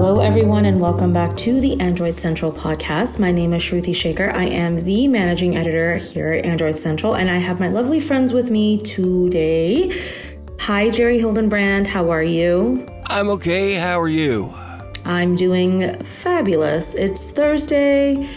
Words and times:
Hello, 0.00 0.20
everyone, 0.20 0.64
and 0.64 0.80
welcome 0.80 1.12
back 1.12 1.36
to 1.38 1.60
the 1.60 1.80
Android 1.80 2.20
Central 2.20 2.52
podcast. 2.52 3.18
My 3.18 3.32
name 3.32 3.52
is 3.52 3.64
Shruti 3.64 3.92
Shekar. 3.92 4.32
I 4.32 4.44
am 4.44 4.84
the 4.84 5.08
managing 5.08 5.56
editor 5.56 5.96
here 5.96 6.34
at 6.34 6.44
Android 6.44 6.78
Central, 6.78 7.16
and 7.16 7.28
I 7.28 7.38
have 7.38 7.58
my 7.58 7.66
lovely 7.66 7.98
friends 7.98 8.32
with 8.32 8.48
me 8.48 8.78
today. 8.78 9.90
Hi, 10.60 10.90
Jerry 10.90 11.18
Hildenbrand. 11.18 11.88
How 11.88 12.10
are 12.10 12.22
you? 12.22 12.86
I'm 13.06 13.28
okay. 13.30 13.74
How 13.74 14.00
are 14.00 14.08
you? 14.08 14.54
I'm 15.04 15.34
doing 15.34 16.00
fabulous. 16.04 16.94
It's 16.94 17.32
Thursday. 17.32 18.30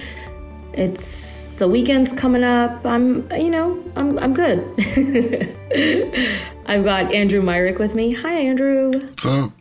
It's 0.73 1.59
the 1.59 1.67
weekend's 1.67 2.11
coming 2.11 2.43
up. 2.43 2.83
I'm, 2.87 3.31
you 3.33 3.51
know, 3.51 3.83
I'm, 3.95 4.17
I'm 4.17 4.33
good. 4.33 4.61
I've 6.65 6.83
got 6.83 7.13
Andrew 7.13 7.43
Myrick 7.43 7.77
with 7.77 7.93
me. 7.93 8.13
Hi, 8.13 8.33
Andrew. 8.33 8.93
What's 8.93 9.27
up? 9.27 9.51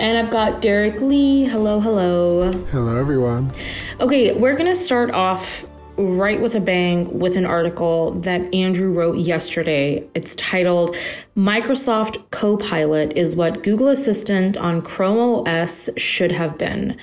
And 0.00 0.16
I've 0.16 0.30
got 0.30 0.62
Derrek 0.62 1.02
Lee. 1.02 1.44
Hello, 1.44 1.78
hello. 1.78 2.52
Hello, 2.70 2.96
everyone. 2.96 3.52
Okay, 4.00 4.32
we're 4.32 4.56
going 4.56 4.70
to 4.70 4.74
start 4.74 5.10
off 5.10 5.66
right 5.98 6.40
with 6.40 6.54
a 6.54 6.60
bang 6.60 7.18
with 7.18 7.36
an 7.36 7.44
article 7.44 8.12
that 8.12 8.54
Andrew 8.54 8.90
wrote 8.90 9.18
yesterday. 9.18 10.08
It's 10.14 10.34
titled 10.36 10.96
Microsoft 11.36 12.30
Copilot 12.30 13.14
is 13.14 13.36
what 13.36 13.62
Google 13.62 13.88
Assistant 13.88 14.56
on 14.56 14.80
Chrome 14.80 15.46
OS 15.46 15.90
should 15.98 16.32
have 16.32 16.56
been. 16.56 16.96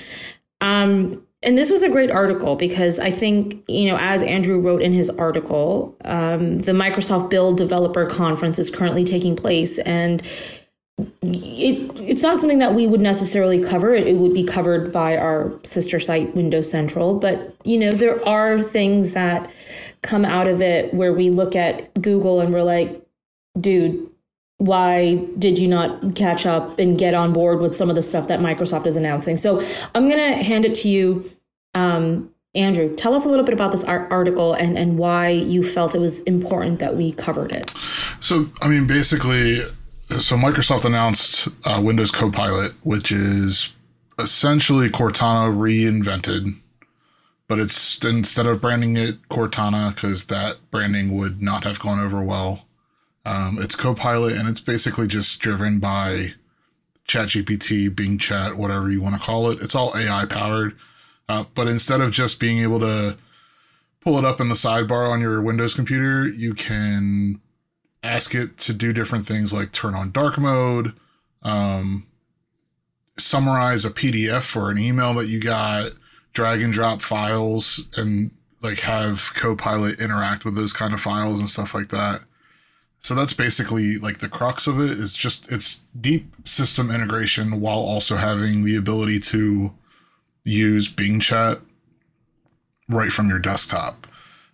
Um, 0.59 1.23
and 1.43 1.55
this 1.55 1.69
was 1.69 1.83
a 1.83 1.89
great 1.89 2.09
article 2.09 2.55
because 2.55 2.97
I 2.97 3.11
think, 3.11 3.63
you 3.67 3.91
know, 3.91 3.97
as 3.99 4.23
Andrew 4.23 4.59
wrote 4.59 4.81
in 4.81 4.91
his 4.91 5.11
article, 5.11 5.95
um, 6.03 6.61
the 6.61 6.71
Microsoft 6.71 7.29
Build 7.29 7.59
Developer 7.59 8.07
Conference 8.07 8.57
is 8.57 8.71
currently 8.71 9.05
taking 9.05 9.35
place. 9.35 9.77
And 9.77 10.23
it 10.99 11.99
it's 12.01 12.23
not 12.23 12.37
something 12.37 12.59
that 12.59 12.73
we 12.73 12.87
would 12.87 13.01
necessarily 13.01 13.61
cover. 13.61 13.93
It, 13.93 14.07
it 14.07 14.17
would 14.17 14.33
be 14.33 14.43
covered 14.43 14.91
by 14.91 15.17
our 15.17 15.53
sister 15.63 15.99
site, 15.99 16.35
Windows 16.35 16.69
Central. 16.69 17.19
But, 17.19 17.55
you 17.63 17.77
know, 17.77 17.91
there 17.91 18.25
are 18.27 18.61
things 18.61 19.13
that 19.13 19.51
come 20.01 20.25
out 20.25 20.47
of 20.47 20.61
it 20.61 20.93
where 20.93 21.13
we 21.13 21.29
look 21.29 21.55
at 21.55 21.93
Google 22.01 22.41
and 22.41 22.53
we're 22.53 22.63
like, 22.63 23.05
dude, 23.59 24.09
why 24.57 25.15
did 25.37 25.59
you 25.59 25.67
not 25.67 26.15
catch 26.15 26.45
up 26.45 26.79
and 26.79 26.97
get 26.97 27.13
on 27.13 27.33
board 27.33 27.59
with 27.59 27.75
some 27.75 27.89
of 27.89 27.95
the 27.95 28.01
stuff 28.01 28.27
that 28.27 28.39
Microsoft 28.39 28.87
is 28.87 28.95
announcing? 28.95 29.37
So 29.37 29.61
I'm 29.93 30.09
going 30.09 30.33
to 30.33 30.43
hand 30.43 30.65
it 30.65 30.73
to 30.75 30.89
you, 30.89 31.29
um, 31.75 32.31
Andrew. 32.55 32.95
Tell 32.95 33.13
us 33.13 33.25
a 33.25 33.29
little 33.29 33.45
bit 33.45 33.53
about 33.53 33.71
this 33.71 33.83
article 33.83 34.53
and, 34.53 34.77
and 34.77 34.97
why 34.97 35.29
you 35.29 35.61
felt 35.61 35.93
it 35.93 35.99
was 35.99 36.21
important 36.21 36.79
that 36.79 36.95
we 36.95 37.11
covered 37.11 37.51
it. 37.51 37.71
So, 38.19 38.49
I 38.61 38.67
mean, 38.67 38.87
basically, 38.87 39.61
so 40.09 40.35
Microsoft 40.35 40.85
announced 40.85 41.47
uh, 41.65 41.81
Windows 41.83 42.11
Copilot, 42.11 42.73
which 42.83 43.11
is 43.11 43.75
essentially 44.19 44.89
Cortana 44.89 45.55
reinvented, 45.55 46.51
but 47.47 47.59
it's 47.59 48.03
instead 48.03 48.45
of 48.45 48.61
branding 48.61 48.97
it 48.97 49.21
Cortana 49.29 49.93
because 49.93 50.25
that 50.25 50.57
branding 50.71 51.17
would 51.17 51.41
not 51.41 51.63
have 51.63 51.79
gone 51.79 51.99
over 51.99 52.21
well 52.21 52.67
um, 53.27 53.59
it's 53.61 53.75
Copilot, 53.75 54.37
and 54.37 54.47
it's 54.47 54.61
basically 54.61 55.05
just 55.05 55.41
driven 55.41 55.79
by 55.79 56.31
ChatGPT, 57.09 57.93
Bing 57.93 58.17
Chat, 58.17 58.55
whatever 58.55 58.89
you 58.89 59.01
want 59.01 59.15
to 59.15 59.21
call 59.21 59.51
it. 59.51 59.61
It's 59.61 59.75
all 59.75 59.91
AI 59.97 60.25
powered. 60.25 60.77
Uh, 61.27 61.43
but 61.53 61.67
instead 61.67 61.99
of 61.99 62.11
just 62.11 62.39
being 62.39 62.59
able 62.59 62.79
to 62.79 63.17
pull 63.99 64.17
it 64.17 64.23
up 64.23 64.39
in 64.39 64.47
the 64.47 64.55
sidebar 64.55 65.11
on 65.11 65.19
your 65.19 65.41
Windows 65.41 65.73
computer, 65.73 66.25
you 66.25 66.53
can 66.53 67.41
ask 68.03 68.35
it 68.35 68.57
to 68.59 68.73
do 68.73 68.93
different 68.93 69.25
things 69.27 69.53
like 69.53 69.71
turn 69.71 69.95
on 69.95 70.11
dark 70.11 70.37
mode, 70.37 70.93
um, 71.43 72.07
summarize 73.17 73.85
a 73.85 73.89
PDF 73.89 74.43
for 74.43 74.69
an 74.69 74.77
email 74.77 75.13
that 75.15 75.27
you 75.27 75.39
got, 75.39 75.91
drag 76.33 76.61
and 76.61 76.73
drop 76.73 77.01
files, 77.01 77.89
and 77.97 78.31
like 78.61 78.79
have 78.79 79.31
Copilot 79.35 79.99
interact 79.99 80.45
with 80.45 80.55
those 80.55 80.73
kind 80.73 80.93
of 80.93 81.01
files 81.01 81.39
and 81.39 81.49
stuff 81.49 81.73
like 81.73 81.89
that. 81.89 82.21
So 82.99 83.15
that's 83.15 83.33
basically 83.33 83.97
like 83.97 84.19
the 84.19 84.27
crux 84.27 84.67
of 84.67 84.79
it 84.79 84.91
is 84.91 85.15
just 85.15 85.51
it's 85.51 85.83
deep 85.99 86.33
system 86.45 86.91
integration 86.91 87.61
while 87.61 87.79
also 87.79 88.17
having 88.17 88.65
the 88.65 88.75
ability 88.75 89.19
to 89.21 89.73
use 90.43 90.87
Bing 90.89 91.19
Chat 91.19 91.59
right 92.89 93.11
from 93.11 93.29
your 93.29 93.39
desktop. 93.39 94.07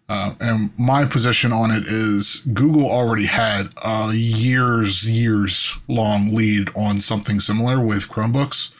Uh, 0.09 0.36
and 0.40 0.78
my 0.78 1.06
position 1.06 1.52
on 1.53 1.72
it 1.72 1.84
is 1.88 2.41
Google 2.53 2.90
already 2.90 3.25
had 3.25 3.69
a 3.84 4.12
years, 4.14 5.09
years 5.09 5.80
long 5.88 6.36
lead 6.36 6.69
on 6.75 7.00
something 7.00 7.40
similar 7.40 7.80
with 7.80 8.09
Chromebooks 8.09 8.74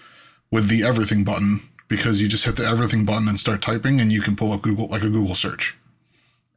with 0.51 0.67
the 0.67 0.83
everything 0.83 1.23
button 1.23 1.62
because 1.88 2.22
you 2.22 2.28
just 2.28 2.45
hit 2.45 2.57
the 2.57 2.67
everything 2.67 3.06
button 3.06 3.28
and 3.28 3.39
start 3.39 3.62
typing 3.62 4.01
and 4.01 4.12
you 4.12 4.22
can 4.22 4.35
pull 4.35 4.51
up 4.51 4.62
Google 4.62 4.88
like 4.88 5.03
a 5.03 5.09
Google 5.09 5.35
search. 5.35 5.78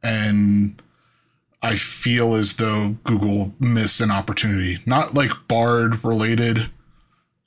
And 0.03 0.81
I 1.61 1.75
feel 1.75 2.35
as 2.35 2.57
though 2.57 2.97
Google 3.03 3.53
missed 3.59 4.01
an 4.01 4.11
opportunity. 4.11 4.79
Not 4.85 5.13
like 5.13 5.31
Bard 5.47 6.03
related, 6.03 6.69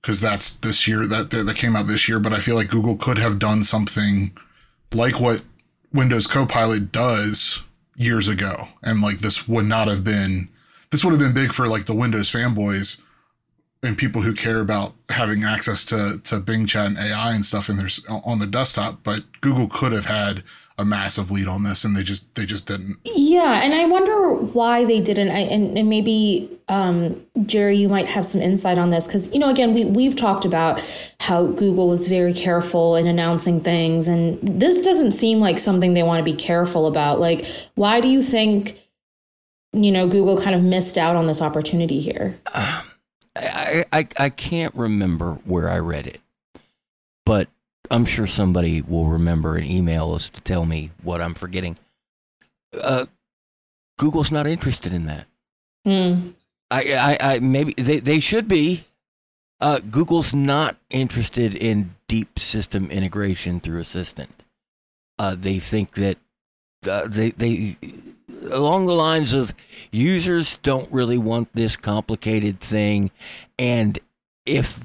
because 0.00 0.20
that's 0.20 0.56
this 0.56 0.88
year 0.88 1.06
that 1.06 1.30
that 1.30 1.56
came 1.56 1.76
out 1.76 1.86
this 1.86 2.08
year. 2.08 2.18
But 2.18 2.32
I 2.32 2.40
feel 2.40 2.56
like 2.56 2.68
Google 2.68 2.96
could 2.96 3.18
have 3.18 3.38
done 3.38 3.62
something 3.62 4.32
like 4.92 5.20
what 5.20 5.42
Windows 5.92 6.26
Copilot 6.26 6.92
does 6.92 7.62
years 7.96 8.28
ago, 8.28 8.68
and 8.82 9.02
like 9.02 9.18
this 9.18 9.48
would 9.48 9.66
not 9.66 9.88
have 9.88 10.04
been. 10.04 10.48
This 10.90 11.04
would 11.04 11.10
have 11.10 11.20
been 11.20 11.34
big 11.34 11.52
for 11.52 11.66
like 11.68 11.86
the 11.86 11.94
Windows 11.94 12.30
fanboys 12.30 13.00
and 13.82 13.96
people 13.96 14.22
who 14.22 14.34
care 14.34 14.60
about 14.60 14.94
having 15.08 15.44
access 15.44 15.84
to 15.86 16.20
to 16.24 16.40
Bing 16.40 16.66
Chat 16.66 16.86
and 16.86 16.98
AI 16.98 17.34
and 17.34 17.44
stuff 17.44 17.68
in 17.68 17.76
their 17.76 17.88
on 18.08 18.38
the 18.38 18.46
desktop. 18.46 19.02
But 19.02 19.24
Google 19.40 19.68
could 19.68 19.92
have 19.92 20.06
had 20.06 20.42
a 20.80 20.84
massive 20.84 21.30
lead 21.30 21.46
on 21.46 21.62
this 21.62 21.84
and 21.84 21.94
they 21.94 22.02
just 22.02 22.34
they 22.36 22.46
just 22.46 22.66
didn't 22.66 22.96
yeah 23.04 23.62
and 23.62 23.74
i 23.74 23.84
wonder 23.84 24.32
why 24.32 24.82
they 24.82 24.98
didn't 24.98 25.28
I, 25.28 25.40
and, 25.40 25.76
and 25.76 25.90
maybe 25.90 26.58
um, 26.68 27.22
jerry 27.44 27.76
you 27.76 27.90
might 27.90 28.08
have 28.08 28.24
some 28.24 28.40
insight 28.40 28.78
on 28.78 28.88
this 28.88 29.06
because 29.06 29.30
you 29.30 29.38
know 29.38 29.50
again 29.50 29.74
we, 29.74 29.84
we've 29.84 30.16
talked 30.16 30.46
about 30.46 30.82
how 31.20 31.48
google 31.48 31.92
is 31.92 32.08
very 32.08 32.32
careful 32.32 32.96
in 32.96 33.06
announcing 33.06 33.60
things 33.60 34.08
and 34.08 34.38
this 34.42 34.80
doesn't 34.80 35.12
seem 35.12 35.38
like 35.38 35.58
something 35.58 35.92
they 35.92 36.02
want 36.02 36.18
to 36.18 36.24
be 36.24 36.36
careful 36.36 36.86
about 36.86 37.20
like 37.20 37.44
why 37.74 38.00
do 38.00 38.08
you 38.08 38.22
think 38.22 38.88
you 39.74 39.92
know 39.92 40.08
google 40.08 40.40
kind 40.40 40.56
of 40.56 40.62
missed 40.62 40.96
out 40.96 41.14
on 41.14 41.26
this 41.26 41.42
opportunity 41.42 42.00
here 42.00 42.40
um, 42.54 42.89
I, 43.40 43.84
I 43.92 44.08
i 44.16 44.28
can't 44.28 44.74
remember 44.74 45.34
where 45.44 45.68
i 45.68 45.78
read 45.78 46.06
it 46.06 46.20
but 47.24 47.48
I'm 47.90 48.04
sure 48.04 48.26
somebody 48.26 48.82
will 48.82 49.06
remember 49.06 49.56
and 49.56 49.66
email 49.66 50.12
us 50.14 50.28
to 50.30 50.40
tell 50.40 50.64
me 50.64 50.90
what 51.02 51.20
I'm 51.20 51.34
forgetting. 51.34 51.76
Uh, 52.72 53.06
Google's 53.98 54.30
not 54.30 54.46
interested 54.46 54.92
in 54.92 55.06
that. 55.06 55.26
Mm. 55.86 56.34
I, 56.70 56.92
I, 56.92 57.34
I, 57.34 57.38
maybe 57.40 57.74
they, 57.74 57.98
they 57.98 58.20
should 58.20 58.46
be. 58.46 58.86
Uh, 59.60 59.80
Google's 59.80 60.32
not 60.32 60.76
interested 60.88 61.54
in 61.54 61.96
deep 62.08 62.38
system 62.38 62.90
integration 62.90 63.60
through 63.60 63.80
Assistant. 63.80 64.42
Uh, 65.18 65.34
they 65.38 65.58
think 65.58 65.94
that 65.94 66.16
uh, 66.88 67.08
they, 67.08 67.32
they, 67.32 67.76
along 68.50 68.86
the 68.86 68.94
lines 68.94 69.32
of 69.32 69.54
users 69.90 70.58
don't 70.58 70.90
really 70.92 71.18
want 71.18 71.50
this 71.54 71.76
complicated 71.76 72.60
thing, 72.60 73.10
and 73.58 73.98
if 74.46 74.80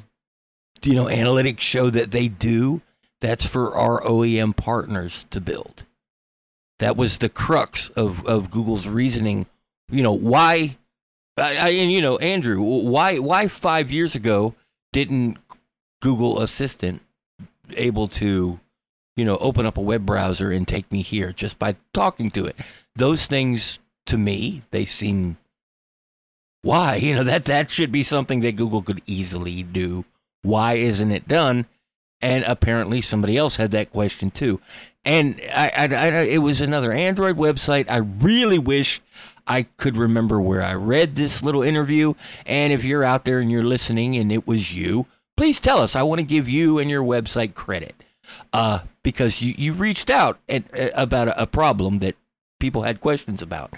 you 0.83 0.93
know 0.93 1.05
analytics 1.05 1.61
show 1.61 1.89
that 1.89 2.11
they 2.11 2.27
do, 2.27 2.81
that's 3.21 3.45
for 3.45 3.75
our 3.75 4.01
OEM 4.01 4.55
partners 4.55 5.25
to 5.31 5.41
build. 5.41 5.83
That 6.79 6.97
was 6.97 7.17
the 7.17 7.29
crux 7.29 7.89
of, 7.89 8.25
of 8.27 8.51
Google's 8.51 8.87
reasoning. 8.87 9.45
You 9.89 10.03
know, 10.03 10.11
why, 10.11 10.77
I, 11.37 11.57
I, 11.57 11.69
and 11.69 11.91
you 11.91 12.01
know, 12.01 12.17
Andrew, 12.17 12.61
why, 12.61 13.17
why 13.19 13.47
five 13.47 13.91
years 13.91 14.13
ago 14.13 14.55
didn't 14.91 15.37
Google 16.01 16.41
Assistant 16.41 17.01
able 17.75 18.07
to, 18.09 18.59
you 19.15 19.25
know, 19.25 19.37
open 19.37 19.65
up 19.65 19.77
a 19.77 19.81
web 19.81 20.05
browser 20.05 20.51
and 20.51 20.67
take 20.67 20.91
me 20.91 21.01
here 21.01 21.31
just 21.31 21.57
by 21.57 21.75
talking 21.93 22.29
to 22.31 22.45
it? 22.45 22.57
Those 22.95 23.25
things, 23.25 23.79
to 24.07 24.17
me, 24.17 24.63
they 24.71 24.85
seem 24.85 25.37
why 26.61 26.95
you 27.01 27.13
know 27.13 27.23
that 27.23 27.45
that 27.45 27.69
should 27.69 27.91
be 27.91 28.03
something 28.03 28.39
that 28.39 28.55
google 28.55 28.81
could 28.81 28.99
easily 29.05 29.61
do 29.61 30.03
why 30.41 30.73
isn't 30.73 31.11
it 31.11 31.27
done 31.27 31.67
and 32.21 32.43
apparently 32.45 33.01
somebody 33.01 33.37
else 33.37 33.57
had 33.57 33.71
that 33.71 33.91
question 33.91 34.31
too. 34.31 34.59
And 35.03 35.39
I, 35.53 35.71
I, 35.77 35.93
I, 35.93 36.07
it 36.23 36.37
was 36.39 36.61
another 36.61 36.91
Android 36.91 37.37
website. 37.37 37.85
I 37.89 37.97
really 37.97 38.57
wish 38.57 39.01
I 39.45 39.63
could 39.77 39.95
remember 39.97 40.41
where 40.41 40.63
I 40.63 40.73
read 40.73 41.15
this 41.15 41.43
little 41.43 41.61
interview. 41.61 42.15
And 42.45 42.73
if 42.73 42.83
you're 42.83 43.03
out 43.03 43.25
there 43.25 43.39
and 43.39 43.51
you're 43.51 43.63
listening 43.63 44.15
and 44.15 44.31
it 44.31 44.47
was 44.47 44.73
you, 44.73 45.05
please 45.37 45.59
tell 45.59 45.79
us. 45.79 45.95
I 45.95 46.01
want 46.01 46.19
to 46.19 46.25
give 46.25 46.49
you 46.49 46.79
and 46.79 46.89
your 46.89 47.03
website 47.03 47.53
credit 47.53 47.95
uh, 48.51 48.79
because 49.03 49.41
you, 49.41 49.53
you 49.55 49.73
reached 49.73 50.09
out 50.09 50.39
at, 50.49 50.63
uh, 50.73 50.89
about 50.95 51.27
a, 51.27 51.43
a 51.43 51.47
problem 51.47 51.99
that 51.99 52.15
people 52.65 52.81
had 52.81 52.99
questions 52.99 53.43
about. 53.43 53.73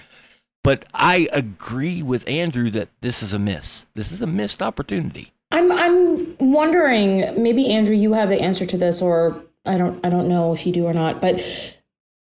But 0.64 0.86
I 0.94 1.28
agree 1.34 2.02
with 2.02 2.28
Andrew 2.28 2.70
that 2.72 2.90
this 3.02 3.22
is 3.22 3.34
a 3.34 3.40
miss. 3.40 3.86
This 3.96 4.14
is 4.14 4.22
a 4.22 4.28
missed 4.28 4.62
opportunity. 4.62 5.34
I'm 5.52 5.72
I'm 5.72 6.38
wondering, 6.40 7.42
maybe 7.42 7.70
Andrew, 7.70 7.96
you 7.96 8.14
have 8.14 8.30
the 8.30 8.42
answer 8.42 8.66
to 8.66 8.78
this, 8.78 9.02
or 9.02 9.42
I 9.66 9.78
don't 9.78 10.06
I 10.06 10.10
don't 10.10 10.30
know 10.30 10.54
if 10.54 10.66
you 10.66 10.72
do 10.72 10.86
or 10.86 10.94
not, 10.94 11.20
but 11.20 11.44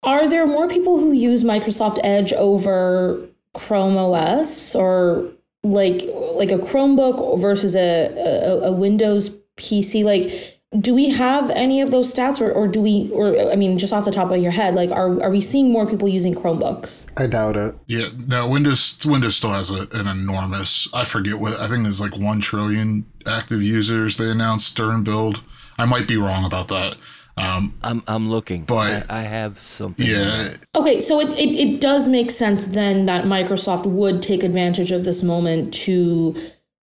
are 0.02 0.28
there 0.28 0.46
more 0.46 0.68
people 0.68 0.98
who 0.98 1.12
use 1.12 1.42
Microsoft 1.42 1.98
Edge 2.02 2.32
over 2.34 3.28
Chrome 3.54 3.96
OS 3.96 4.74
or 4.74 5.30
like 5.62 6.02
like 6.34 6.50
a 6.50 6.58
Chromebook 6.58 7.40
versus 7.40 7.74
a, 7.76 8.08
a, 8.16 8.68
a 8.68 8.72
Windows 8.72 9.36
PC? 9.56 10.04
Like 10.04 10.51
do 10.80 10.94
we 10.94 11.10
have 11.10 11.50
any 11.50 11.82
of 11.82 11.90
those 11.90 12.12
stats 12.12 12.40
or, 12.40 12.50
or 12.50 12.66
do 12.66 12.80
we 12.80 13.10
or 13.12 13.52
i 13.52 13.56
mean 13.56 13.76
just 13.76 13.92
off 13.92 14.06
the 14.06 14.10
top 14.10 14.30
of 14.30 14.40
your 14.40 14.52
head 14.52 14.74
like 14.74 14.90
are, 14.90 15.22
are 15.22 15.30
we 15.30 15.40
seeing 15.40 15.70
more 15.70 15.86
people 15.86 16.08
using 16.08 16.34
chromebooks 16.34 17.06
I 17.16 17.26
doubt 17.26 17.56
it. 17.56 17.74
Yeah, 17.86 18.08
no, 18.26 18.48
Windows 18.48 19.04
Windows 19.04 19.36
still 19.36 19.50
has 19.50 19.70
a, 19.70 19.86
an 19.92 20.06
enormous. 20.08 20.88
I 20.94 21.04
forget 21.04 21.38
what 21.38 21.54
I 21.60 21.68
think 21.68 21.82
there's 21.82 22.00
like 22.00 22.16
one 22.16 22.40
trillion 22.40 23.04
active 23.26 23.62
users. 23.62 24.16
They 24.16 24.30
announced 24.30 24.74
during 24.76 25.04
build. 25.04 25.42
I 25.78 25.84
might 25.84 26.08
be 26.08 26.16
wrong 26.16 26.44
about 26.44 26.68
that. 26.68 26.96
Um, 27.36 27.78
I'm 27.82 28.02
I'm 28.08 28.30
looking. 28.30 28.64
But- 28.64 29.10
I, 29.10 29.20
I 29.20 29.22
have 29.22 29.58
something. 29.58 30.06
yeah, 30.06 30.54
okay 30.74 31.00
so 31.00 31.20
it, 31.20 31.30
it, 31.38 31.54
it 31.54 31.80
does 31.80 32.08
make 32.08 32.30
sense 32.30 32.64
then 32.64 33.06
that 33.06 33.24
microsoft 33.24 33.84
would 33.86 34.22
take 34.22 34.42
advantage 34.42 34.90
of 34.90 35.04
this 35.04 35.22
moment 35.22 35.72
to 35.74 36.34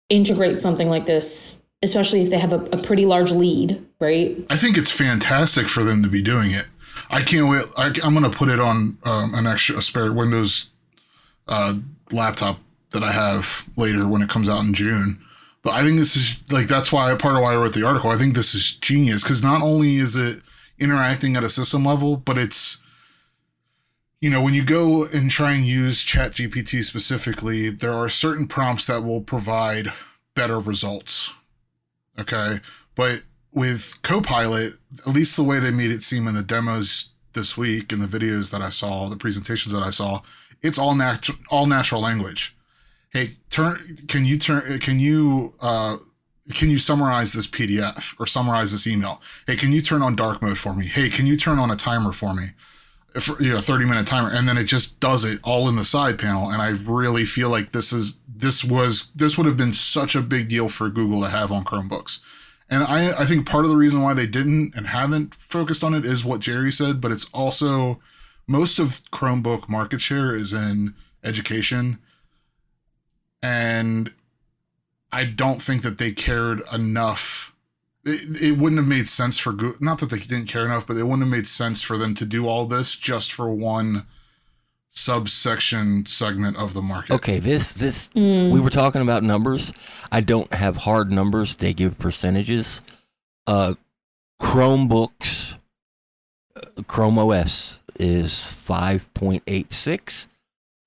integrate 0.09 0.59
something 0.59 0.89
like 0.89 1.05
this 1.05 1.58
especially 1.81 2.21
if 2.21 2.29
they 2.29 2.39
have 2.39 2.53
a, 2.53 2.61
a 2.71 2.81
pretty 2.81 3.05
large 3.05 3.31
lead 3.31 3.85
right 3.99 4.37
I 4.49 4.57
think 4.57 4.77
it's 4.77 4.91
fantastic 4.91 5.67
for 5.67 5.83
them 5.83 6.03
to 6.03 6.09
be 6.09 6.21
doing 6.21 6.51
it. 6.51 6.65
I 7.09 7.21
can't 7.21 7.49
wait. 7.49 7.65
I, 7.77 7.87
I'm 8.03 8.13
going 8.13 8.29
to 8.29 8.37
put 8.37 8.49
it 8.49 8.59
on 8.59 8.99
um, 9.03 9.33
an 9.33 9.47
extra 9.47 9.81
spare 9.81 10.13
Windows 10.13 10.69
uh, 11.47 11.75
laptop 12.11 12.59
that 12.91 13.03
I 13.03 13.11
have 13.11 13.67
later 13.75 14.07
when 14.07 14.21
it 14.21 14.29
comes 14.29 14.49
out 14.49 14.63
in 14.63 14.73
June. 14.73 15.19
But 15.61 15.73
I 15.73 15.83
think 15.83 15.97
this 15.97 16.15
is 16.15 16.41
like 16.49 16.67
that's 16.67 16.91
why 16.91 17.13
part 17.15 17.35
of 17.35 17.41
why 17.41 17.53
I 17.53 17.57
wrote 17.57 17.73
the 17.73 17.85
article. 17.85 18.11
I 18.11 18.17
think 18.17 18.33
this 18.33 18.55
is 18.55 18.77
genius 18.77 19.23
because 19.23 19.43
not 19.43 19.61
only 19.61 19.97
is 19.97 20.15
it 20.15 20.41
interacting 20.77 21.35
at 21.35 21.43
a 21.43 21.49
system 21.49 21.83
level, 21.83 22.15
but 22.15 22.37
it's 22.37 22.77
you 24.21 24.29
know 24.29 24.41
when 24.41 24.53
you 24.53 24.63
go 24.63 25.03
and 25.03 25.29
try 25.29 25.51
and 25.51 25.65
use 25.65 26.03
Chat 26.03 26.33
GPT 26.33 26.83
specifically, 26.83 27.69
there 27.69 27.93
are 27.93 28.07
certain 28.07 28.47
prompts 28.47 28.87
that 28.87 29.03
will 29.03 29.21
provide 29.21 29.91
better 30.33 30.59
results. 30.59 31.33
Okay, 32.19 32.59
but 32.95 33.23
with 33.51 33.99
Copilot, 34.03 34.73
at 34.99 35.07
least 35.07 35.35
the 35.35 35.43
way 35.43 35.59
they 35.59 35.71
made 35.71 35.91
it 35.91 36.03
seem 36.03 36.27
in 36.27 36.35
the 36.35 36.43
demos 36.43 37.11
this 37.33 37.57
week 37.57 37.91
and 37.91 38.01
the 38.01 38.19
videos 38.19 38.51
that 38.51 38.61
I 38.61 38.69
saw, 38.69 39.07
the 39.07 39.15
presentations 39.15 39.73
that 39.73 39.83
I 39.83 39.89
saw, 39.89 40.21
it's 40.61 40.77
all 40.77 40.95
natural, 40.95 41.37
all 41.49 41.65
natural 41.65 42.01
language. 42.01 42.55
Hey, 43.11 43.37
turn. 43.49 43.99
Can 44.07 44.25
you 44.25 44.37
turn? 44.37 44.79
Can 44.79 44.99
you? 44.99 45.53
Uh, 45.59 45.97
can 46.53 46.69
you 46.69 46.79
summarize 46.79 47.31
this 47.33 47.47
PDF 47.47 48.15
or 48.19 48.25
summarize 48.25 48.71
this 48.71 48.87
email? 48.87 49.21
Hey, 49.45 49.55
can 49.55 49.71
you 49.71 49.81
turn 49.81 50.01
on 50.01 50.15
dark 50.15 50.41
mode 50.41 50.57
for 50.57 50.75
me? 50.75 50.87
Hey, 50.87 51.09
can 51.09 51.27
you 51.27 51.37
turn 51.37 51.59
on 51.59 51.69
a 51.69 51.75
timer 51.75 52.11
for 52.11 52.33
me? 52.33 52.51
For, 53.19 53.41
you 53.41 53.51
know, 53.51 53.59
30 53.59 53.85
minute 53.85 54.05
timer. 54.05 54.29
And 54.29 54.47
then 54.47 54.57
it 54.57 54.65
just 54.65 54.99
does 54.99 55.25
it 55.25 55.39
all 55.43 55.67
in 55.67 55.75
the 55.75 55.85
side 55.85 56.19
panel. 56.19 56.49
And 56.49 56.61
I 56.61 56.69
really 56.69 57.25
feel 57.25 57.49
like 57.49 57.71
this 57.71 57.91
is, 57.91 58.19
this 58.27 58.63
was, 58.63 59.11
this 59.15 59.37
would 59.37 59.47
have 59.47 59.57
been 59.57 59.73
such 59.73 60.15
a 60.15 60.21
big 60.21 60.47
deal 60.47 60.69
for 60.69 60.89
Google 60.89 61.21
to 61.21 61.29
have 61.29 61.51
on 61.51 61.65
Chromebooks. 61.65 62.19
And 62.69 62.83
I, 62.83 63.21
I 63.21 63.25
think 63.25 63.47
part 63.47 63.65
of 63.65 63.71
the 63.71 63.77
reason 63.77 64.01
why 64.01 64.13
they 64.13 64.27
didn't 64.27 64.75
and 64.75 64.87
haven't 64.87 65.33
focused 65.35 65.83
on 65.83 65.93
it 65.93 66.05
is 66.05 66.23
what 66.23 66.39
Jerry 66.39 66.71
said, 66.71 67.01
but 67.01 67.11
it's 67.11 67.27
also 67.33 67.99
most 68.47 68.77
of 68.79 69.01
Chromebook 69.11 69.67
market 69.67 70.01
share 70.01 70.35
is 70.35 70.53
in 70.53 70.93
education. 71.23 71.99
And 73.41 74.13
I 75.11 75.25
don't 75.25 75.61
think 75.61 75.81
that 75.81 75.97
they 75.97 76.11
cared 76.11 76.61
enough. 76.71 77.48
It, 78.09 78.41
it 78.41 78.57
wouldn't 78.57 78.79
have 78.79 78.87
made 78.87 79.07
sense 79.07 79.37
for 79.37 79.53
Google, 79.53 79.77
not 79.79 79.99
that 79.99 80.09
they 80.09 80.19
didn't 80.19 80.47
care 80.47 80.65
enough, 80.65 80.87
but 80.87 80.97
it 80.97 81.03
wouldn't 81.03 81.23
have 81.23 81.31
made 81.31 81.47
sense 81.47 81.81
for 81.83 81.97
them 81.97 82.15
to 82.15 82.25
do 82.25 82.47
all 82.47 82.65
this 82.65 82.95
just 82.95 83.31
for 83.31 83.49
one 83.49 84.05
subsection 84.91 86.05
segment 86.05 86.57
of 86.57 86.73
the 86.73 86.81
market. 86.81 87.13
Okay, 87.13 87.39
this 87.39 87.71
this 87.71 88.09
we 88.15 88.59
were 88.59 88.69
talking 88.69 89.01
about 89.01 89.23
numbers. 89.23 89.71
I 90.11 90.21
don't 90.21 90.51
have 90.53 90.77
hard 90.77 91.11
numbers. 91.11 91.55
They 91.55 91.73
give 91.73 91.99
percentages. 91.99 92.81
Uh, 93.45 93.75
Chromebooks, 94.41 95.55
uh, 96.55 96.83
Chrome 96.87 97.19
OS 97.19 97.79
is 97.99 98.43
five 98.43 99.13
point 99.13 99.43
eight 99.47 99.73
six 99.73 100.27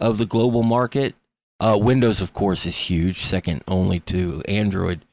of 0.01 0.19
the 0.19 0.27
global 0.27 0.63
market. 0.63 1.15
Uh, 1.61 1.79
Windows, 1.81 2.21
of 2.21 2.33
course, 2.33 2.67
is 2.67 2.77
huge, 2.77 3.23
second 3.25 3.63
only 3.69 4.01
to 4.01 4.43
Android 4.49 5.05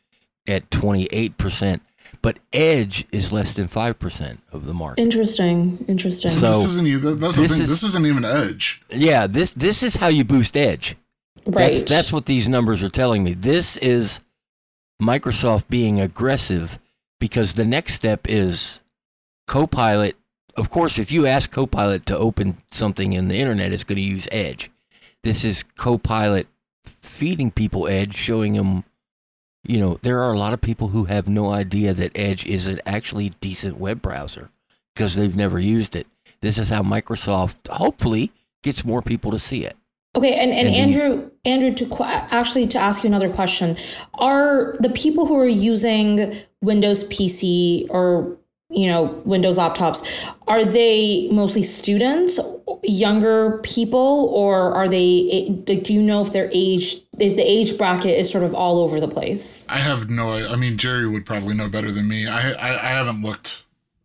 at 0.47 0.71
twenty 0.71 1.05
eight 1.11 1.37
percent. 1.37 1.81
But 2.21 2.39
Edge 2.51 3.05
is 3.13 3.31
less 3.31 3.53
than 3.53 3.67
five 3.69 3.97
percent 3.99 4.41
of 4.51 4.65
the 4.65 4.73
market. 4.73 5.01
interesting 5.01 5.85
interesting 5.87 6.31
So- 6.31 6.47
This 6.51 6.65
isn't 6.65 6.87
even, 6.87 7.19
that's 7.19 7.35
the 7.37 7.47
thing. 7.47 7.61
is- 7.61 7.69
this 7.69 7.83
isn't 7.83 8.05
even 8.05 8.25
Edge. 8.25 8.81
Yeah, 8.89 9.25
this 9.27 9.51
this 9.51 9.83
is 9.83 9.95
how 9.95 10.07
you 10.07 10.23
boost 10.25 10.57
Edge. 10.57 10.95
right 11.45 11.77
That's, 11.77 11.89
that's 11.89 12.11
what 12.13 12.25
these 12.25 12.47
numbers 12.49 12.83
are 12.83 12.89
telling 12.89 13.23
me. 13.23 13.33
This 13.33 13.77
is 13.77 14.19
Microsoft 15.01 15.69
being 15.69 16.01
aggressive 16.01 16.77
because 17.19 17.53
the 17.53 17.65
next 17.65 17.93
step 17.93 18.21
is 18.27 18.79
Copilot. 19.47 20.15
Of 20.57 20.69
course, 20.69 20.97
if 20.99 21.11
you 21.11 21.25
ask 21.25 21.49
Copilot 21.51 22.05
to 22.07 22.17
open 22.17 22.57
something 22.71 23.13
in 23.13 23.29
the 23.29 23.37
internet, 23.37 23.71
it's 23.71 23.85
going 23.85 23.95
to 23.95 24.01
use 24.01 24.27
Edge. 24.31 24.69
This 25.23 25.45
is 25.45 25.63
Copilot 25.77 26.47
feeding 26.85 27.49
people 27.51 27.87
Edge, 27.87 28.15
showing 28.15 28.53
them, 28.53 28.83
you 29.63 29.79
know, 29.79 29.99
there 30.01 30.19
are 30.21 30.33
a 30.33 30.37
lot 30.37 30.53
of 30.53 30.61
people 30.61 30.89
who 30.89 31.05
have 31.05 31.27
no 31.27 31.51
idea 31.51 31.93
that 31.93 32.11
Edge 32.15 32.45
is 32.45 32.65
an 32.67 32.79
actually 32.85 33.29
decent 33.41 33.77
web 33.77 34.01
browser 34.01 34.49
because 34.95 35.15
they've 35.15 35.35
never 35.35 35.59
used 35.59 35.95
it. 35.95 36.07
This 36.41 36.57
is 36.57 36.69
how 36.69 36.81
Microsoft 36.81 37.55
hopefully 37.69 38.31
gets 38.63 38.85
more 38.85 39.01
people 39.01 39.31
to 39.31 39.39
see 39.39 39.65
it. 39.65 39.75
Okay, 40.15 40.33
and, 40.33 40.51
and, 40.51 40.67
And 40.67 40.93
these- 40.93 40.99
Andrew, 41.01 41.29
Andrew, 41.45 41.73
to 41.73 41.85
qu- 41.85 42.03
actually 42.03 42.65
to 42.67 42.79
ask 42.79 43.03
you 43.03 43.07
another 43.07 43.29
question, 43.29 43.77
are 44.15 44.75
the 44.79 44.89
people 44.89 45.27
who 45.27 45.37
are 45.37 45.45
using 45.47 46.35
Windows 46.61 47.03
PC 47.03 47.85
or 47.89 48.37
you 48.69 48.87
know 48.87 49.03
Windows 49.25 49.57
laptops, 49.57 50.05
are 50.47 50.63
they 50.63 51.27
mostly 51.31 51.63
students, 51.63 52.39
younger 52.83 53.59
people, 53.59 54.29
or 54.33 54.73
are 54.73 54.87
they? 54.87 55.49
Do 55.65 55.93
you 55.93 56.01
know 56.01 56.21
if 56.21 56.31
their 56.31 56.49
age, 56.53 56.97
if 57.17 57.35
the 57.35 57.43
age 57.43 57.77
bracket 57.77 58.17
is 58.17 58.31
sort 58.31 58.43
of 58.43 58.53
all 58.53 58.79
over 58.79 58.99
the 58.99 59.07
place? 59.07 59.67
I 59.69 59.79
have 59.79 60.09
no. 60.09 60.31
I 60.31 60.55
mean, 60.55 60.77
Jerry 60.77 61.07
would 61.07 61.25
probably 61.25 61.55
know 61.55 61.69
better 61.69 61.91
than 61.91 62.07
me. 62.07 62.27
I 62.27 62.51
I, 62.51 62.89
I 62.89 62.91
haven't 62.91 63.21
looked. 63.21 63.63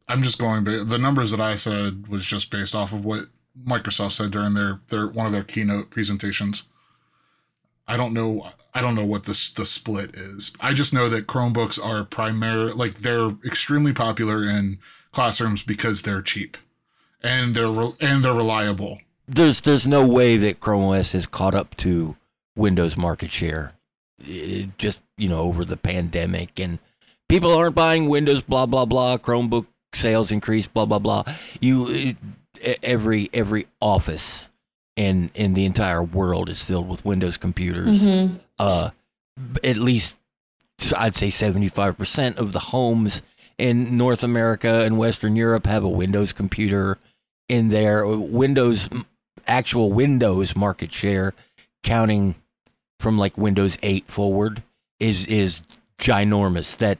I'm 0.09 0.23
just 0.23 0.38
going. 0.38 0.64
The 0.64 0.99
numbers 0.99 1.30
that 1.30 1.40
I 1.40 1.54
said 1.54 2.09
was 2.09 2.25
just 2.25 2.50
based 2.50 2.75
off 2.75 2.92
of 2.92 3.04
what 3.04 3.26
Microsoft 3.62 4.12
said 4.12 4.30
during 4.30 4.54
their 4.54 4.80
their 4.88 5.06
one 5.06 5.26
of 5.26 5.33
their 5.33 5.44
keynote 5.44 5.90
presentations. 5.90 6.68
I 7.87 7.97
don't 7.97 8.14
know. 8.14 8.50
I 8.75 8.81
don't 8.81 8.95
know 8.97 9.04
what 9.04 9.25
this 9.25 9.52
the 9.52 9.64
split 9.64 10.16
is. 10.16 10.52
I 10.61 10.73
just 10.73 10.93
know 10.93 11.09
that 11.09 11.26
Chromebooks 11.28 11.85
are 11.85 12.04
primary. 12.04 12.73
Like 12.73 12.99
they're 12.99 13.31
extremely 13.45 13.93
popular 13.93 14.43
in 14.45 14.78
classrooms 15.12 15.62
because 15.62 16.02
they're 16.02 16.23
cheap, 16.23 16.57
and 17.23 17.54
they're 17.54 17.71
re- 17.71 17.95
and 18.00 18.25
they're 18.25 18.35
reliable. 18.35 18.99
there's 19.28 19.61
there's 19.61 19.87
no 19.87 20.07
way 20.09 20.37
that 20.37 20.61
Chrome 20.61 20.85
OS 20.85 21.12
has 21.12 21.26
caught 21.26 21.54
up 21.54 21.76
to 21.78 22.16
Windows 22.57 22.97
market 22.97 23.31
share. 23.31 23.73
It 24.19 24.76
just 24.78 25.00
you 25.16 25.28
know 25.28 25.40
over 25.43 25.64
the 25.64 25.76
pandemic 25.76 26.59
and 26.59 26.78
people 27.28 27.54
aren't 27.54 27.75
buying 27.75 28.09
Windows. 28.09 28.43
Blah 28.43 28.66
blah 28.66 28.87
blah. 28.87 29.19
Chromebook 29.19 29.66
sales 29.95 30.33
increase. 30.33 30.66
Blah 30.66 30.87
blah 30.87 30.99
blah. 30.99 31.25
You 31.61 32.16
every 32.83 33.31
every 33.33 33.66
office 33.81 34.49
in 34.96 35.30
in 35.34 35.54
the 35.54 35.64
entire 35.64 36.02
world 36.02 36.48
is 36.48 36.62
filled 36.62 36.88
with 36.88 37.04
Windows 37.04 37.36
computers. 37.36 38.04
Mhm. 38.04 38.40
Uh, 38.58 38.90
at 39.62 39.76
least 39.76 40.16
I'd 40.96 41.16
say 41.16 41.30
seventy 41.30 41.68
five 41.68 41.96
percent 41.98 42.38
of 42.38 42.52
the 42.52 42.60
homes 42.60 43.22
in 43.58 43.96
North 43.96 44.22
America 44.22 44.82
and 44.84 44.98
Western 44.98 45.36
Europe 45.36 45.66
have 45.66 45.84
a 45.84 45.88
Windows 45.88 46.32
computer 46.32 46.98
in 47.48 47.68
there. 47.68 48.06
Windows, 48.06 48.88
actual 49.46 49.92
Windows 49.92 50.56
market 50.56 50.92
share, 50.92 51.34
counting 51.82 52.34
from 52.98 53.18
like 53.18 53.36
Windows 53.36 53.78
8 53.82 54.10
forward, 54.10 54.62
is 54.98 55.26
is 55.26 55.62
ginormous. 55.98 56.76
That 56.76 56.98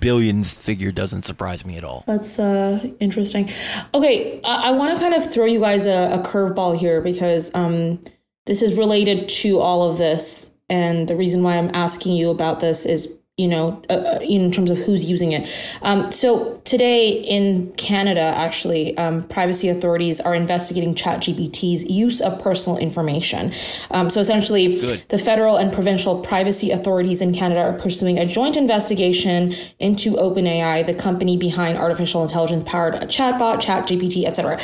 billions 0.00 0.54
figure 0.54 0.92
doesn't 0.92 1.22
surprise 1.22 1.64
me 1.64 1.76
at 1.76 1.84
all. 1.84 2.04
That's 2.06 2.38
uh, 2.38 2.90
interesting. 3.00 3.50
Okay, 3.92 4.40
I, 4.44 4.68
I 4.68 4.70
want 4.72 4.96
to 4.96 5.02
kind 5.02 5.14
of 5.14 5.30
throw 5.32 5.44
you 5.44 5.60
guys 5.60 5.86
a, 5.86 6.14
a 6.14 6.18
curveball 6.22 6.76
here 6.78 7.00
because 7.00 7.54
um, 7.54 8.00
this 8.46 8.62
is 8.62 8.76
related 8.76 9.28
to 9.28 9.60
all 9.60 9.90
of 9.90 9.98
this, 9.98 10.52
and 10.68 11.08
the 11.08 11.16
reason 11.16 11.42
why 11.42 11.58
I'm 11.58 11.70
asking 11.74 12.14
you 12.14 12.30
about 12.30 12.60
this 12.60 12.86
is 12.86 13.18
you 13.36 13.48
know, 13.48 13.82
uh, 13.90 13.94
uh 13.94 14.18
in 14.22 14.50
terms 14.52 14.70
of 14.70 14.78
who's 14.78 15.10
using 15.10 15.32
it. 15.32 15.48
Um, 15.82 16.10
so 16.12 16.60
today 16.64 17.10
in 17.10 17.72
Canada, 17.72 18.20
actually, 18.20 18.96
um, 18.96 19.24
privacy 19.24 19.68
authorities 19.68 20.20
are 20.20 20.36
investigating 20.36 20.94
ChatGPT's 20.94 21.90
use 21.90 22.20
of 22.20 22.40
personal 22.40 22.78
information. 22.78 23.52
Um, 23.90 24.08
so 24.08 24.20
essentially, 24.20 24.80
Good. 24.80 25.04
the 25.08 25.18
federal 25.18 25.56
and 25.56 25.72
provincial 25.72 26.20
privacy 26.20 26.70
authorities 26.70 27.20
in 27.20 27.34
Canada 27.34 27.60
are 27.60 27.72
pursuing 27.72 28.18
a 28.18 28.26
joint 28.26 28.56
investigation 28.56 29.54
into 29.80 30.12
OpenAI, 30.12 30.86
the 30.86 30.94
company 30.94 31.36
behind 31.36 31.76
artificial 31.76 32.22
intelligence 32.22 32.62
powered 32.64 32.94
chatbot, 33.10 33.60
ChatGPT, 33.60 34.26
etc. 34.26 34.60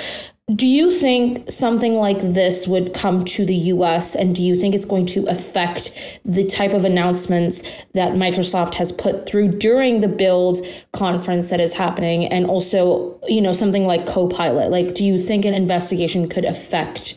Do 0.54 0.66
you 0.66 0.90
think 0.90 1.50
something 1.50 1.94
like 1.94 2.18
this 2.18 2.66
would 2.66 2.92
come 2.92 3.24
to 3.26 3.44
the 3.44 3.54
US? 3.54 4.16
And 4.16 4.34
do 4.34 4.42
you 4.42 4.56
think 4.56 4.74
it's 4.74 4.86
going 4.86 5.06
to 5.06 5.24
affect 5.26 6.20
the 6.24 6.44
type 6.44 6.72
of 6.72 6.84
announcements 6.84 7.62
that 7.94 8.12
Microsoft 8.12 8.74
has 8.74 8.90
put 8.90 9.28
through 9.28 9.48
during 9.48 10.00
the 10.00 10.08
build 10.08 10.58
conference 10.92 11.50
that 11.50 11.60
is 11.60 11.74
happening? 11.74 12.26
And 12.26 12.46
also, 12.46 13.20
you 13.28 13.40
know, 13.40 13.52
something 13.52 13.86
like 13.86 14.06
Copilot? 14.06 14.70
Like, 14.70 14.94
do 14.94 15.04
you 15.04 15.20
think 15.20 15.44
an 15.44 15.54
investigation 15.54 16.28
could 16.28 16.44
affect 16.44 17.14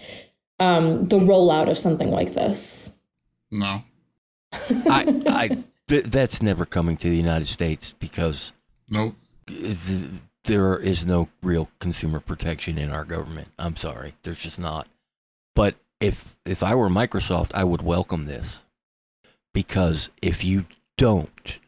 um, 0.60 1.08
the 1.08 1.18
rollout 1.18 1.70
of 1.70 1.78
something 1.78 2.12
like 2.12 2.34
this? 2.34 2.94
No. 3.50 3.84
I, 4.52 5.22
I 5.28 5.64
th- 5.88 6.06
that's 6.06 6.42
never 6.42 6.66
coming 6.66 6.98
to 6.98 7.10
the 7.10 7.18
United 7.18 7.48
States 7.48 7.96
because. 8.00 8.54
Nope. 8.90 9.16
The, 9.48 10.12
there 10.46 10.78
is 10.78 11.06
no 11.06 11.30
real 11.42 11.70
consumer 11.80 12.20
protection 12.20 12.78
in 12.78 12.92
our 12.92 13.06
government. 13.06 13.50
I'm 13.58 13.76
sorry, 13.76 14.16
there's 14.24 14.40
just 14.40 14.60
not. 14.60 14.88
But 15.56 15.76
if 16.00 16.36
if 16.46 16.64
I 16.64 16.76
were 16.76 16.90
Microsoft, 16.90 17.52
I 17.54 17.64
would 17.64 17.82
welcome 17.82 18.26
this 18.26 18.62
because 19.54 20.10
if 20.22 20.44
you 20.44 20.66
don't 20.98 21.60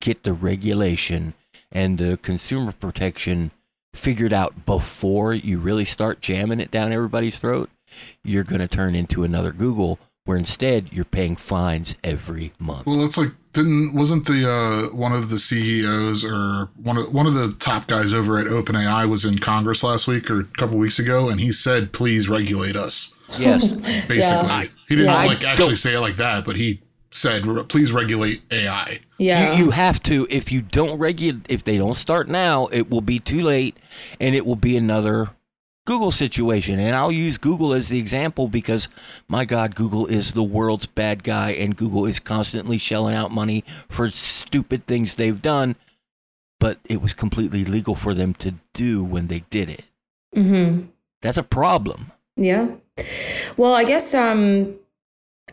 get 0.00 0.22
the 0.22 0.32
regulation 0.32 1.34
and 1.72 1.98
the 1.98 2.16
consumer 2.18 2.72
protection 2.72 3.50
figured 3.94 4.32
out 4.32 4.64
before 4.64 5.34
you 5.34 5.58
really 5.58 5.84
start 5.84 6.20
jamming 6.20 6.60
it 6.60 6.70
down 6.70 6.92
everybody's 6.92 7.38
throat, 7.38 7.70
you're 8.22 8.44
going 8.44 8.60
to 8.60 8.68
turn 8.68 8.94
into 8.94 9.24
another 9.24 9.52
Google 9.52 9.98
where 10.28 10.36
instead 10.36 10.92
you're 10.92 11.06
paying 11.06 11.34
fines 11.34 11.94
every 12.04 12.52
month. 12.58 12.84
Well, 12.84 13.02
it's 13.02 13.16
like 13.16 13.30
didn't 13.54 13.94
wasn't 13.94 14.26
the 14.26 14.46
uh, 14.46 14.94
one 14.94 15.14
of 15.14 15.30
the 15.30 15.38
CEOs 15.38 16.22
or 16.22 16.68
one 16.76 16.98
of 16.98 17.14
one 17.14 17.26
of 17.26 17.32
the 17.32 17.54
top 17.58 17.86
guys 17.86 18.12
over 18.12 18.38
at 18.38 18.46
OpenAI 18.46 19.08
was 19.08 19.24
in 19.24 19.38
Congress 19.38 19.82
last 19.82 20.06
week 20.06 20.30
or 20.30 20.40
a 20.40 20.44
couple 20.44 20.76
weeks 20.76 20.98
ago, 20.98 21.30
and 21.30 21.40
he 21.40 21.50
said, 21.50 21.94
"Please 21.94 22.28
regulate 22.28 22.76
us." 22.76 23.16
Yes, 23.38 23.72
basically, 24.06 24.18
yeah. 24.18 24.64
he 24.86 24.96
didn't 24.96 25.06
yeah. 25.06 25.24
like 25.24 25.44
actually 25.44 25.76
say 25.76 25.94
it 25.94 26.00
like 26.00 26.16
that, 26.16 26.44
but 26.44 26.56
he 26.56 26.82
said, 27.10 27.44
"Please 27.70 27.92
regulate 27.92 28.42
AI." 28.52 29.00
Yeah, 29.16 29.54
you, 29.54 29.64
you 29.64 29.70
have 29.70 30.02
to. 30.02 30.26
If 30.28 30.52
you 30.52 30.60
don't 30.60 30.98
regulate, 30.98 31.46
if 31.48 31.64
they 31.64 31.78
don't 31.78 31.94
start 31.94 32.28
now, 32.28 32.66
it 32.66 32.90
will 32.90 33.00
be 33.00 33.18
too 33.18 33.40
late, 33.40 33.78
and 34.20 34.34
it 34.34 34.44
will 34.44 34.56
be 34.56 34.76
another 34.76 35.30
Google 35.88 36.12
situation. 36.12 36.78
And 36.78 36.94
I'll 36.94 37.10
use 37.10 37.38
Google 37.38 37.72
as 37.72 37.88
the 37.88 37.98
example 37.98 38.46
because, 38.46 38.88
my 39.26 39.46
God, 39.46 39.74
Google 39.74 40.04
is 40.04 40.34
the 40.34 40.42
world's 40.42 40.84
bad 40.84 41.24
guy, 41.24 41.52
and 41.52 41.74
Google 41.74 42.04
is 42.04 42.18
constantly 42.18 42.76
shelling 42.76 43.14
out 43.14 43.30
money 43.30 43.64
for 43.88 44.10
stupid 44.10 44.84
things 44.84 45.14
they've 45.14 45.40
done. 45.40 45.76
But 46.60 46.78
it 46.84 47.00
was 47.00 47.14
completely 47.14 47.64
legal 47.64 47.94
for 47.94 48.12
them 48.12 48.34
to 48.34 48.56
do 48.74 49.02
when 49.02 49.28
they 49.28 49.44
did 49.48 49.70
it. 49.70 49.84
Mm-hmm. 50.36 50.88
That's 51.22 51.38
a 51.38 51.42
problem. 51.42 52.12
Yeah. 52.36 52.72
Well, 53.56 53.72
I 53.72 53.84
guess 53.84 54.12
um, 54.12 54.74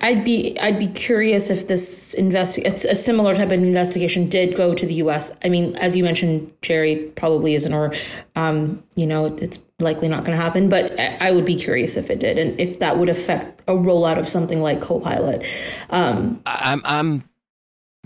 I'd 0.01 0.25
be 0.25 0.59
I'd 0.59 0.79
be 0.79 0.87
curious 0.87 1.49
if 1.49 1.69
this 1.69 2.13
invest 2.13 2.57
it's 2.57 2.83
a 2.83 2.95
similar 2.95 3.35
type 3.35 3.51
of 3.51 3.63
investigation 3.63 4.27
did 4.27 4.57
go 4.57 4.73
to 4.73 4.85
the 4.85 4.95
U.S. 4.95 5.31
I 5.45 5.47
mean, 5.47 5.77
as 5.77 5.95
you 5.95 6.03
mentioned, 6.03 6.51
Jerry 6.61 6.97
probably 7.15 7.55
isn't, 7.55 7.73
or 7.73 7.93
um, 8.35 8.83
you 8.95 9.07
know, 9.07 9.27
it's 9.27 9.59
likely 9.79 10.07
not 10.07 10.25
going 10.25 10.37
to 10.37 10.43
happen. 10.43 10.69
But 10.69 10.97
I 10.99 11.31
would 11.31 11.45
be 11.45 11.55
curious 11.55 11.97
if 11.97 12.09
it 12.09 12.19
did, 12.19 12.37
and 12.37 12.59
if 12.59 12.79
that 12.79 12.97
would 12.97 13.09
affect 13.09 13.61
a 13.67 13.73
rollout 13.73 14.17
of 14.17 14.27
something 14.27 14.61
like 14.61 14.81
Copilot. 14.81 15.45
Um, 15.89 16.41
I'm 16.45 16.81
I'm 16.85 17.29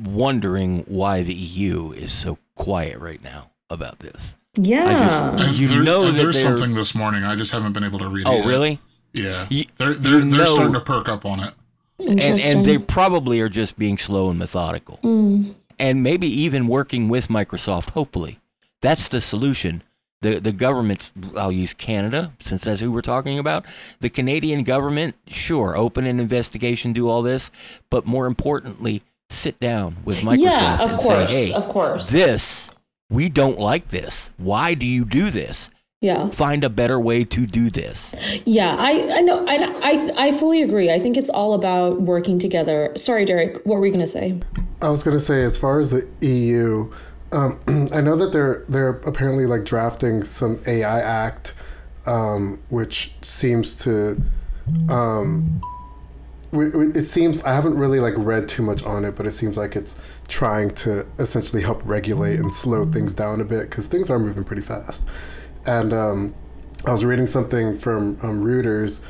wondering 0.02 0.80
why 0.88 1.24
the 1.24 1.34
EU 1.34 1.92
is 1.92 2.12
so 2.12 2.38
quiet 2.56 3.00
right 3.00 3.24
now 3.24 3.52
about 3.70 4.00
this. 4.00 4.38
Yeah, 4.56 5.32
I 5.38 5.44
just, 5.44 5.58
you 5.60 5.68
there, 5.68 5.84
know 5.84 6.10
there's 6.12 6.42
something 6.42 6.74
this 6.74 6.96
morning. 6.96 7.24
I 7.24 7.36
just 7.36 7.52
haven't 7.52 7.74
been 7.74 7.84
able 7.84 8.00
to 8.00 8.10
read 8.10 8.28
oh, 8.28 8.34
it. 8.34 8.46
Oh, 8.46 8.48
really? 8.48 8.80
Yeah, 9.14 9.48
you, 9.50 9.66
they're 9.78 9.94
they're, 9.94 10.22
they're 10.22 10.46
starting 10.46 10.74
to 10.74 10.80
perk 10.80 11.10
up 11.10 11.26
on 11.26 11.40
it 11.40 11.54
and 12.00 12.22
and 12.22 12.66
they 12.66 12.78
probably 12.78 13.40
are 13.42 13.50
just 13.50 13.78
being 13.78 13.98
slow 13.98 14.30
and 14.30 14.40
methodical, 14.40 15.00
mm. 15.04 15.54
and 15.78 16.04
maybe 16.04 16.28
even 16.28 16.68
working 16.68 17.10
with 17.10 17.28
Microsoft. 17.28 17.92
Hopefully, 17.92 18.40
that's 18.82 19.08
the 19.08 19.22
solution. 19.22 19.84
The 20.22 20.40
the 20.40 20.52
government, 20.52 21.12
I'll 21.38 21.52
use 21.52 21.74
Canada 21.74 22.34
since 22.44 22.64
that's 22.64 22.82
who 22.82 22.92
we're 22.92 23.02
talking 23.02 23.40
about. 23.40 23.66
The 24.02 24.10
Canadian 24.10 24.64
government, 24.64 25.16
sure, 25.28 25.78
open 25.78 26.06
an 26.06 26.20
investigation, 26.20 26.92
do 26.92 27.08
all 27.08 27.22
this, 27.22 27.50
but 27.90 28.06
more 28.06 28.26
importantly, 28.26 29.02
sit 29.30 29.60
down 29.60 29.98
with 30.04 30.20
Microsoft 30.20 30.42
yeah, 30.42 30.82
of 30.82 30.92
and 30.92 31.00
course, 31.00 31.30
say, 31.30 31.46
"Hey, 31.46 31.54
of 31.54 31.70
course, 31.70 32.10
this 32.10 32.70
we 33.10 33.30
don't 33.30 33.60
like 33.60 33.90
this. 33.90 34.30
Why 34.38 34.74
do 34.74 34.86
you 34.86 35.06
do 35.06 35.32
this?" 35.32 35.70
yeah 36.02 36.30
find 36.30 36.64
a 36.64 36.70
better 36.70 36.98
way 36.98 37.26
to 37.26 37.46
do 37.46 37.70
this 37.70 38.16
yeah 38.46 38.76
i 38.80 39.18
i 39.18 39.22
know 39.22 39.46
i 39.48 39.56
i, 39.84 40.28
I 40.28 40.32
fully 40.32 40.62
agree 40.62 40.90
i 40.90 40.98
think 40.98 41.18
it's 41.18 41.30
all 41.30 41.54
about 41.54 42.02
working 42.02 42.40
together 42.40 42.94
sorry 42.96 43.26
derrek 43.26 43.58
what 43.66 43.80
were 43.80 43.86
you 43.86 43.92
going 43.92 44.06
to 44.06 44.10
say 44.10 44.40
i 44.82 44.88
was 44.88 45.04
going 45.04 45.18
to 45.18 45.20
say 45.20 45.44
as 45.44 45.58
far 45.58 45.80
as 45.80 45.90
the 45.90 46.08
eu 46.22 46.90
um, 47.32 47.60
i 47.94 48.02
know 48.02 48.16
that 48.16 48.32
they're 48.32 48.64
they're 48.70 48.90
apparently 48.90 49.46
like 49.46 49.64
drafting 49.64 50.24
some 50.24 50.60
ai 50.68 51.00
act 51.00 51.54
um, 52.06 52.60
which 52.70 53.14
seems 53.22 53.76
to 53.76 54.22
um, 54.90 55.62
it 56.52 57.04
seems 57.04 57.44
i 57.44 57.54
haven't 57.54 57.76
really 57.76 58.00
like 58.00 58.14
read 58.18 58.48
too 58.50 58.64
much 58.64 58.84
on 58.84 59.06
it 59.06 59.16
but 59.16 59.26
it 59.26 59.32
seems 59.32 59.58
like 59.58 59.76
it's 59.76 60.00
trying 60.30 60.70
to 60.70 61.06
essentially 61.18 61.64
help 61.64 61.82
regulate 61.84 62.40
and 62.40 62.54
slow 62.54 62.86
things 62.86 63.14
down 63.14 63.42
a 63.42 63.44
bit 63.44 63.70
because 63.70 63.88
things 63.88 64.10
are 64.10 64.20
moving 64.20 64.44
pretty 64.44 64.62
fast. 64.62 65.06
And 65.66 65.92
um, 65.92 66.36
I 66.86 66.92
was 66.92 67.04
reading 67.04 67.28
something 67.28 67.78
from 67.78 68.18
um, 68.22 68.44
Reuters 68.44 69.02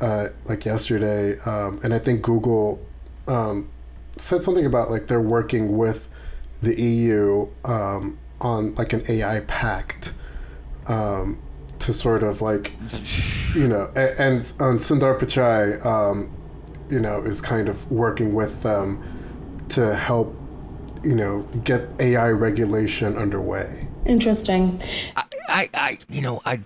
uh, 0.00 0.28
like 0.44 0.64
yesterday, 0.64 1.40
um, 1.40 1.80
and 1.82 1.92
I 1.92 1.98
think 1.98 2.22
Google 2.22 2.86
said 4.18 4.42
something 4.44 4.64
about 4.64 4.90
like 4.90 5.08
they're 5.08 5.20
working 5.20 5.76
with 5.76 6.08
the 6.62 6.80
EU 6.80 7.48
um, 7.64 8.18
on 8.40 8.74
like 8.74 8.92
an 8.92 9.04
AI 9.08 9.40
pact 9.40 10.12
um, 10.86 11.40
to 11.78 11.92
sort 11.92 12.22
of 12.22 12.42
like 12.42 12.72
you 13.54 13.68
know, 13.68 13.90
and, 13.96 14.18
and, 14.18 14.36
and 14.60 14.78
Sundar 14.80 15.18
Pichai, 15.18 16.28
you 16.90 17.00
know, 17.00 17.22
is 17.22 17.40
kind 17.40 17.68
of 17.68 17.90
working 17.90 18.34
with 18.34 18.62
them 18.62 19.02
to 19.70 19.94
help 19.94 20.36
you 21.02 21.14
know 21.14 21.42
get 21.64 21.88
AI 22.00 22.30
regulation 22.30 23.16
underway. 23.16 23.86
Interesting. 24.04 24.80
I, 25.16 25.24
I, 25.48 25.70
I 25.74 25.98
you 26.08 26.22
know, 26.22 26.42
I, 26.44 26.60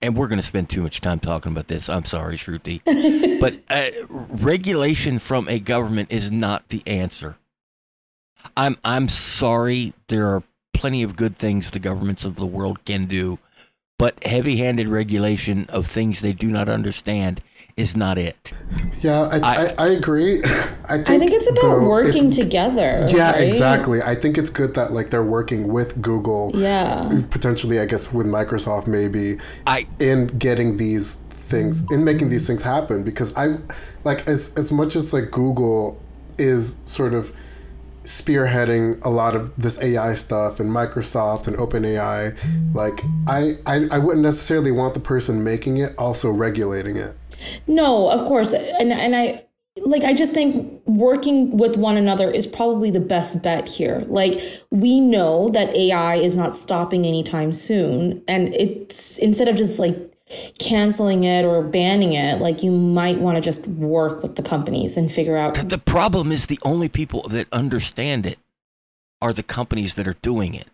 and 0.00 0.16
we're 0.16 0.28
going 0.28 0.40
to 0.40 0.46
spend 0.46 0.68
too 0.68 0.82
much 0.82 1.00
time 1.00 1.20
talking 1.20 1.52
about 1.52 1.68
this. 1.68 1.88
I'm 1.88 2.04
sorry, 2.04 2.36
Shruti, 2.36 2.80
but 3.40 3.54
uh, 3.70 3.90
regulation 4.08 5.18
from 5.18 5.48
a 5.48 5.58
government 5.58 6.12
is 6.12 6.30
not 6.30 6.68
the 6.68 6.82
answer. 6.86 7.36
I'm, 8.56 8.76
I'm 8.84 9.08
sorry. 9.08 9.94
There 10.08 10.26
are 10.28 10.42
plenty 10.72 11.02
of 11.02 11.16
good 11.16 11.36
things 11.36 11.70
the 11.70 11.78
governments 11.78 12.24
of 12.24 12.36
the 12.36 12.46
world 12.46 12.84
can 12.84 13.06
do, 13.06 13.38
but 13.98 14.22
heavy-handed 14.24 14.88
regulation 14.88 15.66
of 15.68 15.86
things 15.86 16.20
they 16.20 16.32
do 16.32 16.48
not 16.48 16.68
understand 16.68 17.40
is 17.76 17.96
not 17.96 18.18
it. 18.18 18.52
Yeah, 19.00 19.22
I, 19.22 19.38
I, 19.38 19.54
I, 19.54 19.74
I 19.78 19.88
agree. 19.88 20.42
I 20.44 20.96
think, 20.96 21.10
I 21.10 21.18
think, 21.18 21.32
it's 21.32 21.50
about 21.50 21.82
working 21.82 22.28
it's, 22.28 22.36
together. 22.36 22.92
Yeah, 23.08 23.32
right? 23.32 23.42
exactly. 23.42 24.02
I 24.02 24.14
think 24.14 24.36
it's 24.36 24.50
good 24.50 24.74
that 24.74 24.92
like 24.92 25.10
they're 25.10 25.24
working 25.24 25.68
with 25.68 26.02
Google. 26.02 26.52
Yeah. 26.54 27.22
Potentially, 27.30 27.80
I 27.80 27.86
guess 27.86 28.12
with 28.12 28.26
Microsoft 28.26 28.86
maybe. 28.86 29.38
I 29.66 29.86
in 29.98 30.26
getting 30.38 30.76
these 30.76 31.16
things 31.16 31.90
in 31.92 32.04
making 32.04 32.30
these 32.30 32.46
things 32.46 32.62
happen 32.62 33.04
because 33.04 33.34
I 33.36 33.56
like 34.04 34.26
as 34.26 34.54
as 34.56 34.72
much 34.72 34.96
as 34.96 35.12
like 35.12 35.30
Google 35.30 36.00
is 36.38 36.78
sort 36.84 37.14
of 37.14 37.34
spearheading 38.04 39.04
a 39.04 39.08
lot 39.08 39.34
of 39.34 39.54
this 39.56 39.80
AI 39.82 40.14
stuff 40.14 40.60
and 40.60 40.70
Microsoft 40.70 41.46
and 41.46 41.56
OpenAI, 41.56 42.36
like 42.74 43.00
I, 43.26 43.58
I 43.66 43.88
I 43.92 43.98
wouldn't 43.98 44.22
necessarily 44.22 44.70
want 44.70 44.94
the 44.94 45.00
person 45.00 45.44
making 45.44 45.78
it 45.78 45.94
also 45.98 46.30
regulating 46.30 46.96
it. 46.96 47.16
No, 47.66 48.10
of 48.10 48.20
course. 48.26 48.52
And 48.52 48.92
and 48.92 49.16
I 49.16 49.44
like 49.78 50.04
I 50.04 50.12
just 50.12 50.34
think 50.34 50.82
working 50.86 51.56
with 51.56 51.76
one 51.76 51.96
another 51.96 52.30
is 52.30 52.46
probably 52.46 52.90
the 52.90 53.00
best 53.00 53.42
bet 53.42 53.68
here. 53.68 54.04
Like 54.06 54.40
we 54.70 55.00
know 55.00 55.48
that 55.50 55.74
AI 55.74 56.16
is 56.16 56.36
not 56.36 56.54
stopping 56.54 57.06
anytime 57.06 57.52
soon 57.52 58.22
and 58.28 58.54
it's 58.54 59.18
instead 59.18 59.48
of 59.48 59.56
just 59.56 59.78
like 59.78 60.11
canceling 60.58 61.24
it 61.24 61.44
or 61.44 61.62
banning 61.62 62.12
it. 62.14 62.40
Like 62.40 62.62
you 62.62 62.70
might 62.70 63.18
want 63.18 63.36
to 63.36 63.40
just 63.40 63.66
work 63.68 64.22
with 64.22 64.36
the 64.36 64.42
companies 64.42 64.96
and 64.96 65.10
figure 65.10 65.36
out. 65.36 65.54
The 65.68 65.78
problem 65.78 66.32
is 66.32 66.46
the 66.46 66.58
only 66.64 66.88
people 66.88 67.22
that 67.28 67.46
understand 67.52 68.26
it 68.26 68.38
are 69.20 69.32
the 69.32 69.42
companies 69.42 69.94
that 69.96 70.06
are 70.08 70.16
doing 70.22 70.54
it. 70.54 70.66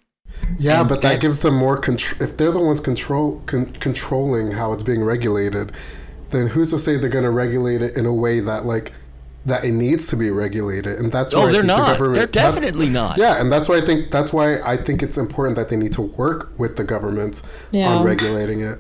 Yeah, 0.59 0.81
And 0.81 0.89
but 0.89 1.03
that, 1.03 1.15
that- 1.15 1.21
gives 1.21 1.41
them 1.41 1.55
more 1.55 1.77
control. 1.77 2.23
If 2.29 2.37
they're 2.37 2.53
the 2.53 2.61
ones 2.61 2.81
control 2.81 3.43
con- 3.47 3.73
controlling 3.81 4.53
how 4.53 4.73
it's 4.73 4.83
being 4.83 5.03
regulated, 5.03 5.73
then 6.31 6.49
who's 6.49 6.71
to 6.71 6.79
say 6.79 6.97
they're 6.97 7.09
going 7.11 7.25
to 7.25 7.31
regulate 7.31 7.83
it 7.83 7.97
in 7.97 8.07
a 8.07 8.13
way 8.15 8.41
that 8.41 8.65
like 8.67 8.93
that 9.47 9.65
it 9.65 9.73
needs 9.73 10.07
to 10.09 10.17
be 10.17 10.31
regulated? 10.31 10.99
And 10.99 11.11
that's 11.11 11.35
Oh, 11.35 11.41
why 11.41 11.45
they're 11.47 11.63
think 11.63 11.63
the 11.73 11.77
not. 11.79 11.87
government- 11.93 12.15
They're 12.17 12.27
that's- 12.27 12.55
definitely 12.55 12.89
not. 12.89 13.17
Yeah, 13.19 13.41
and 13.41 13.51
that's 13.51 13.69
why 13.69 13.79
I 13.79 13.81
think 13.81 14.11
that's 14.11 14.33
why 14.33 14.61
I 14.61 14.77
think 14.77 15.03
it's 15.03 15.17
important 15.17 15.57
that 15.57 15.71
they 15.71 15.77
need 15.77 15.93
to 15.95 16.03
work 16.03 16.53
with 16.59 16.77
the 16.77 16.85
governments 16.85 17.43
Yeah. 17.71 17.89
on 17.89 18.05
regulating 18.05 18.61
it 18.61 18.79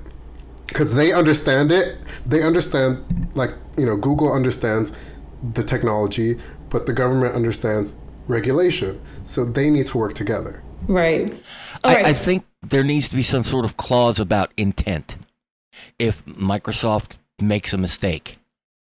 because 0.69 0.95
they 0.95 1.13
understand 1.13 1.73
it. 1.73 1.99
They 2.25 2.43
understand, 2.43 3.05
like 3.35 3.51
you 3.77 3.87
know, 3.87 3.97
Google 3.97 4.33
understands 4.33 4.93
the 5.55 5.63
technology, 5.63 6.37
but 6.69 6.87
the 6.87 6.93
government 6.93 7.35
understands 7.35 7.95
regulation. 8.27 9.01
So 9.25 9.45
they 9.45 9.71
need 9.71 9.87
to 9.89 9.99
work 9.99 10.15
together. 10.15 10.63
Right. 10.87 11.33
All 11.83 11.91
I, 11.91 11.95
right. 11.95 12.07
I 12.07 12.13
think 12.13 12.45
there 12.63 12.85
needs 12.85 13.09
to 13.09 13.17
be 13.17 13.23
some 13.23 13.45
sort 13.45 13.65
of 13.65 13.77
clause 13.77 14.19
about 14.19 14.53
intent. 14.57 15.17
If 15.99 16.25
Microsoft 16.27 17.17
makes 17.41 17.73
a 17.73 17.79
mistake, 17.79 18.39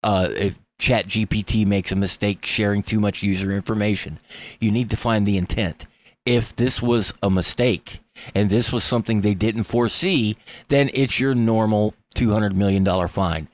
uh, 0.04 0.30
if 0.32 0.58
ChatGPT 0.80 1.66
makes 1.66 1.92
a 1.92 1.96
mistake 1.96 2.46
sharing 2.46 2.82
too 2.82 3.00
much 3.00 3.22
user 3.22 3.52
information, 3.52 4.20
you 4.60 4.72
need 4.72 4.90
to 4.90 4.98
find 4.98 5.26
the 5.26 5.38
intent. 5.38 5.86
If 6.30 6.56
this 6.56 6.80
was 6.80 7.12
a 7.24 7.32
mistake 7.32 8.02
and 8.36 8.52
this 8.52 8.72
was 8.72 8.84
something 8.84 9.22
they 9.22 9.34
didn't 9.34 9.64
foresee, 9.64 10.38
then 10.68 10.92
it's 10.94 11.20
your 11.20 11.34
normal 11.34 11.96
$200 12.14 12.54
million 12.54 12.86
fine. 13.08 13.48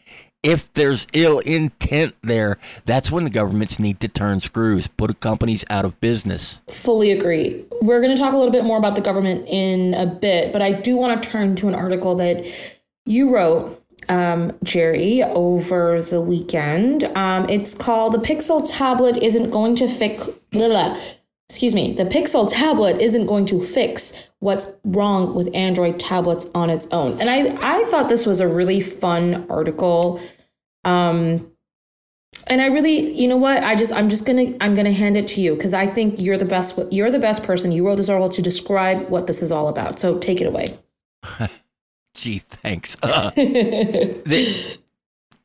If 0.44 0.74
there's 0.74 1.08
ill 1.14 1.40
intent 1.40 2.16
there, 2.22 2.58
that's 2.84 3.10
when 3.10 3.24
the 3.24 3.30
governments 3.30 3.80
need 3.80 4.02
to 4.02 4.10
turn 4.10 4.42
screws, 4.42 4.88
put 4.88 5.22
companies 5.22 5.64
out 5.70 5.86
of 5.86 6.02
business. 6.02 6.64
Fully 6.70 7.14
agree. 7.14 7.64
We're 7.82 8.02
going 8.02 8.14
to 8.14 8.22
talk 8.22 8.34
a 8.34 8.38
little 8.38 8.52
bit 8.52 8.66
more 8.66 8.78
about 8.78 8.96
the 8.96 9.02
government 9.02 9.48
in 9.48 9.94
a 9.94 10.06
bit, 10.06 10.52
but 10.52 10.62
I 10.62 10.74
do 10.74 10.98
want 10.98 11.24
to 11.24 11.30
turn 11.30 11.56
to 11.56 11.70
an 11.70 11.76
article 11.76 12.16
that 12.16 12.46
you 13.06 13.34
wrote, 13.34 13.82
um, 14.10 14.52
Jerry, 14.64 15.24
over 15.24 16.02
the 16.02 16.20
weekend. 16.20 17.06
Um, 17.16 17.48
it's 17.50 17.74
called 17.74 18.14
"The 18.14 18.20
Pixel 18.20 18.70
Tablet 18.70 19.16
Isn't 19.16 19.50
Going 19.50 19.78
to 19.78 19.88
Fix." 19.88 20.28
Blah, 20.52 20.68
blah. 20.68 20.98
Excuse 21.50 21.76
me. 21.76 21.94
The 21.94 22.06
Pixel 22.06 22.52
Tablet 22.52 23.00
isn't 23.00 23.28
going 23.28 23.46
to 23.48 23.62
fix 23.62 24.14
what's 24.40 24.76
wrong 24.84 25.36
with 25.36 25.54
Android 25.54 26.00
tablets 26.00 26.48
on 26.56 26.72
its 26.72 26.88
own. 26.92 27.20
And 27.22 27.30
I, 27.30 27.80
I 27.80 27.84
thought 27.86 28.10
this 28.10 28.26
was 28.26 28.40
a 28.40 28.48
really 28.48 28.82
fun 28.82 29.46
article. 29.48 30.20
Um, 30.84 31.52
and 32.48 32.62
I 32.62 32.66
really, 32.68 33.14
you 33.14 33.28
know 33.28 33.38
what? 33.38 33.64
I 33.64 33.76
just, 33.76 33.94
I'm 33.94 34.10
just 34.10 34.26
gonna, 34.26 34.54
I'm 34.60 34.74
gonna 34.76 34.92
hand 34.92 35.18
it 35.18 35.28
to 35.28 35.42
you 35.42 35.54
because 35.54 35.74
I 35.74 35.86
think 35.88 36.20
you're 36.20 36.38
the 36.38 36.46
best. 36.46 36.80
You're 36.92 37.12
the 37.12 37.20
best 37.20 37.44
person. 37.44 37.72
You 37.72 37.86
wrote 37.86 37.98
this 37.98 38.10
article 38.10 38.30
to 38.30 38.42
describe 38.42 39.10
what 39.10 39.28
this 39.28 39.42
is 39.42 39.52
all 39.52 39.68
about. 39.68 40.00
So 40.00 40.18
take 40.18 40.42
it 40.42 40.48
away. 40.48 40.68
Gee, 42.16 42.40
thanks. 42.40 42.98
Uh, 43.04 43.32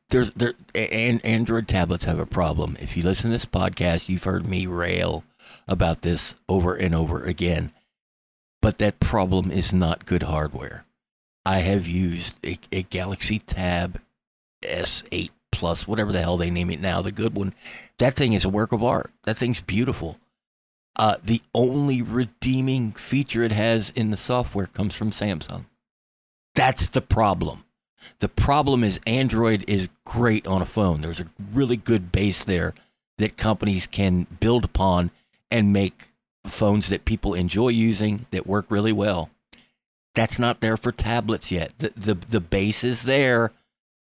there's 0.09 0.31
there 0.31 0.53
and 0.73 1.23
Android 1.25 1.67
tablets 1.67 2.05
have 2.05 2.19
a 2.19 2.25
problem. 2.25 2.77
If 2.79 2.97
you 2.97 3.03
listen 3.03 3.29
to 3.29 3.37
this 3.37 3.45
podcast, 3.45 4.09
you've 4.09 4.23
heard 4.23 4.47
me 4.47 4.65
rail 4.67 5.23
about 5.67 6.01
this 6.01 6.33
over 6.47 6.75
and 6.75 6.93
over 6.93 7.23
again. 7.23 7.71
But 8.61 8.77
that 8.79 8.99
problem 8.99 9.51
is 9.51 9.73
not 9.73 10.05
good 10.05 10.23
hardware. 10.23 10.85
I 11.45 11.59
have 11.59 11.87
used 11.87 12.35
a, 12.45 12.59
a 12.71 12.83
Galaxy 12.83 13.39
Tab 13.39 13.99
S8 14.63 15.31
Plus, 15.51 15.87
whatever 15.87 16.11
the 16.11 16.21
hell 16.21 16.37
they 16.37 16.49
name 16.49 16.69
it 16.69 16.79
now, 16.79 17.01
the 17.01 17.11
good 17.11 17.35
one. 17.35 17.53
That 17.99 18.15
thing 18.15 18.33
is 18.33 18.45
a 18.45 18.49
work 18.49 18.71
of 18.71 18.83
art. 18.83 19.11
That 19.25 19.37
thing's 19.37 19.61
beautiful. 19.61 20.17
Uh, 20.95 21.17
the 21.23 21.41
only 21.53 22.01
redeeming 22.01 22.93
feature 22.93 23.43
it 23.43 23.51
has 23.51 23.91
in 23.91 24.11
the 24.11 24.17
software 24.17 24.67
comes 24.67 24.95
from 24.95 25.11
Samsung. 25.11 25.65
That's 26.55 26.89
the 26.89 27.01
problem. 27.01 27.65
The 28.19 28.29
problem 28.29 28.83
is 28.83 28.99
Android 29.05 29.63
is 29.67 29.89
great 30.05 30.47
on 30.47 30.61
a 30.61 30.65
phone. 30.65 31.01
There's 31.01 31.19
a 31.19 31.29
really 31.53 31.77
good 31.77 32.11
base 32.11 32.43
there 32.43 32.73
that 33.17 33.37
companies 33.37 33.87
can 33.87 34.25
build 34.39 34.65
upon 34.65 35.11
and 35.51 35.73
make 35.73 36.09
phones 36.45 36.89
that 36.89 37.05
people 37.05 37.33
enjoy 37.33 37.67
using 37.67 38.25
that 38.31 38.47
work 38.47 38.65
really 38.69 38.93
well. 38.93 39.29
That's 40.15 40.39
not 40.39 40.61
there 40.61 40.77
for 40.77 40.91
tablets 40.91 41.51
yet. 41.51 41.73
The 41.77 41.93
the, 41.95 42.13
the 42.15 42.39
base 42.39 42.83
is 42.83 43.03
there, 43.03 43.51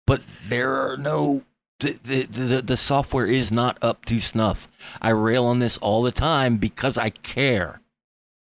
but 0.08 0.22
there 0.48 0.74
are 0.74 0.98
no 0.98 1.44
the, 1.80 2.00
the, 2.04 2.24
the, 2.24 2.62
the 2.62 2.78
software 2.78 3.26
is 3.26 3.52
not 3.52 3.78
up 3.82 4.06
to 4.06 4.20
snuff. 4.20 4.68
I 5.02 5.10
rail 5.10 5.46
on 5.46 5.60
this 5.60 5.78
all 5.78 6.02
the 6.02 6.12
time 6.12 6.58
because 6.58 6.98
I 6.98 7.10
care. 7.10 7.82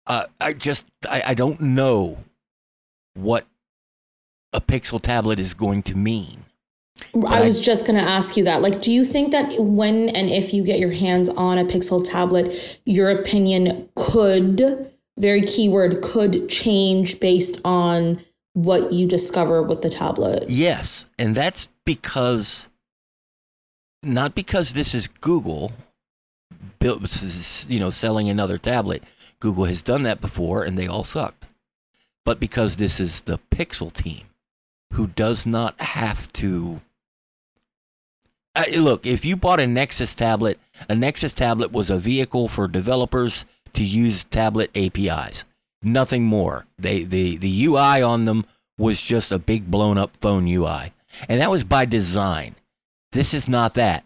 Uh, 0.07 0.27
I 0.41 0.53
just 0.53 0.87
I, 1.09 1.23
I 1.27 1.35
don't 1.35 1.61
know 1.61 2.25
what 3.15 3.47
a 4.53 4.61
Pixel 4.61 5.03
tablet 5.03 5.41
is 5.41 5.55
going 5.55 5.83
to 5.85 5.97
mean. 5.97 6.46
I 7.29 7.41
I- 7.41 7.45
was 7.45 7.59
just 7.59 7.87
going 7.87 7.99
to 8.03 8.09
ask 8.09 8.37
you 8.37 8.45
that. 8.45 8.63
Like, 8.63 8.81
do 8.81 8.93
you 8.93 9.05
think 9.05 9.33
that 9.33 9.53
when 9.59 10.09
and 10.11 10.31
if 10.31 10.53
you 10.55 10.63
get 10.65 10.79
your 10.79 10.93
hands 10.93 11.29
on 11.31 11.59
a 11.59 11.65
Pixel 11.65 12.05
tablet, 12.09 12.81
your 12.85 13.11
opinion 13.11 13.89
could, 13.95 14.91
very 15.19 15.43
keyword, 15.43 16.03
could 16.03 16.49
change 16.49 17.21
based 17.21 17.61
on 17.65 18.25
what 18.55 18.93
you 18.93 19.07
discover 19.07 19.63
with 19.63 19.83
the 19.83 19.91
tablet? 19.91 20.49
Yes, 20.51 21.07
and 21.19 21.35
that's 21.35 21.69
because 21.85 22.69
not 24.03 24.35
because 24.35 24.73
this 24.73 24.95
is 24.95 25.09
Google 25.09 25.73
built 26.79 27.67
you 27.69 27.81
know 27.81 27.91
selling 27.91 28.29
another 28.29 28.59
tablet. 28.59 29.03
Google 29.41 29.65
has 29.67 29.83
done 29.83 30.03
that 30.05 30.21
before 30.21 30.63
and 30.63 30.79
they 30.79 30.87
all 30.87 31.05
sucked. 31.05 31.45
But 32.25 32.41
because 32.41 32.77
this 32.77 32.99
is 32.99 33.21
the 33.23 33.39
Pixel 33.51 33.93
team 33.93 34.23
who 34.93 35.07
does 35.09 35.47
not 35.47 35.81
have 35.81 36.33
to 36.35 36.81
uh, 38.57 38.81
look, 38.81 39.07
if 39.07 39.25
you 39.25 39.37
bought 39.37 39.61
a 39.61 39.67
Nexus 39.67 40.15
tablet, 40.15 40.59
a 40.89 40.95
Nexus 40.95 41.33
tablet 41.33 41.73
was 41.73 41.91
a 41.91 41.99
vehicle 41.99 42.49
for 42.49 42.67
developers 42.69 43.45
to 43.75 43.85
use 43.85 44.25
tablet 44.25 44.71
APIs. 44.75 45.45
Nothing 45.83 46.25
more. 46.25 46.67
They 46.79 47.05
the 47.05 47.37
the 47.37 47.67
UI 47.67 48.03
on 48.03 48.25
them 48.25 48.47
was 48.79 49.01
just 49.01 49.31
a 49.33 49.39
big 49.39 49.71
blown 49.71 49.99
up 49.99 50.17
phone 50.21 50.47
UI. 50.47 50.93
And 51.29 51.41
that 51.41 51.51
was 51.51 51.65
by 51.65 51.85
design. 51.85 52.57
This 53.13 53.33
is 53.33 53.49
not 53.49 53.75
that. 53.75 54.05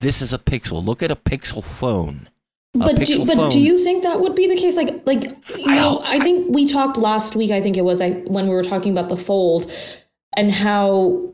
This 0.00 0.22
is 0.22 0.32
a 0.32 0.38
Pixel. 0.38 0.84
Look 0.84 1.02
at 1.02 1.10
a 1.10 1.16
Pixel 1.16 1.62
phone. 1.62 2.28
A 2.74 2.78
But 2.78 2.96
do, 3.04 3.26
but 3.26 3.36
phone. 3.36 3.50
do 3.50 3.60
you 3.60 3.76
think 3.76 4.02
that 4.02 4.20
would 4.20 4.34
be 4.34 4.48
the 4.48 4.56
case? 4.56 4.76
Like, 4.76 5.06
like 5.06 5.24
you 5.24 5.70
I 5.70 5.74
know, 5.76 6.00
I 6.04 6.18
think 6.20 6.54
we 6.54 6.66
talked 6.66 6.96
last 6.96 7.36
week. 7.36 7.50
I 7.50 7.60
think 7.60 7.76
it 7.76 7.84
was 7.84 8.00
I, 8.00 8.10
when 8.10 8.48
we 8.48 8.54
were 8.54 8.62
talking 8.62 8.92
about 8.92 9.08
the 9.08 9.16
Fold 9.16 9.70
and 10.36 10.50
how 10.52 11.32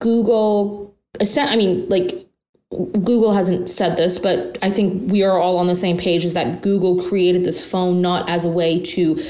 Google. 0.00 0.91
I 1.20 1.56
mean, 1.56 1.88
like 1.88 2.26
Google 2.70 3.32
hasn't 3.32 3.68
said 3.68 3.96
this, 3.96 4.18
but 4.18 4.58
I 4.62 4.70
think 4.70 5.10
we 5.10 5.22
are 5.22 5.38
all 5.38 5.58
on 5.58 5.66
the 5.66 5.74
same 5.74 5.98
page. 5.98 6.24
Is 6.24 6.34
that 6.34 6.62
Google 6.62 7.02
created 7.02 7.44
this 7.44 7.68
phone 7.68 8.00
not 8.00 8.28
as 8.28 8.44
a 8.44 8.48
way 8.48 8.80
to 8.80 9.22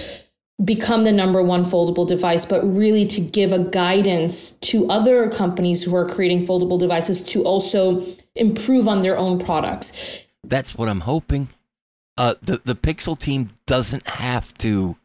become 0.65 1.05
the 1.05 1.13
number 1.13 1.43
one 1.43 1.65
foldable 1.65 2.07
device, 2.07 2.45
but 2.45 2.63
really 2.63 3.07
to 3.07 3.21
give 3.21 3.53
a 3.53 3.59
guidance 3.59 4.53
to 4.53 4.89
other 4.89 5.29
companies 5.29 5.83
who 5.83 5.95
are 5.97 6.09
creating 6.09 6.47
foldable 6.47 6.79
devices 6.79 7.23
to 7.25 7.43
also 7.43 8.07
improve 8.35 8.87
on 8.87 9.01
their 9.01 9.17
own 9.17 9.39
products. 9.39 9.93
That's 10.45 10.75
what 10.77 10.89
I'm 10.89 11.01
hoping. 11.01 11.49
Uh, 12.17 12.35
the 12.43 12.61
the 12.65 12.75
Pixel 12.75 13.19
team 13.19 13.51
doesn't 13.67 14.07
have 14.07 14.57
to 14.59 14.97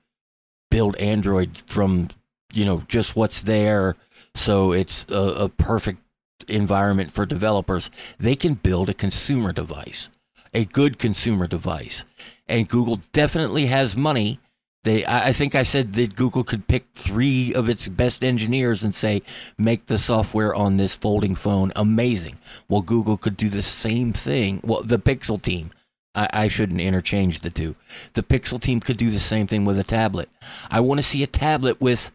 build 0.69 0.95
Android 0.97 1.63
from 1.65 2.09
you 2.53 2.65
know 2.65 2.83
just 2.87 3.15
what's 3.15 3.41
there, 3.41 3.95
so 4.35 4.73
it's 4.73 5.05
a, 5.09 5.15
a 5.15 5.49
perfect 5.49 6.01
environment 6.47 7.11
for 7.11 7.25
developers. 7.25 7.89
They 8.19 8.35
can 8.35 8.55
build 8.55 8.89
a 8.89 8.93
consumer 8.93 9.51
device, 9.53 10.09
a 10.53 10.65
good 10.65 10.97
consumer 10.99 11.47
device, 11.47 12.05
and 12.47 12.69
Google 12.69 13.01
definitely 13.11 13.67
has 13.67 13.95
money. 13.95 14.39
They, 14.83 15.05
I 15.05 15.33
think 15.33 15.53
I 15.53 15.63
said 15.63 15.93
that 15.93 16.15
Google 16.15 16.45
could 16.45 16.67
pick 16.67 16.85
three 16.93 17.53
of 17.53 17.67
its 17.67 17.89
best 17.89 18.23
engineers 18.23 18.83
and 18.83 18.95
say, 18.95 19.21
make 19.57 19.87
the 19.87 19.97
software 19.97 20.55
on 20.55 20.77
this 20.77 20.95
folding 20.95 21.35
phone 21.35 21.73
amazing. 21.75 22.37
Well, 22.69 22.81
Google 22.81 23.17
could 23.17 23.35
do 23.35 23.49
the 23.49 23.63
same 23.63 24.13
thing. 24.13 24.61
Well, 24.63 24.83
the 24.83 24.99
Pixel 24.99 25.41
team, 25.41 25.71
I, 26.15 26.29
I 26.31 26.47
shouldn't 26.47 26.79
interchange 26.79 27.41
the 27.41 27.49
two. 27.49 27.75
The 28.13 28.23
Pixel 28.23 28.61
team 28.61 28.79
could 28.79 28.95
do 28.95 29.11
the 29.11 29.19
same 29.19 29.45
thing 29.45 29.65
with 29.65 29.77
a 29.77 29.83
tablet. 29.83 30.29
I 30.71 30.79
want 30.79 30.99
to 30.99 31.03
see 31.03 31.21
a 31.21 31.27
tablet 31.27 31.81
with 31.81 32.11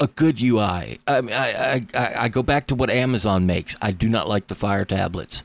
a 0.00 0.06
good 0.06 0.40
UI. 0.40 0.98
I, 1.06 1.20
mean, 1.20 1.34
I, 1.34 1.82
I, 1.94 2.14
I 2.24 2.28
go 2.28 2.42
back 2.42 2.66
to 2.68 2.74
what 2.74 2.90
Amazon 2.90 3.46
makes. 3.46 3.76
I 3.80 3.92
do 3.92 4.08
not 4.08 4.28
like 4.28 4.46
the 4.46 4.54
Fire 4.54 4.84
tablets, 4.86 5.44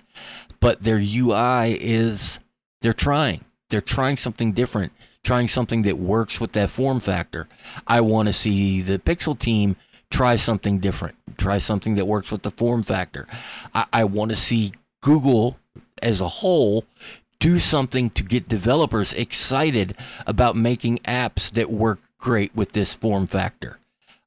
but 0.59 0.83
their 0.83 0.97
UI 0.97 1.77
is, 1.79 2.39
they're 2.81 2.93
trying. 2.93 3.43
They're 3.69 3.81
trying 3.81 4.17
something 4.17 4.53
different, 4.53 4.93
trying 5.23 5.49
something 5.49 5.81
that 5.83 5.97
works 5.97 6.39
with 6.39 6.53
that 6.53 6.71
form 6.71 6.99
factor. 6.99 7.47
I 7.85 8.01
want 8.01 8.27
to 8.27 8.33
see 8.33 8.81
the 8.81 8.97
Pixel 8.97 9.37
team 9.37 9.75
try 10.09 10.37
something 10.37 10.79
different. 10.79 11.15
Try 11.37 11.59
something 11.59 11.95
that 11.95 12.05
works 12.05 12.31
with 12.31 12.43
the 12.43 12.51
form 12.51 12.83
factor. 12.83 13.27
I, 13.73 13.85
I 13.91 14.03
want 14.05 14.31
to 14.31 14.37
see 14.37 14.73
Google 15.01 15.57
as 16.01 16.21
a 16.21 16.27
whole 16.27 16.85
do 17.39 17.59
something 17.59 18.09
to 18.11 18.23
get 18.23 18.47
developers 18.47 19.11
excited 19.13 19.95
about 20.25 20.55
making 20.55 20.99
apps 20.99 21.51
that 21.51 21.69
work 21.69 21.99
great 22.17 22.55
with 22.55 22.71
this 22.71 22.93
form 22.93 23.27
factor. 23.27 23.77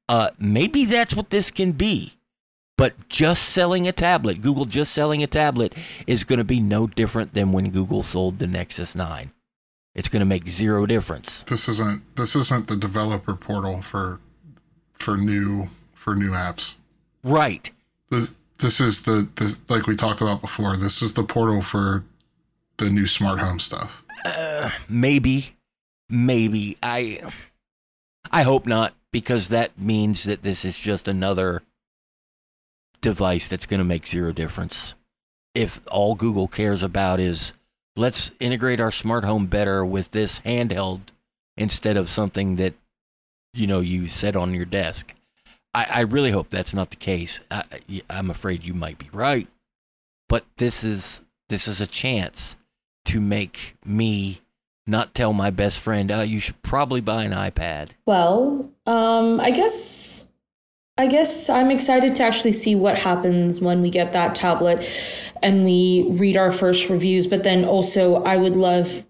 Uh, 0.09 0.31
maybe 0.39 0.85
that's 0.85 1.15
what 1.15 1.31
this 1.31 1.51
can 1.51 1.73
be. 1.73 2.15
But 2.77 3.09
just 3.09 3.49
selling 3.49 3.89
a 3.89 3.93
tablet, 3.93 4.41
Google 4.41 4.65
just 4.65 4.93
selling 4.93 5.23
a 5.23 5.27
tablet, 5.27 5.75
is 6.07 6.23
going 6.23 6.39
to 6.39 6.45
be 6.45 6.61
no 6.61 6.87
different 6.87 7.35
than 7.35 7.51
when 7.51 7.71
Google 7.71 8.05
sold 8.05 8.39
the 8.39 8.47
Nexus 8.47 8.95
9. 8.95 9.33
It's 9.95 10.09
going 10.09 10.21
to 10.21 10.27
make 10.27 10.49
zero 10.49 10.87
difference. 10.87 11.43
This 11.49 11.69
isn't 11.69 12.03
this 12.15 12.37
isn't 12.37 12.69
the 12.69 12.77
developer 12.77 13.35
portal 13.35 13.83
for 13.83 14.21
for 14.93 15.17
new 15.17 15.71
for 15.93 16.15
new 16.15 16.31
apps. 16.31 16.75
Right. 17.25 17.73
This 18.11 18.31
this 18.59 18.81
is 18.81 19.03
the 19.03 19.29
this 19.37 19.59
like 19.69 19.89
we 19.89 19.97
talked 19.97 20.21
about 20.21 20.41
before. 20.41 20.77
This 20.77 21.03
is 21.03 21.15
the 21.15 21.25
portal 21.25 21.63
for 21.63 22.05
the 22.79 22.91
new 22.91 23.07
smart 23.07 23.41
home 23.41 23.59
stuff. 23.59 24.03
Uh, 24.25 24.71
maybe, 24.89 25.57
maybe 26.09 26.77
I, 26.83 27.21
I 28.31 28.43
hope 28.43 28.67
not, 28.67 28.95
because 29.13 29.49
that 29.49 29.79
means 29.79 30.25
that 30.25 30.43
this 30.43 30.65
is 30.65 30.79
just 30.79 31.09
another 31.09 31.63
device 33.01 33.49
that's 33.49 33.67
going 33.67 33.79
to 33.79 33.85
make 33.85 34.07
zero 34.07 34.33
difference. 34.33 34.95
If 35.55 35.81
all 35.91 36.15
Google 36.15 36.49
cares 36.49 36.83
about 36.83 37.21
is 37.21 37.53
let's 37.97 38.31
integrate 38.39 38.81
our 38.81 38.91
smart 38.91 39.25
home 39.25 39.47
better 39.47 39.85
with 39.85 40.11
this 40.11 40.41
handheld 40.41 41.01
instead 41.57 41.97
of 41.97 42.09
something 42.09 42.57
that 42.57 42.75
you 43.53 43.67
know 43.67 43.81
you 43.81 44.09
set 44.09 44.37
on 44.37 44.55
your 44.55 44.65
desk. 44.65 45.15
I, 45.75 45.87
I 45.91 46.01
really 46.01 46.31
hope 46.31 46.51
that's 46.51 46.75
not 46.75 46.91
the 46.91 46.97
case. 46.97 47.41
I, 47.51 47.65
I'm 48.09 48.31
afraid 48.31 48.65
you 48.65 48.75
might 48.75 48.99
be 48.99 49.09
right, 49.13 49.49
but 50.29 50.45
this 50.57 50.85
is 50.85 51.23
this 51.49 51.67
is 51.67 51.81
a 51.81 51.87
chance 51.87 52.57
to 53.07 53.21
make 53.21 53.77
me 53.85 54.43
not 54.89 55.15
tell 55.15 55.33
my 55.33 55.51
best 55.51 55.79
friend, 55.79 56.11
uh, 56.11 56.21
you 56.21 56.41
should 56.41 56.61
probably 56.63 57.01
buy 57.01 57.25
an 57.25 57.33
iPad. 57.33 57.91
Well, 58.07 58.71
um, 58.87 59.39
I 59.41 59.51
guess 59.51 60.29
I 60.97 61.07
guess 61.07 61.49
I'm 61.49 61.71
excited 61.71 62.17
to 62.17 62.25
actually 62.25 62.53
see 62.53 62.75
what 62.75 62.99
happens 62.99 63.61
when 63.61 63.83
we 63.83 63.91
get 63.91 64.13
that 64.15 64.35
tablet 64.35 64.85
and 65.43 65.65
we 65.65 66.07
read 66.11 66.37
our 66.37 66.51
first 66.51 66.89
reviews. 66.89 67.27
But 67.29 67.45
then 67.45 67.65
also, 67.65 68.23
I 68.25 68.37
would 68.37 68.57
love 68.57 69.07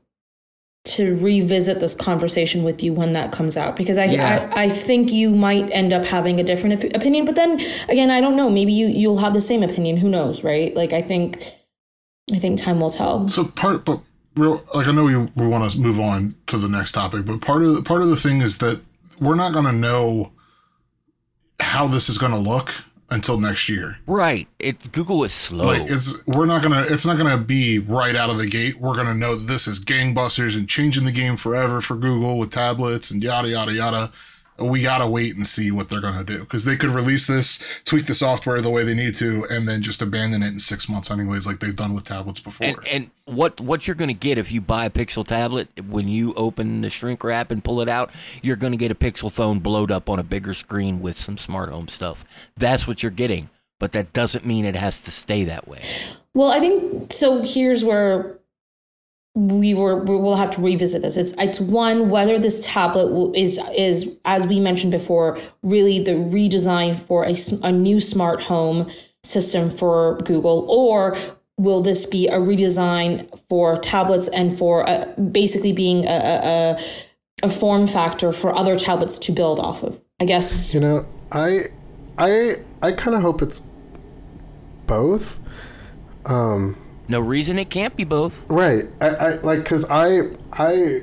to 0.85 1.17
revisit 1.17 1.81
this 1.81 1.95
conversation 1.95 2.63
with 2.63 2.83
you 2.83 2.93
when 2.93 3.13
that 3.13 3.31
comes 3.31 3.57
out 3.57 3.77
because 3.77 3.99
I, 3.99 4.05
Yeah. 4.05 4.51
I 4.55 4.65
I 4.65 4.69
think 4.71 5.13
you 5.13 5.31
might 5.31 5.71
end 5.71 5.93
up 5.93 6.05
having 6.05 6.41
a 6.41 6.43
different 6.45 6.83
opinion. 6.95 7.25
But 7.25 7.37
then 7.37 7.61
again, 7.89 8.11
I 8.11 8.21
don't 8.21 8.37
know. 8.37 8.51
Maybe 8.51 8.73
you 8.73 8.87
you'll 8.87 9.19
have 9.19 9.33
the 9.33 9.41
same 9.41 9.63
opinion. 9.63 9.97
Who 9.99 10.09
knows, 10.09 10.45
right? 10.45 10.75
Like 10.75 10.93
I 10.93 11.03
think 11.03 11.53
I 12.33 12.39
think 12.39 12.59
time 12.59 12.81
will 12.81 12.91
tell. 12.91 13.29
So 13.29 13.45
part, 13.45 13.85
but 13.85 14.01
real 14.39 14.65
like 14.75 14.87
I 14.87 14.93
know 14.93 15.05
we 15.05 15.17
we 15.17 15.47
want 15.47 15.71
to 15.71 15.79
move 15.79 16.01
on 16.01 16.35
to 16.47 16.59
the 16.59 16.69
next 16.69 16.93
topic, 16.93 17.25
but 17.25 17.41
part 17.41 17.63
of 17.63 17.75
the, 17.75 17.83
part 17.83 18.03
of 18.03 18.09
the 18.09 18.17
thing 18.17 18.41
is 18.41 18.59
that 18.59 18.81
we're 19.21 19.35
not 19.35 19.53
going 19.53 19.65
to 19.65 19.73
know 19.73 20.33
how 21.61 21.87
this 21.87 22.09
is 22.09 22.19
going 22.19 22.33
to 22.33 22.39
look 22.39 22.71
until 23.11 23.39
next 23.39 23.69
year. 23.69 23.99
Right. 24.07 24.49
It 24.59 24.93
Google 24.93 25.25
is 25.25 25.33
slow. 25.33 25.67
Like 25.67 25.91
it's 25.91 26.25
we're 26.27 26.47
not 26.47 26.63
gonna 26.63 26.83
it's 26.83 27.07
not 27.07 27.17
gonna 27.17 27.39
be 27.39 27.79
right 27.79 28.15
out 28.15 28.31
of 28.31 28.39
the 28.39 28.47
gate. 28.47 28.79
We're 28.79 28.95
gonna 28.95 29.15
know 29.15 29.35
that 29.35 29.47
this 29.47 29.67
is 29.67 29.83
gangbusters 29.83 30.57
and 30.57 30.69
changing 30.69 31.05
the 31.05 31.13
game 31.13 31.37
forever 31.37 31.81
for 31.81 31.97
Google 31.97 32.39
with 32.39 32.51
tablets 32.51 33.11
and 33.11 33.23
yada 33.23 33.49
yada 33.49 33.73
yada. 33.73 34.13
We 34.59 34.83
gotta 34.83 35.07
wait 35.07 35.37
and 35.37 35.47
see 35.47 35.71
what 35.71 35.89
they're 35.89 36.01
gonna 36.01 36.25
do 36.25 36.41
because 36.41 36.65
they 36.65 36.77
could 36.77 36.91
release 36.91 37.27
this, 37.27 37.63
tweak 37.85 38.07
the 38.07 38.15
software 38.15 38.61
the 38.61 38.71
way 38.71 38.83
they 38.83 38.95
need 38.95 39.15
to, 39.17 39.47
and 39.49 39.69
then 39.69 39.83
just 39.83 40.03
abandon 40.03 40.43
it 40.43 40.49
in 40.49 40.59
six 40.59 40.89
months 40.89 41.11
anyways, 41.11 41.47
like 41.47 41.61
they've 41.61 41.77
done 41.77 41.95
with 41.95 42.05
tablets 42.05 42.41
before. 42.41 42.67
and, 42.67 42.77
and 42.89 43.11
what 43.25 43.61
what 43.61 43.87
you're 43.87 43.95
going 43.95 44.09
to 44.09 44.15
get 44.15 44.39
if 44.39 44.51
you 44.51 44.61
buy 44.61 44.87
a 44.87 44.91
Pixel 44.91 45.27
tablet 45.27 45.69
when 45.89 46.09
you 46.09 46.33
open 46.35 46.81
the 46.81 46.91
shrink 46.91 47.23
wrap 47.23 47.51
and 47.51 47.63
pull 47.63 47.81
it 47.81 47.89
out, 47.89 48.11
you're 48.43 48.57
going 48.57 48.73
to 48.73 48.77
get 48.77 48.91
a 48.91 48.95
Pixel 48.95 49.31
phone 49.31 49.61
blowed 49.61 49.91
up 49.91 50.09
on 50.09 50.19
a 50.19 50.23
bigger 50.25 50.55
screen 50.55 51.01
with 51.01 51.19
some 51.19 51.37
smart 51.37 51.71
home 51.71 51.89
stuff. 51.89 52.25
That's 52.57 52.89
what 52.89 53.03
you're 53.03 53.13
getting, 53.13 53.51
but 53.79 53.93
that 53.93 54.13
doesn't 54.13 54.45
mean 54.47 54.65
it 54.65 54.77
has 54.77 55.01
to 55.03 55.11
stay 55.11 55.45
that 55.45 55.69
way. 55.69 55.83
Well, 56.35 56.51
I 56.51 56.59
think 56.59 57.13
so. 57.13 57.43
Here's 57.43 57.85
where 57.85 58.38
we 59.39 59.73
were. 59.73 60.03
we 60.03 60.17
will 60.17 60.35
have 60.35 60.51
to 60.51 60.61
revisit 60.61 61.03
this. 61.03 61.17
It's 61.17 61.33
it's 61.39 61.61
one 61.61 62.11
whether 62.11 62.41
this 62.41 62.59
tablet 62.67 63.37
is 63.37 63.61
is 63.77 64.11
as 64.25 64.49
we 64.49 64.59
mentioned 64.59 64.91
before, 64.91 65.39
really 65.63 66.03
the 66.03 66.13
redesign 66.13 66.99
for 66.99 67.25
a, 67.25 67.37
a 67.63 67.71
new 67.71 68.01
smart 68.01 68.43
home 68.43 68.91
system 69.23 69.71
for 69.71 70.19
Google, 70.25 70.67
or 70.69 71.17
will 71.57 71.81
this 71.83 72.05
be 72.05 72.27
a 72.27 72.39
redesign 72.39 73.29
for 73.49 73.77
tablets 73.79 74.27
and 74.29 74.57
for 74.57 74.89
uh 74.89 75.07
basically 75.31 75.73
being 75.73 76.05
a, 76.07 76.77
a, 76.81 76.83
a 77.45 77.51
form 77.51 77.87
factor 77.87 78.33
for 78.33 78.53
other 78.57 78.77
tablets 78.77 79.21
to 79.21 79.33
build 79.33 79.61
off 79.61 79.85
of? 79.85 80.01
I 80.19 80.25
guess. 80.25 80.75
You 80.75 80.81
know, 80.81 81.07
I 81.31 81.67
I 82.19 82.57
I 82.83 82.91
kind 82.91 83.17
of 83.17 83.23
hope 83.23 83.41
it's 83.41 83.61
both. 84.89 85.39
No 87.09 87.21
reason 87.21 87.59
it 87.59 87.71
can't 87.71 87.97
be 87.97 88.05
both. 88.05 88.45
Right. 88.49 88.87
I, 89.01 89.09
I 89.09 89.31
like 89.37 89.61
because 89.61 89.87
I 89.89 90.31
I 90.53 91.01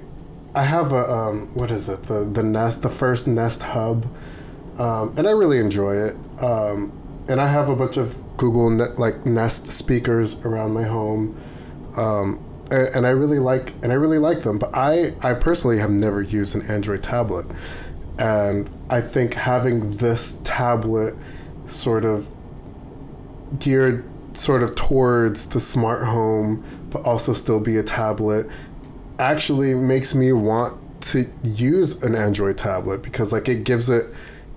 I 0.54 0.64
have 0.64 0.92
a 0.94 1.12
um 1.12 1.50
what 1.56 1.72
is 1.72 1.90
it 1.90 2.04
the 2.04 2.24
the 2.24 2.44
Nest 2.44 2.84
the 2.84 2.90
first 2.90 3.28
Nest 3.28 3.64
Hub, 3.64 4.06
um, 4.78 5.16
and 5.18 5.28
I 5.28 5.32
really 5.32 5.58
enjoy 5.58 5.96
it. 5.96 6.16
Um, 6.40 6.92
and 7.28 7.42
I 7.42 7.48
have 7.48 7.70
a 7.70 7.76
bunch 7.76 7.98
of 7.98 8.16
Google 8.38 8.70
Net, 8.70 9.00
like 9.00 9.26
Nest 9.26 9.68
speakers 9.68 10.44
around 10.46 10.74
my 10.74 10.84
home. 10.84 11.36
Um, 11.98 12.44
and, 12.70 12.88
and 12.90 13.08
I 13.08 13.10
really 13.10 13.40
like 13.40 13.74
and 13.82 13.92
I 13.92 13.96
really 13.96 14.20
like 14.20 14.44
them. 14.44 14.60
But 14.60 14.76
I 14.76 15.16
I 15.22 15.34
personally 15.34 15.80
have 15.80 15.90
never 15.92 16.22
used 16.22 16.56
an 16.56 16.70
Android 16.70 17.02
tablet, 17.02 17.48
and 18.20 18.70
I 18.92 19.02
think 19.02 19.34
having 19.34 19.92
this 19.98 20.40
tablet 20.44 21.16
sort 21.68 22.06
of 22.06 22.28
geared 23.58 24.04
sort 24.38 24.64
of 24.64 24.76
towards 24.76 25.48
the 25.48 25.60
smart 25.60 26.04
home, 26.04 26.64
but 26.90 27.04
also 27.04 27.34
still 27.34 27.60
be 27.60 27.78
a 27.78 27.84
tablet, 27.84 28.48
actually 29.20 29.74
makes 29.74 30.14
me 30.14 30.32
want 30.32 30.80
to 31.02 31.30
use 31.44 32.02
an 32.04 32.16
Android 32.16 32.58
tablet 32.58 33.04
because 33.04 33.32
like 33.32 33.48
it 33.48 33.64
gives 33.64 33.90
it 33.90 34.08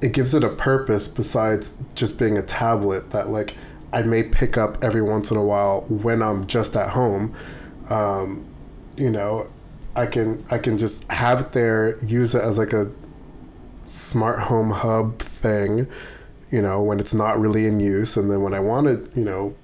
it 0.00 0.12
gives 0.12 0.34
it 0.34 0.44
a 0.44 0.48
purpose 0.48 1.08
besides 1.08 1.72
just 1.94 2.18
being 2.18 2.38
a 2.38 2.42
tablet 2.42 3.10
that 3.10 3.30
like 3.30 3.54
I 3.92 4.02
may 4.02 4.22
pick 4.22 4.56
up 4.56 4.82
every 4.82 5.02
once 5.02 5.30
in 5.30 5.36
a 5.36 5.42
while 5.42 5.82
when 5.82 6.22
I'm 6.22 6.46
just 6.46 6.76
at 6.76 6.90
home. 6.90 7.34
Um, 7.88 8.46
you 8.96 9.10
know, 9.10 9.48
I 9.96 10.06
can 10.06 10.44
I 10.50 10.58
can 10.58 10.78
just 10.78 11.10
have 11.10 11.40
it 11.40 11.52
there, 11.52 11.98
use 12.04 12.34
it 12.34 12.42
as 12.42 12.58
like 12.58 12.72
a 12.72 12.90
smart 13.86 14.40
home 14.40 14.70
hub 14.70 15.18
thing, 15.18 15.88
you 16.50 16.62
know, 16.62 16.82
when 16.82 17.00
it's 17.00 17.14
not 17.14 17.40
really 17.40 17.66
in 17.66 17.80
use, 17.80 18.16
and 18.16 18.30
then 18.30 18.42
when 18.42 18.54
I 18.54 18.60
want 18.60 18.86
to, 18.86 19.18
you 19.18 19.24
know, 19.24 19.54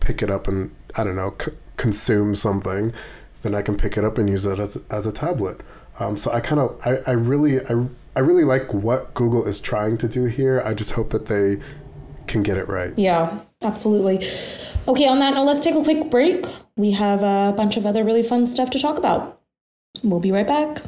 pick 0.00 0.22
it 0.22 0.30
up 0.30 0.48
and 0.48 0.72
I 0.96 1.04
don't 1.04 1.16
know 1.16 1.34
c- 1.40 1.52
consume 1.76 2.34
something, 2.36 2.92
then 3.42 3.54
I 3.54 3.62
can 3.62 3.76
pick 3.76 3.96
it 3.96 4.04
up 4.04 4.18
and 4.18 4.28
use 4.28 4.46
it 4.46 4.58
as 4.58 4.80
as 4.90 5.06
a 5.06 5.12
tablet. 5.12 5.60
Um, 5.98 6.16
so 6.16 6.32
I 6.32 6.40
kind 6.40 6.60
of 6.60 6.80
I, 6.84 6.98
I 7.06 7.12
really 7.12 7.60
I, 7.66 7.86
I 8.16 8.20
really 8.20 8.44
like 8.44 8.72
what 8.72 9.14
Google 9.14 9.46
is 9.46 9.60
trying 9.60 9.98
to 9.98 10.08
do 10.08 10.24
here. 10.24 10.62
I 10.64 10.74
just 10.74 10.92
hope 10.92 11.10
that 11.10 11.26
they 11.26 11.58
can 12.26 12.42
get 12.42 12.56
it 12.56 12.68
right. 12.68 12.92
Yeah, 12.96 13.40
absolutely. 13.62 14.26
Okay, 14.88 15.06
on 15.06 15.18
that 15.18 15.34
note, 15.34 15.44
let's 15.44 15.60
take 15.60 15.74
a 15.74 15.82
quick 15.82 16.10
break. 16.10 16.46
We 16.76 16.92
have 16.92 17.22
a 17.22 17.54
bunch 17.56 17.76
of 17.76 17.84
other 17.84 18.02
really 18.02 18.22
fun 18.22 18.46
stuff 18.46 18.70
to 18.70 18.78
talk 18.78 18.96
about. 18.98 19.40
We'll 20.02 20.20
be 20.20 20.32
right 20.32 20.46
back. 20.46 20.78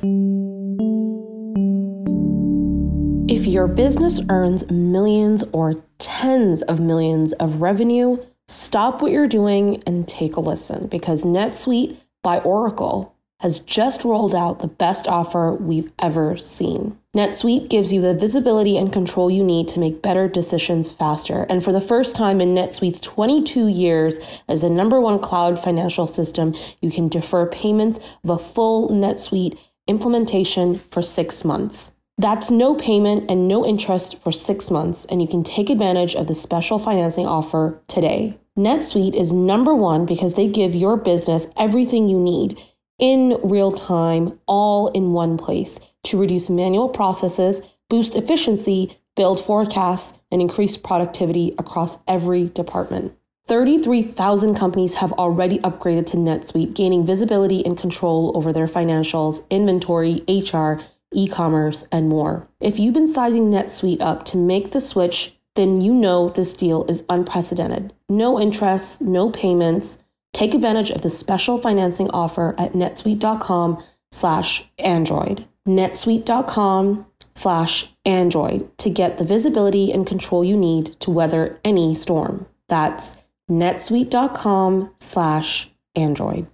If 3.28 3.46
your 3.46 3.66
business 3.66 4.20
earns 4.28 4.70
millions 4.70 5.44
or 5.52 5.82
tens 5.98 6.62
of 6.62 6.80
millions 6.80 7.32
of 7.34 7.60
revenue, 7.60 8.18
stop 8.48 9.02
what 9.02 9.12
you're 9.12 9.28
doing 9.28 9.82
and 9.86 10.06
take 10.06 10.36
a 10.36 10.40
listen 10.40 10.86
because 10.86 11.24
NetSuite 11.24 11.96
by 12.22 12.38
Oracle 12.40 13.14
has 13.40 13.58
just 13.58 14.04
rolled 14.04 14.36
out 14.36 14.60
the 14.60 14.68
best 14.68 15.08
offer 15.08 15.52
we've 15.52 15.90
ever 15.98 16.36
seen. 16.36 16.96
NetSuite 17.16 17.68
gives 17.68 17.92
you 17.92 18.00
the 18.00 18.14
visibility 18.14 18.76
and 18.76 18.92
control 18.92 19.30
you 19.30 19.42
need 19.42 19.66
to 19.66 19.80
make 19.80 20.00
better 20.00 20.28
decisions 20.28 20.88
faster. 20.88 21.42
And 21.50 21.62
for 21.62 21.72
the 21.72 21.80
first 21.80 22.14
time 22.14 22.40
in 22.40 22.54
NetSuite's 22.54 23.00
22 23.00 23.66
years 23.66 24.20
as 24.48 24.62
the 24.62 24.70
number 24.70 25.00
one 25.00 25.18
cloud 25.18 25.58
financial 25.58 26.06
system, 26.06 26.54
you 26.80 26.90
can 26.90 27.08
defer 27.08 27.46
payments 27.46 27.98
of 28.22 28.30
a 28.30 28.38
full 28.38 28.90
NetSuite 28.90 29.58
implementation 29.88 30.78
for 30.78 31.02
six 31.02 31.44
months. 31.44 31.92
That's 32.22 32.52
no 32.52 32.76
payment 32.76 33.28
and 33.28 33.48
no 33.48 33.66
interest 33.66 34.16
for 34.16 34.30
six 34.30 34.70
months, 34.70 35.06
and 35.06 35.20
you 35.20 35.26
can 35.26 35.42
take 35.42 35.68
advantage 35.68 36.14
of 36.14 36.28
the 36.28 36.36
special 36.36 36.78
financing 36.78 37.26
offer 37.26 37.82
today. 37.88 38.38
NetSuite 38.56 39.16
is 39.16 39.32
number 39.32 39.74
one 39.74 40.06
because 40.06 40.34
they 40.34 40.46
give 40.46 40.72
your 40.72 40.96
business 40.96 41.48
everything 41.56 42.08
you 42.08 42.20
need 42.20 42.62
in 43.00 43.40
real 43.42 43.72
time, 43.72 44.38
all 44.46 44.86
in 44.92 45.10
one 45.10 45.36
place 45.36 45.80
to 46.04 46.16
reduce 46.16 46.48
manual 46.48 46.88
processes, 46.88 47.60
boost 47.90 48.14
efficiency, 48.14 48.96
build 49.16 49.40
forecasts, 49.40 50.16
and 50.30 50.40
increase 50.40 50.76
productivity 50.76 51.56
across 51.58 51.98
every 52.06 52.50
department. 52.50 53.16
33,000 53.48 54.54
companies 54.54 54.94
have 54.94 55.10
already 55.14 55.58
upgraded 55.58 56.06
to 56.06 56.16
NetSuite, 56.16 56.76
gaining 56.76 57.04
visibility 57.04 57.66
and 57.66 57.76
control 57.76 58.30
over 58.36 58.52
their 58.52 58.68
financials, 58.68 59.42
inventory, 59.50 60.22
HR, 60.28 60.80
e 61.12 61.28
commerce, 61.28 61.86
and 61.92 62.08
more. 62.08 62.48
If 62.60 62.78
you've 62.78 62.94
been 62.94 63.08
sizing 63.08 63.50
NetSuite 63.50 64.00
up 64.00 64.24
to 64.26 64.36
make 64.36 64.70
the 64.70 64.80
switch, 64.80 65.36
then 65.54 65.80
you 65.80 65.92
know 65.92 66.28
this 66.28 66.52
deal 66.52 66.84
is 66.88 67.04
unprecedented. 67.08 67.92
No 68.08 68.40
interest, 68.40 69.02
no 69.02 69.30
payments. 69.30 69.98
Take 70.32 70.54
advantage 70.54 70.90
of 70.90 71.02
the 71.02 71.10
special 71.10 71.58
financing 71.58 72.10
offer 72.10 72.54
at 72.58 72.72
netsuite.com 72.72 73.82
slash 74.10 74.64
Android. 74.78 75.46
netsuite.com 75.66 77.06
slash 77.34 77.90
Android 78.04 78.78
to 78.78 78.90
get 78.90 79.18
the 79.18 79.24
visibility 79.24 79.92
and 79.92 80.06
control 80.06 80.44
you 80.44 80.56
need 80.56 80.98
to 81.00 81.10
weather 81.10 81.58
any 81.64 81.94
storm. 81.94 82.46
That's 82.68 83.16
netsuite.com 83.50 84.94
slash 84.98 85.70
Android. 85.94 86.46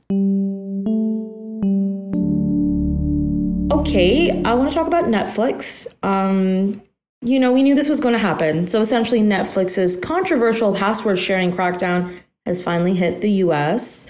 Okay, 3.79 4.43
I 4.43 4.55
want 4.55 4.71
to 4.71 4.75
talk 4.75 4.89
about 4.89 5.05
Netflix. 5.05 5.87
Um, 6.03 6.83
you 7.21 7.39
know, 7.39 7.53
we 7.53 7.63
knew 7.63 7.77
this 7.77 7.89
was 7.89 8.01
going 8.01 8.13
to 8.13 8.19
happen. 8.19 8.67
So 8.67 8.81
essentially, 8.81 9.21
Netflix's 9.21 9.97
controversial 9.97 10.75
password 10.75 11.17
sharing 11.17 11.53
crackdown 11.53 12.13
has 12.49 12.63
finally 12.63 12.95
hit 12.95 13.21
the 13.21 13.31
US. 13.45 14.09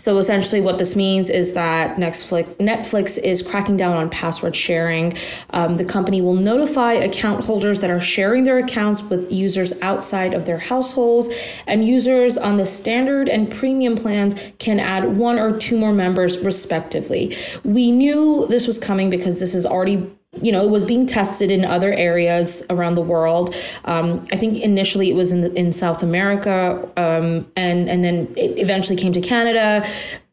So 0.00 0.16
essentially, 0.16 0.62
what 0.62 0.78
this 0.78 0.96
means 0.96 1.28
is 1.28 1.52
that 1.52 1.96
Netflix, 1.98 2.46
Netflix 2.56 3.18
is 3.18 3.42
cracking 3.42 3.76
down 3.76 3.98
on 3.98 4.08
password 4.08 4.56
sharing. 4.56 5.12
Um, 5.50 5.76
the 5.76 5.84
company 5.84 6.22
will 6.22 6.32
notify 6.34 6.94
account 6.94 7.44
holders 7.44 7.80
that 7.80 7.90
are 7.90 8.00
sharing 8.00 8.44
their 8.44 8.56
accounts 8.56 9.02
with 9.02 9.30
users 9.30 9.74
outside 9.82 10.32
of 10.32 10.46
their 10.46 10.56
households, 10.56 11.28
and 11.66 11.84
users 11.84 12.38
on 12.38 12.56
the 12.56 12.64
standard 12.64 13.28
and 13.28 13.50
premium 13.50 13.94
plans 13.94 14.36
can 14.58 14.80
add 14.80 15.18
one 15.18 15.38
or 15.38 15.58
two 15.58 15.76
more 15.76 15.92
members 15.92 16.38
respectively. 16.38 17.36
We 17.62 17.92
knew 17.92 18.46
this 18.48 18.66
was 18.66 18.78
coming 18.78 19.10
because 19.10 19.38
this 19.38 19.54
is 19.54 19.66
already 19.66 20.10
you 20.32 20.52
know, 20.52 20.62
it 20.62 20.70
was 20.70 20.84
being 20.84 21.06
tested 21.06 21.50
in 21.50 21.64
other 21.64 21.92
areas 21.92 22.64
around 22.70 22.94
the 22.94 23.02
world. 23.02 23.54
Um, 23.84 24.22
I 24.30 24.36
think 24.36 24.58
initially 24.58 25.10
it 25.10 25.14
was 25.14 25.32
in 25.32 25.40
the, 25.40 25.52
in 25.54 25.72
South 25.72 26.02
America, 26.02 26.88
um, 26.96 27.50
and 27.56 27.88
and 27.88 28.04
then 28.04 28.32
it 28.36 28.58
eventually 28.58 28.96
came 28.96 29.12
to 29.12 29.20
Canada, 29.20 29.86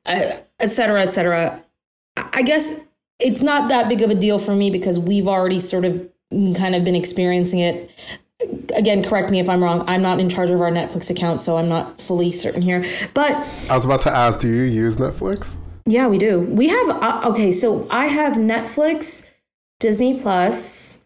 uh, 0.06 0.32
et 0.60 0.72
cetera, 0.72 1.02
et 1.02 1.14
cetera. 1.14 1.64
I 2.16 2.44
guess 2.44 2.80
it's 3.20 3.42
not 3.42 3.70
that 3.70 3.90
big 3.90 4.02
of 4.02 4.12
a 4.12 4.16
deal 4.16 4.38
for 4.38 4.56
me 4.56 4.70
because 4.70 5.00
we've 5.00 5.28
already 5.28 5.60
sort 5.60 5.86
of 5.86 6.08
kind 6.32 6.76
of 6.76 6.84
been 6.84 6.96
experiencing 6.96 7.60
it. 7.60 7.90
Again, 8.76 9.04
correct 9.04 9.32
me 9.32 9.40
if 9.40 9.50
I'm 9.50 9.64
wrong. 9.64 9.84
I'm 9.90 10.04
not 10.04 10.20
in 10.20 10.30
charge 10.30 10.52
of 10.52 10.62
our 10.62 10.70
Netflix 10.70 11.10
account, 11.10 11.42
so 11.42 11.58
I'm 11.58 11.70
not 11.70 12.00
fully 12.00 12.32
certain 12.32 12.62
here. 12.62 12.86
But 13.16 13.34
I 13.68 13.74
was 13.74 13.84
about 13.84 14.02
to 14.02 14.16
ask, 14.16 14.42
do 14.42 14.48
you 14.48 14.62
use 14.62 14.98
Netflix? 14.98 15.56
Yeah, 15.88 16.08
we 16.08 16.20
do. 16.20 16.42
We 16.42 16.68
have 16.70 16.90
uh, 16.90 17.22
okay. 17.26 17.52
So 17.52 17.88
I 17.90 18.06
have 18.06 18.34
Netflix. 18.34 19.28
Disney 19.80 20.20
Plus, 20.20 21.04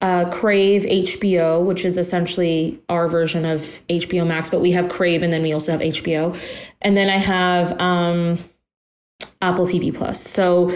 uh, 0.00 0.30
Crave 0.30 0.82
HBO, 0.82 1.64
which 1.64 1.84
is 1.84 1.96
essentially 1.96 2.80
our 2.88 3.08
version 3.08 3.44
of 3.44 3.60
HBO 3.88 4.26
Max, 4.26 4.48
but 4.48 4.60
we 4.60 4.72
have 4.72 4.88
Crave 4.88 5.22
and 5.22 5.32
then 5.32 5.42
we 5.42 5.52
also 5.52 5.72
have 5.72 5.80
HBO. 5.80 6.38
And 6.82 6.96
then 6.96 7.08
I 7.08 7.18
have 7.18 7.80
um, 7.80 8.38
Apple 9.40 9.64
TV 9.64 9.94
Plus. 9.94 10.20
So 10.20 10.74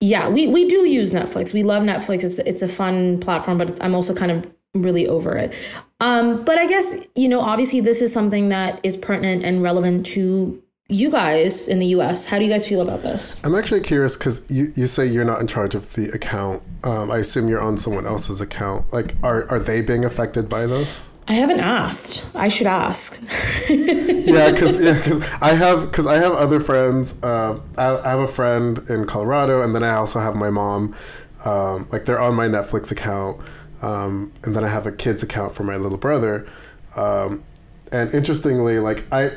yeah, 0.00 0.28
we, 0.28 0.48
we 0.48 0.68
do 0.68 0.86
use 0.86 1.12
Netflix. 1.12 1.52
We 1.52 1.62
love 1.62 1.82
Netflix. 1.82 2.22
It's, 2.24 2.38
it's 2.40 2.62
a 2.62 2.68
fun 2.68 3.20
platform, 3.20 3.58
but 3.58 3.82
I'm 3.82 3.94
also 3.94 4.14
kind 4.14 4.30
of 4.30 4.46
really 4.74 5.06
over 5.08 5.36
it. 5.36 5.52
Um, 6.00 6.44
but 6.44 6.58
I 6.58 6.66
guess, 6.66 6.96
you 7.16 7.28
know, 7.28 7.40
obviously 7.40 7.80
this 7.80 8.00
is 8.00 8.12
something 8.12 8.50
that 8.50 8.80
is 8.82 8.96
pertinent 8.96 9.44
and 9.44 9.62
relevant 9.62 10.06
to 10.06 10.62
you 10.90 11.10
guys 11.10 11.68
in 11.68 11.80
the 11.80 11.86
US, 11.88 12.24
how 12.24 12.38
do 12.38 12.44
you 12.44 12.50
guys 12.50 12.66
feel 12.66 12.80
about 12.80 13.02
this? 13.02 13.44
I'm 13.44 13.54
actually 13.54 13.82
curious 13.82 14.16
because 14.16 14.42
you, 14.48 14.72
you 14.74 14.86
say 14.86 15.04
you're 15.04 15.24
not 15.24 15.38
in 15.40 15.46
charge 15.46 15.74
of 15.74 15.92
the 15.92 16.08
account. 16.10 16.62
Um, 16.82 17.10
I 17.10 17.18
assume 17.18 17.48
you're 17.48 17.60
on 17.60 17.76
someone 17.76 18.06
else's 18.06 18.40
account. 18.40 18.90
Like, 18.90 19.14
are, 19.22 19.46
are 19.50 19.58
they 19.58 19.82
being 19.82 20.04
affected 20.06 20.48
by 20.48 20.66
this? 20.66 21.12
I 21.26 21.34
haven't 21.34 21.60
asked. 21.60 22.24
I 22.34 22.48
should 22.48 22.66
ask. 22.66 23.20
yeah, 23.68 24.50
because 24.50 24.80
yeah, 24.80 24.98
cause 25.02 25.22
I 25.42 25.52
have 25.52 25.90
because 25.90 26.06
I 26.06 26.14
have 26.14 26.32
other 26.32 26.58
friends. 26.58 27.22
Uh, 27.22 27.60
I, 27.76 27.98
I, 27.98 28.08
have 28.08 28.20
a 28.20 28.26
friend 28.26 28.78
in 28.88 29.06
Colorado, 29.06 29.60
and 29.62 29.74
then 29.74 29.84
I 29.84 29.94
also 29.94 30.20
have 30.20 30.34
my 30.34 30.48
mom. 30.48 30.96
Um, 31.44 31.86
like 31.92 32.06
they're 32.06 32.18
on 32.18 32.34
my 32.34 32.48
Netflix 32.48 32.90
account, 32.90 33.42
um, 33.82 34.32
and 34.42 34.56
then 34.56 34.64
I 34.64 34.68
have 34.68 34.86
a 34.86 34.92
kids 34.92 35.22
account 35.22 35.54
for 35.54 35.64
my 35.64 35.76
little 35.76 35.98
brother. 35.98 36.48
Um, 36.96 37.44
and 37.92 38.14
interestingly, 38.14 38.78
like 38.78 39.04
I 39.12 39.32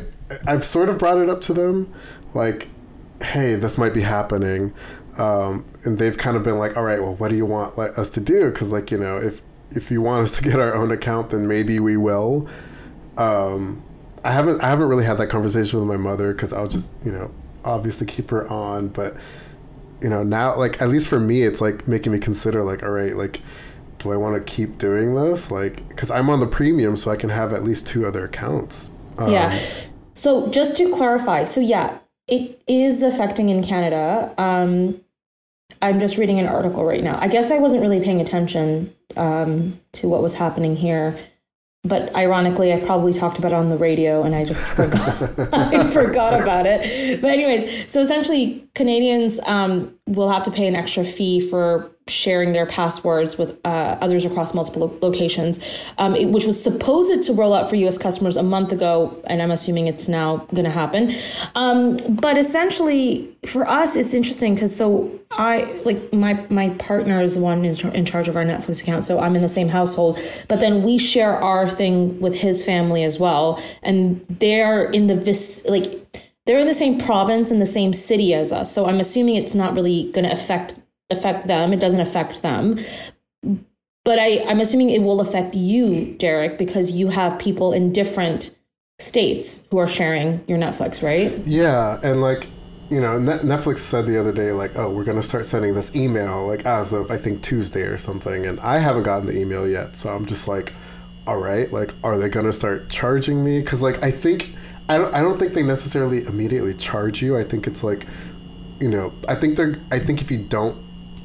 I've 0.46 0.66
sort 0.66 0.90
of 0.90 0.98
brought 0.98 1.18
it 1.18 1.30
up 1.30 1.42
to 1.42 1.54
them, 1.54 1.94
like, 2.34 2.68
hey, 3.22 3.56
this 3.56 3.78
might 3.78 3.94
be 3.94 4.02
happening. 4.02 4.74
Um, 5.18 5.66
and 5.84 5.98
they've 5.98 6.18
kind 6.18 6.38
of 6.38 6.44
been 6.44 6.58
like, 6.58 6.78
all 6.78 6.84
right, 6.84 7.02
well, 7.02 7.16
what 7.16 7.30
do 7.30 7.36
you 7.36 7.46
want 7.46 7.78
like, 7.78 7.98
us 7.98 8.10
to 8.12 8.20
do? 8.20 8.50
Because, 8.52 8.72
like, 8.72 8.92
you 8.92 8.98
know, 8.98 9.18
if 9.18 9.42
if 9.72 9.90
you 9.90 10.02
want 10.02 10.24
us 10.24 10.38
to 10.38 10.44
get 10.44 10.60
our 10.60 10.76
own 10.76 10.92
account, 10.92 11.30
then 11.30 11.48
maybe 11.48 11.80
we 11.80 11.98
will. 11.98 12.48
Um, 13.18 13.84
I 14.24 14.32
haven't 14.32 14.62
I 14.62 14.70
haven't 14.70 14.88
really 14.88 15.06
had 15.06 15.18
that 15.18 15.28
conversation 15.28 15.80
with 15.80 15.88
my 15.88 15.98
mother 15.98 16.34
because 16.34 16.54
I'll 16.54 16.68
just 16.68 16.92
you 17.04 17.12
know 17.12 17.32
obviously 17.66 18.08
keep 18.08 18.30
her 18.30 18.48
on, 18.48 18.90
but 18.90 19.16
you 20.02 20.10
know 20.10 20.24
now 20.24 20.58
like 20.58 20.82
at 20.82 20.90
least 20.90 21.08
for 21.08 21.20
me, 21.20 21.44
it's 21.44 21.62
like 21.62 21.88
making 21.88 22.12
me 22.12 22.20
consider 22.20 22.64
like, 22.64 22.84
all 22.84 22.92
right, 22.92 23.16
like 23.16 23.42
do 24.02 24.12
I 24.12 24.18
want 24.18 24.36
to 24.36 24.52
keep 24.52 24.78
doing 24.78 25.16
this? 25.16 25.52
Like, 25.52 25.88
because 25.88 26.10
I'm 26.10 26.30
on 26.30 26.40
the 26.40 26.48
premium, 26.48 26.98
so 26.98 27.12
I 27.12 27.16
can 27.16 27.30
have 27.30 27.54
at 27.54 27.64
least 27.64 27.88
two 27.88 28.08
other 28.08 28.26
accounts. 28.26 28.90
Um, 29.18 29.32
yeah. 29.32 29.60
So 30.22 30.50
just 30.50 30.76
to 30.76 30.92
clarify, 30.92 31.46
so 31.46 31.60
yeah, 31.62 31.98
it 32.28 32.62
is 32.68 33.02
affecting 33.02 33.50
in 33.50 33.64
Canada. 33.64 34.32
Um, 34.38 35.02
I'm 35.82 36.00
just 36.00 36.20
reading 36.20 36.38
an 36.38 36.46
article 36.46 36.86
right 36.86 37.04
now. 37.04 37.18
I 37.20 37.28
guess 37.28 37.50
I 37.50 37.58
wasn't 37.58 37.82
really 37.82 38.00
paying 38.02 38.22
attention 38.22 38.94
um, 39.18 39.80
to 39.94 40.08
what 40.08 40.22
was 40.22 40.36
happening 40.36 40.76
here 40.76 41.18
but 41.84 42.16
ironically, 42.16 42.72
I 42.72 42.80
probably 42.80 43.12
talked 43.12 43.40
about 43.40 43.54
it 43.54 43.56
on 43.56 43.70
the 43.70 43.78
radio 43.78 44.22
and 44.22 44.36
I 44.36 44.44
just 44.44 44.64
forgot. 44.66 45.00
I 45.54 45.88
forgot 45.90 46.40
about 46.40 46.68
it. 46.68 47.22
But 47.22 47.32
anyways, 47.32 47.92
so 47.92 48.02
essentially, 48.02 48.70
Canadians 48.76 49.40
um, 49.46 49.96
will 50.06 50.30
have 50.30 50.44
to 50.44 50.52
pay 50.52 50.68
an 50.68 50.76
extra 50.76 51.04
fee 51.04 51.40
for 51.40 51.91
sharing 52.08 52.52
their 52.52 52.66
passwords 52.66 53.38
with 53.38 53.58
uh, 53.66 53.98
others 54.02 54.26
across 54.26 54.54
multiple 54.54 54.88
lo- 54.88 54.98
locations, 55.02 55.60
um, 55.98 56.16
it, 56.16 56.30
which 56.30 56.46
was 56.46 56.62
supposed 56.62 57.24
to 57.24 57.34
roll 57.34 57.54
out 57.54 57.70
for 57.70 57.76
U.S. 57.76 57.98
customers 57.98 58.38
a 58.38 58.44
month 58.44 58.72
ago, 58.72 59.22
and 59.26 59.42
I'm 59.42 59.52
assuming 59.52 59.88
it's 59.88 60.08
now 60.08 60.38
going 60.54 60.66
to 60.66 60.72
happen. 60.72 61.14
Um, 61.56 61.98
but 62.10 62.38
essentially, 62.38 63.36
for 63.46 63.68
us, 63.68 63.96
it's 63.96 64.14
interesting 64.14 64.56
because 64.56 64.76
so 64.76 65.20
I 65.32 65.64
like 65.86 66.12
my 66.14 66.46
my 66.50 66.70
partner 66.72 67.22
is 67.22 67.38
one 67.38 67.64
who's 67.64 67.84
in 67.84 68.06
charge 68.06 68.28
of 68.28 68.36
our 68.36 68.44
Netflix 68.44 68.82
account, 68.82 69.06
so 69.06 69.20
I'm 69.20 69.36
in 69.36 69.42
the 69.42 69.50
same 69.50 69.70
household. 69.70 70.20
But 70.48 70.60
then 70.60 70.84
we 70.84 70.98
share 70.98 71.36
our 71.38 71.70
thing 71.70 72.20
with 72.20 72.36
his 72.36 72.66
family 72.66 73.04
as 73.04 73.20
well, 73.20 73.62
and 73.84 74.26
they're 74.30 74.90
in 74.92 75.08
the 75.08 75.16
vis 75.16 75.64
like 75.68 76.02
they're 76.46 76.60
in 76.60 76.68
the 76.68 76.74
same 76.74 77.00
province 77.00 77.52
and 77.52 77.62
the 77.62 77.66
same 77.66 77.94
city 77.94 78.34
as 78.34 78.52
us. 78.52 78.74
So 78.74 78.88
I'm 78.88 79.00
assuming 79.00 79.36
it's 79.36 79.56
not 79.56 79.76
really 79.76 80.12
going 80.12 80.26
to 80.26 80.34
affect 80.34 80.81
affect 81.12 81.48
them. 81.48 81.74
It 81.74 81.80
doesn't 81.80 82.00
affect 82.00 82.42
them. 82.42 82.80
But 84.04 84.18
I, 84.18 84.44
I'm 84.48 84.60
assuming 84.60 84.90
it 84.90 85.02
will 85.02 85.22
affect 85.22 85.54
you, 85.54 86.16
Derrek, 86.16 86.58
because 86.58 86.94
you 86.94 87.10
have 87.10 87.38
people 87.38 87.72
in 87.72 87.92
different 87.92 88.56
states 89.00 89.64
who 89.70 89.78
are 89.78 89.88
sharing 89.88 90.44
your 90.48 90.58
Netflix, 90.58 91.04
right? 91.04 91.38
Yeah, 91.46 92.00
and 92.04 92.22
like 92.22 92.48
you 92.92 93.00
know, 93.00 93.18
Netflix 93.18 93.80
said 93.80 94.06
the 94.06 94.20
other 94.20 94.34
day, 94.34 94.52
like, 94.52 94.76
oh, 94.76 94.90
we're 94.90 95.06
gonna 95.06 95.24
start 95.24 95.46
sending 95.46 95.74
this 95.76 95.96
email, 95.96 96.46
like 96.46 96.66
as 96.66 96.92
of 96.92 97.10
I 97.10 97.18
think 97.18 97.42
Tuesday 97.42 97.84
or 97.84 97.98
something, 97.98 98.46
and 98.46 98.60
I 98.60 98.80
haven't 98.80 99.04
gotten 99.04 99.28
the 99.28 99.40
email 99.40 99.66
yet, 99.68 99.96
so 99.96 100.10
I'm 100.10 100.26
just 100.26 100.50
like, 100.50 100.74
all 101.26 101.38
right, 101.38 101.72
like, 101.72 101.94
are 102.04 102.18
they 102.18 102.28
gonna 102.28 102.52
start 102.52 102.90
charging 102.90 103.46
me? 103.46 103.62
Because 103.62 103.82
like 103.82 104.04
I 104.04 104.12
think 104.12 104.56
I 104.90 104.98
don't 104.98 105.14
I 105.14 105.22
don't 105.22 105.40
think 105.40 105.54
they 105.54 105.64
necessarily 105.64 106.26
immediately 106.26 106.74
charge 106.74 107.22
you. 107.22 107.38
I 107.38 107.46
think 107.46 107.66
it's 107.66 107.82
like, 107.82 108.06
you 108.82 108.90
know, 108.90 109.14
I 109.26 109.36
think 109.36 109.56
they're 109.56 109.80
I 109.90 110.00
think 110.00 110.22
if 110.22 110.30
you 110.30 110.40
don't 110.40 110.78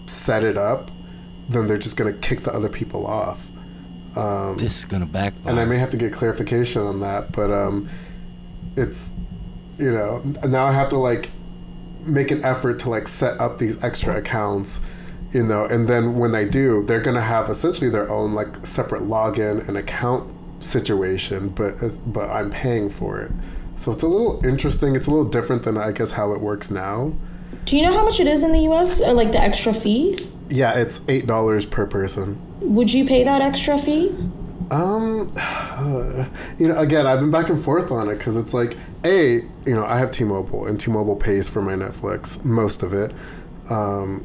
set 0.06 0.44
it 0.44 0.56
up, 0.56 0.90
then 1.48 1.66
they're 1.66 1.78
just 1.78 1.96
gonna 1.96 2.12
kick 2.12 2.40
the 2.40 2.52
other 2.52 2.68
people 2.68 3.06
off. 3.06 3.48
Um, 4.16 4.56
this 4.56 4.78
is 4.78 4.84
gonna 4.84 5.06
backfire. 5.06 5.50
And 5.50 5.60
I 5.60 5.64
may 5.64 5.78
have 5.78 5.90
to 5.90 5.96
get 5.96 6.12
clarification 6.12 6.82
on 6.82 7.00
that, 7.00 7.32
but 7.32 7.50
um, 7.50 7.88
it's 8.76 9.10
you 9.78 9.90
know 9.90 10.22
now 10.44 10.66
I 10.66 10.72
have 10.72 10.88
to 10.90 10.96
like 10.96 11.30
make 12.04 12.30
an 12.30 12.44
effort 12.44 12.78
to 12.80 12.90
like 12.90 13.08
set 13.08 13.38
up 13.40 13.58
these 13.58 13.82
extra 13.82 14.16
accounts 14.16 14.80
you 15.32 15.42
know 15.42 15.64
and 15.64 15.88
then 15.88 16.16
when 16.16 16.32
they 16.32 16.44
do 16.44 16.84
they're 16.84 17.00
going 17.00 17.16
to 17.16 17.22
have 17.22 17.50
essentially 17.50 17.90
their 17.90 18.10
own 18.10 18.34
like 18.34 18.64
separate 18.64 19.02
login 19.02 19.66
and 19.68 19.76
account 19.76 20.32
situation 20.62 21.48
but 21.48 21.74
but 22.06 22.30
i'm 22.30 22.50
paying 22.50 22.88
for 22.88 23.20
it 23.20 23.30
so 23.76 23.92
it's 23.92 24.02
a 24.02 24.06
little 24.06 24.44
interesting 24.46 24.94
it's 24.94 25.06
a 25.06 25.10
little 25.10 25.28
different 25.28 25.64
than 25.64 25.76
i 25.76 25.92
guess 25.92 26.12
how 26.12 26.32
it 26.32 26.40
works 26.40 26.70
now 26.70 27.12
Do 27.66 27.76
you 27.76 27.82
know 27.82 27.92
how 27.92 28.04
much 28.04 28.20
it 28.20 28.28
is 28.28 28.44
in 28.44 28.52
the 28.52 28.60
US 28.70 29.00
or 29.00 29.12
like 29.12 29.32
the 29.32 29.40
extra 29.40 29.74
fee? 29.74 30.24
Yeah, 30.48 30.74
it's 30.74 31.00
eight 31.08 31.26
dollars 31.26 31.66
per 31.66 31.84
person. 31.84 32.40
Would 32.60 32.94
you 32.94 33.04
pay 33.04 33.24
that 33.24 33.42
extra 33.42 33.76
fee? 33.76 34.16
Um, 34.70 35.32
you 36.58 36.68
know, 36.68 36.78
again, 36.78 37.08
I've 37.08 37.18
been 37.18 37.32
back 37.32 37.48
and 37.48 37.62
forth 37.62 37.90
on 37.90 38.08
it 38.08 38.18
because 38.18 38.36
it's 38.36 38.54
like, 38.54 38.76
a, 39.04 39.34
you 39.64 39.74
know, 39.74 39.84
I 39.84 39.98
have 39.98 40.12
T-Mobile, 40.12 40.66
and 40.66 40.78
T-Mobile 40.78 41.16
pays 41.16 41.48
for 41.48 41.60
my 41.60 41.74
Netflix, 41.74 42.44
most 42.44 42.84
of 42.84 42.92
it. 42.92 43.12
Um, 43.68 44.24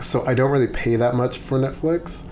so 0.00 0.24
I 0.24 0.34
don't 0.34 0.52
really 0.52 0.66
pay 0.68 0.94
that 0.96 1.14
much 1.14 1.38
for 1.38 1.58
Netflix. 1.58 2.24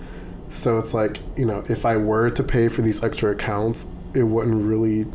So 0.49 0.77
it's 0.77 0.93
like, 0.93 1.19
you 1.35 1.45
know, 1.45 1.63
if 1.67 1.85
I 1.85 1.97
were 1.97 2.29
to 2.29 2.43
pay 2.43 2.69
for 2.69 2.81
these 2.81 3.03
extra 3.03 3.31
accounts, 3.31 3.87
it 4.13 4.23
wouldn't 4.23 4.65
really. 4.65 5.05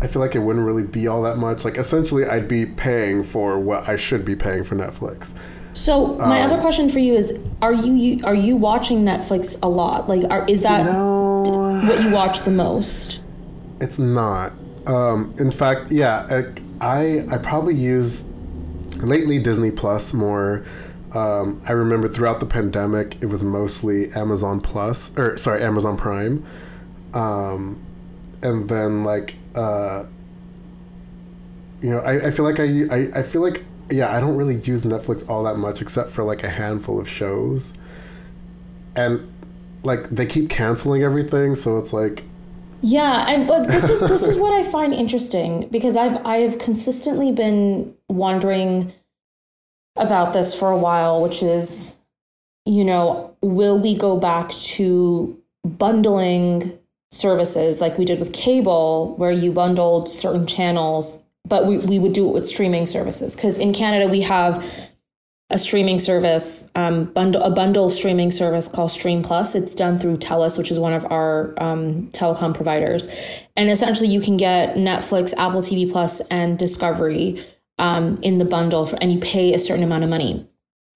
I 0.00 0.06
feel 0.06 0.20
like 0.22 0.34
it 0.34 0.40
wouldn't 0.40 0.64
really 0.64 0.84
be 0.84 1.06
all 1.08 1.22
that 1.22 1.38
much. 1.38 1.64
Like 1.64 1.76
essentially, 1.78 2.24
I'd 2.24 2.48
be 2.48 2.66
paying 2.66 3.24
for 3.24 3.58
what 3.58 3.88
I 3.88 3.96
should 3.96 4.24
be 4.24 4.36
paying 4.36 4.64
for 4.64 4.76
Netflix. 4.76 5.32
So 5.72 6.14
my 6.16 6.40
Um, 6.40 6.50
other 6.50 6.60
question 6.60 6.88
for 6.88 6.98
you 6.98 7.14
is: 7.14 7.38
Are 7.62 7.72
you, 7.72 7.92
you 7.94 8.24
are 8.24 8.34
you 8.34 8.56
watching 8.56 9.04
Netflix 9.04 9.58
a 9.62 9.68
lot? 9.68 10.08
Like, 10.08 10.24
are, 10.30 10.44
is 10.48 10.62
that 10.62 10.84
No. 10.86 11.42
what 11.86 12.02
you 12.02 12.10
watch 12.10 12.42
the 12.42 12.50
most? 12.50 13.20
It's 13.80 13.98
not. 13.98 14.52
Um, 14.86 15.34
in 15.38 15.50
fact, 15.50 15.92
yeah, 15.92 16.42
I 16.80 17.24
I 17.30 17.38
probably 17.38 17.74
use 17.74 18.24
lately 18.98 19.38
Disney 19.38 19.70
Plus 19.70 20.14
more. 20.14 20.64
Um, 21.14 21.60
I 21.66 21.72
remember 21.72 22.08
throughout 22.08 22.38
the 22.40 22.46
pandemic, 22.46 23.16
it 23.20 23.26
was 23.26 23.42
mostly 23.42 24.12
Amazon 24.12 24.60
Plus 24.60 25.16
or 25.18 25.36
sorry, 25.36 25.62
Amazon 25.62 25.96
Prime, 25.96 26.44
um, 27.14 27.80
and 28.42 28.68
then 28.68 29.04
like 29.04 29.34
uh, 29.58 30.06
you 31.82 31.90
know, 31.90 32.00
I, 32.00 32.28
I 32.28 32.30
feel 32.30 32.44
like 32.44 32.60
I, 32.60 32.64
I 32.90 33.18
I 33.20 33.22
feel 33.22 33.42
like 33.42 33.64
yeah, 33.90 34.14
I 34.14 34.20
don't 34.20 34.36
really 34.36 34.56
use 34.56 34.84
Netflix 34.84 35.28
all 35.28 35.44
that 35.44 35.56
much 35.56 35.80
except 35.82 36.10
for 36.10 36.24
like 36.24 36.44
a 36.44 36.50
handful 36.50 37.00
of 37.00 37.08
shows, 37.08 37.74
and 38.94 39.32
like 39.82 40.08
they 40.10 40.26
keep 40.26 40.50
canceling 40.50 41.02
everything, 41.02 41.54
so 41.54 41.78
it's 41.78 41.92
like 41.92 42.24
Yeah, 42.82 43.28
and 43.28 43.48
this 43.68 43.90
is 43.90 44.00
this 44.00 44.26
is 44.26 44.36
what 44.36 44.52
I 44.52 44.62
find 44.70 44.94
interesting 44.94 45.68
because 45.70 45.96
I've 45.96 46.24
I 46.24 46.38
have 46.38 46.58
consistently 46.58 47.32
been 47.32 47.94
wondering 48.08 48.92
about 49.96 50.32
this 50.32 50.54
for 50.54 50.70
a 50.70 50.78
while, 50.78 51.20
which 51.20 51.42
is, 51.42 51.96
you 52.64 52.84
know, 52.84 53.36
will 53.42 53.78
we 53.78 53.96
go 53.96 54.18
back 54.18 54.50
to 54.50 55.36
bundling 55.64 56.77
services 57.10 57.80
like 57.80 57.98
we 57.98 58.04
did 58.04 58.18
with 58.18 58.32
cable, 58.32 59.14
where 59.16 59.30
you 59.30 59.52
bundled 59.52 60.08
certain 60.08 60.46
channels, 60.46 61.22
but 61.46 61.66
we, 61.66 61.78
we 61.78 61.98
would 61.98 62.12
do 62.12 62.28
it 62.28 62.34
with 62.34 62.46
streaming 62.46 62.86
services? 62.86 63.34
Because 63.34 63.58
in 63.58 63.72
Canada 63.72 64.08
we 64.10 64.20
have 64.22 64.64
a 65.50 65.58
streaming 65.58 65.98
service, 65.98 66.70
um, 66.74 67.04
bundle 67.04 67.42
a 67.42 67.50
bundle 67.50 67.88
streaming 67.88 68.30
service 68.30 68.68
called 68.68 68.90
Stream 68.90 69.22
Plus. 69.22 69.54
It's 69.54 69.74
done 69.74 69.98
through 69.98 70.18
TELUS, 70.18 70.58
which 70.58 70.70
is 70.70 70.78
one 70.78 70.92
of 70.92 71.10
our 71.10 71.54
um, 71.56 72.08
telecom 72.08 72.54
providers, 72.54 73.08
and 73.56 73.70
essentially 73.70 74.08
you 74.08 74.20
can 74.20 74.36
get 74.36 74.76
Netflix, 74.76 75.32
Apple 75.38 75.62
TV 75.62 75.90
Plus, 75.90 76.20
and 76.30 76.58
Discovery 76.58 77.42
um, 77.78 78.18
in 78.22 78.38
the 78.38 78.44
bundle, 78.44 78.84
for, 78.84 78.96
and 79.00 79.10
you 79.10 79.20
pay 79.20 79.54
a 79.54 79.58
certain 79.58 79.84
amount 79.84 80.04
of 80.04 80.10
money. 80.10 80.46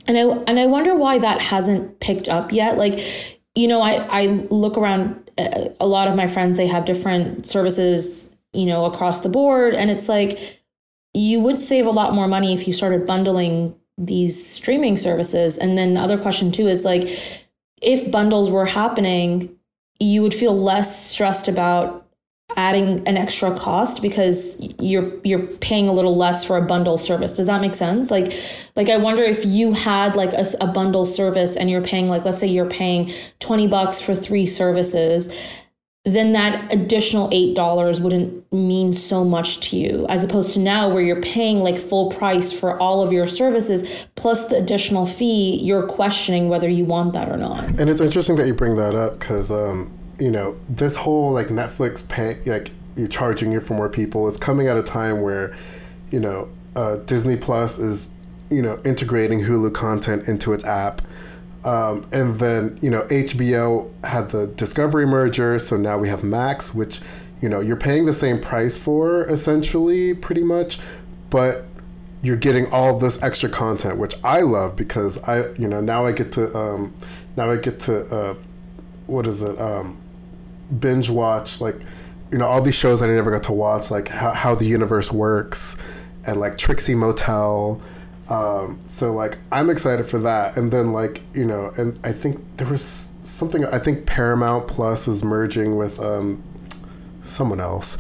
And 0.07 0.19
I 0.19 0.23
and 0.47 0.59
I 0.59 0.67
wonder 0.67 0.95
why 0.95 1.19
that 1.19 1.41
hasn't 1.41 2.01
picked 2.01 2.29
up 2.29 2.53
yet. 2.53 2.77
Like, 2.77 3.01
you 3.55 3.69
know, 3.69 3.81
I 3.81 4.07
I 4.11 4.27
look 4.51 4.77
around. 4.77 5.31
A 5.81 5.87
lot 5.87 6.09
of 6.09 6.17
my 6.17 6.27
friends 6.27 6.57
they 6.57 6.67
have 6.67 6.85
different 6.85 7.47
services, 7.47 8.35
you 8.53 8.67
know, 8.67 8.85
across 8.85 9.21
the 9.21 9.29
board, 9.29 9.75
and 9.75 9.91
it's 9.91 10.09
like 10.09 10.61
you 11.15 11.41
would 11.41 11.59
save 11.59 11.87
a 11.87 11.91
lot 11.91 12.15
more 12.15 12.29
money 12.29 12.55
if 12.55 12.67
you 12.67 12.73
started 12.73 13.07
bundling 13.07 13.75
these 13.99 14.45
streaming 14.45 14.97
services. 14.97 15.59
And 15.59 15.77
then 15.77 15.95
the 15.95 16.01
other 16.01 16.19
question 16.19 16.51
too 16.51 16.69
is 16.69 16.85
like, 16.85 17.09
if 17.81 18.11
bundles 18.11 18.51
were 18.51 18.67
happening, 18.67 19.57
you 20.01 20.23
would 20.23 20.35
feel 20.35 20.57
less 20.57 21.11
stressed 21.11 21.49
about 21.49 22.07
adding 22.57 23.07
an 23.07 23.17
extra 23.17 23.55
cost 23.55 24.03
because 24.03 24.59
you're 24.81 25.13
you're 25.25 25.47
paying 25.47 25.89
a 25.89 25.93
little 25.93 26.17
less 26.17 26.45
for 26.45 26.57
a 26.57 26.63
bundle 26.63 26.99
service. 26.99 27.35
Does 27.35 27.47
that 27.47 27.61
make 27.61 27.75
sense? 27.75 28.11
Like 28.11 28.33
like 28.77 28.89
I 28.89 28.97
wonder 28.97 29.23
if 29.23 29.45
you 29.45 29.73
had 29.73 30.17
like 30.17 30.33
a, 30.33 30.45
a 30.61 30.67
bundle 30.67 31.05
service 31.05 31.57
and 31.57 31.71
you're 31.71 31.83
paying 31.83 32.09
like 32.09 32.25
let's 32.25 32.39
say 32.39 32.47
you're 32.47 32.71
paying 32.71 33.13
20 33.41 33.67
bucks 33.67 34.01
for 34.01 34.15
three 34.15 34.47
services 34.47 35.35
then 36.05 36.33
that 36.33 36.73
additional 36.73 37.29
eight 37.31 37.55
dollars 37.55 38.01
wouldn't 38.01 38.53
mean 38.53 38.93
so 38.93 39.25
much 39.25 39.71
to 39.71 39.77
you 39.77 40.05
as 40.09 40.25
opposed 40.25 40.53
to 40.53 40.59
now 40.59 40.89
where 40.89 41.03
you're 41.03 41.23
paying 41.23 41.61
like 41.61 41.79
full 41.79 42.11
price 42.11 42.59
for 42.59 42.79
all 42.81 43.03
of 43.03 43.13
your 43.13 43.27
services 43.27 44.07
plus 44.17 44.49
the 44.49 44.57
additional 44.57 45.07
fee 45.07 45.61
you're 45.63 45.87
questioning 45.87 46.49
whether 46.49 46.69
you 46.69 46.85
want 46.85 47.13
that 47.13 47.29
or 47.29 47.37
not 47.37 47.71
And 47.79 47.89
it's 47.89 48.01
interesting 48.01 48.35
that 48.37 48.49
you 48.49 48.55
bring 48.55 48.77
that 48.77 48.95
up 48.97 49.19
because, 49.21 49.53
um, 49.53 49.97
you 50.23 50.31
know, 50.31 50.57
this 50.69 50.95
whole 50.95 51.33
like 51.33 51.49
Netflix 51.49 52.09
pay, 52.09 52.39
like 52.47 52.71
you're 52.95 53.09
charging 53.09 53.51
you 53.51 53.59
for 53.59 53.75
more 53.75 53.89
people 53.89 54.29
It's 54.29 54.37
coming 54.37 54.69
at 54.69 54.77
a 54.77 54.83
time 54.83 55.21
where, 55.21 55.53
you 56.13 56.21
know, 56.21 56.49
uh, 56.77 56.97
Disney 57.07 57.37
Plus 57.37 57.81
is, 57.81 58.15
you 58.49 58.63
know, 58.63 58.81
integrating 58.85 59.41
Hulu 59.41 59.75
content 59.75 60.29
into 60.29 60.53
its 60.53 60.65
app. 60.65 61.03
Um, 61.65 62.07
and 62.13 62.39
then, 62.39 62.79
you 62.81 62.89
know, 62.89 63.03
HBO 63.03 63.91
had 64.05 64.31
the 64.31 64.47
Discovery 64.47 65.07
merger. 65.07 65.59
So 65.59 65.77
now 65.77 65.99
we 65.99 66.09
have 66.09 66.23
Max, 66.23 66.73
which, 66.73 67.01
you 67.41 67.49
know, 67.49 67.59
you're 67.59 67.77
paying 67.77 68.07
the 68.07 68.13
same 68.13 68.41
price 68.41 68.79
for 68.79 69.25
essentially, 69.25 70.15
pretty 70.15 70.45
much. 70.45 70.79
But 71.31 71.67
you're 72.23 72.37
getting 72.37 72.71
all 72.71 72.97
this 72.97 73.21
extra 73.25 73.49
content, 73.49 73.99
which 73.99 74.15
I 74.23 74.43
love 74.43 74.77
because 74.77 75.21
I, 75.25 75.49
you 75.55 75.67
know, 75.67 75.81
now 75.81 76.07
I 76.07 76.13
get 76.13 76.31
to, 76.33 76.57
um, 76.57 76.95
now 77.37 77.51
I 77.51 77.57
get 77.57 77.81
to, 77.81 78.07
uh, 78.07 78.35
what 79.09 79.27
is 79.27 79.43
it, 79.43 79.61
um, 79.61 79.99
binge 80.79 81.11
watch 81.11 81.61
like, 81.61 81.77
you 82.31 82.39
know, 82.39 82.47
all 82.47 82.63
these 82.63 82.75
shows 82.75 83.01
that 83.01 83.11
I 83.11 83.13
never 83.15 83.31
got 83.31 83.43
to 83.45 83.53
watch, 83.53 83.91
like 83.91 84.09
how, 84.09 84.31
how 84.31 84.55
the 84.55 84.65
universe 84.65 85.13
works, 85.13 85.77
and 86.27 86.41
like 86.41 86.57
Trixie 86.57 86.95
Motel. 86.95 87.81
Um, 88.31 88.79
so 88.87 89.13
like 89.13 89.37
I'm 89.51 89.69
excited 89.69 90.07
for 90.07 90.19
that, 90.21 90.57
and 90.57 90.71
then 90.71 90.93
like 90.93 91.21
you 91.35 91.45
know, 91.45 91.73
and 91.77 91.99
I 92.05 92.13
think 92.13 92.41
there 92.57 92.67
was 92.67 93.13
something. 93.23 93.67
I 93.67 93.79
think 93.79 94.07
Paramount 94.07 94.67
Plus 94.69 95.07
is 95.09 95.23
merging 95.23 95.77
with 95.77 96.01
um, 96.01 96.43
someone 97.21 97.61
else, 97.61 97.99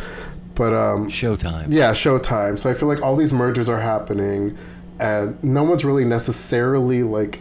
but 0.54 0.72
um, 0.72 1.10
Showtime. 1.10 1.66
yeah, 1.70 1.90
Showtime. 1.92 2.58
So 2.58 2.70
I 2.70 2.74
feel 2.74 2.88
like 2.88 3.02
all 3.02 3.16
these 3.16 3.34
mergers 3.34 3.68
are 3.68 3.80
happening, 3.80 4.56
and 4.98 5.42
no 5.44 5.62
one's 5.62 5.84
really 5.84 6.04
necessarily 6.04 7.02
like. 7.02 7.40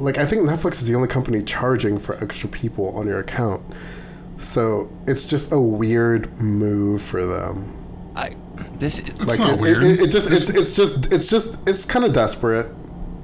Like 0.00 0.18
I 0.18 0.26
think 0.26 0.42
Netflix 0.42 0.74
is 0.80 0.86
the 0.88 0.94
only 0.94 1.08
company 1.08 1.42
charging 1.42 1.98
for 1.98 2.14
extra 2.22 2.48
people 2.48 2.88
on 2.96 3.06
your 3.06 3.18
account, 3.20 3.62
so 4.38 4.90
it's 5.06 5.26
just 5.26 5.52
a 5.52 5.60
weird 5.60 6.40
move 6.40 7.02
for 7.02 7.24
them. 7.26 7.76
I 8.16 8.34
this 8.78 8.98
It's 9.00 9.20
Like 9.20 9.38
not 9.38 9.54
it, 9.54 9.60
weird. 9.60 9.82
It, 9.84 10.00
it 10.00 10.10
just 10.10 10.30
it's, 10.30 10.48
it's 10.50 10.74
just 10.74 11.12
it's 11.12 11.28
just 11.28 11.58
it's 11.66 11.84
kind 11.84 12.04
of 12.04 12.12
desperate. 12.12 12.66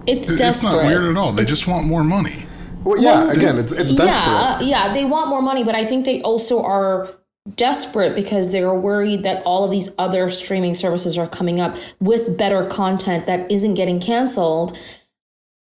it's 0.07 0.29
desperate 0.29 0.49
it's 0.49 0.63
not 0.63 0.85
weird 0.85 1.05
at 1.11 1.17
all. 1.17 1.33
They 1.33 1.45
just 1.45 1.67
want 1.67 1.87
more 1.87 2.05
money. 2.05 2.47
Well, 2.85 3.03
yeah, 3.03 3.25
Well, 3.25 3.31
again, 3.31 3.59
it's 3.59 3.73
it's 3.73 3.95
desperate. 3.95 4.07
yeah 4.09 4.61
yeah 4.61 4.93
they 4.93 5.05
want 5.05 5.29
more 5.29 5.43
money 5.43 5.65
but 5.65 5.75
i 5.75 5.85
think 5.85 6.05
they 6.05 6.23
also 6.23 6.63
are 6.63 7.11
desperate 7.57 8.15
because 8.15 8.53
they're 8.53 8.75
worried 8.75 9.25
that 9.25 9.43
all 9.45 9.65
of 9.65 9.71
these 9.73 9.91
other 9.99 10.31
streaming 10.31 10.73
services 10.75 11.19
are 11.19 11.27
coming 11.29 11.59
up 11.59 11.77
with 12.01 12.37
better 12.39 12.65
content 12.65 13.27
that 13.27 13.51
isn't 13.51 13.75
getting 13.75 13.99
canceled 14.01 14.77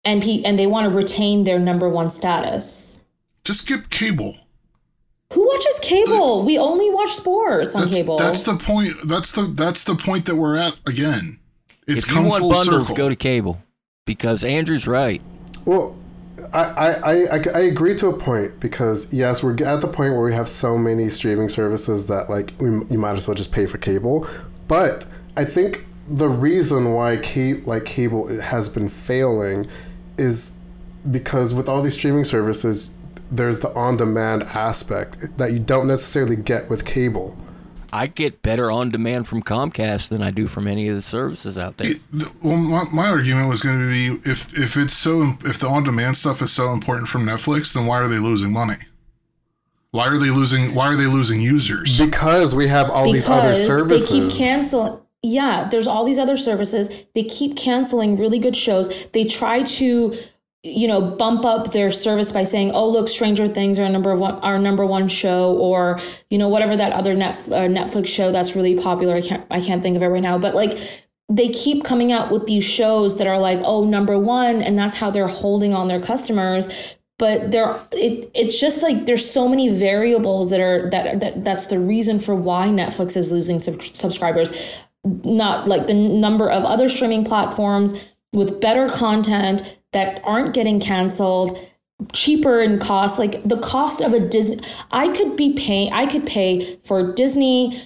and 0.06 0.22
pe- 0.22 0.42
and 0.44 0.58
they 0.58 0.66
want 0.66 0.88
to 0.88 0.96
retain 0.96 1.44
their 1.44 1.58
number 1.58 1.88
one 1.88 2.08
status 2.08 3.00
Just 3.44 3.60
skip 3.62 3.90
cable. 3.90 4.36
who 5.34 5.46
watches 5.46 5.78
cable 5.82 6.44
we 6.44 6.56
only 6.58 6.88
watch 6.90 7.10
sports 7.12 7.74
on 7.74 7.82
That's, 7.82 7.92
cable 7.94 8.16
that's 8.16 8.42
the 8.44 8.56
point. 8.56 8.92
That's 9.04 9.32
the 9.32 9.42
that's 9.42 9.84
the 9.84 9.94
point 9.96 10.24
that 10.26 10.36
we're 10.36 10.56
at 10.56 10.74
again. 10.86 11.38
It's 11.86 12.04
if 12.08 12.14
you 12.14 12.22
want 12.22 12.40
full 12.40 12.52
bundles, 12.52 12.86
circle. 12.88 12.96
go 12.96 13.08
to 13.08 13.16
cable 13.16 13.62
because 14.06 14.42
Andrew's 14.44 14.86
right. 14.86 15.20
Well, 15.64 15.96
I, 16.52 16.62
I, 16.62 16.90
I, 16.92 17.12
I- 17.38 17.50
I 17.54 17.60
agree 17.60 17.94
to 17.96 18.08
a 18.08 18.16
point 18.16 18.58
because 18.60 19.12
yes, 19.12 19.42
we're 19.42 19.52
at 19.64 19.80
the 19.80 19.88
point 19.88 20.14
where 20.14 20.24
we 20.24 20.34
have 20.34 20.48
so 20.48 20.76
many 20.78 21.08
streaming 21.10 21.48
services 21.48 22.06
that 22.06 22.28
like 22.30 22.54
we, 22.58 22.68
you 22.90 22.98
might 22.98 23.16
as 23.16 23.26
well 23.28 23.34
just 23.34 23.52
pay 23.52 23.66
for 23.66 23.78
cable. 23.78 24.26
But 24.68 25.06
I 25.36 25.44
think 25.44 25.86
the 26.08 26.28
reason 26.28 26.92
why 26.94 27.16
ca- 27.16 27.60
like 27.66 27.84
cable 27.84 28.28
has 28.40 28.68
been 28.68 28.88
failing 28.88 29.66
is 30.18 30.56
because 31.10 31.54
with 31.54 31.68
all 31.68 31.82
these 31.82 31.94
streaming 31.94 32.24
services, 32.24 32.92
there's 33.30 33.60
the 33.60 33.72
on-demand 33.74 34.44
aspect 34.44 35.36
that 35.38 35.52
you 35.52 35.58
don't 35.58 35.86
necessarily 35.86 36.36
get 36.36 36.68
with 36.68 36.84
cable. 36.84 37.36
I 37.92 38.08
get 38.08 38.42
better 38.42 38.70
on 38.70 38.90
demand 38.90 39.26
from 39.26 39.42
Comcast 39.42 40.08
than 40.08 40.22
I 40.22 40.30
do 40.30 40.48
from 40.48 40.66
any 40.66 40.88
of 40.88 40.96
the 40.96 41.02
services 41.02 41.56
out 41.56 41.78
there. 41.78 41.94
Well, 42.42 42.56
my, 42.56 42.84
my 42.84 43.06
argument 43.08 43.48
was 43.48 43.62
going 43.62 43.78
to 43.80 43.88
be 43.88 44.28
if 44.28 44.52
if 44.58 44.76
it's 44.76 44.92
so 44.92 45.38
if 45.44 45.58
the 45.58 45.68
on 45.68 45.84
demand 45.84 46.16
stuff 46.16 46.42
is 46.42 46.52
so 46.52 46.72
important 46.72 47.08
from 47.08 47.24
Netflix, 47.24 47.72
then 47.72 47.86
why 47.86 47.98
are 48.00 48.08
they 48.08 48.18
losing 48.18 48.52
money? 48.52 48.76
Why 49.92 50.08
are 50.08 50.18
they 50.18 50.30
losing? 50.30 50.74
Why 50.74 50.88
are 50.88 50.96
they 50.96 51.06
losing 51.06 51.40
users? 51.40 51.98
Because 51.98 52.54
we 52.54 52.66
have 52.68 52.90
all 52.90 53.10
these 53.10 53.28
other 53.28 53.54
because 53.54 54.10
they 54.10 54.20
keep 54.20 54.30
canceling 54.30 55.00
yeah, 55.26 55.68
there's 55.68 55.86
all 55.86 56.04
these 56.04 56.18
other 56.18 56.36
services. 56.36 57.04
They 57.14 57.24
keep 57.24 57.56
canceling 57.56 58.16
really 58.16 58.38
good 58.38 58.56
shows. 58.56 59.06
They 59.12 59.24
try 59.24 59.62
to 59.62 60.16
you 60.62 60.88
know 60.88 61.00
bump 61.00 61.44
up 61.44 61.72
their 61.72 61.92
service 61.92 62.32
by 62.32 62.42
saying 62.42 62.72
oh 62.72 62.88
look 62.88 63.08
stranger 63.08 63.46
things 63.46 63.78
are 63.78 63.88
number 63.88 64.16
one 64.16 64.34
our 64.36 64.58
number 64.58 64.84
one 64.84 65.06
show 65.06 65.54
or 65.58 66.00
you 66.28 66.38
know 66.38 66.48
whatever 66.48 66.76
that 66.76 66.92
other 66.92 67.14
Netflix, 67.14 67.52
uh, 67.52 67.68
Netflix 67.68 68.08
show 68.08 68.32
that's 68.32 68.56
really 68.56 68.74
popular 68.74 69.14
i 69.14 69.20
can't 69.20 69.46
i 69.48 69.60
can't 69.60 69.80
think 69.80 69.96
of 69.96 70.02
it 70.02 70.08
right 70.08 70.22
now 70.22 70.38
but 70.38 70.56
like 70.56 70.76
they 71.28 71.48
keep 71.50 71.84
coming 71.84 72.10
out 72.10 72.32
with 72.32 72.46
these 72.46 72.64
shows 72.64 73.18
that 73.18 73.28
are 73.28 73.38
like 73.38 73.60
oh 73.62 73.84
number 73.84 74.18
one 74.18 74.60
and 74.60 74.76
that's 74.76 74.94
how 74.94 75.08
they're 75.08 75.28
holding 75.28 75.72
on 75.72 75.86
their 75.86 76.00
customers 76.00 76.96
but 77.18 77.52
there 77.52 77.78
it, 77.92 78.28
it's 78.34 78.58
just 78.58 78.82
like 78.82 79.06
there's 79.06 79.30
so 79.30 79.48
many 79.48 79.68
variables 79.68 80.50
that 80.50 80.60
are 80.60 80.90
that, 80.90 81.20
that 81.20 81.44
that's 81.44 81.66
the 81.66 81.78
reason 81.78 82.18
for 82.18 82.34
why 82.34 82.66
netflix 82.66 83.16
is 83.16 83.30
losing 83.30 83.60
sub- 83.60 83.82
subscribers 83.82 84.50
not 85.24 85.68
like 85.68 85.86
the 85.86 85.94
number 85.94 86.50
of 86.50 86.64
other 86.64 86.88
streaming 86.88 87.24
platforms 87.24 87.94
with 88.32 88.60
better 88.60 88.88
content 88.88 89.78
that 89.92 90.20
aren't 90.24 90.52
getting 90.52 90.80
canceled 90.80 91.58
cheaper 92.12 92.60
in 92.60 92.78
cost 92.78 93.18
like 93.18 93.42
the 93.42 93.56
cost 93.58 94.02
of 94.02 94.12
a 94.12 94.20
disney 94.20 94.60
i 94.90 95.08
could 95.08 95.34
be 95.36 95.54
paying 95.54 95.90
i 95.92 96.04
could 96.04 96.26
pay 96.26 96.76
for 96.82 97.14
disney 97.14 97.82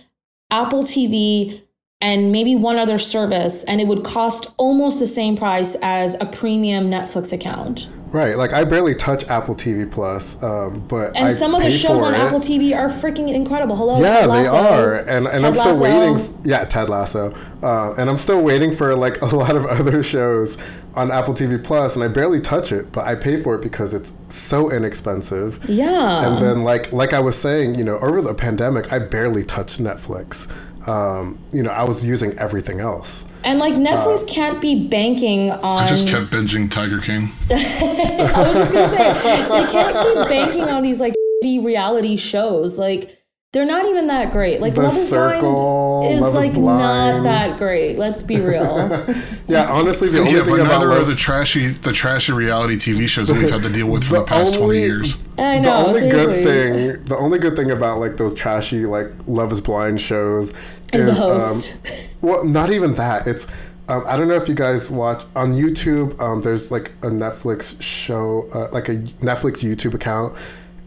apple 0.51 0.83
tv 0.83 1.63
and 2.01 2.33
maybe 2.33 2.57
one 2.57 2.77
other 2.77 2.99
service 2.99 3.63
and 3.65 3.81
it 3.81 3.87
would 3.87 4.03
cost 4.03 4.49
almost 4.57 4.99
the 4.99 5.07
same 5.07 5.37
price 5.37 5.77
as 5.81 6.15
a 6.21 6.27
premium 6.27 6.91
netflix 6.91 7.33
account 7.33 7.89
Right, 8.13 8.37
like 8.37 8.53
I 8.53 8.65
barely 8.65 8.97
touch 8.97 9.25
Apple 9.29 9.55
TV 9.55 9.89
Plus, 9.91 10.43
um, 10.43 10.81
but 10.89 11.17
and 11.17 11.29
I 11.29 11.31
some 11.31 11.55
of 11.55 11.63
the 11.63 11.71
shows 11.71 12.03
on 12.03 12.13
it. 12.13 12.19
Apple 12.19 12.41
TV 12.41 12.75
are 12.77 12.89
freaking 12.89 13.33
incredible. 13.33 13.77
Hello, 13.77 14.01
Yeah, 14.01 14.27
Ted 14.27 14.31
they 14.31 14.47
are, 14.49 14.97
and 14.97 15.29
and 15.29 15.47
I'm 15.47 15.55
still 15.55 15.77
Lasso. 15.79 15.83
waiting. 16.17 16.41
Yeah, 16.45 16.65
Ted 16.65 16.89
Lasso, 16.89 17.33
uh, 17.63 17.95
and 17.97 18.11
I'm 18.11 18.19
still 18.19 18.43
waiting 18.43 18.75
for 18.75 18.97
like 18.97 19.23
a 19.23 19.27
lot 19.27 19.55
of 19.55 19.65
other 19.65 20.03
shows 20.03 20.59
on 20.97 21.13
Apple 21.13 21.35
TV 21.35 21.63
Plus, 21.63 21.95
and 21.95 22.05
I 22.05 22.09
barely 22.09 22.41
touch 22.41 22.73
it, 22.73 22.91
but 22.91 23.07
I 23.07 23.15
pay 23.15 23.41
for 23.41 23.55
it 23.55 23.63
because 23.63 23.95
it's 23.95 24.13
so 24.29 24.73
inexpensive. 24.73 25.65
Yeah, 25.69 26.27
And 26.27 26.45
then, 26.45 26.65
like 26.65 26.93
like 26.93 27.13
I 27.13 27.21
was 27.21 27.39
saying, 27.39 27.77
you 27.77 27.85
know, 27.85 27.99
over 28.01 28.21
the 28.21 28.35
pandemic, 28.35 28.93
I 28.93 28.99
barely 28.99 29.45
touched 29.45 29.81
Netflix. 29.81 30.51
Um, 30.87 31.39
you 31.53 31.63
know, 31.63 31.71
I 31.71 31.85
was 31.85 32.05
using 32.07 32.39
everything 32.39 32.81
else. 32.81 33.27
and 33.45 33.59
like 33.59 33.75
Netflix 33.75 34.27
can't 34.29 34.61
be 34.61 34.89
banking 34.89 35.51
on. 35.51 35.83
I 35.85 35.87
just 35.87 36.09
kept 36.09 36.31
binging 36.31 36.71
Tiger 36.71 36.99
King. 37.01 37.31
I 37.51 38.53
was 38.55 38.71
just 38.71 38.73
gonna 38.73 38.89
say 38.89 39.43
they 39.43 39.73
can't 39.73 39.97
keep 39.97 40.29
banking 40.29 40.65
on 40.65 40.83
these 40.83 41.01
like 41.01 41.15
shitty 41.45 41.65
reality 41.65 42.17
shows. 42.17 42.79
Like 42.79 43.20
they're 43.53 43.67
not 43.67 43.85
even 43.87 44.07
that 44.07 44.31
great. 44.31 44.61
Like 44.61 44.75
The 44.75 44.83
Love 44.83 44.97
is 44.97 45.11
Blind 45.11 45.37
is 45.43 46.21
Love 46.23 46.29
is 46.29 46.35
like 46.35 46.53
not 46.57 47.25
that 47.25 47.59
great. 47.59 47.99
Let's 47.99 48.23
be 48.23 48.41
real. 48.41 49.07
Yeah, 49.49 49.69
honestly, 49.73 50.09
the 50.11 50.21
only 50.21 50.31
Yeah, 50.31 50.45
thing 50.45 50.51
but 50.59 50.61
about 50.61 50.85
neither 50.87 50.93
are 50.93 51.05
the 51.05 51.17
trashy 51.17 51.71
the 51.71 51.93
trashy 51.93 52.31
reality 52.31 52.77
TV 52.77 53.09
shows 53.09 53.27
that 53.27 53.37
we've 53.37 53.51
had 53.51 53.63
to 53.63 53.69
deal 53.73 53.89
with 53.89 54.05
for 54.05 54.13
the, 54.15 54.21
The 54.21 54.27
past 54.27 54.55
twenty 54.55 54.79
years. 54.79 55.21
I 55.39 55.59
know. 55.59 55.63
the 55.63 55.87
only 55.89 56.01
seriously. 56.01 56.25
good 56.27 56.45
thing 56.45 57.05
the 57.07 57.17
only 57.17 57.39
good 57.41 57.57
thing 57.57 57.73
about 57.73 57.99
like 57.99 58.17
those 58.17 58.33
trashy 58.33 58.87
like 58.87 59.07
love 59.27 59.51
is 59.51 59.61
blind 59.61 60.01
shows 60.01 60.51
Is 60.93 61.07
is, 61.07 61.07
the 61.07 61.15
host. 61.15 61.85
um 61.91 61.95
well 62.21 62.45
not 62.45 62.71
even 62.71 62.95
that 62.95 63.27
it's 63.27 63.49
um, 63.89 64.05
I 64.07 64.17
don't 64.17 64.29
know 64.29 64.35
if 64.37 64.49
you 64.49 64.55
guys 64.55 64.89
watch 64.89 65.25
on 65.35 65.55
YouTube. 65.55 66.21
Um, 66.21 66.43
there's 66.43 66.71
like 66.71 66.91
a 67.03 67.09
Netflix 67.09 67.83
show, 67.83 68.49
uh, 68.55 68.69
like 68.71 68.89
a 68.89 68.95
Netflix 69.19 69.65
YouTube 69.69 69.95
account, 69.95 70.37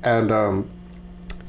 and 0.05 0.31
um, 0.31 0.69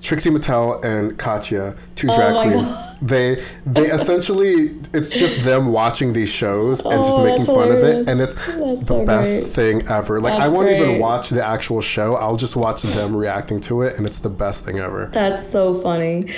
Trixie 0.04 0.28
Mattel 0.30 0.84
and 0.84 1.18
Katya, 1.18 1.74
two 1.96 2.08
oh 2.10 2.14
drag 2.14 2.34
my 2.34 2.44
queens, 2.52 2.68
God. 2.68 2.98
they 3.02 3.42
they 3.64 3.90
essentially 3.90 4.76
it's 4.92 5.08
just 5.10 5.42
them 5.44 5.72
watching 5.72 6.12
these 6.12 6.28
shows 6.28 6.84
and 6.84 7.04
just 7.04 7.18
Oh, 7.18 7.24
making 7.24 7.44
that's 7.46 7.48
fun 7.58 7.72
of 7.72 7.82
it, 7.82 8.06
and 8.06 8.20
it's 8.20 8.34
That's 8.34 8.56
the 8.58 8.82
so 8.84 9.06
best 9.06 9.40
great. 9.40 9.52
thing 9.52 9.88
ever. 9.88 10.20
Like 10.20 10.36
That's 10.38 10.52
I 10.52 10.54
won't 10.54 10.68
even 10.70 10.98
watch 11.00 11.30
the 11.30 11.44
actual 11.44 11.80
show. 11.80 12.16
I'll 12.16 12.36
just 12.36 12.54
watch 12.54 12.82
them 12.82 13.16
reacting 13.16 13.60
to 13.62 13.80
it, 13.82 13.96
and 13.96 14.06
it's 14.06 14.18
the 14.18 14.28
best 14.28 14.64
thing 14.66 14.78
ever. 14.78 15.06
That's 15.12 15.50
so 15.50 15.72
funny. 15.74 16.30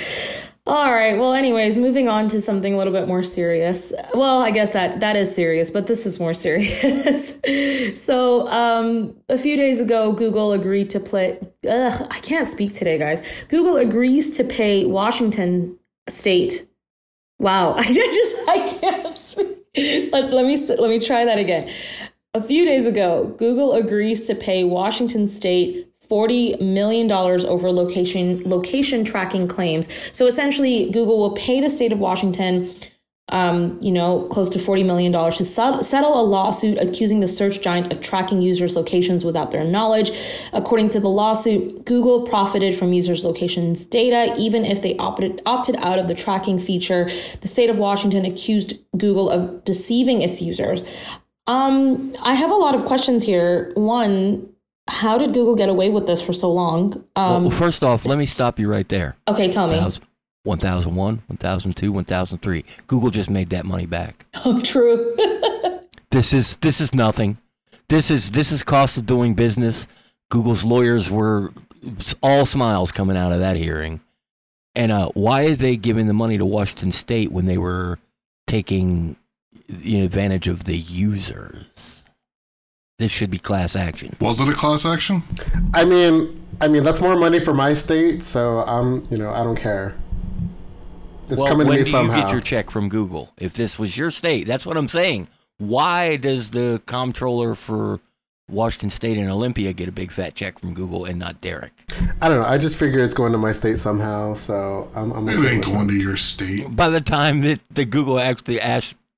All 0.67 0.91
right. 0.91 1.17
Well, 1.17 1.31
anyways, 1.31 1.77
moving 1.77 2.09
on 2.09 2.27
to 2.27 2.41
something 2.41 2.73
a 2.73 2.77
little 2.77 2.91
bit 2.91 3.07
more 3.07 3.23
serious. 3.23 3.93
Well, 4.13 4.39
I 4.41 4.51
guess 4.51 4.71
that 4.71 4.99
that 4.99 5.15
is 5.15 5.33
serious, 5.33 5.71
but 5.71 5.87
this 5.87 6.05
is 6.05 6.19
more 6.19 6.33
serious. 6.33 7.39
so, 7.95 8.45
um, 8.49 9.15
a 9.29 9.37
few 9.37 9.55
days 9.55 9.79
ago, 9.79 10.11
Google 10.11 10.51
agreed 10.51 10.89
to 10.89 10.99
play. 10.99 11.39
Ugh, 11.65 12.07
I 12.11 12.19
can't 12.19 12.49
speak 12.49 12.73
today, 12.73 12.97
guys. 12.97 13.23
Google 13.47 13.77
agrees 13.77 14.29
to 14.31 14.43
pay 14.43 14.85
Washington 14.85 15.79
State. 16.09 16.67
Wow, 17.39 17.73
I 17.77 17.85
just 17.85 18.49
I 18.49 18.67
can't 18.67 19.15
speak. 19.15 19.47
Let's 20.11 20.33
let 20.33 20.45
me 20.45 20.57
let 20.75 20.89
me 20.89 20.99
try 20.99 21.23
that 21.23 21.39
again. 21.39 21.71
A 22.33 22.41
few 22.41 22.65
days 22.65 22.85
ago, 22.85 23.33
Google 23.37 23.71
agrees 23.71 24.27
to 24.27 24.35
pay 24.35 24.65
Washington 24.65 25.29
State 25.29 25.86
$40 26.09 26.61
million 26.61 27.11
over 27.11 27.71
location 27.71 28.41
location 28.45 29.03
tracking 29.03 29.47
claims. 29.47 29.89
So 30.11 30.25
essentially, 30.25 30.89
Google 30.91 31.19
will 31.19 31.35
pay 31.35 31.61
the 31.61 31.69
state 31.69 31.91
of 31.91 31.99
Washington 31.99 32.73
um, 33.29 33.77
you 33.81 33.91
know, 33.91 34.21
close 34.27 34.49
to 34.49 34.59
$40 34.59 34.85
million 34.85 35.11
to 35.11 35.43
sett- 35.43 35.83
settle 35.83 36.19
a 36.19 36.23
lawsuit 36.23 36.77
accusing 36.77 37.19
the 37.19 37.27
search 37.27 37.59
giant 37.59 37.91
of 37.91 37.99
tracking 37.99 38.41
users' 38.41 38.75
locations 38.75 39.25
without 39.25 39.51
their 39.51 39.65
knowledge. 39.65 40.11
According 40.53 40.91
to 40.91 41.01
the 41.01 41.09
lawsuit, 41.09 41.85
Google 41.85 42.21
profited 42.21 42.73
from 42.73 42.93
users' 42.93 43.25
locations 43.25 43.85
data 43.85 44.33
even 44.39 44.63
if 44.63 44.81
they 44.81 44.95
opted, 44.95 45.41
opted 45.45 45.75
out 45.77 45.99
of 45.99 46.07
the 46.07 46.15
tracking 46.15 46.57
feature. 46.57 47.11
The 47.41 47.47
state 47.49 47.69
of 47.69 47.79
Washington 47.79 48.23
accused 48.23 48.79
Google 48.97 49.29
of 49.29 49.63
deceiving 49.65 50.21
its 50.21 50.41
users. 50.41 50.85
Um, 51.47 52.13
I 52.23 52.33
have 52.33 52.51
a 52.51 52.55
lot 52.55 52.75
of 52.75 52.85
questions 52.85 53.25
here. 53.25 53.71
One, 53.75 54.49
how 54.87 55.17
did 55.17 55.33
Google 55.33 55.55
get 55.55 55.69
away 55.69 55.89
with 55.89 56.07
this 56.07 56.21
for 56.21 56.33
so 56.33 56.51
long? 56.51 57.03
Um, 57.15 57.43
well, 57.43 57.51
first 57.51 57.83
off, 57.83 58.05
let 58.05 58.17
me 58.17 58.25
stop 58.25 58.59
you 58.59 58.69
right 58.69 58.87
there. 58.89 59.15
okay, 59.27 59.49
tell 59.49 59.67
me. 59.67 59.79
1001, 60.43 61.23
1002, 61.27 61.91
1003. 61.91 62.63
Google 62.87 63.09
just 63.09 63.29
made 63.29 63.49
that 63.49 63.65
money 63.65 63.85
back. 63.85 64.25
Oh, 64.45 64.61
true. 64.61 65.15
This 66.09 66.33
is 66.33 66.55
this 66.61 66.79
is 66.79 66.95
nothing. 66.95 67.37
This 67.89 68.09
is 68.09 68.31
this 68.31 68.53
is 68.53 68.63
cost 68.63 68.97
of 68.97 69.05
doing 69.05 69.33
business. 69.33 69.87
Google's 70.31 70.63
lawyers 70.63 71.11
were 71.11 71.51
all 72.23 72.45
smiles 72.45 72.93
coming 72.93 73.17
out 73.17 73.33
of 73.33 73.39
that 73.41 73.57
hearing. 73.57 73.99
And 74.73 74.91
uh, 74.93 75.09
why 75.15 75.43
are 75.47 75.55
they 75.55 75.75
giving 75.75 76.07
the 76.07 76.13
money 76.13 76.37
to 76.37 76.45
Washington 76.45 76.93
State 76.93 77.31
when 77.33 77.45
they 77.45 77.57
were 77.57 77.99
taking 78.47 79.17
you 79.67 79.99
know, 79.99 80.05
advantage 80.05 80.47
of 80.47 80.63
the 80.63 80.77
users? 80.77 81.96
This 82.99 83.11
should 83.11 83.29
be 83.29 83.37
class 83.37 83.75
action. 83.75 84.15
Was 84.19 84.41
it 84.41 84.49
a 84.49 84.53
class 84.53 84.83
action? 84.83 85.21
I 85.75 85.85
mean, 85.85 86.43
I 86.59 86.67
mean 86.67 86.83
that's 86.83 86.99
more 86.99 87.15
money 87.15 87.39
for 87.39 87.53
my 87.53 87.73
state, 87.73 88.23
so 88.23 88.63
I'm, 88.63 89.05
you 89.11 89.19
know, 89.19 89.29
I 89.31 89.43
don't 89.43 89.55
care. 89.55 89.93
It's 91.29 91.37
well, 91.37 91.47
coming 91.47 91.65
to 91.65 91.69
when 91.69 91.77
me 91.77 91.83
do 91.83 91.89
somehow. 91.91 92.15
you 92.15 92.21
get 92.23 92.31
your 92.31 92.41
check 92.41 92.71
from 92.71 92.89
Google? 92.89 93.33
If 93.37 93.53
this 93.53 93.77
was 93.77 93.97
your 93.97 94.09
state, 94.09 94.47
that's 94.47 94.65
what 94.65 94.77
I'm 94.77 94.87
saying. 94.87 95.27
Why 95.59 96.15
does 96.15 96.49
the 96.51 96.81
comptroller 96.87 97.53
for 97.53 97.99
Washington 98.49 98.89
State 98.89 99.17
and 99.19 99.29
Olympia 99.29 99.73
get 99.73 99.87
a 99.87 99.91
big 99.91 100.11
fat 100.11 100.33
check 100.33 100.57
from 100.57 100.73
Google 100.73 101.05
and 101.05 101.19
not 101.19 101.39
Derrek? 101.39 101.73
I 102.19 102.29
don't 102.29 102.39
know. 102.39 102.47
I 102.47 102.57
just 102.57 102.77
figure 102.77 102.99
it's 103.03 103.13
going 103.13 103.31
to 103.33 103.37
my 103.37 103.51
state 103.51 103.77
somehow, 103.77 104.33
so 104.33 104.89
I'm. 104.95 105.11
I'm 105.11 105.29
It 105.29 105.47
ain't 105.47 105.65
going 105.65 105.87
it. 105.89 105.93
to 105.93 105.99
your 105.99 106.17
state. 106.17 106.75
By 106.75 106.89
the 106.89 107.01
time 107.01 107.41
that 107.41 107.59
the 107.69 107.85
Google 107.85 108.19
actually 108.19 108.59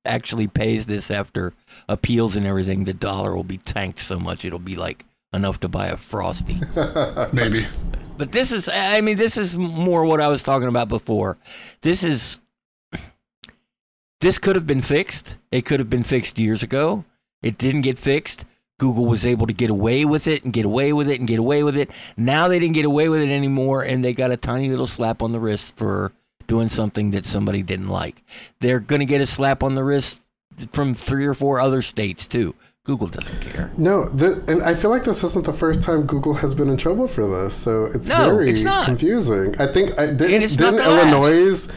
actually 0.05 0.47
pays 0.47 0.85
this 0.85 1.09
after 1.11 1.53
appeals 1.89 2.35
and 2.35 2.45
everything, 2.45 2.85
the 2.85 2.93
dollar 2.93 3.35
will 3.35 3.43
be 3.43 3.57
tanked 3.57 3.99
so 3.99 4.17
much 4.19 4.45
it'll 4.45 4.59
be 4.59 4.75
like 4.75 5.05
enough 5.33 5.59
to 5.59 5.67
buy 5.67 5.87
a 5.87 5.97
frosty. 5.97 6.61
Maybe. 7.33 7.67
But 8.17 8.31
this 8.31 8.51
is, 8.51 8.69
I 8.69 9.01
mean, 9.01 9.17
this 9.17 9.37
is 9.37 9.57
more 9.57 10.05
what 10.05 10.21
I 10.21 10.27
was 10.27 10.43
talking 10.43 10.67
about 10.67 10.87
before. 10.87 11.37
This 11.81 12.03
is, 12.03 12.39
this 14.21 14.37
could 14.37 14.55
have 14.55 14.67
been 14.67 14.81
fixed. 14.81 15.37
It 15.51 15.65
could 15.65 15.79
have 15.79 15.89
been 15.89 16.03
fixed 16.03 16.37
years 16.37 16.61
ago. 16.61 17.05
It 17.41 17.57
didn't 17.57 17.81
get 17.81 17.97
fixed. 17.97 18.45
Google 18.77 19.05
was 19.05 19.25
able 19.25 19.47
to 19.47 19.53
get 19.53 19.69
away 19.69 20.05
with 20.05 20.27
it 20.27 20.43
and 20.43 20.53
get 20.53 20.65
away 20.65 20.93
with 20.93 21.09
it 21.09 21.19
and 21.19 21.27
get 21.27 21.39
away 21.39 21.63
with 21.63 21.77
it. 21.77 21.89
Now 22.15 22.47
they 22.47 22.59
didn't 22.59 22.75
get 22.75 22.85
away 22.85 23.09
with 23.09 23.21
it 23.21 23.29
anymore, 23.29 23.83
and 23.83 24.03
they 24.03 24.13
got 24.13 24.31
a 24.31 24.37
tiny 24.37 24.69
little 24.69 24.87
slap 24.87 25.21
on 25.21 25.31
the 25.31 25.39
wrist 25.39 25.75
for 25.75 26.13
doing 26.47 26.69
something 26.69 27.11
that 27.11 27.25
somebody 27.25 27.61
didn't 27.61 27.89
like. 27.89 28.23
They're 28.59 28.79
going 28.79 29.01
to 29.01 29.05
get 29.05 29.21
a 29.21 29.27
slap 29.27 29.63
on 29.63 29.75
the 29.75 29.83
wrist 29.83 30.21
from 30.71 30.93
three 30.93 31.25
or 31.25 31.33
four 31.33 31.59
other 31.59 31.81
states, 31.81 32.27
too. 32.27 32.55
Google 32.85 33.07
doesn't 33.07 33.41
care. 33.41 33.71
No, 33.77 34.09
th- 34.17 34.37
and 34.47 34.63
I 34.63 34.73
feel 34.73 34.89
like 34.89 35.03
this 35.03 35.23
isn't 35.23 35.45
the 35.45 35.53
first 35.53 35.83
time 35.83 36.07
Google 36.07 36.33
has 36.35 36.55
been 36.55 36.69
in 36.69 36.77
trouble 36.77 37.07
for 37.07 37.27
this, 37.27 37.53
so 37.53 37.85
it's 37.85 38.07
No, 38.07 38.25
very 38.25 38.49
it's 38.49 38.63
not. 38.63 38.85
confusing. 38.85 39.53
I 39.61 39.67
think 39.67 39.99
I 39.99 40.05
And 40.05 40.17
didn't, 40.17 40.41
it's 40.43 40.57
not 40.57 40.71
didn't 40.71 40.85
gonna. 40.87 41.11
Illinois, 41.11 41.67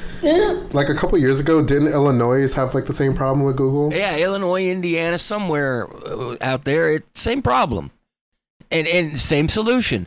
like 0.72 0.88
a 0.88 0.94
couple 0.94 1.18
years 1.18 1.38
ago, 1.38 1.62
didn't 1.62 1.88
Illinois 1.88 2.50
have 2.54 2.74
like 2.74 2.86
the 2.86 2.94
same 2.94 3.12
problem 3.14 3.44
with 3.44 3.56
Google? 3.56 3.92
Yeah, 3.92 4.16
Illinois, 4.16 4.64
Indiana, 4.70 5.18
somewhere 5.18 5.86
uh, 6.06 6.36
out 6.40 6.64
there, 6.64 6.94
it, 6.94 7.02
same 7.14 7.42
problem, 7.42 7.90
and 8.70 8.86
and 8.86 9.20
same 9.20 9.50
solution. 9.50 10.06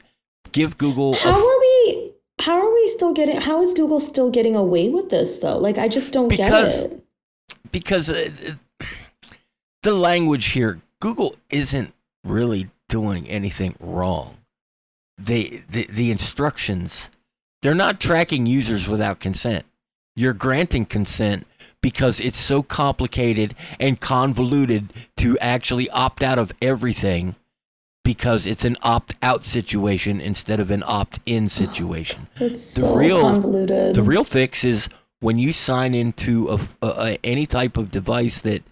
Give 0.53 0.76
Google. 0.78 1.13
How 1.16 1.32
f- 1.32 1.36
are 1.36 1.59
we? 1.59 2.13
How 2.39 2.57
are 2.59 2.74
we 2.74 2.88
still 2.88 3.13
getting? 3.13 3.41
How 3.41 3.61
is 3.61 3.76
Google 3.76 3.99
still 3.99 4.32
getting 4.32 4.55
away 4.55 4.89
with 4.89 5.09
this 5.09 5.38
though? 5.38 5.57
Like, 5.59 5.78
I 5.78 5.88
just 5.88 6.13
don't 6.13 6.30
Because- 6.30 6.84
get 6.88 6.93
it. 6.93 7.05
Because 7.80 8.09
uh, 8.09 8.30
the 9.84 9.93
language 9.93 10.47
here, 10.47 10.80
Google 11.01 11.36
isn't 11.49 11.93
really 12.23 12.69
doing 12.89 13.28
anything 13.28 13.76
wrong. 13.80 14.38
They 15.17 15.63
the, 15.69 15.88
the 15.89 16.09
instructions, 16.11 17.09
they're 17.61 17.76
not 17.76 17.99
tracking 17.99 18.45
users 18.45 18.88
without 18.88 19.19
consent. 19.19 19.65
You're 20.15 20.34
granting 20.34 20.86
consent 20.86 21.45
because 21.82 22.19
it's 22.19 22.38
so 22.38 22.63
complicated 22.63 23.53
and 23.80 23.99
convoluted 23.99 24.93
to 25.17 25.38
actually 25.39 25.89
opt 25.89 26.23
out 26.23 26.39
of 26.39 26.51
everything 26.61 27.36
because 28.03 28.45
it's 28.47 28.63
an 28.63 28.78
opt 28.82 29.15
out 29.21 29.43
situation 29.45 30.21
instead 30.21 30.59
of 30.59 30.71
an 30.71 30.84
opt 30.86 31.19
in 31.26 31.49
situation. 31.49 32.28
It's 32.38 32.73
The 32.76 32.82
so 32.82 32.95
real- 32.95 33.21
convoluted. 33.21 33.95
The 33.95 34.03
real 34.03 34.23
fix 34.23 34.63
is 34.63 34.88
when 35.20 35.38
you 35.39 35.51
sign 35.53 35.93
into 35.95 36.49
a, 36.49 36.59
a, 36.86 37.18
any 37.24 37.45
type 37.45 37.78
of 37.78 37.91
device 37.91 38.41
that 38.41 38.63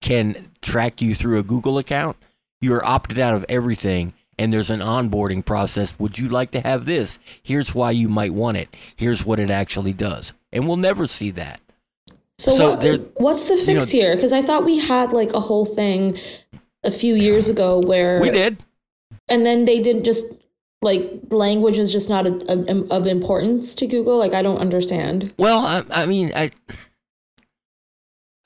can 0.00 0.50
track 0.62 1.02
you 1.02 1.14
through 1.14 1.38
a 1.38 1.42
Google 1.42 1.78
account, 1.78 2.16
you're 2.60 2.84
opted 2.84 3.18
out 3.18 3.34
of 3.34 3.44
everything. 3.48 4.14
And 4.38 4.50
there's 4.50 4.70
an 4.70 4.80
onboarding 4.80 5.44
process. 5.44 5.98
Would 5.98 6.18
you 6.18 6.26
like 6.28 6.50
to 6.52 6.60
have 6.62 6.86
this? 6.86 7.18
Here's 7.42 7.74
why 7.74 7.90
you 7.90 8.08
might 8.08 8.32
want 8.32 8.56
it. 8.56 8.74
Here's 8.96 9.22
what 9.26 9.38
it 9.38 9.50
actually 9.50 9.92
does. 9.92 10.32
And 10.50 10.66
we'll 10.66 10.78
never 10.78 11.06
see 11.06 11.30
that. 11.32 11.60
So, 12.38 12.50
So 12.52 12.70
what, 12.70 12.80
there- 12.80 12.96
what's 13.18 13.48
the 13.50 13.56
fix 13.58 13.68
you 13.68 13.74
know- 14.00 14.06
here? 14.06 14.14
Because 14.16 14.32
I 14.32 14.40
thought 14.40 14.64
we 14.64 14.78
had 14.78 15.12
like 15.12 15.34
a 15.34 15.40
whole 15.40 15.66
thing 15.66 16.18
a 16.82 16.90
few 16.90 17.14
years 17.14 17.50
ago 17.50 17.80
where 17.80 18.18
We 18.18 18.30
did. 18.30 18.64
and 19.28 19.44
then 19.44 19.66
they 19.66 19.78
didn't 19.80 20.04
just 20.04 20.24
like 20.82 21.20
language 21.30 21.78
is 21.78 21.92
just 21.92 22.08
not 22.08 22.26
a, 22.26 22.32
a, 22.48 22.86
of 22.88 23.06
importance 23.06 23.74
to 23.76 23.86
Google. 23.86 24.18
Like 24.18 24.34
I 24.34 24.42
don't 24.42 24.58
understand. 24.58 25.32
Well, 25.38 25.60
I, 25.60 25.84
I 25.90 26.06
mean, 26.06 26.32
I, 26.34 26.50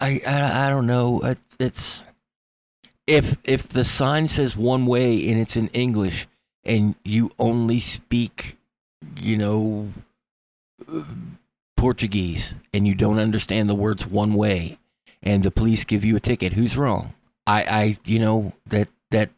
I, 0.00 0.20
I, 0.26 0.66
I 0.66 0.70
don't 0.70 0.86
know. 0.86 1.20
It, 1.20 1.38
it's 1.58 2.04
if 3.06 3.36
if 3.44 3.68
the 3.68 3.84
sign 3.84 4.28
says 4.28 4.56
one 4.56 4.86
way 4.86 5.28
and 5.30 5.40
it's 5.40 5.56
in 5.56 5.68
English, 5.68 6.26
and 6.64 6.96
you 7.04 7.30
only 7.38 7.80
speak, 7.80 8.56
you 9.16 9.36
know, 9.36 9.92
Portuguese, 11.76 12.56
and 12.72 12.86
you 12.86 12.94
don't 12.94 13.18
understand 13.18 13.68
the 13.68 13.74
words 13.74 14.06
one 14.06 14.34
way, 14.34 14.78
and 15.22 15.42
the 15.42 15.50
police 15.50 15.84
give 15.84 16.04
you 16.04 16.16
a 16.16 16.20
ticket, 16.20 16.54
who's 16.54 16.76
wrong? 16.76 17.14
I, 17.46 17.62
I, 17.62 17.96
you 18.04 18.18
know 18.18 18.54
that 18.66 18.88
that 19.10 19.30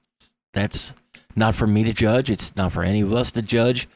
that's 0.55 0.94
not 1.37 1.55
for 1.55 1.66
me 1.66 1.84
to 1.84 1.93
judge. 1.93 2.30
It's 2.30 2.55
not 2.57 2.72
for 2.72 2.82
any 2.82 3.01
of 3.03 3.12
us 3.12 3.30
to 3.32 3.43
judge. 3.43 3.89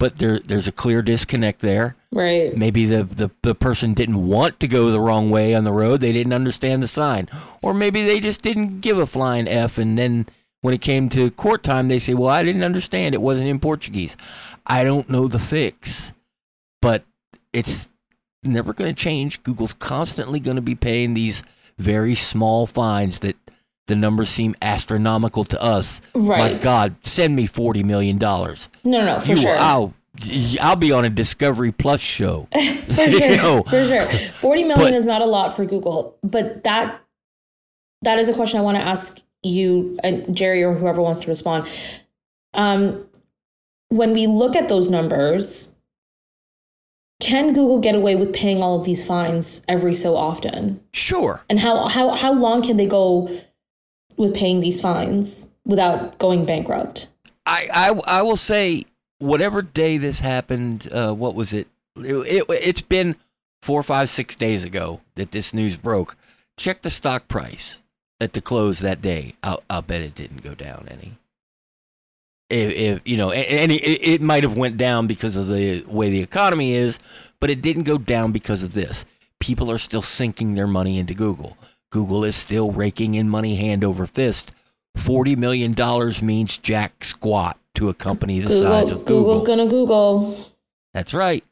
But 0.00 0.18
there, 0.18 0.38
there's 0.40 0.66
a 0.66 0.72
clear 0.72 1.02
disconnect 1.02 1.60
there 1.60 1.96
Right. 2.10 2.54
maybe 2.56 2.84
the, 2.84 3.04
the, 3.04 3.30
the 3.42 3.54
person 3.54 3.94
didn't 3.94 4.26
want 4.26 4.58
to 4.60 4.66
go 4.66 4.90
the 4.90 5.00
wrong 5.00 5.30
way 5.30 5.54
on 5.54 5.62
the 5.64 5.72
road 5.72 6.00
they 6.00 6.12
didn't 6.12 6.32
understand 6.32 6.82
the 6.82 6.88
sign 6.88 7.28
or 7.62 7.72
maybe 7.72 8.04
they 8.04 8.18
just 8.20 8.42
didn't 8.42 8.80
give 8.80 8.98
a 8.98 9.06
flying 9.06 9.46
f 9.48 9.78
and 9.78 9.96
then 9.96 10.26
when 10.62 10.74
it 10.74 10.80
came 10.80 11.08
to 11.10 11.30
court 11.30 11.62
time 11.62 11.86
they 11.88 11.98
say 12.00 12.12
well 12.12 12.28
i 12.28 12.42
didn't 12.42 12.64
understand 12.64 13.14
it 13.14 13.22
wasn't 13.22 13.48
in 13.48 13.58
portuguese 13.60 14.16
i 14.66 14.82
don't 14.84 15.08
know 15.08 15.26
the 15.28 15.38
fix 15.38 16.12
but 16.82 17.04
it's 17.52 17.88
never 18.42 18.72
going 18.72 18.92
to 18.92 19.00
change 19.02 19.42
google's 19.44 19.72
constantly 19.72 20.38
going 20.40 20.56
to 20.56 20.62
be 20.62 20.74
paying 20.74 21.14
these 21.14 21.42
very 21.78 22.14
small 22.16 22.66
fines 22.66 23.20
that 23.20 23.36
the 23.86 23.94
numbers 23.96 24.28
seem 24.30 24.54
astronomical 24.62 25.44
to 25.44 25.60
us 25.62 26.00
Right. 26.14 26.52
my 26.54 26.58
god 26.58 26.96
send 27.02 27.34
me 27.36 27.46
40 27.46 27.82
million 27.82 28.18
dollars 28.18 28.68
No, 28.84 29.04
no, 29.04 29.20
for 29.20 29.28
you 29.32 29.36
sure. 29.36 29.56
I'll 29.58 29.94
I'll 30.60 30.76
be 30.76 30.92
on 30.92 31.04
a 31.04 31.10
Discovery 31.10 31.72
Plus 31.72 32.00
show. 32.00 32.46
for 32.52 32.58
you 33.02 33.18
sure. 33.18 33.36
know. 33.36 33.62
For 33.64 33.84
sure. 33.84 34.00
40 34.02 34.62
million 34.64 34.76
But- 34.92 34.94
is 34.94 35.04
not 35.06 35.22
a 35.22 35.26
lot 35.26 35.54
for 35.56 35.64
Google, 35.64 36.16
but 36.22 36.62
that 36.64 37.00
that 38.02 38.18
is 38.18 38.28
a 38.28 38.32
question 38.34 38.60
I 38.60 38.62
want 38.62 38.76
to 38.78 38.84
ask 38.84 39.20
you 39.42 39.98
and 40.04 40.34
Jerry 40.36 40.62
or 40.62 40.72
whoever 40.74 41.02
wants 41.02 41.20
to 41.20 41.28
respond. 41.28 41.66
Um 42.54 43.06
when 43.88 44.12
we 44.12 44.26
look 44.26 44.54
at 44.56 44.68
those 44.68 44.88
numbers, 44.88 45.74
can 47.20 47.52
Google 47.52 47.78
get 47.80 47.94
away 47.94 48.16
with 48.16 48.32
paying 48.32 48.62
all 48.62 48.78
of 48.78 48.84
these 48.84 49.06
fines 49.06 49.62
every 49.68 49.94
so 49.94 50.16
often? 50.16 50.80
Sure. 50.92 51.42
And 51.48 51.58
how 51.60 51.88
how 51.88 52.10
how 52.14 52.32
long 52.32 52.62
can 52.62 52.76
they 52.76 52.86
go 52.86 53.28
with 54.16 54.34
paying 54.34 54.60
these 54.60 54.80
fines 54.80 55.50
without 55.64 56.18
going 56.18 56.44
bankrupt? 56.44 57.08
I, 57.46 57.68
I 57.72 58.18
I 58.18 58.22
will 58.22 58.36
say 58.36 58.86
whatever 59.18 59.62
day 59.62 59.96
this 59.96 60.20
happened, 60.20 60.88
uh, 60.92 61.12
what 61.12 61.34
was 61.34 61.52
it? 61.52 61.68
It, 61.96 62.14
it? 62.14 62.44
It's 62.48 62.82
been 62.82 63.16
four, 63.62 63.82
five, 63.82 64.10
six 64.10 64.34
days 64.34 64.64
ago 64.64 65.00
that 65.14 65.32
this 65.32 65.54
news 65.54 65.76
broke. 65.76 66.16
Check 66.56 66.82
the 66.82 66.90
stock 66.90 67.28
price 67.28 67.78
at 68.20 68.32
the 68.32 68.40
close 68.40 68.78
that 68.80 69.02
day. 69.02 69.34
I'll, 69.42 69.62
I'll 69.68 69.82
bet 69.82 70.02
it 70.02 70.14
didn't 70.14 70.42
go 70.42 70.54
down 70.54 70.88
any. 70.90 71.18
If, 72.50 72.72
if 72.72 73.00
you 73.04 73.16
know, 73.16 73.30
any 73.30 73.76
it, 73.76 74.14
it 74.14 74.22
might 74.22 74.42
have 74.42 74.56
went 74.56 74.76
down 74.76 75.06
because 75.06 75.36
of 75.36 75.48
the 75.48 75.82
way 75.86 76.10
the 76.10 76.22
economy 76.22 76.74
is, 76.74 76.98
but 77.40 77.50
it 77.50 77.62
didn't 77.62 77.84
go 77.84 77.98
down 77.98 78.32
because 78.32 78.62
of 78.62 78.74
this. 78.74 79.04
People 79.40 79.70
are 79.70 79.78
still 79.78 80.02
sinking 80.02 80.54
their 80.54 80.66
money 80.66 80.98
into 80.98 81.14
Google. 81.14 81.56
Google 81.90 82.24
is 82.24 82.36
still 82.36 82.70
raking 82.72 83.14
in 83.14 83.28
money 83.28 83.56
hand 83.56 83.84
over 83.84 84.06
fist. 84.06 84.52
Forty 84.96 85.34
million 85.36 85.72
dollars 85.72 86.22
means 86.22 86.58
jack 86.58 87.04
squat 87.04 87.58
to 87.74 87.88
a 87.88 87.94
company 87.94 88.40
the 88.40 88.52
size 88.52 88.90
of 88.90 89.04
Google. 89.04 89.22
Google's 89.34 89.46
gonna 89.46 89.66
Google. 89.66 90.50
That's 90.92 91.12
right. 91.12 91.44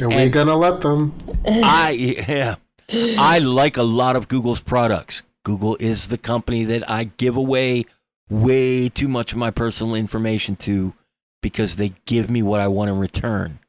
And, 0.00 0.08
we 0.08 0.14
And- 0.14 0.32
gonna 0.32 0.56
let 0.56 0.80
them. 0.80 1.14
I 1.46 1.90
yeah. 2.28 2.56
I 2.90 3.38
like 3.38 3.76
a 3.76 3.82
lot 3.82 4.16
of 4.16 4.28
Google's 4.28 4.60
products. 4.60 5.22
Google 5.44 5.76
is 5.80 6.08
the 6.08 6.18
company 6.18 6.64
that 6.64 6.88
I 6.90 7.04
give 7.04 7.36
away 7.36 7.84
way 8.28 8.88
too 8.88 9.08
much 9.08 9.32
of 9.32 9.38
my 9.38 9.50
personal 9.50 9.94
information 9.94 10.56
to 10.56 10.92
because 11.40 11.76
they 11.76 11.94
give 12.04 12.28
me 12.30 12.42
what 12.42 12.60
I 12.60 12.68
want 12.68 12.90
in 12.90 12.98
return. 12.98 13.60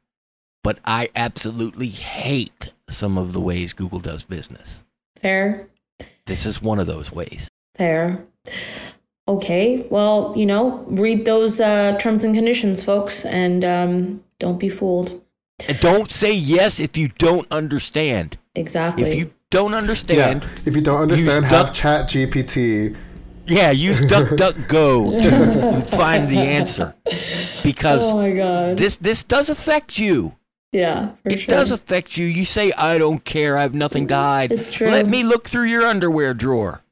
But 0.62 0.78
I 0.84 1.08
absolutely 1.16 1.86
hate 1.88 2.72
some 2.88 3.16
of 3.16 3.32
the 3.32 3.40
ways 3.40 3.72
Google 3.72 4.00
does 4.00 4.24
business. 4.24 4.84
Fair. 5.22 5.68
This 6.30 6.46
is 6.46 6.62
one 6.62 6.78
of 6.78 6.86
those 6.86 7.10
ways. 7.10 7.48
Fair. 7.74 8.24
Okay. 9.26 9.84
Well, 9.90 10.32
you 10.36 10.46
know, 10.46 10.84
read 10.86 11.24
those 11.24 11.60
uh, 11.60 11.96
terms 11.98 12.22
and 12.22 12.36
conditions, 12.36 12.84
folks, 12.84 13.24
and 13.24 13.64
um, 13.64 14.22
don't 14.38 14.60
be 14.60 14.68
fooled. 14.68 15.20
And 15.66 15.80
don't 15.80 16.12
say 16.12 16.32
yes 16.32 16.78
if 16.78 16.96
you 16.96 17.08
don't 17.18 17.50
understand. 17.50 18.38
Exactly. 18.54 19.10
If 19.10 19.18
you 19.18 19.32
don't 19.50 19.74
understand, 19.74 20.44
Yeah. 20.44 20.50
If 20.64 20.76
you 20.76 20.82
don't 20.82 21.02
understand, 21.02 21.46
stuck- 21.46 21.66
have 21.66 21.74
Chat 21.74 22.08
GPT. 22.08 22.96
Yeah, 23.48 23.72
use 23.72 24.00
DuckDuckGo 24.00 25.22
to 25.82 25.96
find 25.96 26.30
the 26.30 26.38
answer 26.38 26.94
because 27.64 28.02
oh 28.04 28.18
my 28.18 28.30
god. 28.30 28.76
this 28.76 28.94
this 28.94 29.24
does 29.24 29.50
affect 29.50 29.98
you. 29.98 30.36
Yeah, 30.72 31.10
for 31.22 31.30
It 31.30 31.40
sure. 31.40 31.48
does 31.48 31.70
affect 31.70 32.16
you. 32.16 32.26
You 32.26 32.44
say 32.44 32.72
I 32.72 32.98
don't 32.98 33.24
care. 33.24 33.56
I 33.56 33.62
have 33.62 33.74
nothing 33.74 34.06
to 34.08 34.14
mm, 34.14 34.18
hide. 34.18 34.52
It's 34.52 34.72
true. 34.72 34.90
Let 34.90 35.06
me 35.06 35.22
look 35.22 35.48
through 35.48 35.64
your 35.64 35.84
underwear 35.84 36.34
drawer. 36.34 36.82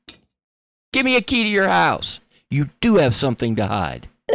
Give 0.93 1.05
me 1.05 1.16
a 1.16 1.20
key 1.20 1.43
to 1.45 1.49
your 1.49 1.68
house. 1.68 2.20
You 2.51 2.70
do 2.81 2.97
have 2.97 3.14
something 3.14 3.57
to 3.57 3.66
hide. 3.66 4.09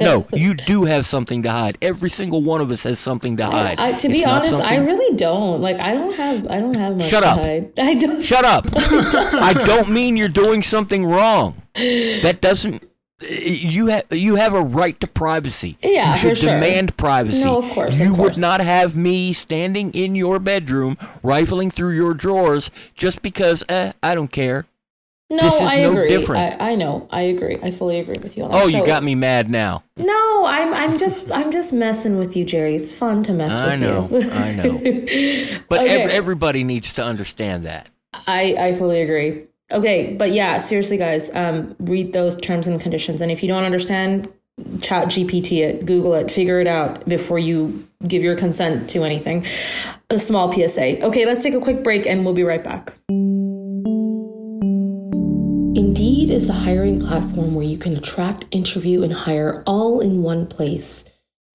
no, 0.00 0.26
you 0.32 0.54
do 0.54 0.84
have 0.84 1.04
something 1.04 1.42
to 1.42 1.50
hide. 1.50 1.76
Every 1.82 2.10
single 2.10 2.42
one 2.42 2.60
of 2.60 2.70
us 2.70 2.84
has 2.84 3.00
something 3.00 3.36
to 3.38 3.46
hide. 3.46 3.80
I, 3.80 3.92
to 3.94 4.08
be 4.08 4.18
It's 4.18 4.22
not 4.24 4.42
honest, 4.42 4.60
I 4.60 4.76
really 4.76 5.16
don't. 5.16 5.60
Like, 5.60 5.80
I 5.80 5.94
don't 5.94 6.14
have. 6.14 6.46
I 6.46 6.60
don't 6.60 6.76
have 6.76 6.96
much 6.96 7.08
Shut 7.08 7.24
to 7.24 7.30
up. 7.30 7.38
hide. 7.38 7.72
I 7.78 7.94
don't. 7.94 8.22
Shut 8.22 8.44
up. 8.44 8.66
I 8.72 9.52
don't 9.52 9.90
mean 9.90 10.16
you're 10.16 10.28
doing 10.28 10.62
something 10.62 11.04
wrong. 11.04 11.60
That 11.74 12.38
doesn't. 12.40 12.84
You 13.20 13.88
have 13.88 14.04
you 14.12 14.36
have 14.36 14.54
a 14.54 14.62
right 14.62 14.98
to 15.00 15.06
privacy. 15.06 15.76
Yeah, 15.82 16.12
you 16.14 16.18
should 16.18 16.38
for 16.38 16.44
sure. 16.44 16.54
demand 16.54 16.96
privacy. 16.96 17.44
No, 17.44 17.58
of 17.58 17.68
course, 17.70 18.00
of 18.00 18.06
You 18.06 18.14
course. 18.14 18.36
would 18.36 18.40
not 18.40 18.60
have 18.60 18.96
me 18.96 19.32
standing 19.34 19.90
in 19.92 20.14
your 20.14 20.38
bedroom 20.38 20.96
rifling 21.22 21.70
through 21.70 21.94
your 21.94 22.14
drawers 22.14 22.70
just 22.94 23.20
because 23.20 23.62
eh, 23.68 23.92
I 24.02 24.14
don't 24.14 24.32
care. 24.32 24.66
No, 25.32 25.42
This 25.44 25.54
is 25.60 25.70
I 25.70 25.76
no 25.76 25.92
agree. 25.92 26.08
different. 26.08 26.60
I, 26.60 26.70
I 26.70 26.74
know. 26.74 27.06
I 27.10 27.20
agree. 27.20 27.56
I 27.62 27.70
fully 27.70 28.00
agree 28.00 28.16
with 28.20 28.36
you 28.36 28.44
on 28.44 28.50
that. 28.50 28.62
Oh, 28.62 28.66
you 28.66 28.80
So- 28.80 28.86
got 28.86 29.04
me 29.04 29.14
mad 29.14 29.48
now. 29.48 29.84
No, 29.96 30.44
I'm. 30.46 30.72
I'm 30.74 30.98
just. 30.98 31.30
I'm 31.30 31.52
just 31.52 31.72
messing 31.72 32.18
with 32.18 32.34
you, 32.36 32.44
Jerry. 32.44 32.74
It's 32.74 32.94
fun 32.96 33.22
to 33.24 33.32
mess 33.32 33.52
I 33.52 33.72
with 33.76 33.80
know, 33.80 34.08
you. 34.10 34.30
I 34.30 34.54
know. 34.54 34.62
I 34.62 34.80
know. 34.80 35.60
But 35.68 35.80
Okay. 35.82 36.02
ev- 36.02 36.10
everybody 36.10 36.64
needs 36.64 36.94
to 36.94 37.04
understand 37.04 37.66
that. 37.66 37.88
I 38.26 38.56
I 38.58 38.74
fully 38.74 39.02
agree. 39.02 39.44
Okay, 39.72 40.14
but 40.14 40.32
yeah, 40.32 40.58
seriously, 40.58 40.96
guys, 40.96 41.30
um, 41.34 41.76
read 41.78 42.12
those 42.12 42.36
terms 42.36 42.66
and 42.66 42.80
conditions, 42.80 43.20
and 43.20 43.30
if 43.30 43.42
you 43.42 43.48
don't 43.48 43.64
understand, 43.64 44.28
chat 44.82 45.08
GPT 45.08 45.60
it, 45.60 45.86
Google 45.86 46.14
it, 46.14 46.30
figure 46.30 46.60
it 46.60 46.66
out 46.66 47.08
before 47.08 47.38
you 47.38 47.86
give 48.06 48.22
your 48.22 48.36
consent 48.36 48.90
to 48.90 49.04
anything. 49.04 49.46
A 50.10 50.18
small 50.18 50.52
PSA. 50.52 51.04
Okay, 51.04 51.24
let's 51.24 51.42
take 51.42 51.54
a 51.54 51.60
quick 51.60 51.84
break, 51.84 52.06
and 52.06 52.24
we'll 52.24 52.34
be 52.34 52.42
right 52.42 52.64
back. 52.64 52.96
Indeed 55.76 56.30
is 56.30 56.48
the 56.48 56.52
hiring 56.52 57.00
platform 57.00 57.54
where 57.54 57.64
you 57.64 57.78
can 57.78 57.96
attract, 57.96 58.46
interview, 58.50 59.04
and 59.04 59.12
hire 59.12 59.62
all 59.66 60.00
in 60.00 60.22
one 60.22 60.46
place. 60.46 61.04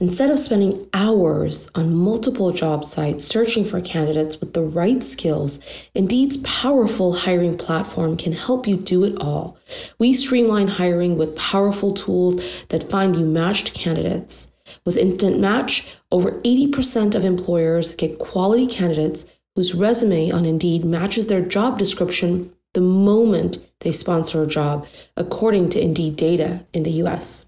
Instead 0.02 0.30
of 0.30 0.38
spending 0.38 0.90
hours 0.94 1.70
on 1.74 1.96
multiple 1.96 2.52
job 2.52 2.84
sites 2.84 3.24
searching 3.24 3.64
for 3.64 3.80
candidates 3.80 4.42
with 4.42 4.52
the 4.52 4.62
right 4.62 5.02
skills, 5.02 5.62
Indeed's 5.94 6.36
powerful 6.44 7.14
hiring 7.14 7.58
platform 7.58 8.18
can 8.18 8.34
help 8.34 8.68
you 8.68 8.76
do 8.76 9.06
it 9.06 9.16
all. 9.22 9.58
We 9.98 10.12
streamline 10.12 10.68
hiring 10.68 11.18
with 11.18 11.38
powerful 11.38 11.94
tools 11.94 12.44
that 12.68 12.90
find 12.90 13.16
you 13.16 13.26
matched 13.26 13.74
candidates. 13.74 14.52
With 14.84 14.98
Instant 14.98 15.40
Match, 15.40 15.88
over 16.12 16.42
80% 16.42 17.16
of 17.16 17.24
employers 17.24 17.96
get 17.96 18.20
quality 18.20 18.68
candidates 18.68 19.26
whose 19.56 19.74
resume 19.74 20.30
on 20.30 20.46
Indeed 20.46 20.84
matches 20.84 21.28
their 21.28 21.40
job 21.40 21.80
description 21.80 22.52
the 22.74 22.82
moment 22.82 23.66
they 23.80 23.94
sponsor 23.94 24.44
a 24.44 24.48
job, 24.48 24.86
according 25.16 25.70
to 25.70 25.80
Indeed 25.82 26.18
data 26.18 26.66
in 26.74 26.84
the 26.84 26.92
US. 27.04 27.46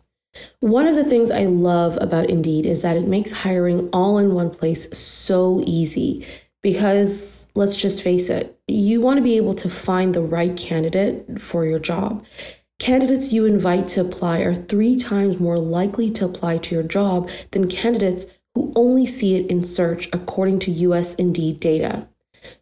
One 0.59 0.87
of 0.87 0.95
the 0.95 1.03
things 1.03 1.31
I 1.31 1.45
love 1.45 1.97
about 2.01 2.29
Indeed 2.29 2.65
is 2.65 2.81
that 2.81 2.97
it 2.97 3.07
makes 3.07 3.31
hiring 3.31 3.89
all 3.91 4.17
in 4.17 4.33
one 4.33 4.49
place 4.49 4.87
so 4.97 5.61
easy. 5.65 6.25
Because 6.63 7.47
let's 7.55 7.77
just 7.77 8.03
face 8.03 8.29
it, 8.29 8.59
you 8.67 8.99
want 8.99 9.17
to 9.17 9.23
be 9.23 9.37
able 9.37 9.53
to 9.53 9.69
find 9.69 10.13
the 10.13 10.21
right 10.21 10.57
candidate 10.57 11.39
for 11.39 11.65
your 11.65 11.79
job. 11.79 12.25
Candidates 12.79 13.31
you 13.31 13.45
invite 13.45 13.87
to 13.89 14.01
apply 14.01 14.39
are 14.39 14.53
three 14.53 14.97
times 14.97 15.39
more 15.39 15.57
likely 15.57 16.11
to 16.11 16.25
apply 16.25 16.57
to 16.59 16.75
your 16.75 16.83
job 16.83 17.29
than 17.51 17.67
candidates 17.67 18.25
who 18.53 18.73
only 18.75 19.05
see 19.05 19.35
it 19.35 19.49
in 19.51 19.63
search, 19.63 20.09
according 20.13 20.59
to 20.59 20.71
US 20.71 21.13
Indeed 21.15 21.59
data. 21.59 22.07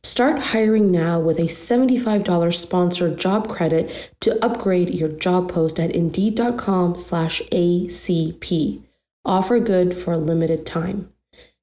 Start 0.04 0.40
hiring 0.40 0.92
now 0.92 1.20
with 1.20 1.40
a 1.40 1.44
$75 1.44 2.54
sponsored 2.54 3.18
job 3.18 3.50
credit 3.50 4.12
to 4.22 4.44
upgrade 4.44 4.94
your 4.94 5.10
job 5.10 5.52
post 5.52 5.80
at 5.80 5.96
indeed.com 5.96 6.96
slash 6.96 7.42
ACP. 7.52 8.84
Offer 9.26 9.60
good 9.60 9.94
for 9.94 10.14
a 10.14 10.18
limited 10.18 10.66
time. 10.66 11.12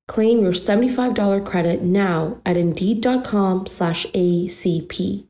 Claim 0.09 0.41
your 0.43 0.53
$75 0.53 1.47
credit 1.47 1.83
now 1.83 2.41
at 2.45 2.57
indeed.com 2.57 3.67
slash 3.67 4.07
ACP. 4.07 5.27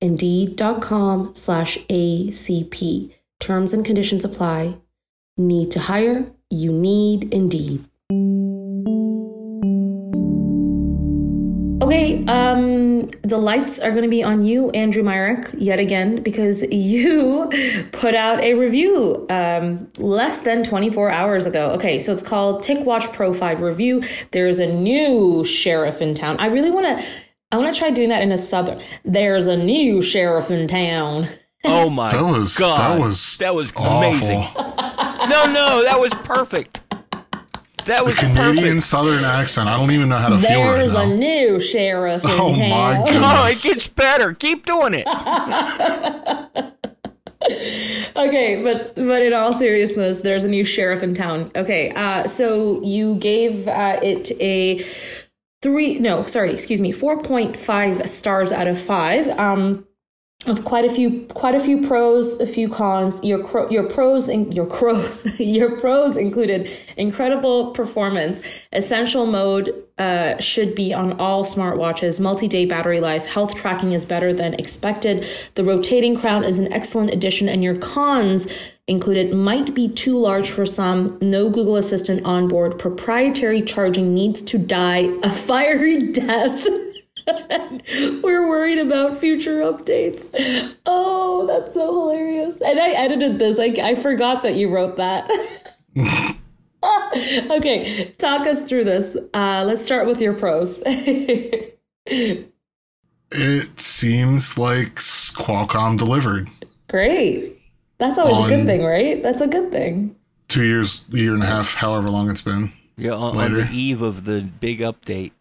Indeed.com 0.00 1.34
slash 1.34 1.78
ACP. 1.88 3.14
Terms 3.40 3.72
and 3.72 3.84
conditions 3.84 4.24
apply. 4.24 4.76
Need 5.36 5.70
to 5.72 5.80
hire? 5.80 6.26
You 6.50 6.72
need 6.72 7.32
Indeed. 7.32 7.84
Okay, 11.92 12.24
um, 12.24 13.08
the 13.20 13.36
lights 13.36 13.78
are 13.78 13.90
going 13.90 14.04
to 14.04 14.08
be 14.08 14.22
on 14.22 14.46
you, 14.46 14.70
Andrew 14.70 15.02
Myrick, 15.02 15.50
yet 15.58 15.78
again, 15.78 16.22
because 16.22 16.62
you 16.72 17.50
put 17.92 18.14
out 18.14 18.40
a 18.40 18.54
review 18.54 19.26
um, 19.28 19.92
less 19.98 20.40
than 20.40 20.64
24 20.64 21.10
hours 21.10 21.44
ago. 21.44 21.72
Okay, 21.72 21.98
so 21.98 22.14
it's 22.14 22.22
called 22.22 22.62
TicWatch 22.62 23.12
Pro 23.12 23.34
5 23.34 23.60
Review. 23.60 24.02
There's 24.30 24.58
a 24.58 24.64
new 24.72 25.44
sheriff 25.44 26.00
in 26.00 26.14
town. 26.14 26.38
I 26.40 26.46
really 26.46 26.70
want 26.70 26.86
to. 26.98 27.06
I 27.50 27.58
want 27.58 27.74
to 27.74 27.78
try 27.78 27.90
doing 27.90 28.08
that 28.08 28.22
in 28.22 28.32
a 28.32 28.38
southern. 28.38 28.80
There's 29.04 29.46
a 29.46 29.58
new 29.58 30.00
sheriff 30.00 30.50
in 30.50 30.66
town. 30.68 31.28
Oh 31.62 31.90
my 31.90 32.08
That 32.08 32.24
was- 32.24 32.56
god, 32.56 32.78
that 32.78 32.98
was 33.04 33.36
that 33.36 33.54
was 33.54 33.70
awful. 33.76 33.98
amazing. 33.98 34.40
no, 34.56 35.44
no, 35.52 35.82
that 35.84 35.98
was 36.00 36.14
perfect. 36.24 36.80
That 37.86 38.04
was 38.04 38.14
Canadian 38.18 38.64
perfect. 38.64 38.82
Southern 38.84 39.24
accent. 39.24 39.68
I 39.68 39.76
don't 39.78 39.90
even 39.92 40.08
know 40.08 40.18
how 40.18 40.28
to 40.28 40.38
feel 40.38 40.62
right 40.62 40.76
There's 40.78 40.94
a 40.94 41.06
new 41.06 41.58
sheriff 41.60 42.24
in 42.24 42.30
Oh, 42.32 42.54
town. 42.54 42.70
my 42.70 43.04
Oh, 43.08 43.46
it 43.48 43.60
gets 43.62 43.88
better. 43.88 44.32
Keep 44.34 44.66
doing 44.66 44.94
it. 44.94 45.06
Okay, 48.14 48.62
but 48.62 48.94
but 48.94 49.20
in 49.22 49.32
all 49.32 49.52
seriousness, 49.52 50.20
there's 50.20 50.44
a 50.44 50.48
new 50.48 50.64
sheriff 50.64 51.02
in 51.02 51.12
town. 51.12 51.50
Okay, 51.56 51.90
uh, 51.90 52.26
so 52.28 52.80
you 52.82 53.16
gave 53.16 53.66
uh, 53.66 53.98
it 54.00 54.30
a 54.40 54.84
three, 55.60 55.98
no, 55.98 56.24
sorry, 56.26 56.52
excuse 56.52 56.78
me, 56.80 56.92
four 56.92 57.20
point 57.20 57.56
five 57.56 58.08
stars 58.08 58.52
out 58.52 58.68
of 58.68 58.80
five. 58.80 59.26
Um, 59.40 59.84
of 60.46 60.64
quite 60.64 60.84
a 60.84 60.88
few, 60.88 61.22
quite 61.28 61.54
a 61.54 61.60
few 61.60 61.86
pros, 61.86 62.40
a 62.40 62.46
few 62.46 62.68
cons. 62.68 63.22
Your 63.22 63.44
cro- 63.44 63.70
your 63.70 63.84
pros 63.84 64.28
and 64.28 64.52
your 64.52 64.66
crows, 64.66 65.24
your 65.40 65.78
pros 65.78 66.16
included 66.16 66.70
incredible 66.96 67.70
performance. 67.70 68.40
Essential 68.72 69.26
mode 69.26 69.72
uh, 69.98 70.40
should 70.40 70.74
be 70.74 70.92
on 70.92 71.12
all 71.20 71.44
smartwatches. 71.44 72.20
Multi-day 72.20 72.66
battery 72.66 73.00
life. 73.00 73.26
Health 73.26 73.54
tracking 73.54 73.92
is 73.92 74.04
better 74.04 74.32
than 74.32 74.54
expected. 74.54 75.26
The 75.54 75.64
rotating 75.64 76.16
crown 76.16 76.42
is 76.44 76.58
an 76.58 76.72
excellent 76.72 77.10
addition, 77.10 77.48
and 77.48 77.62
your 77.62 77.76
cons 77.76 78.48
included 78.88 79.32
might 79.32 79.74
be 79.74 79.88
too 79.88 80.18
large 80.18 80.50
for 80.50 80.66
some. 80.66 81.18
No 81.20 81.50
Google 81.50 81.76
Assistant 81.76 82.24
on 82.24 82.48
board. 82.48 82.78
Proprietary 82.78 83.62
charging 83.62 84.12
needs 84.12 84.42
to 84.42 84.58
die 84.58 85.08
a 85.22 85.30
fiery 85.30 85.98
death. 86.12 86.66
We're 88.22 88.48
worried 88.48 88.78
about 88.78 89.18
future 89.18 89.60
updates. 89.60 90.28
Oh, 90.86 91.46
that's 91.46 91.74
so 91.74 91.92
hilarious. 91.92 92.60
And 92.60 92.78
I 92.78 92.90
edited 92.90 93.38
this. 93.38 93.58
I, 93.58 93.74
I 93.82 93.94
forgot 93.94 94.42
that 94.42 94.56
you 94.56 94.68
wrote 94.68 94.96
that. 94.96 95.30
okay, 97.50 98.14
talk 98.18 98.46
us 98.46 98.68
through 98.68 98.84
this. 98.84 99.16
Uh, 99.34 99.64
let's 99.66 99.84
start 99.84 100.06
with 100.06 100.20
your 100.20 100.34
pros. 100.34 100.82
It 103.34 103.80
seems 103.80 104.58
like 104.58 104.96
Qualcomm 104.96 105.96
delivered 105.96 106.50
Great. 106.88 107.58
That's 107.96 108.18
always 108.18 108.38
a 108.44 108.48
good 108.48 108.66
thing, 108.66 108.84
right? 108.84 109.22
That's 109.22 109.40
a 109.40 109.46
good 109.46 109.70
thing. 109.72 110.16
two 110.48 110.64
years, 110.64 111.06
year 111.08 111.32
and 111.32 111.42
a 111.42 111.46
half, 111.46 111.76
however 111.76 112.08
long 112.10 112.28
it's 112.28 112.42
been. 112.42 112.72
Yeah, 112.98 113.12
on, 113.12 113.38
on 113.38 113.54
the 113.54 113.68
eve 113.72 114.02
of 114.02 114.26
the 114.26 114.42
big 114.60 114.80
update, 114.80 115.32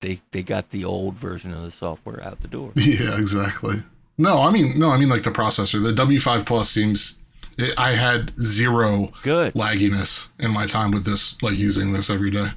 they 0.00 0.20
they 0.30 0.42
got 0.42 0.70
the 0.70 0.84
old 0.84 1.14
version 1.14 1.52
of 1.52 1.62
the 1.62 1.70
software 1.70 2.22
out 2.22 2.40
the 2.40 2.48
door. 2.48 2.72
Yeah, 2.76 3.18
exactly. 3.18 3.82
No, 4.18 4.42
I 4.42 4.50
mean, 4.50 4.78
no, 4.78 4.90
I 4.90 4.98
mean 4.98 5.08
like 5.08 5.22
the 5.22 5.30
processor. 5.30 5.82
The 5.82 5.92
W5 6.02 6.44
Plus 6.46 6.68
seems. 6.70 7.18
It, 7.56 7.74
I 7.78 7.92
had 7.92 8.32
zero 8.40 9.12
Good. 9.22 9.54
lagginess 9.54 10.28
in 10.38 10.50
my 10.50 10.66
time 10.66 10.90
with 10.90 11.04
this, 11.04 11.42
like 11.42 11.56
using 11.56 11.92
this 11.92 12.08
every 12.10 12.30
day. 12.30 12.48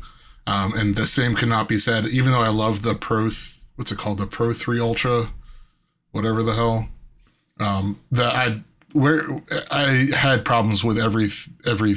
Um, 0.46 0.74
and 0.74 0.96
the 0.96 1.06
same 1.06 1.36
could 1.36 1.50
not 1.50 1.68
be 1.70 1.78
said, 1.78 2.06
even 2.08 2.32
though 2.32 2.41
I 2.41 2.50
love 2.50 2.82
the 2.82 2.94
Pro, 2.96 3.30
th- 3.30 3.60
what's 3.76 3.91
it 3.91 3.98
called, 3.98 4.18
the 4.18 4.26
Pro 4.28 4.52
Three 4.54 4.80
Ultra, 4.80 5.32
whatever 6.12 6.44
the 6.44 6.54
hell. 6.54 6.89
Um, 7.60 8.00
that 8.12 8.36
I 8.36 8.62
where 8.91 9.41
I 9.72 10.10
had 10.16 10.44
problems 10.46 10.84
with 10.84 10.98
every 11.00 11.30
every 11.66 11.96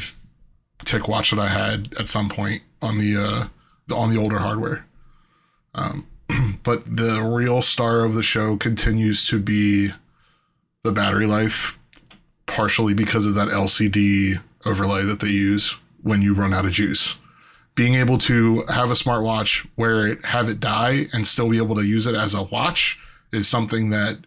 TicWatch 0.85 1.31
that 1.31 1.41
I 1.41 1.49
had 1.49 1.93
at 1.99 2.09
some 2.09 2.29
point 2.29 2.63
on 2.81 2.99
the 2.99 3.17
uh, 3.17 3.47
the 3.89 3.97
on 3.97 4.11
the 4.11 4.21
older 4.21 4.39
hardware. 4.39 4.86
Um, 5.77 6.07
but 6.65 6.85
the 6.97 7.23
real 7.23 7.63
star 7.63 8.01
of 8.05 8.15
the 8.15 8.23
show 8.23 8.57
continues 8.57 9.25
to 9.29 9.39
be 9.39 9.93
the 10.83 10.91
battery 10.93 11.27
life, 11.27 11.79
partially 12.47 12.95
because 12.95 13.25
of 13.27 13.35
that 13.35 13.49
LCD 13.49 14.41
overlay 14.65 15.05
that 15.05 15.21
they 15.21 15.29
use 15.29 15.77
when 16.03 16.23
you 16.23 16.35
run 16.35 16.53
out 16.53 16.65
of 16.67 16.73
juice. 16.73 17.19
Being 17.77 17.95
able 17.95 18.17
to 18.19 18.65
have 18.69 18.91
a 18.91 18.95
smartwatch 18.95 19.67
where 19.77 20.07
it 20.07 20.25
have 20.25 20.49
it 20.49 20.61
die 20.61 21.09
and 21.13 21.27
still 21.27 21.51
be 21.51 21.59
able 21.59 21.75
to 21.77 21.83
use 21.85 22.07
it 22.07 22.15
as 22.15 22.33
a 22.35 22.43
watch 22.45 22.99
is 23.33 23.47
something 23.47 23.91
that 23.91 24.19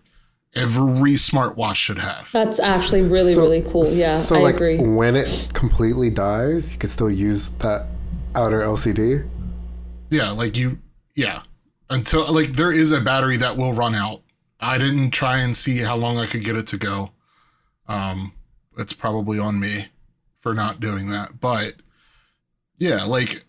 every 0.56 1.14
smartwatch 1.14 1.76
should 1.76 1.98
have. 1.98 2.30
That's 2.32 2.60
actually 2.60 3.02
really, 3.02 3.34
So- 3.34 3.42
really 3.42 3.62
cool. 3.64 3.86
Yeah, 3.92 4.14
So 4.16 4.36
I 4.36 4.40
like 4.42 4.56
agree. 4.56 4.78
when 4.78 5.16
it 5.16 5.50
completely 5.54 6.10
dies, 6.12 6.72
you 6.74 6.78
can 6.78 6.90
still 6.90 7.10
use 7.10 7.50
that 7.60 7.88
outer 8.36 8.62
LCD. 8.62 9.28
Yeah, 10.12 10.32
like 10.32 10.56
you, 10.56 10.78
yeah. 11.16 11.44
Until 11.90 12.32
like 12.32 12.54
there 12.54 12.72
is 12.72 12.92
a 12.92 13.02
battery 13.02 13.38
that 13.38 13.58
will 13.58 13.74
run 13.74 13.96
out. 13.96 14.22
I 14.60 14.78
didn't 14.78 15.12
try 15.12 15.40
and 15.40 15.56
see 15.56 15.80
how 15.80 15.96
long 15.96 16.18
I 16.18 16.26
could 16.26 16.44
get 16.44 16.56
it 16.56 16.68
to 16.68 16.78
go. 16.78 17.12
Um, 17.88 18.34
it's 18.78 18.94
probably 18.94 19.40
on 19.40 19.60
me 19.60 19.88
for 20.42 20.54
not 20.54 20.80
doing 20.80 21.10
that, 21.10 21.40
but 21.40 21.74
yeah, 22.78 23.06
like, 23.06 23.46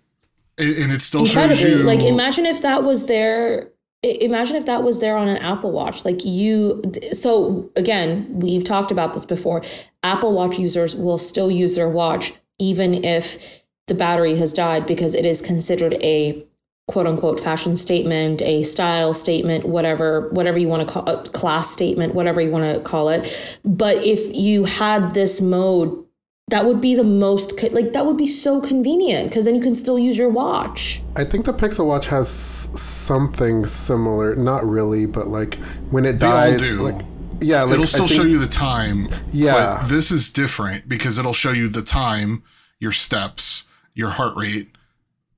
and 0.58 0.92
it 0.92 1.02
still 1.02 1.24
shows 1.24 1.36
Incredibly. 1.36 1.70
you 1.70 1.84
Like, 1.84 2.02
imagine 2.02 2.46
if 2.46 2.62
that 2.62 2.82
was 2.82 3.06
there. 3.06 3.70
Imagine 4.02 4.56
if 4.56 4.66
that 4.66 4.82
was 4.82 4.98
there 5.00 5.16
on 5.16 5.28
an 5.28 5.36
Apple 5.38 5.72
Watch. 5.72 6.04
Like 6.04 6.24
you, 6.24 6.82
so 7.12 7.70
again, 7.76 8.26
we've 8.40 8.64
talked 8.64 8.90
about 8.90 9.12
this 9.12 9.26
before. 9.26 9.62
Apple 10.02 10.32
Watch 10.32 10.58
users 10.58 10.96
will 10.96 11.18
still 11.18 11.50
use 11.50 11.76
their 11.76 11.88
watch 11.88 12.32
even 12.58 13.04
if 13.04 13.62
the 13.86 13.94
battery 13.94 14.36
has 14.36 14.52
died 14.52 14.86
because 14.86 15.14
it 15.14 15.26
is 15.26 15.42
considered 15.42 15.94
a 15.94 16.46
quote 16.90 17.06
unquote 17.06 17.38
fashion 17.38 17.76
statement, 17.76 18.42
a 18.42 18.64
style 18.64 19.14
statement, 19.14 19.64
whatever, 19.64 20.28
whatever 20.30 20.58
you 20.58 20.66
want 20.66 20.86
to 20.86 20.92
call 20.92 21.08
a 21.08 21.22
class 21.28 21.70
statement, 21.70 22.16
whatever 22.16 22.40
you 22.40 22.50
want 22.50 22.64
to 22.74 22.80
call 22.80 23.08
it. 23.08 23.32
But 23.64 23.98
if 23.98 24.34
you 24.36 24.64
had 24.64 25.12
this 25.12 25.40
mode, 25.40 26.04
that 26.48 26.64
would 26.64 26.80
be 26.80 26.96
the 26.96 27.04
most 27.04 27.62
like 27.72 27.92
that 27.92 28.04
would 28.06 28.16
be 28.16 28.26
so 28.26 28.60
convenient 28.60 29.28
because 29.30 29.44
then 29.44 29.54
you 29.54 29.60
can 29.62 29.76
still 29.76 30.00
use 30.00 30.18
your 30.18 30.30
watch. 30.30 31.00
I 31.14 31.22
think 31.22 31.44
the 31.44 31.52
Pixel 31.52 31.86
Watch 31.86 32.08
has 32.08 32.28
something 32.28 33.66
similar. 33.66 34.34
Not 34.34 34.68
really, 34.68 35.06
but 35.06 35.28
like 35.28 35.54
when 35.92 36.04
it 36.04 36.18
They 36.18 36.26
all 36.26 36.32
dies, 36.32 36.60
do. 36.60 36.88
like 36.90 37.04
yeah, 37.40 37.62
like 37.62 37.74
it'll 37.74 37.86
still 37.86 38.08
think- 38.08 38.20
show 38.20 38.26
you 38.26 38.40
the 38.40 38.48
time. 38.48 39.08
Yeah. 39.30 39.78
But 39.82 39.88
this 39.90 40.10
is 40.10 40.32
different 40.32 40.88
because 40.88 41.18
it'll 41.18 41.32
show 41.32 41.52
you 41.52 41.68
the 41.68 41.82
time, 41.82 42.42
your 42.80 42.90
steps, 42.92 43.68
your 43.94 44.10
heart 44.10 44.36
rate 44.36 44.70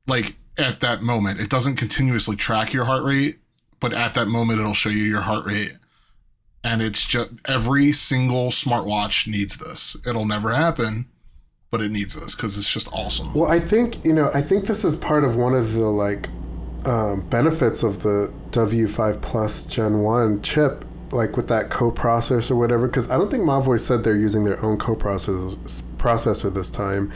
like 0.07 0.36
at 0.63 0.81
that 0.81 1.03
moment. 1.03 1.41
It 1.41 1.51
doesn't 1.51 1.77
continuously 1.77 2.37
track 2.37 2.73
your 2.73 2.85
heart 2.85 3.03
rate, 3.03 3.39
but 3.81 3.93
at 3.93 4.15
that 4.15 4.27
moment 4.27 4.61
it'll 4.61 4.73
show 4.73 4.89
you 4.89 5.03
your 5.03 5.23
heart 5.23 5.45
rate. 5.45 5.75
And 6.65 6.81
it's 6.81 7.05
just 7.05 7.31
every 7.47 7.93
single 7.93 8.51
smartwatch 8.51 9.27
needs 9.27 9.57
this. 9.57 9.97
It'll 10.07 10.25
never 10.25 10.55
happen, 10.55 11.07
but 11.73 11.81
it 11.83 11.91
needs 11.91 12.19
this 12.19 12.37
because 12.37 12.57
it's 12.57 12.73
just 12.73 12.89
awesome. 12.93 13.35
Well, 13.35 13.51
I 13.51 13.59
think 13.59 14.05
you 14.05 14.13
know, 14.13 14.31
I 14.33 14.43
think 14.43 14.67
this 14.67 14.85
is 14.85 14.95
part 14.95 15.25
of 15.25 15.35
one 15.35 15.55
of 15.55 15.73
the 15.73 15.87
like 15.87 16.29
um, 16.87 17.29
benefits 17.29 17.83
of 17.83 18.05
the 18.05 18.33
W5 18.53 19.21
Plus 19.21 19.65
Gen 19.65 20.03
One 20.03 20.41
chip, 20.43 20.85
like 21.11 21.37
with 21.37 21.49
that 21.49 21.69
co-processor 21.69 22.53
or 22.53 22.57
whatever. 22.57 22.87
Because 22.87 23.11
I 23.11 23.19
don't 23.19 23.31
think 23.31 23.43
Mobvoi 23.43 23.81
said 23.81 24.05
they're 24.05 24.17
using 24.17 24.45
their 24.45 24.65
own 24.65 24.79
co-processor 24.79 25.57
processor 25.97 26.55
this 26.55 26.71
time, 26.71 27.11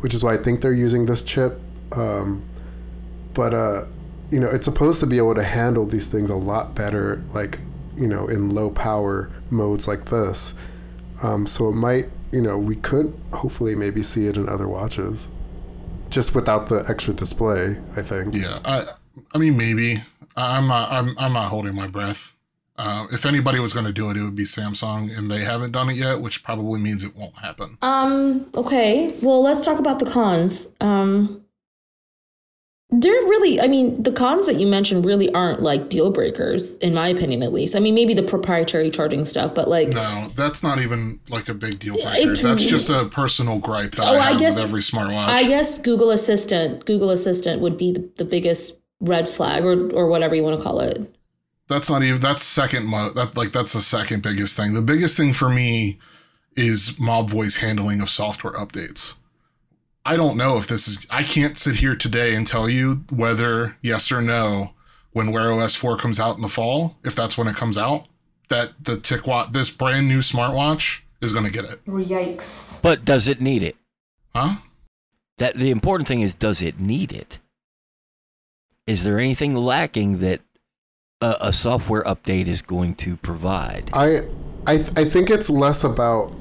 which 0.00 0.14
is 0.14 0.22
why 0.22 0.34
I 0.34 0.36
think 0.36 0.60
they're 0.60 0.72
using 0.72 1.06
this 1.06 1.24
chip. 1.24 1.60
Um, 1.90 2.44
but 3.34 3.52
uh, 3.52 3.84
you 4.30 4.40
know, 4.40 4.48
it's 4.48 4.64
supposed 4.64 5.00
to 5.00 5.06
be 5.06 5.18
able 5.18 5.34
to 5.34 5.42
handle 5.42 5.86
these 5.86 6.06
things 6.06 6.30
a 6.30 6.36
lot 6.36 6.74
better, 6.74 7.22
like 7.32 7.58
you 7.96 8.08
know, 8.08 8.26
in 8.26 8.50
low 8.50 8.70
power 8.70 9.30
modes 9.50 9.86
like 9.86 10.06
this. 10.06 10.54
Um, 11.22 11.46
so 11.46 11.68
it 11.68 11.74
might, 11.74 12.10
you 12.32 12.40
know, 12.40 12.58
we 12.58 12.76
could 12.76 13.14
hopefully 13.32 13.74
maybe 13.74 14.02
see 14.02 14.26
it 14.26 14.36
in 14.36 14.48
other 14.48 14.68
watches, 14.68 15.28
just 16.10 16.34
without 16.34 16.68
the 16.68 16.84
extra 16.88 17.14
display. 17.14 17.78
I 17.96 18.02
think. 18.02 18.34
Yeah, 18.34 18.58
I, 18.64 18.86
I 19.32 19.38
mean, 19.38 19.56
maybe. 19.56 20.02
I'm 20.36 20.66
not. 20.66 20.90
I'm. 20.90 21.16
I'm 21.18 21.32
not 21.32 21.50
holding 21.50 21.74
my 21.74 21.86
breath. 21.86 22.34
Uh, 22.76 23.06
if 23.12 23.24
anybody 23.24 23.60
was 23.60 23.72
going 23.72 23.86
to 23.86 23.92
do 23.92 24.10
it, 24.10 24.16
it 24.16 24.22
would 24.24 24.34
be 24.34 24.42
Samsung, 24.42 25.16
and 25.16 25.30
they 25.30 25.44
haven't 25.44 25.70
done 25.70 25.88
it 25.90 25.96
yet, 25.96 26.20
which 26.20 26.42
probably 26.42 26.80
means 26.80 27.04
it 27.04 27.14
won't 27.14 27.36
happen. 27.36 27.78
Um. 27.82 28.46
Okay. 28.54 29.14
Well, 29.22 29.42
let's 29.42 29.64
talk 29.64 29.78
about 29.78 30.00
the 30.00 30.06
cons. 30.06 30.70
Um. 30.80 31.43
They're 33.00 33.12
really, 33.12 33.60
I 33.60 33.66
mean, 33.66 34.02
the 34.02 34.12
cons 34.12 34.46
that 34.46 34.60
you 34.60 34.66
mentioned 34.66 35.04
really 35.04 35.32
aren't 35.32 35.62
like 35.62 35.88
deal 35.88 36.10
breakers, 36.10 36.76
in 36.78 36.94
my 36.94 37.08
opinion, 37.08 37.42
at 37.42 37.52
least. 37.52 37.74
I 37.74 37.78
mean, 37.80 37.94
maybe 37.94 38.14
the 38.14 38.22
proprietary 38.22 38.90
charging 38.90 39.24
stuff, 39.24 39.54
but 39.54 39.68
like, 39.68 39.88
No, 39.88 40.30
that's 40.36 40.62
not 40.62 40.78
even 40.80 41.18
like 41.28 41.48
a 41.48 41.54
big 41.54 41.78
deal 41.78 41.94
breaker. 41.94 42.36
That's 42.36 42.64
just 42.64 42.90
a 42.90 43.06
personal 43.06 43.58
gripe 43.58 43.92
that 43.96 44.04
Oh, 44.06 44.14
I 44.14 44.18
I 44.18 44.30
have 44.32 44.38
guess- 44.40 44.56
with 44.56 44.64
every 44.64 44.80
smartwatch. 44.82 45.28
I 45.28 45.44
guess 45.44 45.78
Google 45.78 46.10
Assistant, 46.10 46.84
Google 46.84 47.10
Assistant 47.10 47.62
would 47.62 47.76
be 47.78 47.92
the, 47.92 48.08
the 48.16 48.24
biggest 48.24 48.78
red 49.00 49.28
flag, 49.28 49.64
or 49.64 49.90
or 49.92 50.06
whatever 50.06 50.34
you 50.34 50.42
want 50.42 50.56
to 50.56 50.62
call 50.62 50.80
it. 50.80 51.14
that's 51.68 51.90
not 51.90 52.02
even 52.02 52.20
that's 52.20 52.42
second 52.42 52.86
mo 52.86 53.10
that 53.10 53.36
like 53.36 53.50
that's 53.52 53.72
the 53.72 53.80
second 53.80 54.22
biggest 54.22 54.56
thing. 54.56 54.72
The 54.74 54.82
biggest 54.82 55.16
thing 55.16 55.32
for 55.32 55.48
me 55.50 55.98
is 56.56 56.90
Mobvoi's 57.00 57.56
handling 57.56 58.00
of 58.00 58.08
software 58.08 58.52
updates. 58.54 59.16
I 60.04 60.16
don't 60.16 60.36
know 60.36 60.58
if 60.58 60.66
this 60.66 60.86
is 60.86 61.06
I 61.10 61.22
can't 61.22 61.56
sit 61.56 61.76
here 61.76 61.96
today 61.96 62.34
and 62.34 62.46
tell 62.46 62.68
you 62.68 63.04
whether 63.10 63.76
yes 63.82 64.12
or 64.12 64.20
no 64.20 64.74
when 65.12 65.32
Wear 65.32 65.52
OS 65.52 65.74
4 65.74 65.96
comes 65.96 66.18
out 66.18 66.36
in 66.36 66.42
the 66.42 66.48
fall, 66.48 66.96
if 67.04 67.14
that's 67.14 67.38
when 67.38 67.46
it 67.46 67.54
comes 67.54 67.78
out, 67.78 68.06
that 68.48 68.72
the 68.82 68.96
TicWatch 68.96 69.52
this 69.52 69.70
brand 69.70 70.08
new 70.08 70.18
smartwatch 70.18 71.02
is 71.22 71.32
going 71.32 71.44
to 71.44 71.50
get 71.50 71.64
it. 71.64 71.84
Yikes! 71.86 72.82
But 72.82 73.04
does 73.04 73.28
it 73.28 73.40
need 73.40 73.62
it? 73.62 73.76
Huh? 74.34 74.56
That 75.38 75.54
the 75.54 75.70
important 75.70 76.06
thing 76.06 76.20
is, 76.20 76.34
does 76.34 76.60
it 76.60 76.78
need 76.78 77.12
it? 77.12 77.38
Is 78.86 79.04
there 79.04 79.18
anything 79.18 79.54
lacking 79.54 80.18
that 80.18 80.40
a, 81.20 81.36
a 81.40 81.52
software 81.52 82.02
update 82.02 82.46
is 82.46 82.60
going 82.60 82.94
to 82.96 83.16
provide? 83.16 83.90
I, 83.94 84.28
I, 84.66 84.76
th- 84.76 84.92
I 84.96 85.04
think 85.04 85.30
it's 85.30 85.48
less 85.48 85.84
about 85.84 86.34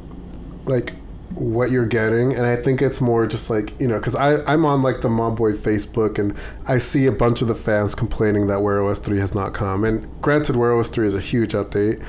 like 0.65 0.93
what 1.35 1.71
you're 1.71 1.85
getting, 1.85 2.33
and 2.33 2.45
I 2.45 2.55
think 2.55 2.81
it's 2.81 3.01
more 3.01 3.25
just 3.25 3.49
like 3.49 3.79
you 3.79 3.87
know, 3.87 3.97
because 3.97 4.15
I 4.15 4.43
I'm 4.45 4.65
on 4.65 4.81
like 4.81 5.01
the 5.01 5.09
Mobvoi 5.09 5.55
Facebook, 5.55 6.17
and 6.17 6.35
I 6.67 6.77
see 6.77 7.05
a 7.05 7.11
bunch 7.11 7.41
of 7.41 7.47
the 7.47 7.55
fans 7.55 7.95
complaining 7.95 8.47
that 8.47 8.61
Wear 8.61 8.81
OS 8.83 8.99
three 8.99 9.19
has 9.19 9.33
not 9.33 9.53
come. 9.53 9.83
And 9.83 10.07
granted, 10.21 10.55
Wear 10.55 10.77
OS 10.77 10.89
three 10.89 11.07
is 11.07 11.15
a 11.15 11.21
huge 11.21 11.53
update, 11.53 12.03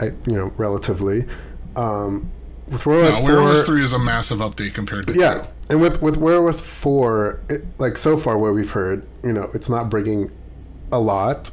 I 0.00 0.06
you 0.26 0.36
know 0.36 0.52
relatively. 0.56 1.26
Um, 1.74 2.30
with 2.68 2.84
Wear 2.86 3.04
OS 3.04 3.20
No, 3.20 3.24
Wear 3.24 3.40
OS 3.40 3.64
3 3.64 3.84
is 3.84 3.92
a 3.92 3.98
massive 3.98 4.38
update 4.38 4.74
compared 4.74 5.06
to 5.06 5.12
yeah, 5.14 5.34
2. 5.34 5.46
and 5.70 5.80
with 5.80 6.02
with 6.02 6.16
Wear 6.16 6.46
OS 6.46 6.60
four, 6.60 7.40
it, 7.48 7.64
like 7.78 7.96
so 7.96 8.16
far 8.16 8.38
what 8.38 8.54
we've 8.54 8.70
heard, 8.70 9.06
you 9.22 9.32
know, 9.32 9.50
it's 9.54 9.68
not 9.68 9.88
bringing 9.88 10.30
a 10.90 10.98
lot. 10.98 11.50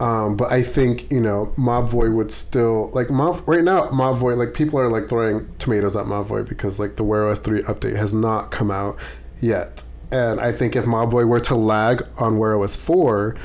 Um, 0.00 0.36
but 0.36 0.50
I 0.50 0.62
think 0.62 1.10
you 1.12 1.20
know 1.20 1.52
Mobvoi 1.56 2.12
would 2.14 2.32
still 2.32 2.90
like 2.90 3.10
Mob 3.10 3.42
right 3.46 3.62
now. 3.62 3.88
Mobvoi 3.88 4.36
like 4.36 4.54
people 4.54 4.78
are 4.78 4.88
like 4.88 5.08
throwing 5.08 5.52
tomatoes 5.58 5.94
at 5.96 6.06
Mobvoi 6.06 6.48
because 6.48 6.78
like 6.78 6.96
the 6.96 7.04
Wear 7.04 7.28
OS 7.28 7.38
three 7.38 7.62
update 7.62 7.96
has 7.96 8.14
not 8.14 8.50
come 8.50 8.70
out 8.70 8.96
yet, 9.40 9.84
and 10.10 10.40
I 10.40 10.52
think 10.52 10.74
if 10.74 10.86
Mobvoi 10.86 11.28
were 11.28 11.40
to 11.40 11.54
lag 11.54 12.06
on 12.18 12.38
Wear 12.38 12.60
OS 12.60 12.74
four, 12.74 13.36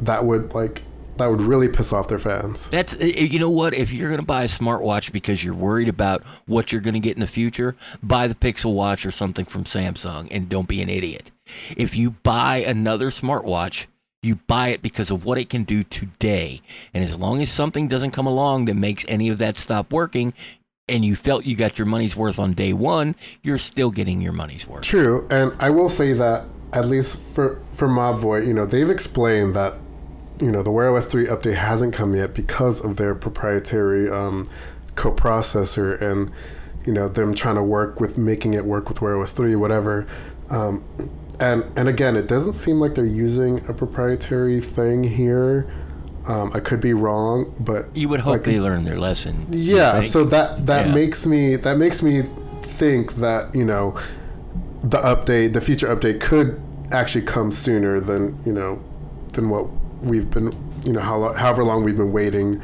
that 0.00 0.24
would 0.24 0.54
like 0.54 0.82
that 1.20 1.30
would 1.30 1.42
really 1.42 1.68
piss 1.68 1.92
off 1.92 2.08
their 2.08 2.18
fans. 2.18 2.70
That's 2.70 2.96
uh, 2.96 3.04
you 3.04 3.38
know 3.38 3.50
what? 3.50 3.74
If 3.74 3.92
you're 3.92 4.08
to 4.16 4.26
buy 4.26 4.42
a 4.42 4.48
smartwatch 4.48 5.12
because 5.12 5.44
you're 5.44 5.54
worried 5.54 5.88
about 5.88 6.24
what 6.46 6.72
you're 6.72 6.80
to 6.94 6.98
get 6.98 7.14
in 7.14 7.20
the 7.20 7.26
future, 7.26 7.76
buy 8.02 8.26
the 8.26 8.34
Pixel 8.34 8.72
Watch 8.72 9.06
or 9.06 9.10
something 9.10 9.44
from 9.44 9.64
Samsung, 9.64 10.28
and 10.30 10.48
don't 10.48 10.66
be 10.66 10.82
an 10.82 10.88
idiot. 10.88 11.30
If 11.76 11.94
you 11.94 12.12
buy 12.12 12.58
another 12.58 13.10
smartwatch, 13.10 13.86
you 14.22 14.36
buy 14.36 14.68
it 14.68 14.82
because 14.82 15.10
of 15.10 15.24
what 15.24 15.38
it 15.38 15.48
can 15.48 15.64
do 15.64 15.82
today, 15.82 16.62
and 16.92 17.04
as 17.04 17.18
long 17.18 17.40
as 17.40 17.50
something 17.50 17.88
doesn't 17.88 18.10
come 18.10 18.26
along 18.26 18.66
that 18.66 18.74
makes 18.74 19.04
any 19.08 19.28
of 19.28 19.38
that 19.38 19.56
stop 19.56 19.92
working, 19.92 20.34
and 20.88 21.04
you 21.04 21.16
felt 21.16 21.46
you 21.46 21.56
got 21.56 21.78
your 21.78 21.86
money's 21.86 22.16
worth 22.16 22.38
on 22.38 22.52
day 22.52 22.72
one, 22.72 23.14
you're 23.42 23.58
still 23.58 23.90
getting 23.90 24.20
your 24.20 24.32
money's 24.32 24.66
worth. 24.66 24.82
True, 24.82 25.26
and 25.30 25.52
I 25.58 25.70
will 25.70 25.88
say 25.88 26.12
that 26.12 26.44
at 26.72 26.86
least 26.86 27.18
for 27.18 27.60
for 27.72 27.88
Mobvoi, 27.88 28.46
you 28.46 28.52
know, 28.52 28.66
they've 28.66 28.90
explained 28.90 29.54
that 29.54 29.74
you 30.40 30.50
know 30.50 30.62
the 30.62 30.70
Wear 30.70 30.94
OS 30.94 31.06
three 31.06 31.26
update 31.26 31.56
hasn't 31.56 31.94
come 31.94 32.14
yet 32.14 32.34
because 32.34 32.84
of 32.84 32.96
their 32.96 33.14
proprietary 33.14 34.10
um, 34.10 34.48
coprocessor 34.94 36.00
and 36.00 36.30
you 36.86 36.92
know 36.92 37.08
them 37.08 37.34
trying 37.34 37.56
to 37.56 37.62
work 37.62 38.00
with 38.00 38.16
making 38.18 38.54
it 38.54 38.64
work 38.64 38.88
with 38.88 39.00
Wear 39.00 39.18
OS 39.18 39.32
three, 39.32 39.54
whatever. 39.56 40.06
Um, 40.48 40.84
and 41.40 41.64
and 41.76 41.88
again, 41.88 42.16
it 42.16 42.26
doesn't 42.28 42.54
seem 42.54 42.78
like 42.80 42.94
they're 42.94 43.04
using 43.06 43.58
a 43.68 43.72
proprietary 43.72 44.60
thing 44.60 45.02
here. 45.04 45.70
Um, 46.28 46.50
I 46.54 46.60
could 46.60 46.80
be 46.80 46.92
wrong, 46.92 47.54
but 47.60 47.94
You 47.96 48.08
would 48.10 48.20
hope 48.20 48.32
like, 48.32 48.44
they 48.44 48.60
learn 48.60 48.84
their 48.84 48.98
lesson. 48.98 49.46
yeah, 49.50 50.00
so 50.00 50.24
that 50.24 50.66
that 50.66 50.88
Yeah. 50.88 50.94
makes 50.94 51.26
me 51.26 51.56
that 51.56 51.78
makes 51.78 52.02
me 52.02 52.22
think 52.62 53.16
that 53.16 53.54
you 53.54 53.64
know 53.64 53.94
the 54.84 54.98
update, 54.98 55.52
the 55.54 55.60
future 55.60 55.94
update, 55.94 56.20
could 56.20 56.60
actually 56.92 57.24
come 57.24 57.52
sooner 57.52 58.00
than 58.00 58.36
you 58.44 58.52
know 58.52 58.80
than 59.32 59.48
what 59.48 59.66
we've 60.02 60.30
been 60.30 60.52
you 60.84 60.92
know 60.92 61.00
how 61.00 61.16
lo- 61.18 61.32
however 61.34 61.64
long 61.64 61.84
we've 61.84 61.96
been 61.96 62.12
waiting 62.12 62.60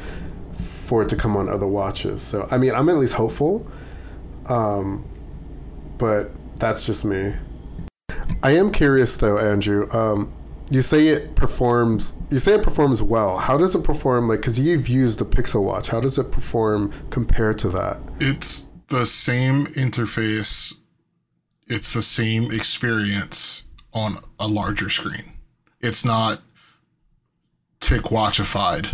for 0.85 1.01
it 1.01 1.09
to 1.09 1.15
come 1.15 1.35
on 1.35 1.49
other 1.49 1.67
watches. 1.67 2.21
So 2.21 2.47
I 2.51 2.57
mean, 2.57 2.73
I'm 2.73 2.87
at 2.89 2.97
least 2.97 3.13
hopeful, 3.13 3.65
um, 4.47 5.03
but 5.97 6.31
that's 6.57 6.85
just 6.85 7.05
me. 7.05 7.33
I 8.43 8.51
am 8.57 8.71
curious 8.71 9.17
though, 9.17 9.37
Andrew. 9.37 9.89
Um, 9.91 10.33
you 10.69 10.81
say 10.81 11.07
it 11.07 11.35
performs. 11.35 12.15
You 12.29 12.39
say 12.39 12.55
it 12.55 12.63
performs 12.63 13.01
well. 13.01 13.37
How 13.37 13.57
does 13.57 13.73
it 13.73 13.83
perform? 13.83 14.27
Like, 14.27 14.41
because 14.41 14.59
you've 14.59 14.87
used 14.87 15.19
the 15.19 15.25
Pixel 15.25 15.63
Watch. 15.63 15.87
How 15.87 15.99
does 15.99 16.17
it 16.17 16.31
perform 16.31 16.91
compared 17.09 17.57
to 17.59 17.69
that? 17.69 18.01
It's 18.19 18.69
the 18.89 19.05
same 19.05 19.67
interface. 19.67 20.75
It's 21.67 21.93
the 21.93 22.01
same 22.01 22.51
experience 22.51 23.63
on 23.93 24.19
a 24.39 24.47
larger 24.47 24.89
screen. 24.89 25.33
It's 25.81 26.03
not 26.03 26.41
tick 27.79 28.03
watchified. 28.03 28.89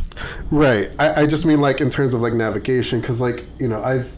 Right. 0.52 0.92
I, 1.00 1.22
I 1.22 1.26
just 1.26 1.46
mean 1.46 1.62
like 1.62 1.82
in 1.82 1.90
terms 1.90 2.14
of 2.14 2.22
like 2.22 2.34
navigation, 2.34 3.02
because 3.02 3.20
like 3.20 3.46
you 3.60 3.68
know 3.68 3.84
I've. 3.84 4.16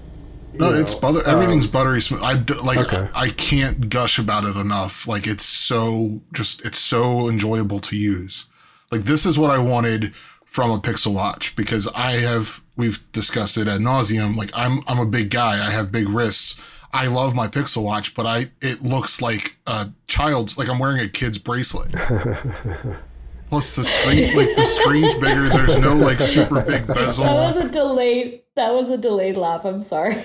No, 0.57 0.71
know, 0.71 0.79
it's 0.79 0.93
butter. 0.93 1.25
Everything's 1.27 1.65
um, 1.65 1.71
buttery 1.71 2.01
smooth. 2.01 2.21
I 2.23 2.33
like. 2.63 2.77
Okay. 2.77 3.09
I 3.13 3.29
can't 3.29 3.89
gush 3.89 4.17
about 4.19 4.43
it 4.43 4.55
enough. 4.55 5.07
Like 5.07 5.27
it's 5.27 5.45
so 5.45 6.21
just. 6.33 6.65
It's 6.65 6.79
so 6.79 7.29
enjoyable 7.29 7.79
to 7.81 7.95
use. 7.95 8.45
Like 8.91 9.03
this 9.03 9.25
is 9.25 9.37
what 9.37 9.51
I 9.51 9.57
wanted 9.57 10.13
from 10.45 10.71
a 10.71 10.79
Pixel 10.79 11.13
Watch 11.13 11.55
because 11.55 11.87
I 11.89 12.13
have. 12.13 12.61
We've 12.77 13.09
discussed 13.11 13.57
it 13.57 13.67
ad 13.67 13.81
nauseum. 13.81 14.35
Like 14.35 14.51
I'm. 14.53 14.79
I'm 14.87 14.99
a 14.99 15.05
big 15.05 15.29
guy. 15.29 15.65
I 15.65 15.71
have 15.71 15.91
big 15.91 16.09
wrists. 16.09 16.59
I 16.93 17.07
love 17.07 17.35
my 17.35 17.47
Pixel 17.47 17.83
Watch, 17.83 18.13
but 18.13 18.25
I. 18.25 18.51
It 18.61 18.81
looks 18.81 19.21
like 19.21 19.55
a 19.67 19.89
child's. 20.07 20.57
Like 20.57 20.69
I'm 20.69 20.79
wearing 20.79 20.99
a 20.99 21.09
kid's 21.09 21.37
bracelet. 21.37 21.93
Plus 23.49 23.73
the 23.75 23.83
screen, 23.83 24.35
like 24.35 24.55
the 24.55 24.65
screen's 24.65 25.15
bigger. 25.15 25.49
There's 25.49 25.77
no 25.77 25.95
like 25.95 26.19
super 26.19 26.61
big 26.61 26.87
bezel. 26.87 27.25
That 27.25 27.55
was 27.55 27.65
a 27.65 27.69
delayed. 27.69 28.41
That 28.55 28.73
was 28.73 28.89
a 28.89 28.97
delayed 28.97 29.37
laugh. 29.37 29.65
I'm 29.65 29.81
sorry. 29.81 30.23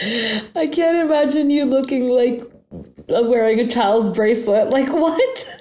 I 0.00 0.66
can't 0.66 0.98
imagine 0.98 1.50
you 1.50 1.64
looking 1.64 2.08
like 2.08 2.40
uh, 2.72 3.22
wearing 3.24 3.60
a 3.60 3.68
child's 3.68 4.08
bracelet. 4.10 4.70
Like 4.70 4.92
what? 4.92 5.60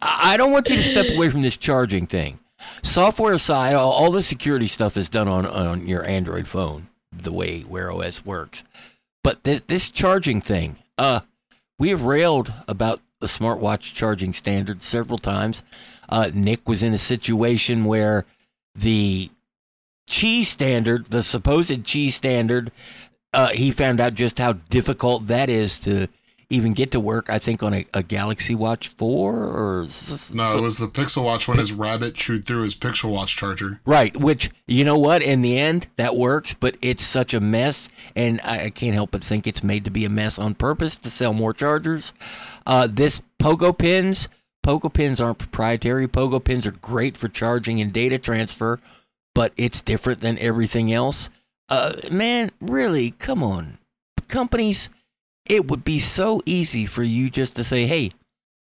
I 0.00 0.32
I 0.32 0.36
don't 0.36 0.52
want 0.52 0.68
you 0.70 0.76
to 0.76 0.82
step 0.82 1.06
away 1.14 1.30
from 1.30 1.42
this 1.42 1.56
charging 1.56 2.06
thing. 2.06 2.38
Software 2.82 3.34
aside, 3.34 3.74
all, 3.74 3.92
all 3.92 4.10
the 4.10 4.22
security 4.22 4.68
stuff 4.68 4.96
is 4.96 5.08
done 5.08 5.28
on, 5.28 5.44
on 5.44 5.86
your 5.86 6.04
Android 6.04 6.46
phone, 6.48 6.88
the 7.12 7.32
way 7.32 7.64
Wear 7.68 7.90
OS 7.92 8.24
works. 8.24 8.64
But 9.22 9.44
this, 9.44 9.62
this 9.66 9.90
charging 9.90 10.40
thing, 10.40 10.78
uh, 10.96 11.20
we 11.78 11.90
have 11.90 12.02
railed 12.02 12.52
about 12.66 13.00
the 13.22 13.28
smartwatch 13.28 13.94
charging 13.94 14.34
standard 14.34 14.82
several 14.82 15.16
times. 15.16 15.62
Uh, 16.08 16.30
Nick 16.34 16.68
was 16.68 16.82
in 16.82 16.92
a 16.92 16.98
situation 16.98 17.86
where 17.86 18.26
the 18.74 19.30
Qi 20.10 20.44
standard, 20.44 21.06
the 21.06 21.22
supposed 21.22 21.70
Qi 21.70 22.12
standard, 22.12 22.70
uh, 23.32 23.48
he 23.48 23.70
found 23.70 23.98
out 24.00 24.14
just 24.14 24.38
how 24.38 24.52
difficult 24.52 25.28
that 25.28 25.48
is 25.48 25.78
to 25.80 26.08
even 26.52 26.72
get 26.74 26.90
to 26.92 27.00
work. 27.00 27.28
I 27.30 27.38
think 27.38 27.62
on 27.62 27.74
a, 27.74 27.86
a 27.94 28.02
Galaxy 28.02 28.54
Watch 28.54 28.88
Four 28.88 29.34
or 29.34 29.84
s- 29.88 30.32
No, 30.32 30.46
so- 30.46 30.58
it 30.58 30.62
was 30.62 30.78
the 30.78 30.86
Pixel 30.86 31.24
Watch 31.24 31.48
when 31.48 31.58
his 31.58 31.72
rabbit 31.72 32.14
chewed 32.14 32.46
through 32.46 32.62
his 32.62 32.74
Pixel 32.74 33.10
Watch 33.10 33.34
charger. 33.36 33.80
Right, 33.86 34.16
which 34.16 34.50
you 34.66 34.84
know 34.84 34.98
what? 34.98 35.22
In 35.22 35.42
the 35.42 35.58
end, 35.58 35.88
that 35.96 36.16
works, 36.16 36.54
but 36.54 36.76
it's 36.82 37.04
such 37.04 37.34
a 37.34 37.40
mess, 37.40 37.88
and 38.14 38.40
I, 38.44 38.64
I 38.64 38.70
can't 38.70 38.94
help 38.94 39.10
but 39.12 39.24
think 39.24 39.46
it's 39.46 39.62
made 39.62 39.84
to 39.84 39.90
be 39.90 40.04
a 40.04 40.08
mess 40.10 40.38
on 40.38 40.54
purpose 40.54 40.96
to 40.96 41.10
sell 41.10 41.32
more 41.32 41.52
chargers. 41.52 42.12
Uh, 42.66 42.86
this 42.90 43.22
Pogo 43.40 43.76
pins, 43.76 44.28
Pogo 44.64 44.92
pins 44.92 45.20
aren't 45.20 45.38
proprietary. 45.38 46.06
Pogo 46.06 46.42
pins 46.42 46.66
are 46.66 46.72
great 46.72 47.16
for 47.16 47.28
charging 47.28 47.80
and 47.80 47.92
data 47.92 48.18
transfer, 48.18 48.78
but 49.34 49.52
it's 49.56 49.80
different 49.80 50.20
than 50.20 50.38
everything 50.38 50.92
else. 50.92 51.28
Uh, 51.68 51.94
man, 52.10 52.50
really, 52.60 53.12
come 53.12 53.42
on, 53.42 53.78
companies. 54.28 54.90
It 55.46 55.68
would 55.68 55.84
be 55.84 55.98
so 55.98 56.40
easy 56.46 56.86
for 56.86 57.02
you 57.02 57.30
just 57.30 57.54
to 57.56 57.64
say, 57.64 57.86
"Hey, 57.86 58.12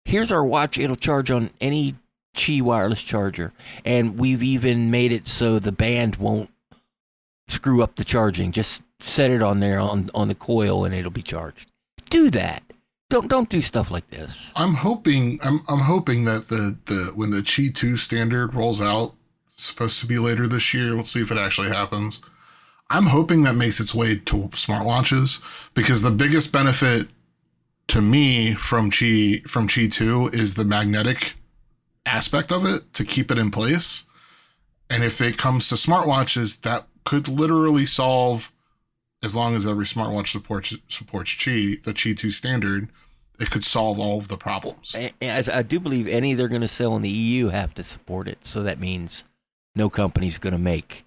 here's 0.05 0.32
our 0.32 0.43
watch. 0.43 0.78
It'll 0.78 0.95
charge 0.95 1.32
on 1.32 1.49
any 1.61 1.95
Qi 2.36 2.61
wireless 2.61 3.01
charger, 3.01 3.53
and 3.84 4.18
we've 4.18 4.43
even 4.43 4.91
made 4.91 5.11
it 5.11 5.28
so 5.28 5.57
the 5.57 5.72
band 5.72 6.18
won't 6.18 6.51
screw 7.47 7.82
up 7.82 7.95
the 7.95 8.03
charging. 8.03 8.51
Just 8.51 8.84
set 8.99 9.32
it 9.32 9.41
on 9.41 9.59
there 9.59 9.80
on 9.80 10.09
on 10.13 10.28
the 10.28 10.36
coil, 10.36 10.86
and 10.86 10.93
it'll 10.93 11.11
be 11.11 11.22
charged. 11.22 11.72
Do 12.09 12.30
that. 12.32 12.63
Don't 13.09 13.30
don't 13.30 13.49
do 13.49 13.61
stuff 13.61 13.91
like 13.91 14.09
this. 14.09 14.51
I'm 14.55 14.74
hoping 14.74 15.39
I'm 15.43 15.61
I'm 15.68 15.80
hoping 15.80 16.26
that 16.26 16.47
the 16.47 16.78
the 16.86 17.11
when 17.16 17.30
the 17.30 17.41
Qi 17.41 17.74
2 17.74 17.95
standard 17.97 18.53
rolls 18.53 18.82
out, 18.82 19.13
supposed 19.47 19.99
to 19.99 20.05
be 20.05 20.18
later 20.18 20.47
this 20.47 20.74
year. 20.74 20.93
Let's 20.95 21.11
see 21.11 21.22
if 21.22 21.32
it 21.32 21.38
actually 21.38 21.70
happens. 21.70 22.22
I'm 22.89 23.07
hoping 23.07 23.43
that 23.43 23.55
makes 23.55 23.79
its 23.79 23.95
way 23.95 24.15
to 24.15 24.36
smartwatches 24.49 25.41
because 25.73 26.01
the 26.01 26.11
biggest 26.11 26.51
benefit 26.51 27.07
to 27.88 28.01
me 28.01 28.53
from 28.53 28.91
Qi 28.91 29.47
from 29.49 29.67
Qi 29.67 29.91
2 29.91 30.29
is 30.29 30.53
the 30.53 30.65
magnetic 30.65 31.36
aspect 32.05 32.51
of 32.51 32.65
it 32.65 32.93
to 32.93 33.03
keep 33.03 33.31
it 33.31 33.39
in 33.39 33.51
place. 33.51 34.05
And 34.89 35.03
if 35.03 35.19
it 35.19 35.38
comes 35.38 35.67
to 35.69 35.75
smartwatches, 35.75 36.61
that 36.61 36.88
could 37.05 37.27
literally 37.27 37.86
solve 37.86 38.51
as 39.23 39.36
long 39.36 39.55
as 39.55 39.65
every 39.65 39.86
smartwatch 39.86 40.27
supports 40.27 40.77
supports 40.88 41.31
Qi, 41.31 41.83
the 41.83 41.93
Qi 41.93 42.15
2 42.15 42.29
standard, 42.29 42.89
it 43.39 43.49
could 43.49 43.63
solve 43.63 43.99
all 43.99 44.19
of 44.19 44.27
the 44.27 44.38
problems. 44.38 44.95
I, 44.95 45.11
I, 45.21 45.61
do 45.63 45.79
believe 45.79 46.07
any 46.07 46.33
they're 46.36 46.47
going 46.47 46.61
to 46.61 46.67
sell 46.67 46.95
in 46.95 47.01
the 47.01 47.09
EU 47.09 47.49
have 47.49 47.73
to 47.75 47.83
support 47.83 48.27
it. 48.27 48.45
So 48.45 48.63
that 48.63 48.79
means 48.79 49.23
no 49.75 49.89
company's 49.89 50.38
going 50.38 50.53
to 50.53 50.59
make 50.59 51.04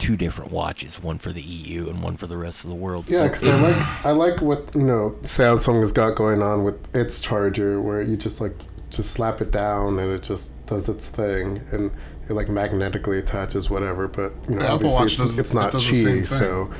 two 0.00 0.16
different 0.16 0.50
watches, 0.50 1.00
one 1.00 1.18
for 1.18 1.30
the 1.30 1.42
EU 1.42 1.88
and 1.88 2.02
one 2.02 2.16
for 2.16 2.26
the 2.26 2.36
rest 2.36 2.64
of 2.64 2.70
the 2.70 2.76
world. 2.76 3.04
Yeah, 3.08 3.18
So 3.18 3.28
because 3.28 3.44
I 3.48 3.60
like 3.60 4.04
I 4.06 4.10
like 4.10 4.40
what 4.40 4.74
you 4.74 4.82
know 4.82 5.16
Samsung 5.22 5.80
has 5.80 5.92
got 5.92 6.16
going 6.16 6.42
on 6.42 6.64
with 6.64 6.96
its 6.96 7.20
charger, 7.20 7.80
where 7.80 8.02
you 8.02 8.16
just 8.16 8.40
like 8.40 8.54
just 8.90 9.10
slap 9.12 9.40
it 9.40 9.52
down 9.52 10.00
and 10.00 10.10
it 10.12 10.22
just 10.24 10.66
does 10.66 10.88
its 10.88 11.06
thing, 11.08 11.60
and 11.70 11.92
it 12.28 12.32
like 12.32 12.48
magnetically 12.48 13.18
attaches 13.18 13.70
whatever. 13.70 14.08
But 14.08 14.32
you 14.48 14.56
know, 14.56 14.62
The 14.62 14.68
Apple 14.72 14.88
Watch 14.90 15.00
obviously 15.02 15.24
does- 15.26 15.30
it's, 15.32 15.38
it's 15.38 15.50
it 15.52 15.54
not 15.54 15.72
does 15.72 15.88
the 15.88 15.94
same 15.94 16.06
Qi, 16.06 16.16
thing. 16.16 16.24
so 16.26 16.70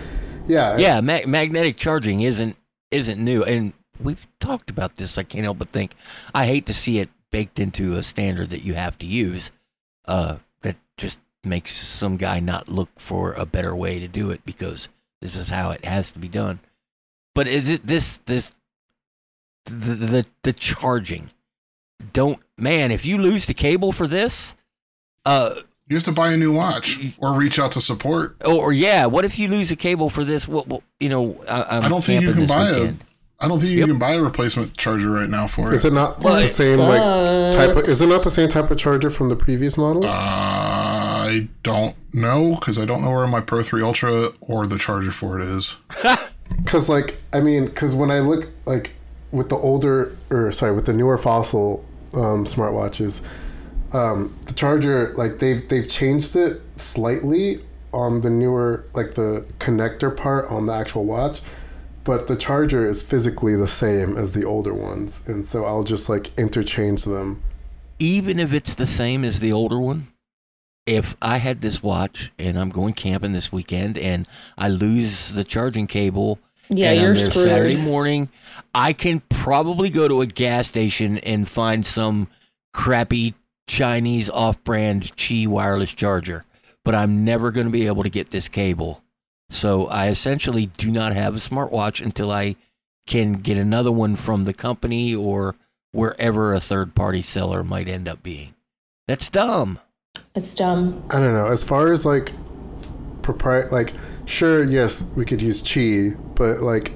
yeah, 0.48 0.76
yeah, 0.78 1.00
ma- 1.00 1.26
magnetic 1.26 1.76
charging 1.76 2.22
isn't 2.22 2.56
isn't 2.90 3.22
new, 3.22 3.44
and 3.44 3.72
we've 4.02 4.26
talked 4.40 4.70
about 4.70 4.96
this. 4.96 5.16
I 5.18 5.22
can't 5.22 5.44
help 5.44 5.58
but 5.58 5.68
think 5.68 5.94
I 6.34 6.46
hate 6.46 6.66
to 6.66 6.74
see 6.74 6.98
it 6.98 7.10
baked 7.30 7.60
into 7.60 7.96
a 7.96 8.02
standard 8.02 8.50
that 8.50 8.62
you 8.64 8.74
have 8.74 8.98
to 8.98 9.06
use. 9.06 9.50
Uh, 10.06 10.38
that 10.62 10.76
just 10.96 11.20
makes 11.44 11.74
some 11.74 12.16
guy 12.16 12.40
not 12.40 12.68
look 12.68 12.88
for 12.98 13.32
a 13.32 13.46
better 13.46 13.74
way 13.74 13.98
to 13.98 14.08
do 14.08 14.30
it 14.30 14.44
because 14.44 14.88
this 15.20 15.36
is 15.36 15.48
how 15.48 15.70
it 15.70 15.84
has 15.84 16.12
to 16.12 16.18
be 16.18 16.28
done. 16.28 16.60
But 17.34 17.48
is 17.48 17.68
it 17.68 17.86
this 17.86 18.18
this 18.26 18.52
the 19.66 19.94
the, 19.94 20.26
the 20.42 20.52
charging? 20.52 21.30
Don't 22.12 22.40
man, 22.58 22.90
if 22.90 23.04
you 23.04 23.18
lose 23.18 23.46
the 23.46 23.54
cable 23.54 23.92
for 23.92 24.06
this, 24.06 24.54
uh, 25.26 25.56
You 25.88 25.96
have 25.96 26.04
to 26.04 26.12
buy 26.12 26.32
a 26.32 26.36
new 26.36 26.52
watch 26.52 26.98
or 27.18 27.34
reach 27.34 27.58
out 27.58 27.72
to 27.72 27.80
support. 27.80 28.36
or, 28.44 28.54
or 28.54 28.72
yeah, 28.72 29.06
what 29.06 29.24
if 29.24 29.38
you 29.38 29.48
lose 29.48 29.70
a 29.70 29.76
cable 29.76 30.08
for 30.10 30.24
this? 30.24 30.48
What, 30.48 30.66
what 30.66 30.82
you 30.98 31.08
know? 31.08 31.42
I, 31.48 31.76
I'm 31.76 31.84
I 31.84 31.88
don't 31.88 32.02
think 32.02 32.22
you 32.22 32.32
can 32.32 32.46
buy 32.46 32.70
weekend. 32.72 33.00
a. 33.02 33.04
I 33.40 33.48
don't 33.48 33.58
think 33.58 33.72
you 33.72 33.78
Yep. 33.78 33.88
can 33.88 33.98
buy 33.98 34.14
a 34.14 34.20
replacement 34.22 34.76
charger 34.76 35.10
right 35.10 35.28
now 35.28 35.46
for 35.46 35.70
it. 35.70 35.74
Is 35.74 35.84
it. 35.84 35.88
it 35.88 35.94
not 35.94 36.20
Well, 36.22 36.36
the 36.36 36.44
it 36.44 36.48
same 36.48 36.78
like 36.78 37.52
type? 37.54 37.74
Of, 37.76 37.84
is 37.84 38.00
it 38.02 38.08
not 38.08 38.22
the 38.22 38.30
same 38.30 38.48
type 38.48 38.70
of 38.70 38.76
charger 38.76 39.08
from 39.10 39.28
the 39.30 39.36
previous 39.36 39.78
models? 39.78 40.04
Uh, 40.04 40.10
I 40.10 41.48
don't 41.62 41.94
know 42.14 42.54
because 42.56 42.78
I 42.78 42.84
don't 42.84 43.02
know 43.02 43.10
where 43.10 43.26
my 43.26 43.40
Pro 43.40 43.62
3 43.62 43.82
Ultra 43.82 44.30
or 44.40 44.66
the 44.66 44.78
charger 44.78 45.10
for 45.10 45.38
it 45.38 45.44
is. 45.46 45.76
Because 46.64 46.88
like 46.88 47.16
I 47.32 47.38
mean, 47.40 47.66
because 47.66 47.94
when 47.94 48.10
I 48.10 48.18
look 48.18 48.48
like 48.66 48.90
with 49.30 49.48
the 49.50 49.56
older 49.56 50.16
or 50.30 50.50
sorry 50.50 50.72
with 50.72 50.84
the 50.84 50.92
newer 50.92 51.16
fossil 51.16 51.84
um, 52.12 52.44
smartwatches, 52.44 53.22
um, 53.92 54.36
the 54.46 54.52
charger 54.52 55.14
like 55.16 55.38
they've 55.38 55.66
they've 55.68 55.88
changed 55.88 56.34
it 56.34 56.60
slightly 56.74 57.60
on 57.92 58.22
the 58.22 58.30
newer 58.30 58.84
like 58.94 59.14
the 59.14 59.46
connector 59.60 60.14
part 60.14 60.50
on 60.50 60.66
the 60.66 60.72
actual 60.72 61.04
watch, 61.04 61.40
but 62.04 62.28
the 62.28 62.36
charger 62.36 62.86
is 62.86 63.02
physically 63.02 63.56
the 63.56 63.68
same 63.68 64.16
as 64.16 64.32
the 64.32 64.44
older 64.44 64.74
ones, 64.74 65.22
and 65.26 65.46
so 65.46 65.64
I'll 65.64 65.84
just 65.84 66.08
like 66.08 66.36
interchange 66.38 67.04
them. 67.04 67.42
even 67.98 68.38
if 68.38 68.52
it's 68.52 68.74
the 68.74 68.86
same 68.86 69.24
as 69.24 69.40
the 69.40 69.52
older 69.52 69.78
one, 69.78 70.08
if 70.86 71.14
I 71.20 71.36
had 71.36 71.60
this 71.60 71.82
watch 71.82 72.32
and 72.38 72.58
I'm 72.58 72.70
going 72.70 72.94
camping 72.94 73.32
this 73.32 73.52
weekend 73.52 73.98
and 73.98 74.26
I 74.56 74.68
lose 74.68 75.32
the 75.32 75.44
charging 75.44 75.86
cable, 75.86 76.38
Yeah, 76.70 76.92
and 76.92 77.00
you're 77.00 77.10
I'm 77.10 77.16
there 77.16 77.30
screwed. 77.30 77.48
Saturday 77.48 77.76
morning, 77.76 78.30
I 78.74 78.92
can 78.94 79.20
probably 79.28 79.90
go 79.90 80.08
to 80.08 80.22
a 80.22 80.26
gas 80.26 80.68
station 80.68 81.18
and 81.18 81.46
find 81.46 81.84
some 81.84 82.28
crappy 82.72 83.34
Chinese 83.68 84.30
off-brand 84.30 85.14
Qi 85.16 85.46
wireless 85.46 85.92
charger, 85.92 86.44
but 86.84 86.94
I'm 86.94 87.24
never 87.24 87.50
going 87.52 87.66
to 87.66 87.70
be 87.70 87.86
able 87.86 88.02
to 88.02 88.08
get 88.10 88.30
this 88.30 88.48
cable. 88.48 89.02
So 89.50 89.88
I 89.88 90.06
essentially 90.08 90.66
do 90.66 90.90
not 90.90 91.12
have 91.12 91.34
a 91.34 91.40
smartwatch 91.40 92.02
until 92.02 92.30
I 92.30 92.54
can 93.06 93.34
get 93.34 93.58
another 93.58 93.90
one 93.90 94.14
from 94.14 94.44
the 94.44 94.54
company 94.54 95.12
or 95.14 95.56
wherever 95.90 96.54
a 96.54 96.60
third 96.60 96.94
party 96.94 97.20
seller 97.20 97.64
might 97.64 97.88
end 97.88 98.08
up 98.08 98.22
being. 98.22 98.54
That's 99.08 99.28
dumb. 99.28 99.80
It's 100.36 100.54
dumb. 100.54 101.04
I 101.10 101.18
don't 101.18 101.34
know. 101.34 101.48
As 101.48 101.64
far 101.64 101.90
as 101.90 102.06
like 102.06 102.30
propri 103.22 103.70
like 103.72 103.92
sure, 104.24 104.62
yes, 104.62 105.10
we 105.16 105.24
could 105.24 105.42
use 105.42 105.60
Qi, 105.62 106.16
but 106.36 106.60
like 106.62 106.92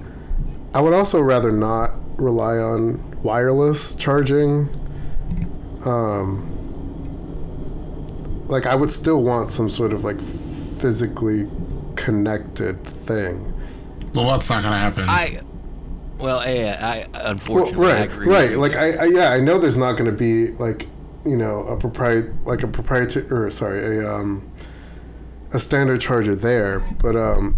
I 0.72 0.80
would 0.80 0.94
also 0.94 1.20
rather 1.20 1.50
not 1.50 1.90
rely 2.16 2.56
on 2.58 3.20
wireless 3.22 3.96
charging. 3.96 4.68
Um 5.84 6.52
like 8.46 8.66
I 8.66 8.76
would 8.76 8.92
still 8.92 9.24
want 9.24 9.50
some 9.50 9.68
sort 9.68 9.92
of 9.92 10.04
like 10.04 10.20
physically 10.78 11.48
connected 12.04 12.82
thing. 12.82 13.52
Well, 14.14 14.26
that's 14.28 14.48
not 14.50 14.62
going 14.62 14.72
to 14.74 14.78
happen. 14.78 15.08
I, 15.08 15.40
well, 16.18 16.46
yeah, 16.48 16.78
I 16.80 17.06
Well, 17.12 17.26
unfortunately 17.32 17.86
I 17.86 17.94
right, 18.00 18.10
agree. 18.12 18.26
right. 18.28 18.58
Like 18.58 18.76
I, 18.76 18.92
I, 18.92 19.04
yeah, 19.06 19.30
I 19.30 19.40
know 19.40 19.58
there's 19.58 19.76
not 19.76 19.92
going 19.92 20.10
to 20.10 20.16
be 20.16 20.48
like 20.52 20.86
you 21.24 21.36
know 21.36 21.60
a 21.66 21.76
propriet 21.78 22.32
like 22.46 22.62
a 22.62 22.68
proprietary 22.68 23.26
or 23.30 23.50
sorry 23.50 23.98
a 24.04 24.14
um 24.14 24.50
a 25.52 25.58
standard 25.58 26.00
charger 26.00 26.36
there, 26.36 26.80
but 26.98 27.16
um 27.16 27.56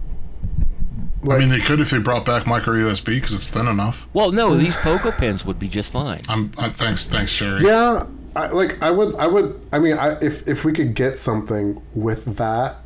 I 1.29 1.39
mean, 1.39 1.49
they 1.49 1.59
could 1.59 1.81
if 1.81 1.91
they 1.91 1.99
brought 1.99 2.25
back 2.25 2.47
micro 2.47 2.75
USB 2.75 3.17
because 3.17 3.35
it's 3.35 3.51
thin 3.51 3.67
enough. 3.67 4.09
well, 4.13 4.31
no, 4.31 4.55
these 4.57 4.75
Pogo 4.77 5.11
pins 5.17 5.45
would 5.45 5.59
be 5.59 5.67
just 5.67 5.91
fine. 5.91 6.21
I'm 6.29 6.53
I, 6.57 6.71
thanks, 6.71 7.07
thanks, 7.07 7.35
Jerry. 7.35 7.63
yeah, 7.65 8.07
I, 8.37 8.47
like 8.49 8.81
I 8.81 8.93
would, 8.93 9.17
I 9.17 9.27
would, 9.27 9.61
I 9.73 9.81
mean, 9.81 9.99
I, 9.99 10.13
if 10.21 10.47
if 10.49 10.65
we 10.65 10.73
could 10.73 10.95
get 10.95 11.19
something 11.19 11.83
with 11.95 12.37
that 12.37 12.77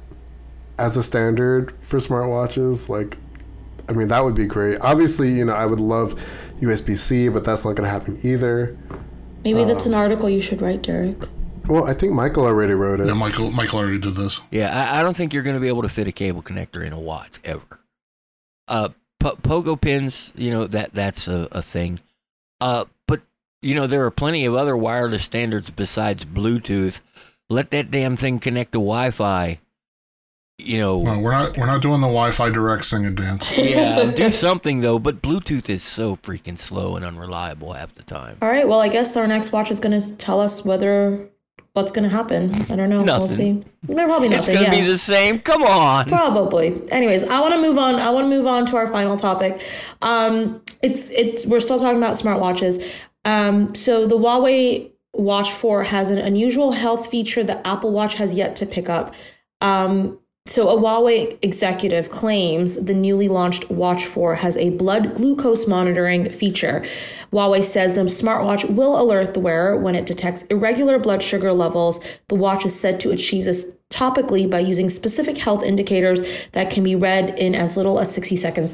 as 0.80 0.96
a 0.96 1.02
standard 1.02 1.74
for 1.80 1.98
smartwatches, 1.98 2.88
like. 2.88 3.16
I 3.88 3.92
mean 3.92 4.06
that 4.08 4.22
would 4.22 4.36
be 4.36 4.46
great. 4.46 4.78
Obviously, 4.82 5.32
you 5.32 5.44
know 5.44 5.52
I 5.52 5.66
would 5.66 5.80
love 5.80 6.14
USB 6.60 6.96
C, 6.96 7.28
but 7.28 7.42
that's 7.44 7.64
not 7.64 7.74
going 7.74 7.86
to 7.86 7.90
happen 7.90 8.20
either. 8.22 8.76
Maybe 9.42 9.64
that's 9.64 9.84
Um, 9.86 9.94
an 9.94 9.98
article 9.98 10.28
you 10.30 10.40
should 10.40 10.62
write, 10.62 10.82
Derrek. 10.82 11.16
Well, 11.66 11.88
I 11.88 11.94
think 11.94 12.12
Michael 12.12 12.44
already 12.44 12.74
wrote 12.74 13.00
it. 13.00 13.08
Yeah, 13.08 13.14
Michael, 13.14 13.50
Michael 13.50 13.80
already 13.80 13.98
did 13.98 14.14
this. 14.14 14.40
Yeah, 14.52 14.92
I, 14.92 15.00
I 15.00 15.02
don't 15.02 15.16
think 15.16 15.34
you're 15.34 15.42
going 15.42 15.56
to 15.56 15.60
be 15.60 15.66
able 15.66 15.82
to 15.82 15.88
fit 15.88 16.06
a 16.06 16.12
cable 16.12 16.40
connector 16.40 16.84
in 16.84 16.92
a 16.92 17.00
watch 17.00 17.40
ever. 17.42 17.80
Uh, 18.68 18.90
po- 19.18 19.36
Pogo 19.42 19.80
pins, 19.80 20.32
you 20.36 20.52
know 20.52 20.68
that 20.68 20.92
that's 20.94 21.26
a, 21.26 21.48
a 21.50 21.60
thing. 21.62 21.98
Uh, 22.60 22.84
but 23.08 23.22
you 23.60 23.74
know 23.74 23.88
there 23.88 24.04
are 24.04 24.10
plenty 24.12 24.44
of 24.46 24.54
other 24.54 24.76
wireless 24.76 25.24
standards 25.24 25.70
besides 25.70 26.24
Bluetooth. 26.24 27.00
Let 27.48 27.72
that 27.72 27.90
damn 27.90 28.14
thing 28.14 28.38
connect 28.38 28.70
to 28.72 28.78
Wi-Fi. 28.78 29.58
You 30.64 30.78
know, 30.78 31.02
No, 31.02 31.18
we're 31.18 31.30
not 31.32 31.56
we're 31.56 31.66
not 31.66 31.82
doing 31.82 32.00
the 32.00 32.06
Wi-Fi 32.06 32.50
direct 32.50 32.84
sing 32.84 33.04
and 33.06 33.16
dance. 33.16 33.56
yeah, 33.56 34.04
do 34.16 34.30
something 34.30 34.80
though. 34.80 34.98
But 34.98 35.22
Bluetooth 35.22 35.68
is 35.68 35.82
so 35.82 36.16
freaking 36.16 36.58
slow 36.58 36.96
and 36.96 37.04
unreliable 37.04 37.72
half 37.72 37.94
the 37.94 38.02
time. 38.02 38.38
All 38.42 38.48
right. 38.48 38.66
Well, 38.68 38.80
I 38.80 38.88
guess 38.88 39.16
our 39.16 39.26
next 39.26 39.52
watch 39.52 39.70
is 39.70 39.80
going 39.80 39.98
to 39.98 40.16
tell 40.16 40.40
us 40.40 40.64
whether 40.64 41.28
what's 41.72 41.92
going 41.92 42.02
to 42.02 42.10
happen. 42.14 42.52
I 42.70 42.74
don't 42.76 42.88
know. 42.88 42.98
We'll 42.98 43.20
Nothing. 43.20 43.62
see. 43.84 43.92
No, 43.94 44.04
probably 44.06 44.28
It's 44.28 44.38
nothing. 44.38 44.54
gonna 44.54 44.76
yeah. 44.76 44.82
be 44.84 44.88
the 44.90 44.98
same. 44.98 45.38
Come 45.38 45.62
on. 45.62 46.06
Probably. 46.06 46.80
Anyways, 46.90 47.22
I 47.24 47.38
want 47.40 47.54
to 47.54 47.60
move 47.60 47.78
on. 47.78 47.94
I 47.96 48.10
want 48.10 48.24
to 48.24 48.28
move 48.36 48.46
on 48.46 48.66
to 48.66 48.76
our 48.76 48.86
final 48.88 49.16
topic. 49.16 49.62
Um, 50.02 50.62
it's 50.82 51.10
it's 51.10 51.46
we're 51.46 51.60
still 51.60 51.78
talking 51.78 51.98
about 51.98 52.14
smartwatches. 52.16 52.84
Um, 53.24 53.74
so 53.74 54.06
the 54.06 54.16
Huawei 54.16 54.90
Watch 55.12 55.50
4 55.52 55.84
has 55.84 56.10
an 56.10 56.18
unusual 56.18 56.72
health 56.72 57.08
feature 57.08 57.42
that 57.44 57.60
Apple 57.66 57.90
Watch 57.92 58.14
has 58.14 58.32
yet 58.34 58.56
to 58.56 58.66
pick 58.66 58.88
up. 58.88 59.14
Um, 59.60 60.18
so 60.50 60.68
a 60.68 60.76
Huawei 60.76 61.38
executive 61.42 62.10
claims 62.10 62.74
the 62.74 62.92
newly 62.92 63.28
launched 63.28 63.70
Watch 63.70 64.04
4 64.04 64.34
has 64.34 64.56
a 64.56 64.70
blood 64.70 65.14
glucose 65.14 65.68
monitoring 65.68 66.28
feature. 66.28 66.84
Huawei 67.32 67.64
says 67.64 67.94
the 67.94 68.00
smartwatch 68.00 68.68
will 68.68 69.00
alert 69.00 69.34
the 69.34 69.38
wearer 69.38 69.76
when 69.76 69.94
it 69.94 70.06
detects 70.06 70.42
irregular 70.46 70.98
blood 70.98 71.22
sugar 71.22 71.52
levels. 71.52 72.00
The 72.26 72.34
watch 72.34 72.66
is 72.66 72.78
said 72.78 72.98
to 72.98 73.12
achieve 73.12 73.44
this 73.44 73.70
topically 73.90 74.50
by 74.50 74.58
using 74.58 74.90
specific 74.90 75.38
health 75.38 75.62
indicators 75.62 76.20
that 76.50 76.68
can 76.68 76.82
be 76.82 76.96
read 76.96 77.38
in 77.38 77.54
as 77.54 77.76
little 77.76 78.00
as 78.00 78.12
60 78.12 78.34
seconds. 78.34 78.72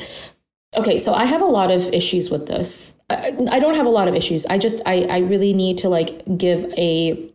Okay, 0.79 0.99
so 0.99 1.13
I 1.13 1.27
have 1.27 1.43
a 1.43 1.47
lot 1.47 1.71
of 1.71 1.93
issues 1.93 2.31
with 2.31 2.47
this. 2.47 2.95
I, 3.11 3.37
I 3.51 3.59
don't 3.59 3.77
have 3.77 3.87
a 3.87 3.91
lot 3.91 4.09
of 4.09 4.15
issues. 4.15 4.47
I 4.47 4.57
just 4.57 4.81
I, 4.87 5.07
I 5.11 5.19
really 5.19 5.53
need 5.53 5.77
to 5.79 5.91
like 5.91 6.23
give 6.39 6.73
a 6.79 7.31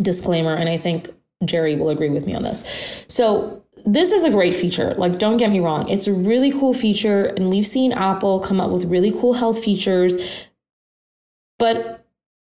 disclaimer 0.00 0.54
and 0.54 0.68
I 0.68 0.76
think 0.76 1.10
Jerry 1.44 1.74
will 1.74 1.88
agree 1.88 2.10
with 2.10 2.26
me 2.26 2.34
on 2.34 2.44
this. 2.44 2.64
So 3.08 3.61
this 3.84 4.12
is 4.12 4.24
a 4.24 4.30
great 4.30 4.54
feature. 4.54 4.94
Like, 4.94 5.18
don't 5.18 5.36
get 5.36 5.50
me 5.50 5.60
wrong. 5.60 5.88
It's 5.88 6.06
a 6.06 6.12
really 6.12 6.52
cool 6.52 6.74
feature, 6.74 7.26
and 7.26 7.50
we've 7.50 7.66
seen 7.66 7.92
Apple 7.92 8.40
come 8.40 8.60
up 8.60 8.70
with 8.70 8.84
really 8.84 9.10
cool 9.10 9.34
health 9.34 9.62
features. 9.62 10.16
But 11.58 12.04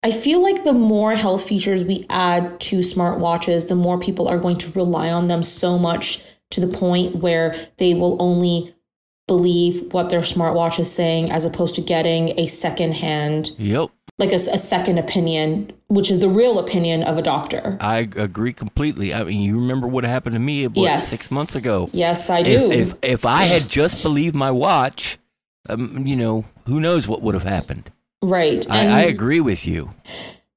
I 0.03 0.13
feel 0.13 0.43
like 0.43 0.65
the 0.65 0.73
more 0.73 1.15
health 1.15 1.49
features 1.49 1.83
we 1.83 2.07
add 2.09 2.61
to 2.61 2.79
smartwatches, 2.79 3.69
the 3.69 3.75
more 3.75 3.99
people 3.99 4.29
are 4.29 4.39
going 4.39 4.59
to 4.59 4.71
rely 4.73 5.11
on 5.11 5.29
them 5.29 5.43
so 5.43 5.79
much 5.79 6.21
to 6.51 6.61
the 6.61 6.69
point 6.69 7.17
where 7.17 7.57
they 7.79 7.95
will 7.95 8.17
only 8.21 8.75
believe 9.27 9.93
what 9.93 10.11
their 10.11 10.21
smartwatch 10.21 10.79
is 10.79 10.93
saying 10.93 11.31
as 11.31 11.45
opposed 11.45 11.75
to 11.75 11.81
getting 11.81 12.39
a 12.39 12.47
secondhand, 12.47 13.51
Yep, 13.59 13.91
like 14.19 14.33
a, 14.33 14.37
a 14.37 14.59
second 14.59 14.99
opinion, 14.99 15.73
which 15.89 16.11
is 16.11 16.21
the 16.21 16.29
real 16.29 16.59
opinion 16.59 17.03
of 17.03 17.19
a 17.19 17.23
doctor. 17.23 17.77
I 17.81 17.99
agree 18.17 18.53
completely. 18.53 19.13
I 19.13 19.25
mean, 19.25 19.41
you 19.41 19.57
remember 19.61 19.87
what 19.87 20.05
happened 20.05 20.35
to 20.35 20.41
me 20.41 20.67
yes. 20.75 21.09
six 21.09 21.31
months 21.31 21.55
ago? 21.55 21.91
Yes, 21.93 22.31
I 22.31 22.43
do. 22.43 22.71
If, 22.71 22.93
if 22.93 22.95
if 23.03 23.27
I 23.27 23.43
had 23.43 23.69
just 23.69 24.03
believed 24.03 24.35
my 24.35 24.51
watch, 24.51 25.19
um, 25.69 26.07
you 26.07 26.17
know, 26.17 26.45
who 26.67 26.81
knows 26.81 27.07
what 27.07 27.21
would 27.23 27.35
have 27.35 27.45
happened. 27.45 27.91
right. 28.23 28.67
I, 28.71 28.79
And- 28.79 28.93
I 28.93 29.01
agree 29.03 29.41
with 29.41 29.67
you. 29.67 29.93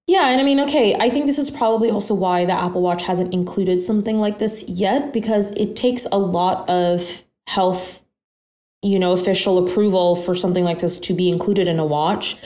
Yeah, 0.08 0.30
and 0.30 0.42
I 0.42 0.44
mean, 0.44 0.60
okay, 0.62 0.96
I 0.96 1.08
think 1.12 1.28
this 1.28 1.38
is 1.38 1.52
probably 1.52 1.92
also 1.92 2.16
why 2.16 2.44
the 2.44 2.54
Apple 2.54 2.82
Watch 2.82 3.04
hasn't 3.04 3.32
included 3.32 3.80
something 3.80 4.20
like 4.20 4.40
this 4.40 4.66
yet, 4.68 5.14
because 5.14 5.52
it 5.52 5.76
takes 5.76 6.08
a 6.12 6.18
lot 6.18 6.68
of 6.68 7.24
health, 7.46 8.04
you 8.82 8.98
know, 8.98 9.12
official 9.12 9.64
approval 9.64 10.16
for 10.16 10.34
something 10.34 10.64
like 10.64 10.80
this 10.80 10.98
to 11.02 11.14
be 11.14 11.30
included 11.30 11.68
in 11.68 11.78
a 11.78 11.86
watch. 11.86 12.38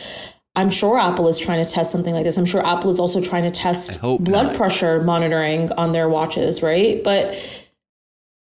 I'm 0.56 0.70
sure 0.70 1.00
Apple 1.00 1.28
is 1.28 1.40
trying 1.40 1.64
to 1.64 1.70
test 1.70 1.92
something 1.92 2.14
like 2.14 2.24
this. 2.24 2.38
I'm 2.38 2.46
sure 2.46 2.66
Apple 2.66 2.92
is 2.92 3.00
also 3.00 3.20
trying 3.20 3.44
to 3.44 3.52
test 3.52 4.00
blood 4.02 4.28
not. 4.28 4.56
pressure 4.56 5.02
monitoring 5.02 5.72
on 5.74 5.94
their 5.94 6.08
watches, 6.08 6.62
right? 6.62 7.04
But 7.04 7.36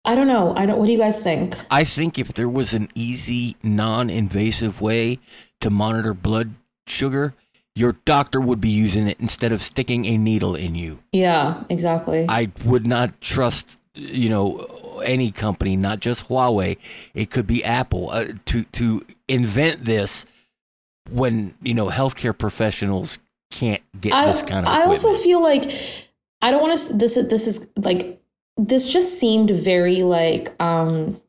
I 0.05 0.15
don't 0.15 0.27
know. 0.27 0.53
I 0.55 0.65
don't. 0.65 0.77
What 0.77 0.85
do 0.85 0.91
you 0.91 0.97
guys 0.97 1.19
think? 1.19 1.55
I 1.71 1.83
think 1.83 2.19
if 2.19 2.33
there 2.33 2.49
was 2.49 2.73
an 2.73 2.89
easy, 2.93 3.55
non-invasive 3.63 4.79
way 4.79 5.19
to 5.61 5.69
monitor 5.69 6.13
blood 6.13 6.53
sugar, 6.85 7.33
your 7.75 7.93
doctor 8.05 8.39
would 8.39 8.61
be 8.61 8.69
using 8.69 9.07
it 9.07 9.19
instead 9.19 9.51
of 9.51 9.63
sticking 9.63 10.05
a 10.05 10.17
needle 10.17 10.55
in 10.55 10.75
you. 10.75 10.99
Yeah, 11.11 11.63
exactly. 11.69 12.27
I 12.29 12.51
would 12.63 12.85
not 12.85 13.19
trust, 13.21 13.79
you 13.95 14.29
know, 14.29 15.01
any 15.03 15.31
company, 15.31 15.75
not 15.75 15.99
just 15.99 16.27
Huawei. 16.27 16.77
It 17.15 17.31
could 17.31 17.47
be 17.47 17.63
Apple 17.63 18.11
uh, 18.11 18.27
to 18.45 18.63
to 18.65 19.01
invent 19.27 19.85
this 19.85 20.25
when 21.11 21.53
you 21.61 21.73
know 21.73 21.87
healthcare 21.89 22.37
professionals 22.37 23.19
can't 23.51 23.81
get 23.99 24.13
I, 24.13 24.25
this 24.31 24.41
kind 24.41 24.65
of. 24.65 24.71
I 24.73 24.83
also 24.85 25.13
feel 25.13 25.41
like 25.41 25.65
I 26.41 26.51
don't 26.51 26.61
want 26.61 26.77
to. 26.79 26.93
This 26.93 27.17
is 27.17 27.29
this 27.29 27.47
is 27.47 27.67
like 27.77 28.21
this 28.57 28.87
just 28.87 29.19
seemed 29.19 29.49
very 29.51 30.03
like 30.03 30.49
um. 30.61 31.19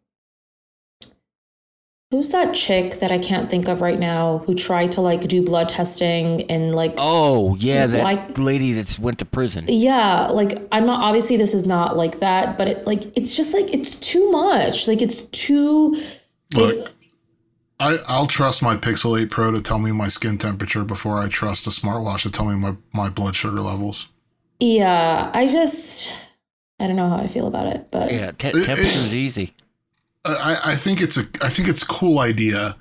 Who's 2.11 2.31
that 2.31 2.55
chick 2.55 3.01
that 3.01 3.11
I 3.11 3.19
can't 3.19 3.49
think 3.49 3.67
of 3.67 3.81
right 3.81 3.99
now 3.99 4.39
who 4.47 4.55
tried 4.55 4.93
to 4.93 5.01
like 5.01 5.23
do 5.27 5.43
blood 5.43 5.69
testing 5.69 6.49
and 6.49 6.73
like 6.73 6.95
Oh 6.97 7.57
yeah, 7.57 7.89
that 7.89 8.05
Like- 8.05 8.39
lady 8.39 8.71
that's 8.73 9.01
went 9.01 9.19
to 9.19 9.25
prison. 9.25 9.65
yeah 9.67 10.29
like 10.29 10.63
I'm 10.71 10.87
not 10.87 11.03
obviously 11.03 11.37
this 11.37 11.55
is 11.55 11.67
not 11.67 11.97
like 11.97 12.21
that 12.21 12.57
but 12.57 12.69
it 12.69 12.87
like 12.87 13.05
it's 13.19 13.37
just 13.37 13.53
like 13.53 13.73
it's 13.75 13.97
too 13.97 14.31
much 14.31 14.87
like 14.87 15.03
it's 15.03 15.23
too 15.23 16.01
Look, 16.55 16.94
I, 17.81 17.99
I'll 18.07 18.27
trust 18.29 18.63
my 18.63 18.77
Pixel 18.77 19.21
8 19.21 19.31
Pro 19.31 19.51
to 19.51 19.61
tell 19.61 19.79
me 19.79 19.91
my 19.93 20.09
skin 20.09 20.39
temperature 20.39 20.85
before 20.85 21.19
I 21.19 21.29
trust 21.29 21.67
a 21.67 21.71
smartwatch 21.71 22.23
to 22.23 22.31
tell 22.31 22.45
me 22.47 22.55
my, 22.55 22.77
my 22.93 23.09
blood 23.09 23.35
sugar 23.35 23.61
levels. 23.61 24.09
yeah 24.61 25.31
I 25.35 25.47
just 25.47 26.11
I 26.81 26.87
don't 26.87 26.97
know 26.97 27.09
how 27.09 27.17
I 27.17 27.27
feel 27.27 27.47
about 27.47 27.67
it 27.75 27.91
but 27.91 28.11
Yeah, 28.13 28.31
te- 28.33 28.49
It- 28.49 28.57
it- 28.57 28.65
temperature's 28.65 29.15
easy. 29.15 29.55
I, 30.27 30.73
I 30.73 30.77
think 30.77 31.03
it's 31.03 31.19
a 31.19 31.27
I 31.43 31.51
think 31.51 31.69
it's 31.69 31.83
a 31.83 31.87
cool 31.87 32.19
idea. 32.19 32.77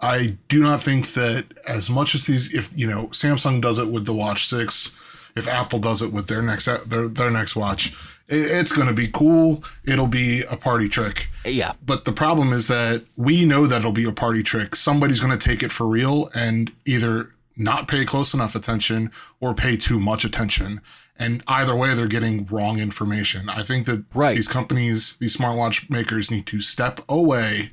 I 0.00 0.36
do 0.48 0.62
not 0.62 0.80
think 0.80 1.14
that 1.14 1.46
as 1.66 1.90
much 1.90 2.14
as 2.14 2.24
these 2.26 2.54
if 2.54 2.76
you 2.78 2.86
know 2.86 3.06
Samsung 3.08 3.60
does 3.60 3.80
it 3.80 3.88
with 3.88 4.06
the 4.06 4.14
Watch 4.14 4.46
Six, 4.46 4.94
if 5.34 5.48
Apple 5.48 5.80
does 5.80 6.02
it 6.02 6.12
with 6.12 6.28
their 6.28 6.40
next 6.40 6.66
their 6.88 7.08
their 7.08 7.30
next 7.30 7.56
watch, 7.56 7.88
it, 7.88 7.94
it's 8.28 8.72
going 8.72 8.88
to 8.88 8.94
be 8.94 9.08
cool. 9.08 9.62
It'll 9.84 10.06
be 10.06 10.42
a 10.42 10.56
party 10.56 10.88
trick. 10.88 11.28
Yeah, 11.44 11.72
But 11.84 12.04
the 12.06 12.12
problem 12.12 12.52
is 12.52 12.68
that 12.68 13.04
we 13.16 13.44
know 13.44 13.66
that 13.66 13.80
it'll 13.80 13.92
be 13.92 14.08
a 14.08 14.12
party 14.12 14.42
trick. 14.42 14.74
Somebody's 14.74 15.20
going 15.20 15.36
to 15.38 15.48
take 15.48 15.62
it 15.62 15.70
for 15.70 15.86
real 15.86 16.30
and 16.34 16.72
either 16.86 17.30
not 17.56 17.86
pay 17.86 18.04
close 18.04 18.32
enough 18.34 18.54
attention 18.54 19.10
or 19.40 19.54
pay 19.54 19.76
too 19.76 20.00
much 20.00 20.24
attention. 20.24 20.80
And 21.16 21.42
either 21.46 21.76
way, 21.76 21.94
they're 21.94 22.06
getting 22.08 22.46
wrong 22.46 22.78
information. 22.80 23.48
I 23.48 23.62
think 23.62 23.86
that 23.86 24.04
Right. 24.14 24.34
these 24.36 24.48
companies, 24.48 25.16
these 25.20 25.36
smartwatch 25.36 25.88
makers 25.90 26.30
need 26.30 26.46
to 26.46 26.60
step 26.60 27.00
away 27.08 27.70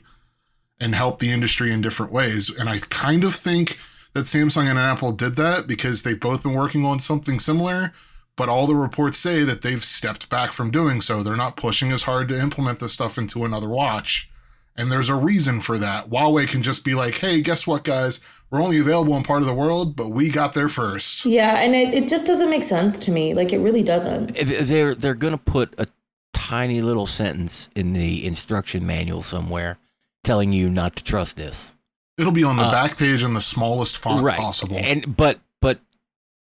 and 0.79 0.93
help 0.93 1.19
the 1.19 1.31
industry 1.31 1.71
in 1.71 1.81
different 1.81 2.11
ways. 2.11 2.49
And 2.53 2.69
I 2.69 2.79
kind 2.89 3.23
of 3.23 3.33
think 3.33 3.77
that 4.13 4.25
Samsung 4.25 4.65
and 4.65 4.77
Apple 4.77 5.13
did 5.13 5.37
that 5.37 5.65
because 5.65 6.01
they've 6.01 6.19
both 6.19 6.43
been 6.43 6.53
working 6.53 6.83
on 6.85 6.99
something 6.99 7.39
similar. 7.39 7.93
But 8.37 8.49
all 8.49 8.65
the 8.65 8.75
reports 8.75 9.17
say 9.17 9.43
that 9.43 9.61
they've 9.61 9.83
stepped 9.83 10.29
back 10.29 10.51
from 10.53 10.71
doing 10.71 11.01
so. 11.01 11.21
They're 11.21 11.35
not 11.35 11.57
pushing 11.57 11.91
as 11.91 12.03
hard 12.03 12.27
to 12.29 12.39
implement 12.39 12.79
this 12.79 12.93
stuff 12.93 13.17
into 13.17 13.45
another 13.45 13.67
watch. 13.69 14.29
And 14.75 14.91
there's 14.91 15.09
a 15.09 15.15
reason 15.15 15.59
for 15.59 15.77
that. 15.77 16.09
Huawei 16.09 16.47
can 16.47 16.63
just 16.63 16.85
be 16.85 16.95
like, 16.95 17.15
hey, 17.15 17.41
guess 17.41 17.67
what, 17.67 17.83
guys? 17.83 18.21
We're 18.49 18.61
only 18.63 18.79
available 18.79 19.15
in 19.17 19.23
part 19.23 19.41
of 19.41 19.47
the 19.47 19.53
world, 19.53 19.95
but 19.95 20.09
we 20.09 20.29
got 20.29 20.53
there 20.53 20.69
first. 20.69 21.25
yeah 21.25 21.59
and 21.59 21.75
it, 21.75 21.93
it 21.93 22.07
just 22.07 22.25
doesn't 22.25 22.49
make 22.49 22.63
sense 22.63 22.97
to 22.99 23.11
me 23.11 23.33
like 23.33 23.53
it 23.53 23.59
really 23.59 23.83
doesn't 23.83 24.35
they're 24.35 24.93
they're 24.95 25.13
gonna 25.13 25.37
put 25.37 25.73
a 25.77 25.87
tiny 26.33 26.81
little 26.81 27.07
sentence 27.07 27.69
in 27.75 27.93
the 27.93 28.25
instruction 28.25 28.85
manual 28.85 29.21
somewhere 29.23 29.77
telling 30.23 30.51
you 30.53 30.69
not 30.69 30.95
to 30.97 31.03
trust 31.03 31.35
this. 31.37 31.73
It'll 32.17 32.31
be 32.31 32.43
on 32.43 32.55
the 32.57 32.63
Uh, 32.63 32.71
back 32.71 32.97
page 32.97 33.23
in 33.23 33.33
the 33.33 33.41
smallest 33.41 33.97
font 33.97 34.25
possible. 34.37 34.77
And 34.81 35.15
but 35.15 35.39
but 35.61 35.79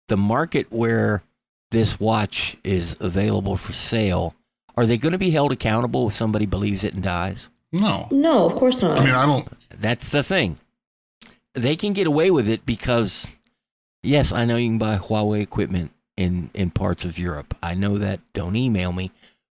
the 0.09 0.17
market 0.17 0.67
where 0.71 1.23
this 1.71 2.01
watch 2.01 2.57
is 2.65 2.97
available 3.01 3.57
for 3.57 3.73
sale, 3.73 4.35
are 4.77 4.87
they 4.87 4.99
going 4.99 5.13
to 5.13 5.19
be 5.19 5.31
held 5.31 5.53
accountable 5.53 6.09
if 6.09 6.15
somebody 6.15 6.47
believes 6.47 6.85
it 6.85 6.95
and 6.95 7.03
dies? 7.03 7.51
no. 7.73 8.09
no 8.11 8.47
of 8.47 8.55
course 8.55 8.81
not 8.81 8.99
I 8.99 9.05
mean, 9.05 9.15
I 9.15 9.27
don't. 9.27 9.49
That's 9.71 10.11
the 10.11 10.23
thing. 10.23 10.59
They 11.55 11.77
can 11.77 11.93
get 11.93 12.07
away 12.07 12.31
with 12.31 12.49
it 12.49 12.65
because 12.65 13.29
yes, 14.03 14.33
I 14.33 14.45
know 14.45 14.57
you 14.57 14.69
can 14.69 14.79
buy 14.79 14.99
Huawei 14.99 15.43
equipment 15.43 15.93
in 16.17 16.51
in 16.55 16.71
parts 16.71 17.05
of 17.05 17.19
Europe. 17.19 17.57
I 17.63 17.75
know 17.75 17.99
that. 17.99 18.21
Don't 18.33 18.57
email 18.57 18.93
me. 18.93 19.11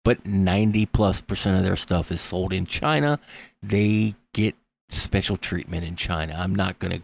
But 0.04 0.26
90 0.26 0.86
plus 0.86 1.20
percent 1.20 1.56
of 1.58 1.64
their 1.64 1.76
stuff 1.76 2.10
is 2.10 2.20
sold 2.20 2.52
in 2.52 2.66
China. 2.66 3.20
They 3.62 4.16
get 4.34 4.56
special 4.88 5.36
treatment 5.36 5.84
in 5.84 5.94
China. 5.94 6.34
I'm 6.36 6.54
not 6.54 6.78
going 6.80 6.98
to 6.98 7.02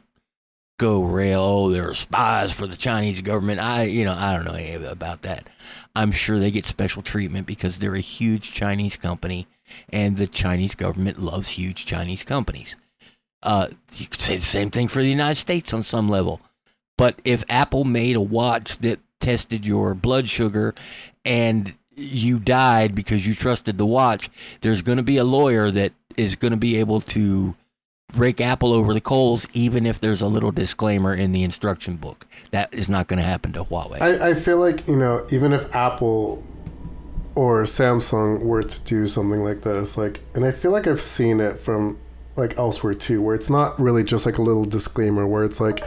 go 0.79 1.03
rail, 1.03 1.41
oh, 1.41 1.70
they're 1.70 1.93
spies 1.93 2.53
for 2.53 2.66
the 2.66 2.76
Chinese 2.76 3.20
government. 3.20 3.61
I, 3.61 3.83
you 3.85 4.05
know, 4.05 4.14
I 4.14 4.35
don't 4.35 4.45
know 4.45 4.91
about 4.91 5.22
that. 5.22 5.51
I'm 5.95 6.12
sure 6.12 6.39
they 6.39 6.53
get 6.53 6.66
special 6.66 7.03
treatment 7.03 7.47
because 7.47 7.79
they're 7.79 7.95
a 7.95 8.01
huge 8.01 8.53
Chinese 8.53 8.97
company 8.97 9.49
and 9.91 10.16
the 10.16 10.29
Chinese 10.29 10.74
government 10.74 11.20
loves 11.20 11.51
huge 11.51 11.85
Chinese 11.85 12.22
companies. 12.22 12.76
Uh, 13.43 13.68
you 13.97 14.07
could 14.07 14.20
say 14.20 14.37
the 14.37 14.45
same 14.45 14.70
thing 14.70 14.89
for 14.89 15.01
the 15.01 15.11
United 15.11 15.37
States 15.37 15.74
on 15.74 15.83
some 15.83 16.09
level. 16.09 16.41
But 16.97 17.20
if 17.24 17.45
Apple 17.49 17.85
made 17.85 18.16
a 18.16 18.20
watch 18.20 18.79
that 18.79 19.01
tested 19.20 19.66
your 19.66 19.95
blood 19.95 20.29
sugar 20.29 20.74
and 21.24 21.74
you 21.95 22.39
died 22.39 22.95
because 22.95 23.26
you 23.26 23.35
trusted 23.35 23.79
the 23.79 23.87
watch, 23.87 24.31
there's 24.61 24.83
going 24.83 24.99
to 24.99 25.05
be 25.05 25.16
a 25.16 25.24
lawyer 25.24 25.70
that 25.70 25.93
is 26.16 26.37
going 26.37 26.53
to 26.53 26.57
be 26.57 26.76
able 26.76 27.01
to 27.01 27.55
rake 28.16 28.40
Apple 28.40 28.72
over 28.72 28.94
the 28.94 29.00
coals, 29.00 29.46
even 29.52 29.86
if 29.86 30.00
there's 30.00 30.22
a 30.22 30.26
little 30.26 30.50
disclaimer 30.50 31.14
in 31.14 31.32
the 31.32 31.42
instruction 31.44 31.96
book. 31.96 32.26
That 32.50 32.72
is 32.72 32.88
not 32.88 33.06
going 33.06 33.18
to 33.18 33.24
happen 33.24 33.52
to 33.52 33.64
Huawei. 33.64 34.00
I, 34.00 34.30
I 34.30 34.34
feel 34.34 34.59
like, 34.59 34.86
you 34.88 34.96
know, 34.96 35.26
even 35.30 35.52
if 35.52 35.74
Apple 35.74 36.42
or 37.34 37.62
Samsung 37.64 38.42
were 38.42 38.62
to 38.62 38.80
do 38.80 39.06
something 39.09 39.44
like 39.44 39.61
this, 39.62 39.96
like, 39.98 40.20
and 40.34 40.44
I 40.44 40.50
feel 40.50 40.70
like 40.70 40.86
I've 40.86 41.00
seen 41.00 41.38
it 41.40 41.59
from 41.61 41.98
like 42.36 42.56
elsewhere 42.56 42.94
too, 42.94 43.20
where 43.20 43.34
it's 43.34 43.50
not 43.50 43.78
really 43.80 44.04
just 44.04 44.24
like 44.24 44.38
a 44.38 44.42
little 44.42 44.64
disclaimer 44.64 45.26
where 45.26 45.44
it's 45.44 45.61
like, 45.61 45.80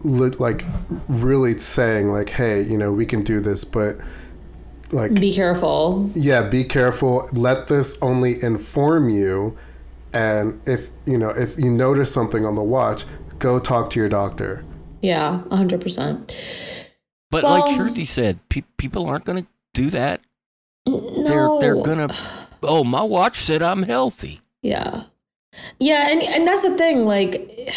li- 0.00 0.30
like 0.38 0.64
really 1.08 1.58
saying 1.58 2.10
like, 2.10 2.30
hey, 2.30 2.62
you 2.62 2.78
know, 2.78 2.92
we 2.92 3.04
can 3.04 3.22
do 3.22 3.38
this, 3.40 3.64
but 3.64 3.96
like, 4.92 5.12
Be 5.14 5.34
careful. 5.34 6.10
yeah, 6.14 6.48
be 6.48 6.64
careful. 6.64 7.28
Let 7.32 7.68
this 7.68 7.98
only 8.00 8.42
inform 8.42 9.10
you, 9.10 9.58
and 10.12 10.60
if 10.66 10.90
you 11.06 11.18
know 11.18 11.30
if 11.30 11.58
you 11.58 11.70
notice 11.70 12.12
something 12.12 12.44
on 12.44 12.54
the 12.54 12.62
watch, 12.62 13.04
go 13.38 13.58
talk 13.58 13.90
to 13.90 14.00
your 14.00 14.08
doctor. 14.08 14.64
Yeah, 15.00 15.42
100%. 15.50 16.88
but 17.30 17.44
well- 17.44 17.60
like 17.60 17.72
Shruti 17.78 18.06
said, 18.08 18.40
pe- 18.48 18.62
people 18.78 19.06
aren't 19.06 19.24
going 19.24 19.44
to 19.44 19.48
do 19.74 19.90
that. 19.90 20.20
No. 20.86 21.58
They're 21.60 21.74
they're 21.74 21.82
going 21.82 22.08
to. 22.08 22.14
Oh, 22.62 22.82
my 22.82 23.02
watch 23.02 23.42
said 23.42 23.62
I'm 23.62 23.82
healthy. 23.84 24.40
Yeah. 24.62 25.04
Yeah, 25.78 26.10
and 26.10 26.22
and 26.22 26.46
that's 26.46 26.62
the 26.62 26.76
thing 26.76 27.04
like 27.06 27.70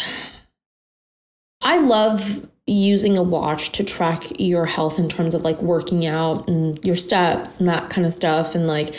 I 1.62 1.78
love 1.78 2.48
using 2.66 3.18
a 3.18 3.22
watch 3.22 3.72
to 3.72 3.84
track 3.84 4.24
your 4.40 4.66
health 4.66 4.98
in 4.98 5.08
terms 5.08 5.34
of 5.34 5.42
like 5.42 5.60
working 5.62 6.06
out 6.06 6.48
and 6.48 6.82
your 6.84 6.94
steps 6.96 7.58
and 7.58 7.68
that 7.68 7.90
kind 7.90 8.06
of 8.06 8.14
stuff 8.14 8.54
and 8.54 8.66
like 8.66 8.94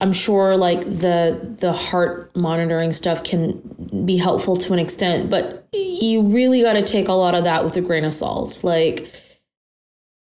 I'm 0.00 0.12
sure 0.12 0.56
like 0.56 0.84
the 0.84 1.56
the 1.58 1.72
heart 1.72 2.36
monitoring 2.36 2.92
stuff 2.92 3.24
can 3.24 4.04
be 4.04 4.18
helpful 4.18 4.56
to 4.58 4.72
an 4.74 4.78
extent, 4.78 5.30
but 5.30 5.66
you 5.72 6.22
really 6.22 6.62
got 6.62 6.74
to 6.74 6.82
take 6.82 7.08
a 7.08 7.14
lot 7.14 7.34
of 7.34 7.44
that 7.44 7.64
with 7.64 7.76
a 7.76 7.80
grain 7.80 8.04
of 8.04 8.12
salt. 8.12 8.62
Like 8.62 9.10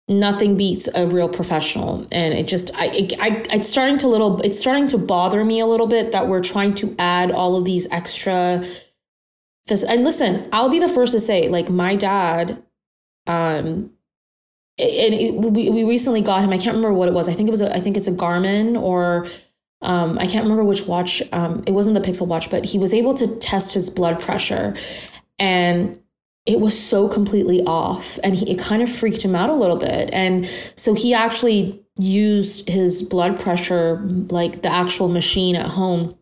nothing 0.08 0.56
beats 0.56 0.88
a 0.94 1.06
real 1.06 1.28
professional 1.28 2.06
and 2.12 2.34
it 2.34 2.48
just 2.48 2.74
I, 2.74 2.86
it, 2.86 3.20
I 3.20 3.44
it's 3.50 3.68
starting 3.68 3.98
to 3.98 4.08
little 4.08 4.40
it's 4.42 4.58
starting 4.58 4.88
to 4.88 4.98
bother 4.98 5.44
me 5.44 5.60
a 5.60 5.66
little 5.66 5.86
bit 5.86 6.12
that 6.12 6.28
we're 6.28 6.42
trying 6.42 6.74
to 6.74 6.94
add 6.98 7.30
all 7.30 7.56
of 7.56 7.64
these 7.64 7.86
extra 7.90 8.64
and 9.68 10.04
listen 10.04 10.48
i'll 10.52 10.68
be 10.68 10.80
the 10.80 10.88
first 10.88 11.12
to 11.12 11.20
say 11.20 11.48
like 11.48 11.70
my 11.70 11.94
dad 11.94 12.62
um 13.28 13.90
and 14.78 15.14
it, 15.14 15.34
we, 15.34 15.70
we 15.70 15.84
recently 15.84 16.20
got 16.20 16.42
him 16.42 16.50
i 16.50 16.58
can't 16.58 16.74
remember 16.76 16.92
what 16.92 17.08
it 17.08 17.14
was 17.14 17.28
i 17.28 17.32
think 17.32 17.48
it 17.48 17.52
was 17.52 17.60
a, 17.60 17.74
i 17.74 17.80
think 17.80 17.96
it's 17.96 18.08
a 18.08 18.12
garmin 18.12 18.78
or 18.78 19.26
um, 19.82 20.18
I 20.18 20.26
can't 20.26 20.44
remember 20.44 20.64
which 20.64 20.86
watch. 20.86 21.22
Um, 21.32 21.62
it 21.66 21.72
wasn't 21.72 21.94
the 21.94 22.00
Pixel 22.00 22.26
Watch, 22.26 22.50
but 22.50 22.64
he 22.64 22.78
was 22.78 22.94
able 22.94 23.14
to 23.14 23.36
test 23.36 23.74
his 23.74 23.90
blood 23.90 24.20
pressure, 24.20 24.76
and 25.38 26.02
it 26.44 26.60
was 26.60 26.78
so 26.78 27.08
completely 27.08 27.62
off 27.64 28.18
and 28.24 28.34
he, 28.34 28.50
it 28.50 28.58
kind 28.58 28.82
of 28.82 28.90
freaked 28.90 29.22
him 29.22 29.34
out 29.34 29.48
a 29.48 29.54
little 29.54 29.76
bit. 29.76 30.10
And 30.12 30.48
so 30.74 30.94
he 30.94 31.14
actually 31.14 31.80
used 31.98 32.68
his 32.68 33.02
blood 33.02 33.38
pressure 33.38 34.00
like 34.30 34.62
the 34.62 34.72
actual 34.72 35.08
machine 35.08 35.54
at 35.54 35.66
home 35.66 36.16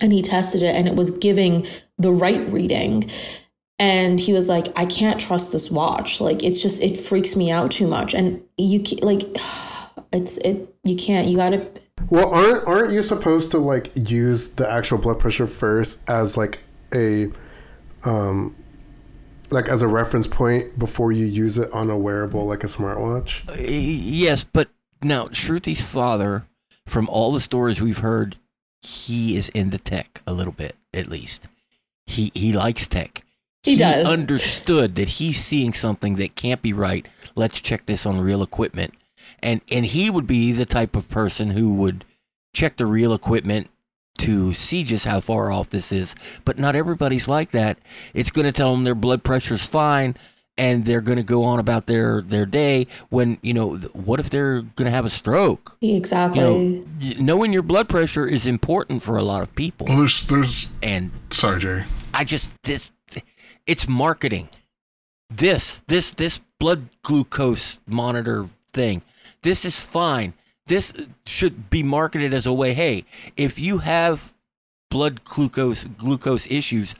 and 0.00 0.12
he 0.12 0.22
tested 0.22 0.62
it 0.62 0.74
and 0.74 0.88
it 0.88 0.96
was 0.96 1.10
giving 1.10 1.66
the 1.98 2.12
right 2.12 2.48
reading. 2.50 3.10
And 3.78 4.20
he 4.20 4.32
was 4.32 4.48
like 4.48 4.68
i 4.76 4.86
can't 4.86 5.20
trust 5.20 5.52
this 5.52 5.70
watch. 5.70 6.20
Like 6.20 6.42
it's 6.42 6.62
just 6.62 6.82
it 6.82 6.96
freaks 6.96 7.36
me 7.36 7.50
out 7.50 7.70
too 7.70 7.86
much. 7.86 8.14
And 8.14 8.42
you 8.56 8.82
like 9.02 9.22
it's 10.12 10.38
it 10.38 10.74
you 10.84 10.96
can't 10.96 11.28
you 11.28 11.36
gotta 11.36 11.70
Well, 12.08 12.32
aren't 12.32 12.66
aren't 12.66 12.92
you 12.92 13.02
supposed 13.02 13.50
to 13.52 13.58
like 13.58 13.92
use 13.94 14.52
the 14.54 14.70
actual 14.70 14.98
blood 14.98 15.18
pressure 15.18 15.46
first 15.46 16.00
as 16.08 16.36
like 16.36 16.60
a 16.94 17.28
um 18.04 18.56
like 19.50 19.68
as 19.68 19.82
a 19.82 19.88
reference 19.88 20.26
point 20.26 20.78
before 20.78 21.12
you 21.12 21.26
use 21.26 21.58
it 21.58 21.70
on 21.72 21.90
a 21.90 21.98
wearable 21.98 22.46
like 22.46 22.64
a 22.64 22.68
smartwatch? 22.68 23.42
Yes, 23.58 24.44
but 24.44 24.70
now 25.02 25.26
Shruti's 25.26 25.82
father, 25.82 26.46
from 26.86 27.08
all 27.08 27.32
the 27.32 27.40
stories 27.40 27.80
we've 27.80 27.98
heard, 27.98 28.36
he 28.82 29.36
is 29.36 29.48
into 29.50 29.78
tech 29.78 30.22
a 30.26 30.32
little 30.32 30.52
bit, 30.52 30.76
at 30.94 31.08
least. 31.08 31.48
He 32.06 32.32
he 32.34 32.52
likes 32.52 32.86
tech. 32.86 33.24
He 33.62 33.76
does. 33.76 34.06
understood 34.06 34.94
that 34.94 35.08
he's 35.08 35.44
seeing 35.44 35.74
something 35.74 36.16
that 36.16 36.34
can't 36.34 36.62
be 36.62 36.72
right. 36.72 37.06
Let's 37.34 37.60
check 37.60 37.84
this 37.84 38.06
on 38.06 38.20
real 38.20 38.42
equipment. 38.42 38.94
And 39.42 39.60
and 39.70 39.86
he 39.86 40.10
would 40.10 40.26
be 40.26 40.52
the 40.52 40.66
type 40.66 40.96
of 40.96 41.08
person 41.08 41.50
who 41.50 41.74
would 41.74 42.04
check 42.52 42.76
the 42.76 42.86
real 42.86 43.14
equipment 43.14 43.70
to 44.18 44.52
see 44.52 44.84
just 44.84 45.06
how 45.06 45.20
far 45.20 45.50
off 45.50 45.70
this 45.70 45.92
is. 45.92 46.14
But 46.44 46.58
not 46.58 46.76
everybody's 46.76 47.28
like 47.28 47.52
that. 47.52 47.78
It's 48.12 48.30
going 48.30 48.46
to 48.46 48.52
tell 48.52 48.72
them 48.72 48.84
their 48.84 48.94
blood 48.94 49.22
pressure's 49.22 49.64
fine 49.64 50.16
and 50.58 50.84
they're 50.84 51.00
going 51.00 51.16
to 51.16 51.24
go 51.24 51.44
on 51.44 51.58
about 51.58 51.86
their 51.86 52.20
their 52.20 52.44
day 52.44 52.86
when, 53.08 53.38
you 53.42 53.54
know, 53.54 53.76
what 53.94 54.20
if 54.20 54.28
they're 54.28 54.60
going 54.60 54.84
to 54.84 54.90
have 54.90 55.06
a 55.06 55.10
stroke? 55.10 55.78
exactly 55.80 56.40
You 56.40 56.84
know, 57.14 57.14
knowing 57.18 57.52
your 57.52 57.62
blood 57.62 57.88
pressure 57.88 58.26
is 58.26 58.46
important 58.46 59.02
for 59.02 59.16
a 59.16 59.22
lot 59.22 59.42
of 59.42 59.54
people. 59.54 59.86
Well, 59.88 59.98
there's 59.98 60.26
there's 60.26 60.70
And 60.82 61.10
sorry, 61.30 61.60
Jerry. 61.60 61.84
I 62.12 62.24
just 62.24 62.50
this 62.64 62.90
it's 63.66 63.88
marketing. 63.88 64.50
This 65.30 65.80
this 65.86 66.10
this 66.10 66.40
blood 66.58 66.88
glucose 67.02 67.80
monitor 67.86 68.50
thing. 68.72 69.02
This 69.42 69.64
is 69.64 69.80
fine. 69.80 70.34
This 70.66 70.92
should 71.26 71.70
be 71.70 71.82
marketed 71.82 72.32
as 72.32 72.46
a 72.46 72.52
way, 72.52 72.74
hey, 72.74 73.04
if 73.36 73.58
you 73.58 73.78
have 73.78 74.34
blood 74.90 75.24
glucose 75.24 75.84
glucose 75.84 76.46
issues, 76.50 76.94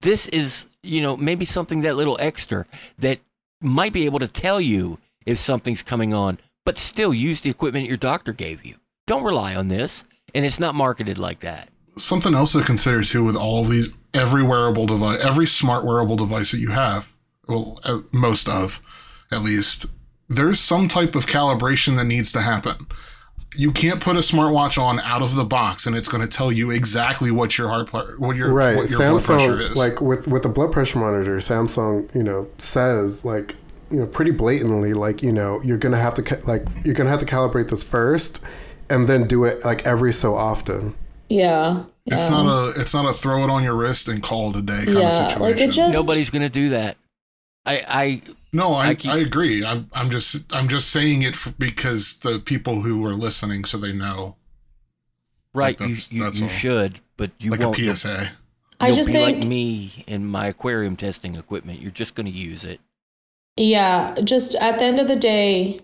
this 0.00 0.28
is, 0.28 0.66
you 0.82 1.00
know, 1.00 1.16
maybe 1.16 1.44
something 1.44 1.82
that 1.82 1.96
little 1.96 2.16
extra 2.20 2.66
that 2.98 3.20
might 3.60 3.92
be 3.92 4.04
able 4.04 4.18
to 4.18 4.28
tell 4.28 4.60
you 4.60 4.98
if 5.24 5.38
something's 5.38 5.82
coming 5.82 6.12
on, 6.12 6.38
but 6.66 6.76
still 6.78 7.14
use 7.14 7.40
the 7.40 7.50
equipment 7.50 7.88
your 7.88 7.96
doctor 7.96 8.32
gave 8.32 8.64
you. 8.64 8.76
Don't 9.06 9.24
rely 9.24 9.54
on 9.54 9.68
this. 9.68 10.04
And 10.34 10.44
it's 10.44 10.58
not 10.58 10.74
marketed 10.74 11.16
like 11.16 11.40
that. 11.40 11.68
Something 11.96 12.34
else 12.34 12.52
to 12.52 12.62
consider 12.62 13.04
too 13.04 13.22
with 13.22 13.36
all 13.36 13.62
of 13.62 13.70
these 13.70 13.88
every 14.12 14.42
wearable 14.42 14.86
device, 14.86 15.20
every 15.24 15.46
smart 15.46 15.84
wearable 15.84 16.16
device 16.16 16.50
that 16.50 16.58
you 16.58 16.70
have, 16.70 17.14
well, 17.46 17.78
uh, 17.84 18.00
most 18.10 18.48
of, 18.48 18.82
at 19.30 19.42
least, 19.42 19.86
there's 20.28 20.58
some 20.60 20.88
type 20.88 21.14
of 21.14 21.26
calibration 21.26 21.96
that 21.96 22.04
needs 22.04 22.32
to 22.32 22.40
happen. 22.40 22.86
You 23.56 23.70
can't 23.70 24.00
put 24.00 24.16
a 24.16 24.20
smartwatch 24.20 24.76
on 24.82 24.98
out 25.00 25.22
of 25.22 25.36
the 25.36 25.44
box 25.44 25.86
and 25.86 25.94
it's 25.94 26.08
going 26.08 26.22
to 26.22 26.28
tell 26.28 26.50
you 26.50 26.70
exactly 26.72 27.30
what 27.30 27.56
your 27.56 27.68
heart 27.68 27.88
pl- 27.88 28.14
what 28.18 28.34
your 28.36 28.52
Right. 28.52 28.76
what 28.76 28.90
your 28.90 28.98
blood 28.98 29.22
pressure 29.22 29.56
Samsung 29.56 29.70
is. 29.70 29.76
like 29.76 30.00
with 30.00 30.26
with 30.26 30.42
the 30.42 30.48
blood 30.48 30.72
pressure 30.72 30.98
monitor, 30.98 31.36
Samsung, 31.36 32.12
you 32.14 32.22
know, 32.24 32.48
says 32.58 33.24
like 33.24 33.54
you 33.90 34.00
know 34.00 34.06
pretty 34.06 34.32
blatantly 34.32 34.92
like 34.92 35.22
you 35.22 35.30
know 35.30 35.60
you're 35.62 35.76
gonna 35.78 35.98
have 35.98 36.14
to 36.14 36.22
ca- 36.22 36.40
like 36.46 36.66
you're 36.84 36.94
gonna 36.94 37.10
have 37.10 37.20
to 37.20 37.26
calibrate 37.26 37.68
this 37.68 37.84
first 37.84 38.42
and 38.90 39.06
then 39.08 39.28
do 39.28 39.44
it 39.44 39.64
like 39.64 39.86
every 39.86 40.12
so 40.12 40.34
often 40.34 40.94
yeah 41.28 41.84
it's 42.06 42.28
yeah. 42.28 42.42
not 42.42 42.46
a 42.76 42.80
it's 42.80 42.92
not 42.94 43.06
a 43.08 43.12
throw 43.12 43.44
it 43.44 43.50
on 43.50 43.62
your 43.62 43.74
wrist 43.74 44.08
and 44.08 44.22
call 44.22 44.50
it 44.50 44.56
a 44.56 44.62
day 44.62 44.84
kind 44.86 44.98
yeah 44.98 45.06
of 45.06 45.12
situation. 45.12 45.42
like 45.42 45.58
it 45.60 45.70
just 45.70 45.92
Nobody's 45.94 46.30
going 46.30 46.42
to 46.42 46.48
do 46.48 46.70
that. 46.70 46.96
I 47.66 47.84
I 47.88 48.20
No, 48.52 48.74
I, 48.74 48.88
I 48.90 48.96
I, 49.06 49.16
agree. 49.18 49.64
I'm 49.64 49.88
I'm 49.92 50.10
just 50.10 50.52
I'm 50.52 50.68
just 50.68 50.90
saying 50.90 51.22
it 51.22 51.34
f 51.34 51.54
because 51.58 52.18
the 52.18 52.38
people 52.38 52.82
who 52.82 53.04
are 53.06 53.14
listening, 53.14 53.64
so 53.64 53.78
they 53.78 53.92
know, 53.92 54.36
Right, 55.54 55.78
Like, 55.78 55.78
that's- 55.78 56.12
you, 56.12 56.18
you, 56.18 56.24
that's 56.24 56.38
you 56.40 56.44
all. 56.46 56.50
should, 56.50 57.00
but 57.16 57.30
you 57.38 57.50
like 57.52 57.60
won't. 57.60 57.78
a 57.78 57.82
You'll- 57.82 57.94
PSA. 57.94 58.30
I 58.80 58.88
You'll 58.88 58.96
just 58.96 59.06
be 59.08 59.12
think 59.14 59.38
like 59.38 59.46
me 59.46 60.04
in 60.08 60.26
my 60.26 60.48
aquarium 60.48 60.96
testing 60.96 61.36
equipment. 61.36 61.80
You're 61.80 61.92
just 61.92 62.16
going 62.16 62.26
to 62.26 62.32
use 62.32 62.64
it. 62.64 62.80
Yeah, 63.56 64.16
just 64.24 64.56
at 64.56 64.80
the 64.80 64.84
end 64.84 64.98
of 64.98 65.06
the 65.06 65.14
day, 65.14 65.78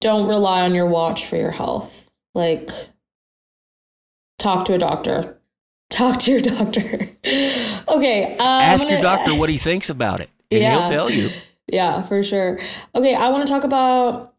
don't 0.00 0.26
rely 0.26 0.62
on 0.62 0.74
your 0.74 0.86
watch 0.86 1.26
for 1.26 1.36
your 1.36 1.50
health. 1.50 2.10
Like, 2.34 2.70
talk 4.38 4.64
to 4.66 4.74
a 4.74 4.78
doctor. 4.78 5.38
Talk 5.90 6.18
to 6.20 6.32
your 6.32 6.40
doctor. 6.40 7.10
okay. 7.88 8.36
Uh, 8.38 8.42
Ask 8.42 8.82
your 8.88 9.00
gonna- 9.00 9.02
doctor 9.02 9.38
what 9.38 9.48
he 9.50 9.58
thinks 9.58 9.90
about 9.90 10.18
it, 10.20 10.30
and 10.50 10.60
Yeah. 10.62 10.80
he'll 10.80 10.88
tell 10.88 11.10
you. 11.10 11.30
Yeah, 11.66 12.02
for 12.02 12.22
sure. 12.22 12.60
Okay, 12.94 13.14
I 13.14 13.30
want 13.30 13.46
to 13.46 13.50
talk 13.50 13.64
about 13.64 14.34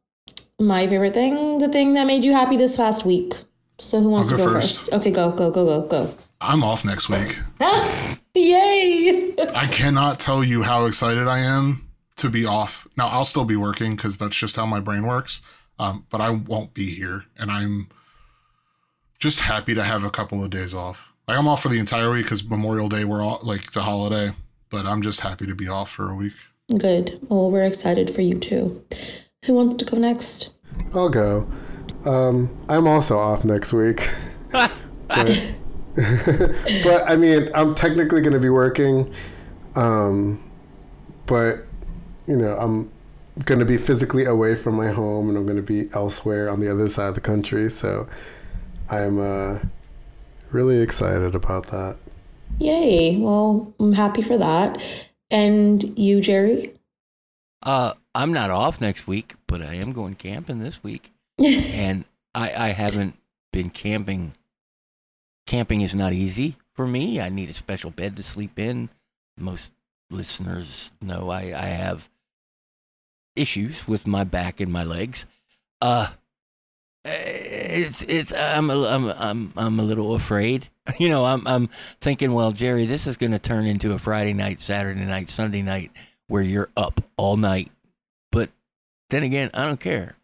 my 0.60 0.86
favorite 0.86 1.16
thing, 1.16 1.58
the 1.58 1.68
thing 1.70 1.94
that 1.94 2.06
made 2.06 2.24
you 2.24 2.34
happy 2.34 2.56
this 2.56 2.78
past 2.78 3.04
week. 3.04 3.34
So, 3.80 4.00
who 4.00 4.10
wants 4.10 4.32
I'll 4.32 4.38
to 4.38 4.44
go 4.44 4.48
go 4.50 4.54
first. 4.54 4.82
first? 4.92 4.94
Okay, 4.94 5.10
go, 5.10 5.32
go, 5.32 5.50
go, 5.50 5.66
go, 5.66 5.88
go. 5.88 6.14
I'm 6.40 6.64
off 6.64 6.86
next 6.86 7.10
week. 7.10 7.36
Yay! 8.36 9.34
I 9.56 9.68
cannot 9.72 10.20
tell 10.20 10.44
you 10.44 10.62
how 10.64 10.86
excited 10.86 11.28
I 11.28 11.40
am 11.40 11.90
to 12.18 12.30
be 12.30 12.46
off. 12.46 12.88
Now 12.96 13.08
I'll 13.08 13.26
still 13.26 13.44
be 13.46 13.56
working 13.56 13.96
because 13.96 14.18
that's 14.18 14.36
just 14.36 14.56
how 14.56 14.66
my 14.68 14.80
brain 14.80 15.06
works. 15.08 15.42
Um, 15.80 16.06
but 16.12 16.22
I 16.22 16.30
won't 16.30 16.74
be 16.76 16.92
here, 16.94 17.26
and 17.38 17.50
I'm 17.50 17.90
just 19.20 19.42
happy 19.42 19.74
to 19.74 19.84
have 19.84 20.04
a 20.04 20.10
couple 20.12 20.44
of 20.44 20.50
days 20.52 20.74
off. 20.74 21.12
Like 21.28 21.38
I'm 21.38 21.48
off 21.48 21.64
for 21.64 21.70
the 21.70 21.80
entire 21.80 22.12
week 22.12 22.26
because 22.26 22.48
Memorial 22.48 22.88
Day 22.88 23.04
we're 23.04 23.22
all 23.24 23.40
like 23.42 23.72
the 23.72 23.82
holiday, 23.82 24.32
but 24.70 24.86
I'm 24.86 25.02
just 25.02 25.22
happy 25.22 25.46
to 25.46 25.56
be 25.56 25.68
off 25.68 25.90
for 25.90 26.10
a 26.10 26.16
week. 26.16 26.34
Good. 26.78 27.20
Well, 27.30 27.52
we're 27.52 27.66
excited 27.66 28.10
for 28.10 28.22
you 28.22 28.40
too. 28.40 28.84
Who 29.46 29.54
wants 29.54 29.76
to 29.76 29.86
go 29.86 29.98
next? 29.98 30.54
I'll 30.94 31.10
go. 31.10 31.48
Um, 32.06 32.56
I'm 32.68 32.88
also 32.88 33.18
off 33.18 33.46
next 33.46 33.74
week. 33.74 34.10
but, 34.52 34.72
but 35.96 37.04
I 37.08 37.16
mean, 37.16 37.50
I'm 37.54 37.76
technically 37.76 38.22
going 38.22 38.34
to 38.34 38.40
be 38.40 38.50
working. 38.50 39.14
Um, 39.76 40.52
but 41.26 41.66
you 42.28 42.36
know, 42.36 42.58
I'm 42.58 42.92
going 43.44 43.60
to 43.60 43.66
be 43.66 43.78
physically 43.78 44.26
away 44.26 44.56
from 44.56 44.76
my 44.76 44.90
home, 44.90 45.30
and 45.30 45.38
I'm 45.38 45.46
going 45.46 45.58
to 45.58 45.62
be 45.62 45.90
elsewhere 45.94 46.50
on 46.50 46.60
the 46.60 46.72
other 46.72 46.88
side 46.88 47.10
of 47.10 47.16
the 47.16 47.22
country. 47.22 47.70
So 47.70 48.08
I'm 48.90 49.20
uh, 49.20 49.60
really 50.52 50.82
excited 50.82 51.36
about 51.36 51.68
that. 51.68 51.98
Yay! 52.60 53.18
Well, 53.18 53.74
I'm 53.80 53.94
happy 53.94 54.22
for 54.22 54.38
that. 54.38 54.82
And 55.30 55.98
you, 55.98 56.22
Jerry? 56.22 56.74
Uh, 57.62 57.94
I'm 58.14 58.32
not 58.32 58.52
off 58.52 58.80
next 58.80 59.08
week, 59.08 59.36
but 59.48 59.62
I 59.62 59.74
am 59.74 59.92
going 59.92 60.16
camping 60.16 60.60
this 60.60 60.84
week, 60.84 61.12
and 61.44 62.06
I 62.34 62.54
I 62.54 62.68
haven't 62.70 63.18
been 63.52 63.70
camping. 63.70 64.34
Camping 65.48 65.82
is 65.82 65.94
not 65.94 66.14
easy 66.14 66.58
for 66.74 66.88
me. 66.88 67.20
I 67.20 67.30
need 67.30 67.50
a 67.50 67.54
special 67.54 67.92
bed 67.92 68.16
to 68.16 68.24
sleep 68.24 68.58
in. 68.58 68.90
Most 69.38 69.72
listeners 70.10 70.92
know 71.02 71.30
I, 71.30 71.42
I 71.42 71.68
have 71.68 72.10
issues 73.36 73.88
with 73.88 74.08
my 74.08 74.24
back 74.24 74.60
and 74.60 74.72
my 74.72 74.84
legs. 74.84 75.26
Uh, 75.82 76.10
it's 77.04 78.02
it's 78.04 78.34
I'm 78.34 78.70
a, 78.70 78.88
I'm 78.88 79.10
I'm 79.10 79.54
I'm 79.56 79.80
a 79.80 79.84
little 79.84 80.16
afraid. 80.16 80.70
You 81.00 81.10
know, 81.10 81.26
I'm 81.26 81.48
I'm 81.48 81.70
thinking, 82.00 82.32
well, 82.32 82.52
Jerry, 82.52 82.86
this 82.86 83.08
is 83.08 83.18
going 83.18 83.32
to 83.32 83.40
turn 83.40 83.66
into 83.66 83.94
a 83.94 83.98
Friday 84.00 84.34
night, 84.34 84.62
Saturday 84.62 85.04
night, 85.04 85.30
Sunday 85.32 85.64
night 85.64 85.92
where 86.28 86.44
you're 86.44 86.70
up 86.78 87.02
all 87.18 87.38
night. 87.38 87.72
But 88.32 88.52
then 89.10 89.24
again, 89.24 89.50
I 89.54 89.66
don't 89.66 89.80
care. 89.80 90.16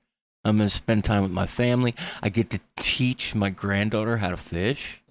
I'm 0.46 0.58
going 0.58 0.70
to 0.70 0.76
spend 0.76 1.04
time 1.04 1.24
with 1.24 1.32
my 1.32 1.48
family. 1.48 1.96
I 2.22 2.30
get 2.30 2.52
to 2.52 2.60
teach 2.78 3.36
my 3.36 3.50
granddaughter 3.50 4.18
how 4.18 4.30
to 4.30 4.38
fish. 4.38 5.02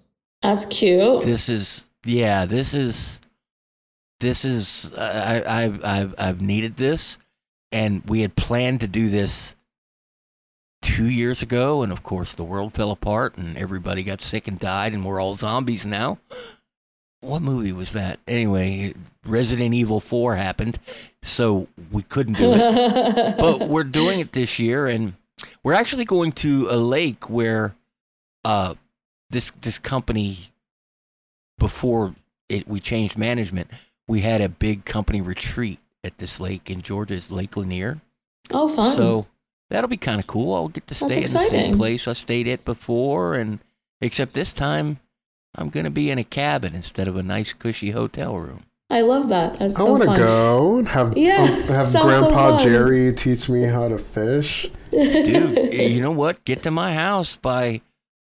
That's 0.41 0.65
cute. 0.65 1.23
This 1.23 1.49
is 1.49 1.85
yeah, 2.05 2.45
this 2.45 2.73
is 2.73 3.19
this 4.19 4.45
is 4.45 4.93
I 4.97 5.43
I've 5.45 5.83
I've 5.83 6.15
I've 6.17 6.41
needed 6.41 6.77
this 6.77 7.17
and 7.71 8.03
we 8.05 8.21
had 8.21 8.35
planned 8.35 8.81
to 8.81 8.87
do 8.87 9.09
this 9.09 9.55
two 10.81 11.09
years 11.09 11.41
ago, 11.41 11.83
and 11.83 11.91
of 11.91 12.03
course 12.03 12.33
the 12.33 12.43
world 12.43 12.73
fell 12.73 12.91
apart 12.91 13.37
and 13.37 13.57
everybody 13.57 14.03
got 14.03 14.21
sick 14.21 14.47
and 14.47 14.59
died, 14.59 14.93
and 14.93 15.05
we're 15.05 15.21
all 15.21 15.35
zombies 15.35 15.85
now. 15.85 16.19
What 17.21 17.43
movie 17.43 17.71
was 17.71 17.91
that? 17.91 18.19
Anyway, 18.27 18.95
Resident 19.25 19.75
Evil 19.75 19.99
4 19.99 20.35
happened, 20.35 20.79
so 21.21 21.67
we 21.91 22.01
couldn't 22.01 22.33
do 22.37 22.51
it. 22.53 23.37
but 23.37 23.67
we're 23.67 23.83
doing 23.83 24.19
it 24.19 24.31
this 24.31 24.57
year, 24.57 24.87
and 24.87 25.13
we're 25.63 25.73
actually 25.73 26.05
going 26.05 26.31
to 26.31 26.67
a 26.69 26.77
lake 26.77 27.29
where 27.29 27.75
uh, 28.43 28.73
this 29.29 29.51
this 29.61 29.77
company 29.77 30.51
before 31.59 32.15
it 32.49 32.67
we 32.67 32.79
changed 32.79 33.17
management, 33.17 33.69
we 34.07 34.21
had 34.21 34.41
a 34.41 34.49
big 34.49 34.83
company 34.85 35.21
retreat 35.21 35.79
at 36.03 36.17
this 36.17 36.39
lake 36.39 36.71
in 36.71 36.81
Georgia's 36.81 37.29
Lake 37.29 37.55
Lanier. 37.55 38.01
Oh, 38.49 38.67
fun. 38.67 38.95
So 38.95 39.27
that'll 39.71 39.87
be 39.87 39.97
kind 39.97 40.19
of 40.19 40.27
cool. 40.27 40.53
I'll 40.53 40.67
get 40.67 40.85
to 40.87 40.93
That's 40.93 41.11
stay 41.11 41.23
in 41.23 41.31
the 41.31 41.49
same 41.49 41.77
place 41.77 42.07
I 42.07 42.13
stayed 42.13 42.47
at 42.47 42.63
before, 42.65 43.33
and 43.33 43.59
except 44.01 44.33
this 44.33 44.51
time 44.51 44.99
I'm 45.55 45.69
gonna 45.69 45.89
be 45.89 46.11
in 46.11 46.17
a 46.17 46.23
cabin 46.23 46.75
instead 46.75 47.07
of 47.07 47.15
a 47.15 47.23
nice 47.23 47.53
cushy 47.53 47.91
hotel 47.91 48.37
room. 48.37 48.63
I 48.89 49.01
love 49.01 49.29
that. 49.29 49.57
That's 49.57 49.75
I 49.75 49.77
so 49.79 49.91
want 49.93 50.03
to 50.03 50.15
go 50.15 50.77
and 50.77 50.87
have 50.89 51.17
Yeah, 51.17 51.37
um, 51.41 51.47
have 51.67 51.87
sounds 51.87 51.91
so 51.91 52.03
Grandpa. 52.03 52.57
Jerry 52.57 53.13
teach 53.13 53.47
me 53.49 53.63
how 53.63 53.87
to 53.87 53.97
fish. 53.97 54.67
Dude, 54.91 55.73
you 55.73 56.01
know 56.01 56.11
what? 56.11 56.43
Get 56.43 56.63
to 56.63 56.71
my 56.71 56.93
house 56.93 57.37
by 57.37 57.81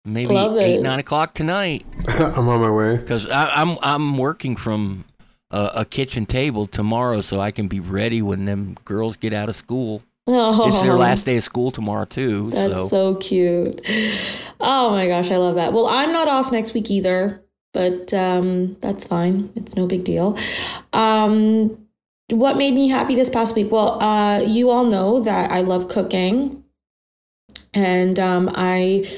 maybe 0.04 0.34
eight 0.34 0.80
nine 0.80 0.98
o'clock 0.98 1.34
tonight 1.34 1.84
I'm 2.08 2.48
on 2.48 2.60
my 2.60 2.70
way. 2.70 2.96
because 2.96 3.28
I'm 3.30 3.78
I'm 3.82 4.18
working 4.18 4.56
from 4.56 5.04
a, 5.52 5.70
a 5.76 5.84
kitchen 5.84 6.26
table 6.26 6.66
tomorrow, 6.66 7.20
so 7.20 7.40
I 7.40 7.52
can 7.52 7.68
be 7.68 7.78
ready 7.78 8.20
when 8.20 8.44
them 8.44 8.76
girls 8.84 9.16
get 9.16 9.32
out 9.32 9.48
of 9.48 9.56
school. 9.56 10.02
Oh, 10.30 10.68
It's 10.68 10.82
their 10.82 10.94
last 10.94 11.24
day 11.24 11.38
of 11.38 11.44
school 11.44 11.70
tomorrow 11.70 12.04
too. 12.04 12.50
That's 12.50 12.72
so 12.72 12.88
so 12.88 13.14
cute. 13.14 13.80
Oh 14.60 14.90
my 14.90 15.08
gosh, 15.08 15.30
I 15.30 15.36
love 15.36 15.54
that. 15.54 15.72
Well, 15.72 15.86
I'm 15.86 16.12
not 16.12 16.28
off 16.28 16.52
next 16.52 16.74
week 16.74 16.90
either, 16.90 17.42
but 17.72 18.12
um, 18.12 18.76
that's 18.80 19.06
fine. 19.06 19.50
It's 19.54 19.74
no 19.74 19.86
big 19.86 20.04
deal. 20.04 20.36
Um, 20.92 21.86
what 22.30 22.58
made 22.58 22.74
me 22.74 22.88
happy 22.88 23.14
this 23.14 23.30
past 23.30 23.54
week? 23.54 23.72
Well, 23.72 24.02
uh, 24.02 24.40
you 24.40 24.68
all 24.70 24.84
know 24.84 25.20
that 25.20 25.50
I 25.50 25.62
love 25.62 25.88
cooking, 25.88 26.62
and 27.72 28.18
um, 28.20 28.50
I 28.54 29.10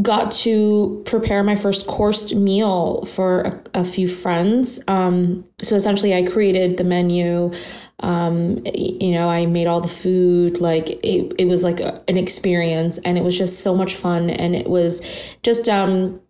got 0.00 0.30
to 0.30 1.02
prepare 1.04 1.42
my 1.42 1.56
first 1.56 1.86
coursed 1.86 2.34
meal 2.34 3.04
for 3.04 3.40
a, 3.42 3.80
a 3.80 3.84
few 3.84 4.08
friends. 4.08 4.80
Um, 4.88 5.44
so 5.60 5.76
essentially, 5.76 6.14
I 6.14 6.22
created 6.22 6.78
the 6.78 6.84
menu. 6.84 7.52
Um, 8.00 8.62
you 8.74 9.12
know, 9.12 9.28
I 9.30 9.46
made 9.46 9.66
all 9.66 9.80
the 9.80 9.88
food. 9.88 10.60
Like 10.60 10.90
it, 10.90 11.34
it 11.38 11.46
was 11.46 11.64
like 11.64 11.80
a, 11.80 12.02
an 12.08 12.16
experience, 12.16 12.98
and 12.98 13.16
it 13.16 13.24
was 13.24 13.36
just 13.36 13.60
so 13.60 13.74
much 13.74 13.94
fun. 13.94 14.30
And 14.30 14.54
it 14.54 14.68
was 14.68 15.02
just 15.42 15.68
um, 15.68 16.20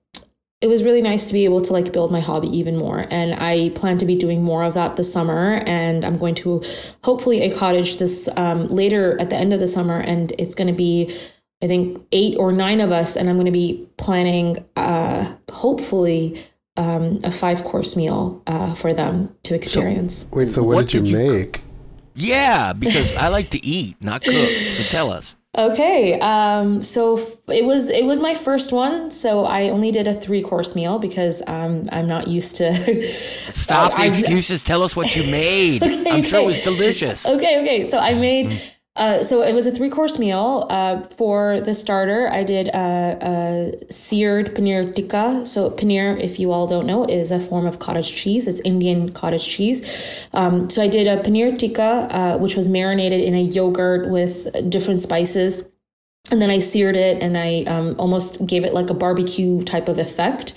it 0.63 0.69
was 0.69 0.85
really 0.85 1.03
nice 1.03 1.27
to 1.27 1.35
be 1.35 1.45
able 1.45 1.61
to 1.61 1.73
like 1.73 1.93
build 1.93 2.11
my 2.11 2.21
hobby 2.21 2.49
even 2.49 2.77
more 2.77 3.07
and 3.11 3.35
i 3.35 3.69
plan 3.71 3.99
to 3.99 4.07
be 4.07 4.17
doing 4.17 4.43
more 4.43 4.63
of 4.65 4.75
that 4.75 4.97
this 4.97 5.13
summer 5.13 5.63
and 5.67 6.05
i'm 6.05 6.17
going 6.17 6.35
to 6.35 6.63
hopefully 7.05 7.43
a 7.43 7.55
cottage 7.55 7.99
this 7.99 8.29
um, 8.37 8.67
later 8.69 9.21
at 9.21 9.31
the 9.31 9.37
end 9.37 9.53
of 9.53 9.61
the 9.61 9.69
summer 9.69 10.01
and 10.01 10.33
it's 10.39 10.55
going 10.55 10.67
to 10.67 10.73
be 10.73 11.15
i 11.63 11.67
think 11.67 12.05
eight 12.13 12.37
or 12.39 12.53
nine 12.53 12.81
of 12.81 12.91
us 12.91 13.17
and 13.17 13.29
i'm 13.29 13.37
going 13.37 13.47
to 13.47 13.53
be 13.53 13.87
planning 13.99 14.65
uh, 14.77 15.37
hopefully 15.51 16.43
um, 16.77 17.21
a 17.25 17.31
five 17.31 17.65
course 17.65 17.97
meal 17.97 18.43
uh, 18.47 18.75
for 18.75 18.93
them 18.93 19.35
to 19.45 19.55
experience 19.55 20.27
Wait, 20.33 20.53
so 20.53 20.63
what, 20.63 20.75
What 20.77 20.89
did 20.89 20.95
you 20.95 21.01
did 21.03 21.11
you- 21.11 21.17
make? 21.39 21.61
yeah, 22.15 22.73
because 22.73 23.15
I 23.17 23.29
like 23.29 23.51
to 23.51 23.65
eat, 23.65 23.97
not 24.01 24.23
cook. 24.23 24.35
So 24.77 24.83
tell 24.85 25.11
us. 25.13 25.37
Okay, 25.59 26.19
um, 26.21 26.83
so 26.83 27.17
f- 27.17 27.37
it 27.49 27.65
was 27.65 27.89
it 27.89 28.05
was 28.05 28.19
my 28.21 28.35
first 28.35 28.73
one, 28.73 29.11
so 29.11 29.47
I 29.47 29.71
only 29.71 29.91
did 29.91 30.07
a 30.07 30.13
three 30.13 30.43
course 30.43 30.75
meal 30.75 30.99
because 30.99 31.43
um, 31.47 31.89
I'm 31.93 32.07
not 32.07 32.29
used 32.29 32.57
to. 32.57 32.73
Stop 33.53 33.93
the 33.93 34.01
I've- 34.03 34.19
excuses. 34.19 34.63
Tell 34.63 34.83
us 34.83 34.95
what 34.95 35.17
you 35.17 35.23
made. 35.31 35.83
Okay, 36.07 36.11
I'm 36.11 36.23
sure 36.25 36.41
it 36.41 36.47
was 36.47 36.61
delicious. 36.61 37.25
Okay, 37.27 37.61
okay. 37.63 37.85
So 37.85 37.99
I 37.99 38.13
made. 38.15 38.61
Uh, 38.97 39.23
so 39.23 39.43
it 39.43 39.55
was 39.55 39.67
a 39.67 39.71
three 39.71 39.91
course 39.91 40.19
meal. 40.19 40.67
Uh, 40.71 41.03
for 41.03 41.61
the 41.61 41.75
starter, 41.75 42.29
I 42.29 42.45
did 42.45 42.69
uh, 42.69 43.17
a 43.21 43.73
seared 43.91 44.55
paneer 44.55 44.93
tikka. 44.95 45.45
So 45.45 45.71
paneer, 45.71 46.19
if 46.19 46.41
you 46.41 46.51
all 46.51 46.67
don't 46.67 46.87
know, 46.87 47.05
is 47.05 47.31
a 47.31 47.39
form 47.39 47.67
of 47.67 47.79
cottage 47.79 48.15
cheese. 48.15 48.49
It's 48.49 48.61
Indian 48.61 49.13
cottage 49.13 49.47
cheese. 49.47 49.87
Um, 50.33 50.71
so 50.71 50.83
I 50.83 50.89
did 50.89 51.07
a 51.07 51.23
paneer 51.23 51.57
tikka, 51.57 51.83
uh, 51.83 52.39
which 52.39 52.57
was 52.57 52.69
marinated 52.69 53.21
in 53.21 53.35
a 53.35 53.43
yogurt 53.43 54.11
with 54.11 54.49
different 54.71 55.01
spices. 55.03 55.63
And 56.31 56.43
then 56.43 56.51
I 56.51 56.59
seared 56.59 56.97
it 56.97 57.23
and 57.23 57.37
I 57.37 57.63
um, 57.69 57.95
almost 57.99 58.45
gave 58.45 58.65
it 58.65 58.75
like 58.75 58.91
a 58.91 58.95
barbecue 58.95 59.63
type 59.63 59.89
of 59.89 59.99
effect 59.99 60.55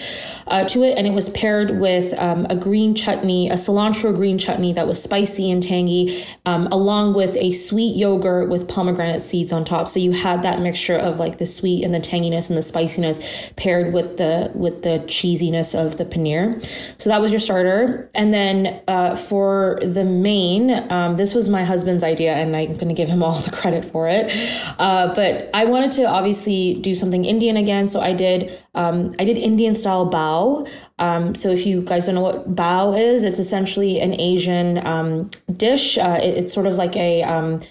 uh, 0.47 0.65
to 0.65 0.83
it. 0.83 0.97
And 0.97 1.05
it 1.05 1.13
was 1.13 1.29
paired 1.29 1.79
with 1.79 2.17
um, 2.19 2.47
a 2.49 2.55
green 2.55 2.95
chutney, 2.95 3.49
a 3.49 3.53
cilantro 3.53 4.15
green 4.15 4.39
chutney 4.39 4.73
that 4.73 4.87
was 4.87 5.01
spicy 5.01 5.51
and 5.51 5.61
tangy, 5.61 6.25
um, 6.47 6.67
along 6.71 7.13
with 7.13 7.35
a 7.35 7.51
sweet 7.51 7.95
yogurt 7.95 8.49
with 8.49 8.67
pomegranate 8.67 9.21
seeds 9.21 9.53
on 9.53 9.63
top. 9.63 9.87
So 9.87 9.99
you 9.99 10.11
had 10.11 10.41
that 10.41 10.59
mixture 10.59 10.97
of 10.97 11.19
like 11.19 11.37
the 11.37 11.45
sweet 11.45 11.83
and 11.83 11.93
the 11.93 11.99
tanginess 11.99 12.49
and 12.49 12.57
the 12.57 12.63
spiciness 12.63 13.51
paired 13.55 13.93
with 13.93 14.17
the 14.17 14.51
with 14.55 14.81
the 14.81 15.03
cheesiness 15.05 15.79
of 15.79 15.97
the 15.97 16.05
paneer. 16.05 16.65
So 16.99 17.11
that 17.11 17.21
was 17.21 17.29
your 17.29 17.39
starter. 17.39 18.09
And 18.15 18.33
then 18.33 18.81
uh, 18.87 19.15
for 19.15 19.79
the 19.83 20.03
main, 20.03 20.91
um, 20.91 21.17
this 21.17 21.35
was 21.35 21.47
my 21.47 21.63
husband's 21.63 22.03
idea, 22.03 22.33
and 22.33 22.55
I'm 22.55 22.73
going 22.73 22.89
to 22.89 22.95
give 22.95 23.09
him 23.09 23.21
all 23.21 23.35
the 23.39 23.51
credit 23.51 23.85
for 23.85 24.07
it. 24.09 24.31
Uh, 24.79 25.13
but 25.13 25.49
I 25.53 25.58
wanted 25.65 25.91
to 25.93 26.05
obviously 26.05 26.75
do 26.75 26.93
something 26.95 27.25
Indian 27.25 27.57
again, 27.57 27.87
so 27.87 28.01
I 28.01 28.13
did. 28.13 28.51
Um, 28.75 29.15
I 29.19 29.23
did 29.23 29.37
Indian 29.37 29.75
style 29.75 30.09
bao. 30.09 30.67
Um, 30.99 31.35
so 31.35 31.49
if 31.49 31.65
you 31.65 31.81
guys 31.81 32.05
don't 32.05 32.15
know 32.15 32.21
what 32.21 32.55
bao 32.55 32.99
is, 32.99 33.23
it's 33.23 33.39
essentially 33.39 33.99
an 33.99 34.19
Asian 34.19 34.85
um, 34.85 35.29
dish. 35.55 35.97
Uh, 35.97 36.19
it- 36.21 36.37
it's 36.39 36.53
sort 36.53 36.67
of 36.67 36.73
like 36.75 36.95
a 36.97 37.23
um, 37.23 37.61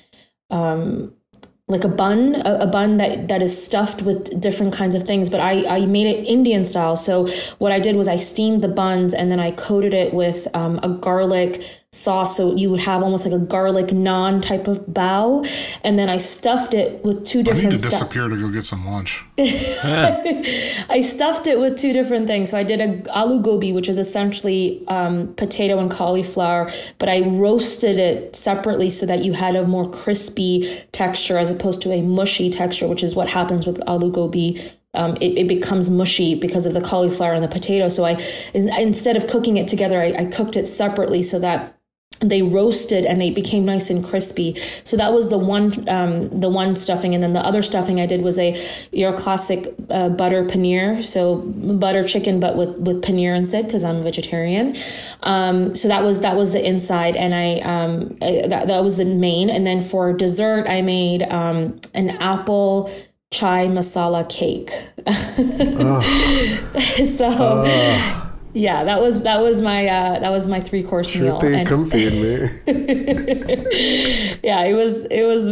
like 1.71 1.85
a 1.85 1.89
bun, 1.89 2.35
a, 2.47 2.61
a 2.61 2.67
bun 2.67 2.97
that 2.97 3.29
that 3.29 3.43
is 3.43 3.63
stuffed 3.63 4.01
with 4.03 4.41
different 4.41 4.73
kinds 4.73 4.95
of 4.95 5.03
things. 5.03 5.29
But 5.29 5.41
I 5.41 5.67
I 5.67 5.87
made 5.87 6.07
it 6.07 6.25
Indian 6.27 6.65
style. 6.65 6.97
So 6.97 7.29
what 7.59 7.73
I 7.73 7.79
did 7.81 7.97
was 7.97 8.09
I 8.09 8.17
steamed 8.17 8.63
the 8.63 8.69
buns 8.69 9.13
and 9.15 9.31
then 9.31 9.39
I 9.41 9.51
coated 9.51 9.93
it 9.95 10.15
with 10.15 10.49
um, 10.55 10.81
a 10.83 10.89
garlic 10.89 11.63
sauce. 11.93 12.37
So 12.37 12.55
you 12.55 12.71
would 12.71 12.81
have 12.81 13.03
almost 13.03 13.25
like 13.25 13.35
a 13.35 13.39
garlic 13.39 13.87
naan 13.87 14.43
type 14.43 14.69
of 14.69 14.81
bao. 14.81 15.49
And 15.83 15.99
then 15.99 16.11
I 16.11 16.19
stuffed 16.19 16.75
it 16.75 17.03
with 17.03 17.25
two 17.25 17.43
different. 17.43 17.67
I 17.67 17.71
need 17.71 17.77
to 17.77 17.79
stuff. 17.79 17.93
disappear 17.93 18.29
to 18.29 18.37
go 18.37 18.49
get 18.49 18.67
some 18.67 18.87
lunch. 18.87 19.25
I 19.39 21.01
stuffed 21.03 21.47
it 21.47 21.59
with 21.59 21.79
two 21.79 21.95
different 21.95 22.27
things. 22.27 22.51
So 22.51 22.59
I 22.59 22.63
did 22.63 22.81
a 22.83 22.89
aloo 23.13 23.43
gobi, 23.43 23.73
which 23.73 23.89
is 23.89 23.99
essentially 23.99 24.85
um, 24.89 25.33
potato 25.35 25.79
and 25.79 25.91
cauliflower, 25.91 26.71
but 26.99 27.09
I 27.09 27.21
roasted 27.21 27.99
it 27.99 28.37
separately 28.37 28.91
so 28.91 29.07
that 29.07 29.25
you 29.25 29.33
had 29.33 29.57
a 29.57 29.67
more 29.67 29.91
crispy 29.91 30.83
texture 30.93 31.39
as 31.39 31.51
opposed 31.51 31.81
to 31.83 31.93
a 31.93 32.03
mushy 32.03 32.51
texture, 32.51 32.87
which 32.87 33.03
is 33.03 33.15
what 33.15 33.31
happens 33.31 33.67
with 33.67 33.79
aloo 33.87 34.13
gobi. 34.13 34.61
Um, 34.95 35.17
it, 35.21 35.39
it 35.39 35.49
becomes 35.49 35.91
mushy 35.91 36.35
because 36.35 36.67
of 36.67 36.75
the 36.75 36.81
cauliflower 36.81 37.33
and 37.33 37.45
the 37.45 37.49
potato. 37.49 37.89
So 37.89 38.05
I, 38.05 38.23
instead 38.53 39.17
of 39.17 39.27
cooking 39.27 39.57
it 39.57 39.69
together, 39.69 40.01
I, 40.01 40.13
I 40.13 40.25
cooked 40.25 40.57
it 40.57 40.67
separately 40.67 41.23
so 41.23 41.39
that 41.39 41.78
they 42.21 42.43
roasted 42.43 43.05
and 43.05 43.21
they 43.21 43.31
became 43.31 43.65
nice 43.65 43.91
and 43.91 44.05
crispy. 44.05 44.57
So 44.85 44.97
that 44.97 45.13
was 45.13 45.29
the 45.29 45.39
one, 45.39 45.89
um, 45.89 46.41
the 46.41 46.49
one 46.49 46.77
stuffing, 46.77 47.15
and 47.15 47.23
then 47.23 47.33
the 47.33 47.45
other 47.45 47.63
stuffing 47.63 48.01
I 48.01 48.07
did 48.07 48.23
was 48.23 48.39
a 48.39 48.61
your 48.93 49.13
classic 49.13 49.75
uh, 49.91 50.09
butter 50.09 50.45
paneer, 50.45 51.03
so 51.03 51.37
butter 51.37 52.07
chicken, 52.07 52.41
but 52.41 52.57
with 52.57 52.77
with 52.77 53.03
paneer 53.03 53.37
instead 53.37 53.67
because 53.67 53.85
I'm 53.85 53.97
a 53.97 54.03
vegetarian. 54.03 54.77
Um, 55.23 55.75
so 55.75 55.89
that 55.89 56.03
was 56.03 56.21
that 56.21 56.37
was 56.37 56.53
the 56.53 56.65
inside, 56.65 57.17
and 57.17 57.35
I, 57.35 57.61
um, 57.61 58.19
I 58.21 58.47
that 58.49 58.67
that 58.69 58.83
was 58.83 58.97
the 58.97 59.05
main, 59.05 59.51
and 59.51 59.67
then 59.67 59.81
for 59.81 60.13
dessert 60.13 60.67
I 60.69 60.83
made 60.83 61.23
um, 61.25 61.81
an 61.95 62.11
apple 62.21 62.91
chai 63.31 63.67
masala 63.67 64.29
cake. 64.29 64.71
so 67.07 68.28
yeah, 68.59 68.85
that 68.85 69.01
was 69.01 69.23
that 69.23 69.41
was 69.41 69.61
my 69.61 69.87
uh, 69.87 70.19
that 70.21 70.31
was 70.31 70.47
my 70.47 70.61
three 70.61 70.83
course 70.83 71.15
meal. 71.15 71.39
Shruti, 71.39 71.59
And- 71.59 71.69
come 71.69 71.89
feed 71.91 72.13
me. 72.13 72.33
yeah, 74.43 74.63
it 74.65 74.75
was 74.75 75.05
it 75.11 75.25
was 75.25 75.51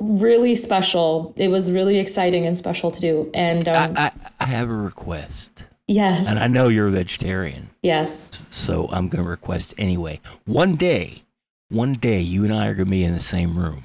really 0.00 0.54
special. 0.54 1.34
It 1.36 1.48
was 1.48 1.70
really 1.70 1.98
exciting 1.98 2.46
and 2.46 2.56
special 2.56 2.90
to 2.90 3.00
do. 3.00 3.30
And 3.34 3.68
um, 3.68 3.94
I, 3.96 4.06
I, 4.06 4.12
I 4.40 4.44
have 4.46 4.68
a 4.70 4.74
request. 4.74 5.64
yes, 5.88 6.28
And 6.28 6.38
I 6.38 6.46
know 6.48 6.68
you're 6.68 6.88
a 6.88 6.90
vegetarian, 6.90 7.70
yes, 7.82 8.30
so 8.50 8.88
I'm 8.90 9.08
going 9.08 9.22
to 9.24 9.28
request 9.30 9.72
anyway. 9.78 10.20
One 10.44 10.76
day, 10.76 11.24
one 11.70 11.94
day, 11.94 12.20
you 12.20 12.44
and 12.44 12.52
I 12.52 12.66
are 12.66 12.74
going 12.74 12.86
to 12.86 12.90
be 12.90 13.04
in 13.04 13.14
the 13.14 13.20
same 13.20 13.58
room. 13.58 13.84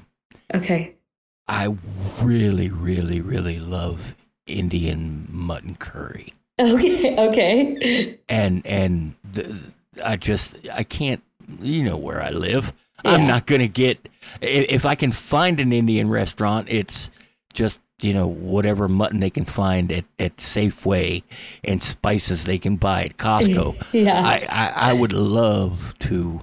okay, 0.54 0.94
I 1.48 1.76
really, 2.20 2.68
really, 2.70 3.20
really 3.20 3.58
love 3.58 4.14
Indian 4.46 5.26
mutton 5.30 5.76
curry. 5.76 6.32
Okay, 6.62 7.16
okay. 7.28 8.18
and 8.28 8.64
and 8.66 9.14
the, 9.32 9.72
I 10.04 10.16
just 10.16 10.56
I 10.72 10.84
can't 10.84 11.22
you 11.60 11.84
know 11.84 11.96
where 11.96 12.22
I 12.22 12.30
live. 12.30 12.72
I'm 13.04 13.26
not 13.26 13.46
gonna 13.46 13.66
get 13.68 14.08
if 14.40 14.86
I 14.86 14.94
can 14.94 15.10
find 15.12 15.58
an 15.60 15.72
Indian 15.72 16.08
restaurant. 16.08 16.68
It's 16.70 17.10
just 17.52 17.80
you 18.00 18.12
know 18.14 18.26
whatever 18.28 18.88
mutton 18.88 19.20
they 19.20 19.30
can 19.30 19.44
find 19.44 19.90
at, 19.92 20.04
at 20.18 20.36
Safeway 20.36 21.22
and 21.64 21.82
spices 21.82 22.44
they 22.44 22.58
can 22.58 22.76
buy 22.76 23.04
at 23.04 23.16
Costco. 23.16 23.76
Yeah. 23.92 24.22
I, 24.24 24.46
I 24.48 24.90
I 24.90 24.92
would 24.92 25.12
love 25.12 25.94
to, 26.00 26.42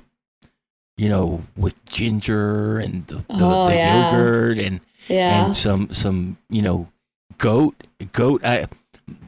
you 0.97 1.09
know, 1.09 1.43
with 1.55 1.73
ginger 1.85 2.77
and 2.79 3.07
the, 3.07 3.15
the, 3.15 3.23
Oh, 3.29 3.65
the 3.67 3.75
yeah. 3.75 4.11
yogurt 4.11 4.59
and 4.59 4.81
Yeah, 5.07 5.45
and 5.45 5.55
some 5.55 5.93
some 5.93 6.37
you 6.49 6.61
know 6.61 6.89
goat 7.37 7.75
goat 8.11 8.41
I, 8.43 8.67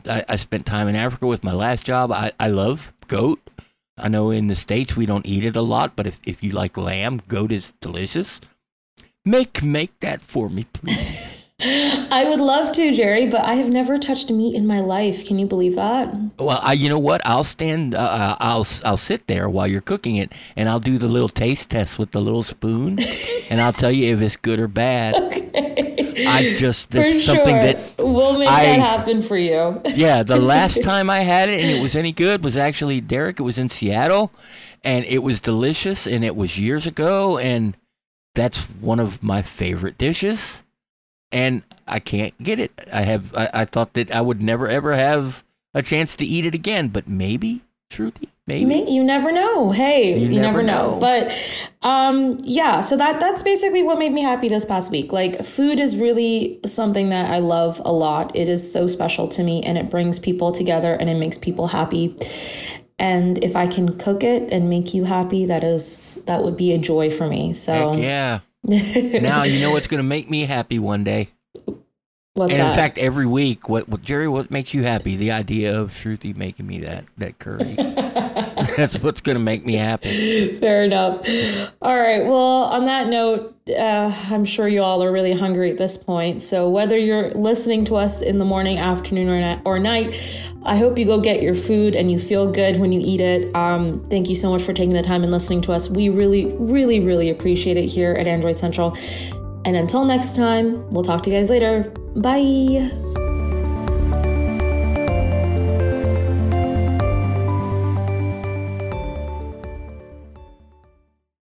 I 0.08 0.24
i 0.30 0.36
spent 0.36 0.66
time 0.66 0.88
in 0.88 0.96
africa 0.96 1.28
with 1.28 1.44
my 1.44 1.54
last 1.54 1.86
job. 1.86 2.12
I 2.12 2.32
i 2.40 2.48
love 2.48 2.94
goat. 3.08 3.40
I 3.98 4.08
know 4.08 4.32
in 4.32 4.48
the 4.48 4.56
states 4.56 4.96
we 4.96 5.06
don't 5.06 5.26
eat 5.26 5.46
it 5.46 5.56
a 5.56 5.62
lot 5.62 5.96
but 5.96 6.08
if, 6.08 6.20
if 6.26 6.44
you 6.44 6.52
like 6.52 6.78
lamb 6.78 7.22
goat 7.28 7.52
is 7.52 7.74
delicious. 7.82 8.42
Make 9.26 9.62
make 9.64 10.00
that 10.00 10.22
for 10.22 10.50
me 10.50 10.66
please. 10.72 11.38
I 11.64 12.26
would 12.28 12.40
love 12.42 12.72
to, 12.72 12.92
Jerry, 12.92 13.28
but 13.28 13.42
I 13.42 13.54
have 13.54 13.70
never 13.70 14.00
touched 14.00 14.32
meat 14.32 14.56
in 14.56 14.66
my 14.66 14.80
life. 14.80 15.28
Can 15.28 15.38
you 15.38 15.46
believe 15.46 15.76
that? 15.76 16.12
well 16.40 16.60
I, 16.62 16.74
you 16.74 16.90
know 16.90 16.98
what? 16.98 17.22
I'll 17.24 17.44
stand 17.44 17.94
uh, 17.94 18.36
i'll 18.40 18.66
i'll 18.84 18.98
sit 18.98 19.28
there 19.28 19.48
while 19.48 19.68
you're 19.68 19.82
cooking 19.82 20.16
it 20.16 20.32
and 20.56 20.68
i'll 20.68 20.80
do 20.80 20.98
the 20.98 21.08
little 21.08 21.30
taste 21.30 21.70
test 21.70 22.00
with 22.00 22.12
the 22.12 22.22
little 22.22 22.44
spoon 22.44 22.98
and 23.50 23.62
i'll 23.62 23.74
tell 23.74 23.92
you 23.92 24.14
if 24.14 24.22
it's 24.22 24.36
good 24.36 24.60
or 24.60 24.68
bad 24.68 25.14
i 26.28 26.56
just 26.58 26.90
For 26.92 26.98
that's 26.98 27.24
something 27.24 27.56
sure, 27.56 27.74
that 27.74 27.96
we'll 28.00 28.38
make 28.38 28.50
I- 28.50 28.64
that 28.66 28.80
happen 28.80 29.22
for 29.22 29.38
you. 29.38 29.82
Yeah, 29.86 30.24
the 30.24 30.38
last 30.54 30.82
time 30.84 31.10
I 31.10 31.20
had 31.22 31.50
it 31.50 31.60
and 31.60 31.70
it 31.70 31.82
was 31.82 31.96
any 31.96 32.12
good 32.12 32.44
was 32.44 32.58
actually 32.58 33.02
Derrek. 33.02 33.40
It 33.40 33.44
was 33.44 33.58
in 33.58 33.70
Seattle, 33.70 34.32
and 34.84 35.06
it 35.06 35.20
was 35.20 35.40
delicious, 35.40 36.08
and 36.08 36.24
it 36.24 36.36
was 36.36 36.60
years 36.60 36.86
ago, 36.88 37.38
and 37.38 37.76
that's 38.36 38.60
one 38.62 39.00
of 39.00 39.22
my 39.24 39.42
favorite 39.42 39.98
dishes. 39.98 40.64
And 41.32 41.64
I 41.88 42.00
can't 42.00 42.34
get 42.44 42.60
it. 42.60 42.72
I 42.92 43.02
have. 43.04 43.34
I, 43.36 43.50
I 43.54 43.66
thought 43.66 43.94
that 43.94 44.12
I 44.12 44.22
would 44.22 44.42
never 44.42 44.68
ever 44.68 44.96
have 44.96 45.44
a 45.74 45.82
chance 45.82 46.16
to 46.18 46.26
eat 46.26 46.46
it 46.46 46.54
again, 46.54 46.90
but 46.90 47.08
maybe, 47.08 47.62
Shruti, 47.90 48.28
maybe. 48.52 48.66
May- 48.66 48.90
You 48.92 49.04
never 49.04 49.32
know. 49.32 49.72
Hey, 49.72 50.20
You 50.20 50.28
you, 50.28 50.40
never 50.42 50.62
never, 50.62 50.64
know. 50.64 50.92
know. 50.94 51.00
But 51.00 51.24
um 51.84 52.38
yeah, 52.44 52.82
so 52.82 52.96
that 52.98 53.20
that's 53.20 53.42
basically 53.44 53.82
what 53.84 53.98
made 53.98 54.12
me 54.14 54.22
happy 54.22 54.48
this 54.50 54.66
past 54.66 54.92
week. 54.92 55.12
Like 55.12 55.44
food 55.44 55.80
is 55.80 55.96
really 55.98 56.60
something 56.66 57.10
that 57.10 57.32
I 57.32 57.40
love 57.40 57.82
a 57.86 57.92
lot. 57.92 58.36
It 58.36 58.48
is 58.50 58.62
so 58.72 58.88
special 58.88 59.28
to 59.30 59.44
me 59.44 59.62
and 59.64 59.78
it 59.78 59.90
brings 59.90 60.20
people 60.20 60.52
together 60.52 60.94
and 60.94 61.10
it 61.10 61.16
makes 61.16 61.38
people 61.38 61.68
happy. 61.68 62.16
And 63.00 63.44
if 63.44 63.56
I 63.56 63.66
can 63.66 63.98
cook 63.98 64.24
it 64.24 64.52
and 64.52 64.70
make 64.70 64.94
you 64.94 65.06
happy, 65.06 65.46
that 65.48 65.64
is 65.64 66.22
that 66.28 66.44
would 66.44 66.56
be 66.58 66.72
a 66.74 66.78
joy 66.78 67.10
for 67.10 67.28
me. 67.28 67.54
So 67.54 67.94
Heck 67.94 68.00
yeah. 68.00 68.40
now 69.20 69.42
you 69.44 69.60
know 69.60 69.72
what's 69.72 69.88
going 69.88 70.04
to 70.06 70.08
make 70.08 70.30
me 70.30 70.46
happy 70.46 70.78
one 70.78 71.04
day. 71.04 71.30
what's 72.36 72.52
And 72.54 72.62
that? 72.62 72.70
in 72.70 72.76
fact, 72.76 73.00
every 73.00 73.26
week, 73.26 73.68
what, 73.68 73.90
what 73.90 74.04
Jerry, 74.04 74.28
what 74.28 74.52
makes 74.52 74.76
you 74.76 74.84
happy? 74.84 75.16
The 75.18 75.32
idea 75.32 75.80
of 75.82 75.90
Shruti 75.92 76.36
making 76.36 76.68
me 76.68 76.80
that 76.82 77.06
that 77.18 77.40
curry. 77.40 77.74
That's 78.78 79.02
what's 79.02 79.22
going 79.22 79.38
to 79.38 79.44
make 79.44 79.66
me 79.66 79.76
happy. 79.76 80.56
Fair 80.56 80.84
enough. 80.84 81.18
All 81.82 81.98
right. 81.98 82.24
Well, 82.24 82.36
on 82.36 82.86
that 82.86 83.08
note, 83.08 83.56
uh, 83.70 84.14
I'm 84.30 84.46
sure 84.46 84.68
you 84.68 84.82
all 84.82 85.04
are 85.04 85.12
really 85.12 85.34
hungry 85.34 85.72
at 85.72 85.78
this 85.78 85.98
point. 85.98 86.42
So 86.42 86.70
whether 86.70 86.98
you're 86.98 87.32
listening 87.32 87.86
to 87.86 87.96
us 87.96 88.22
in 88.22 88.40
the 88.40 88.46
morning, 88.46 88.78
afternoon, 88.78 89.30
or, 89.30 89.40
na- 89.40 89.62
or 89.66 89.80
night, 89.80 90.20
I 90.64 90.78
hope 90.78 90.98
you 90.98 91.06
go 91.06 91.20
get 91.20 91.42
your 91.42 91.56
food 91.56 91.96
and 91.96 92.12
you 92.12 92.20
feel 92.20 92.52
good 92.52 92.80
when 92.80 92.92
you 92.92 93.02
eat 93.04 93.22
it. 93.22 93.56
Um, 93.56 94.04
thank 94.06 94.30
you 94.30 94.36
so 94.36 94.52
much 94.52 94.62
for 94.62 94.74
taking 94.74 94.94
the 94.94 95.02
time 95.02 95.24
and 95.24 95.32
listening 95.32 95.62
to 95.62 95.74
us. 95.74 95.90
We 95.90 96.10
really, 96.10 96.46
really, 96.58 97.00
really 97.00 97.30
appreciate 97.30 97.78
it 97.78 97.88
here 97.88 98.14
at 98.14 98.28
Android 98.28 98.58
Central. 98.58 98.96
And 99.66 99.76
until 99.76 100.06
next 100.06 100.36
time, 100.36 100.90
we'll 100.90 101.04
talk 101.04 101.24
to 101.24 101.30
you 101.30 101.38
guys 101.38 101.50
later. 101.50 101.92
Bye. 102.16 103.21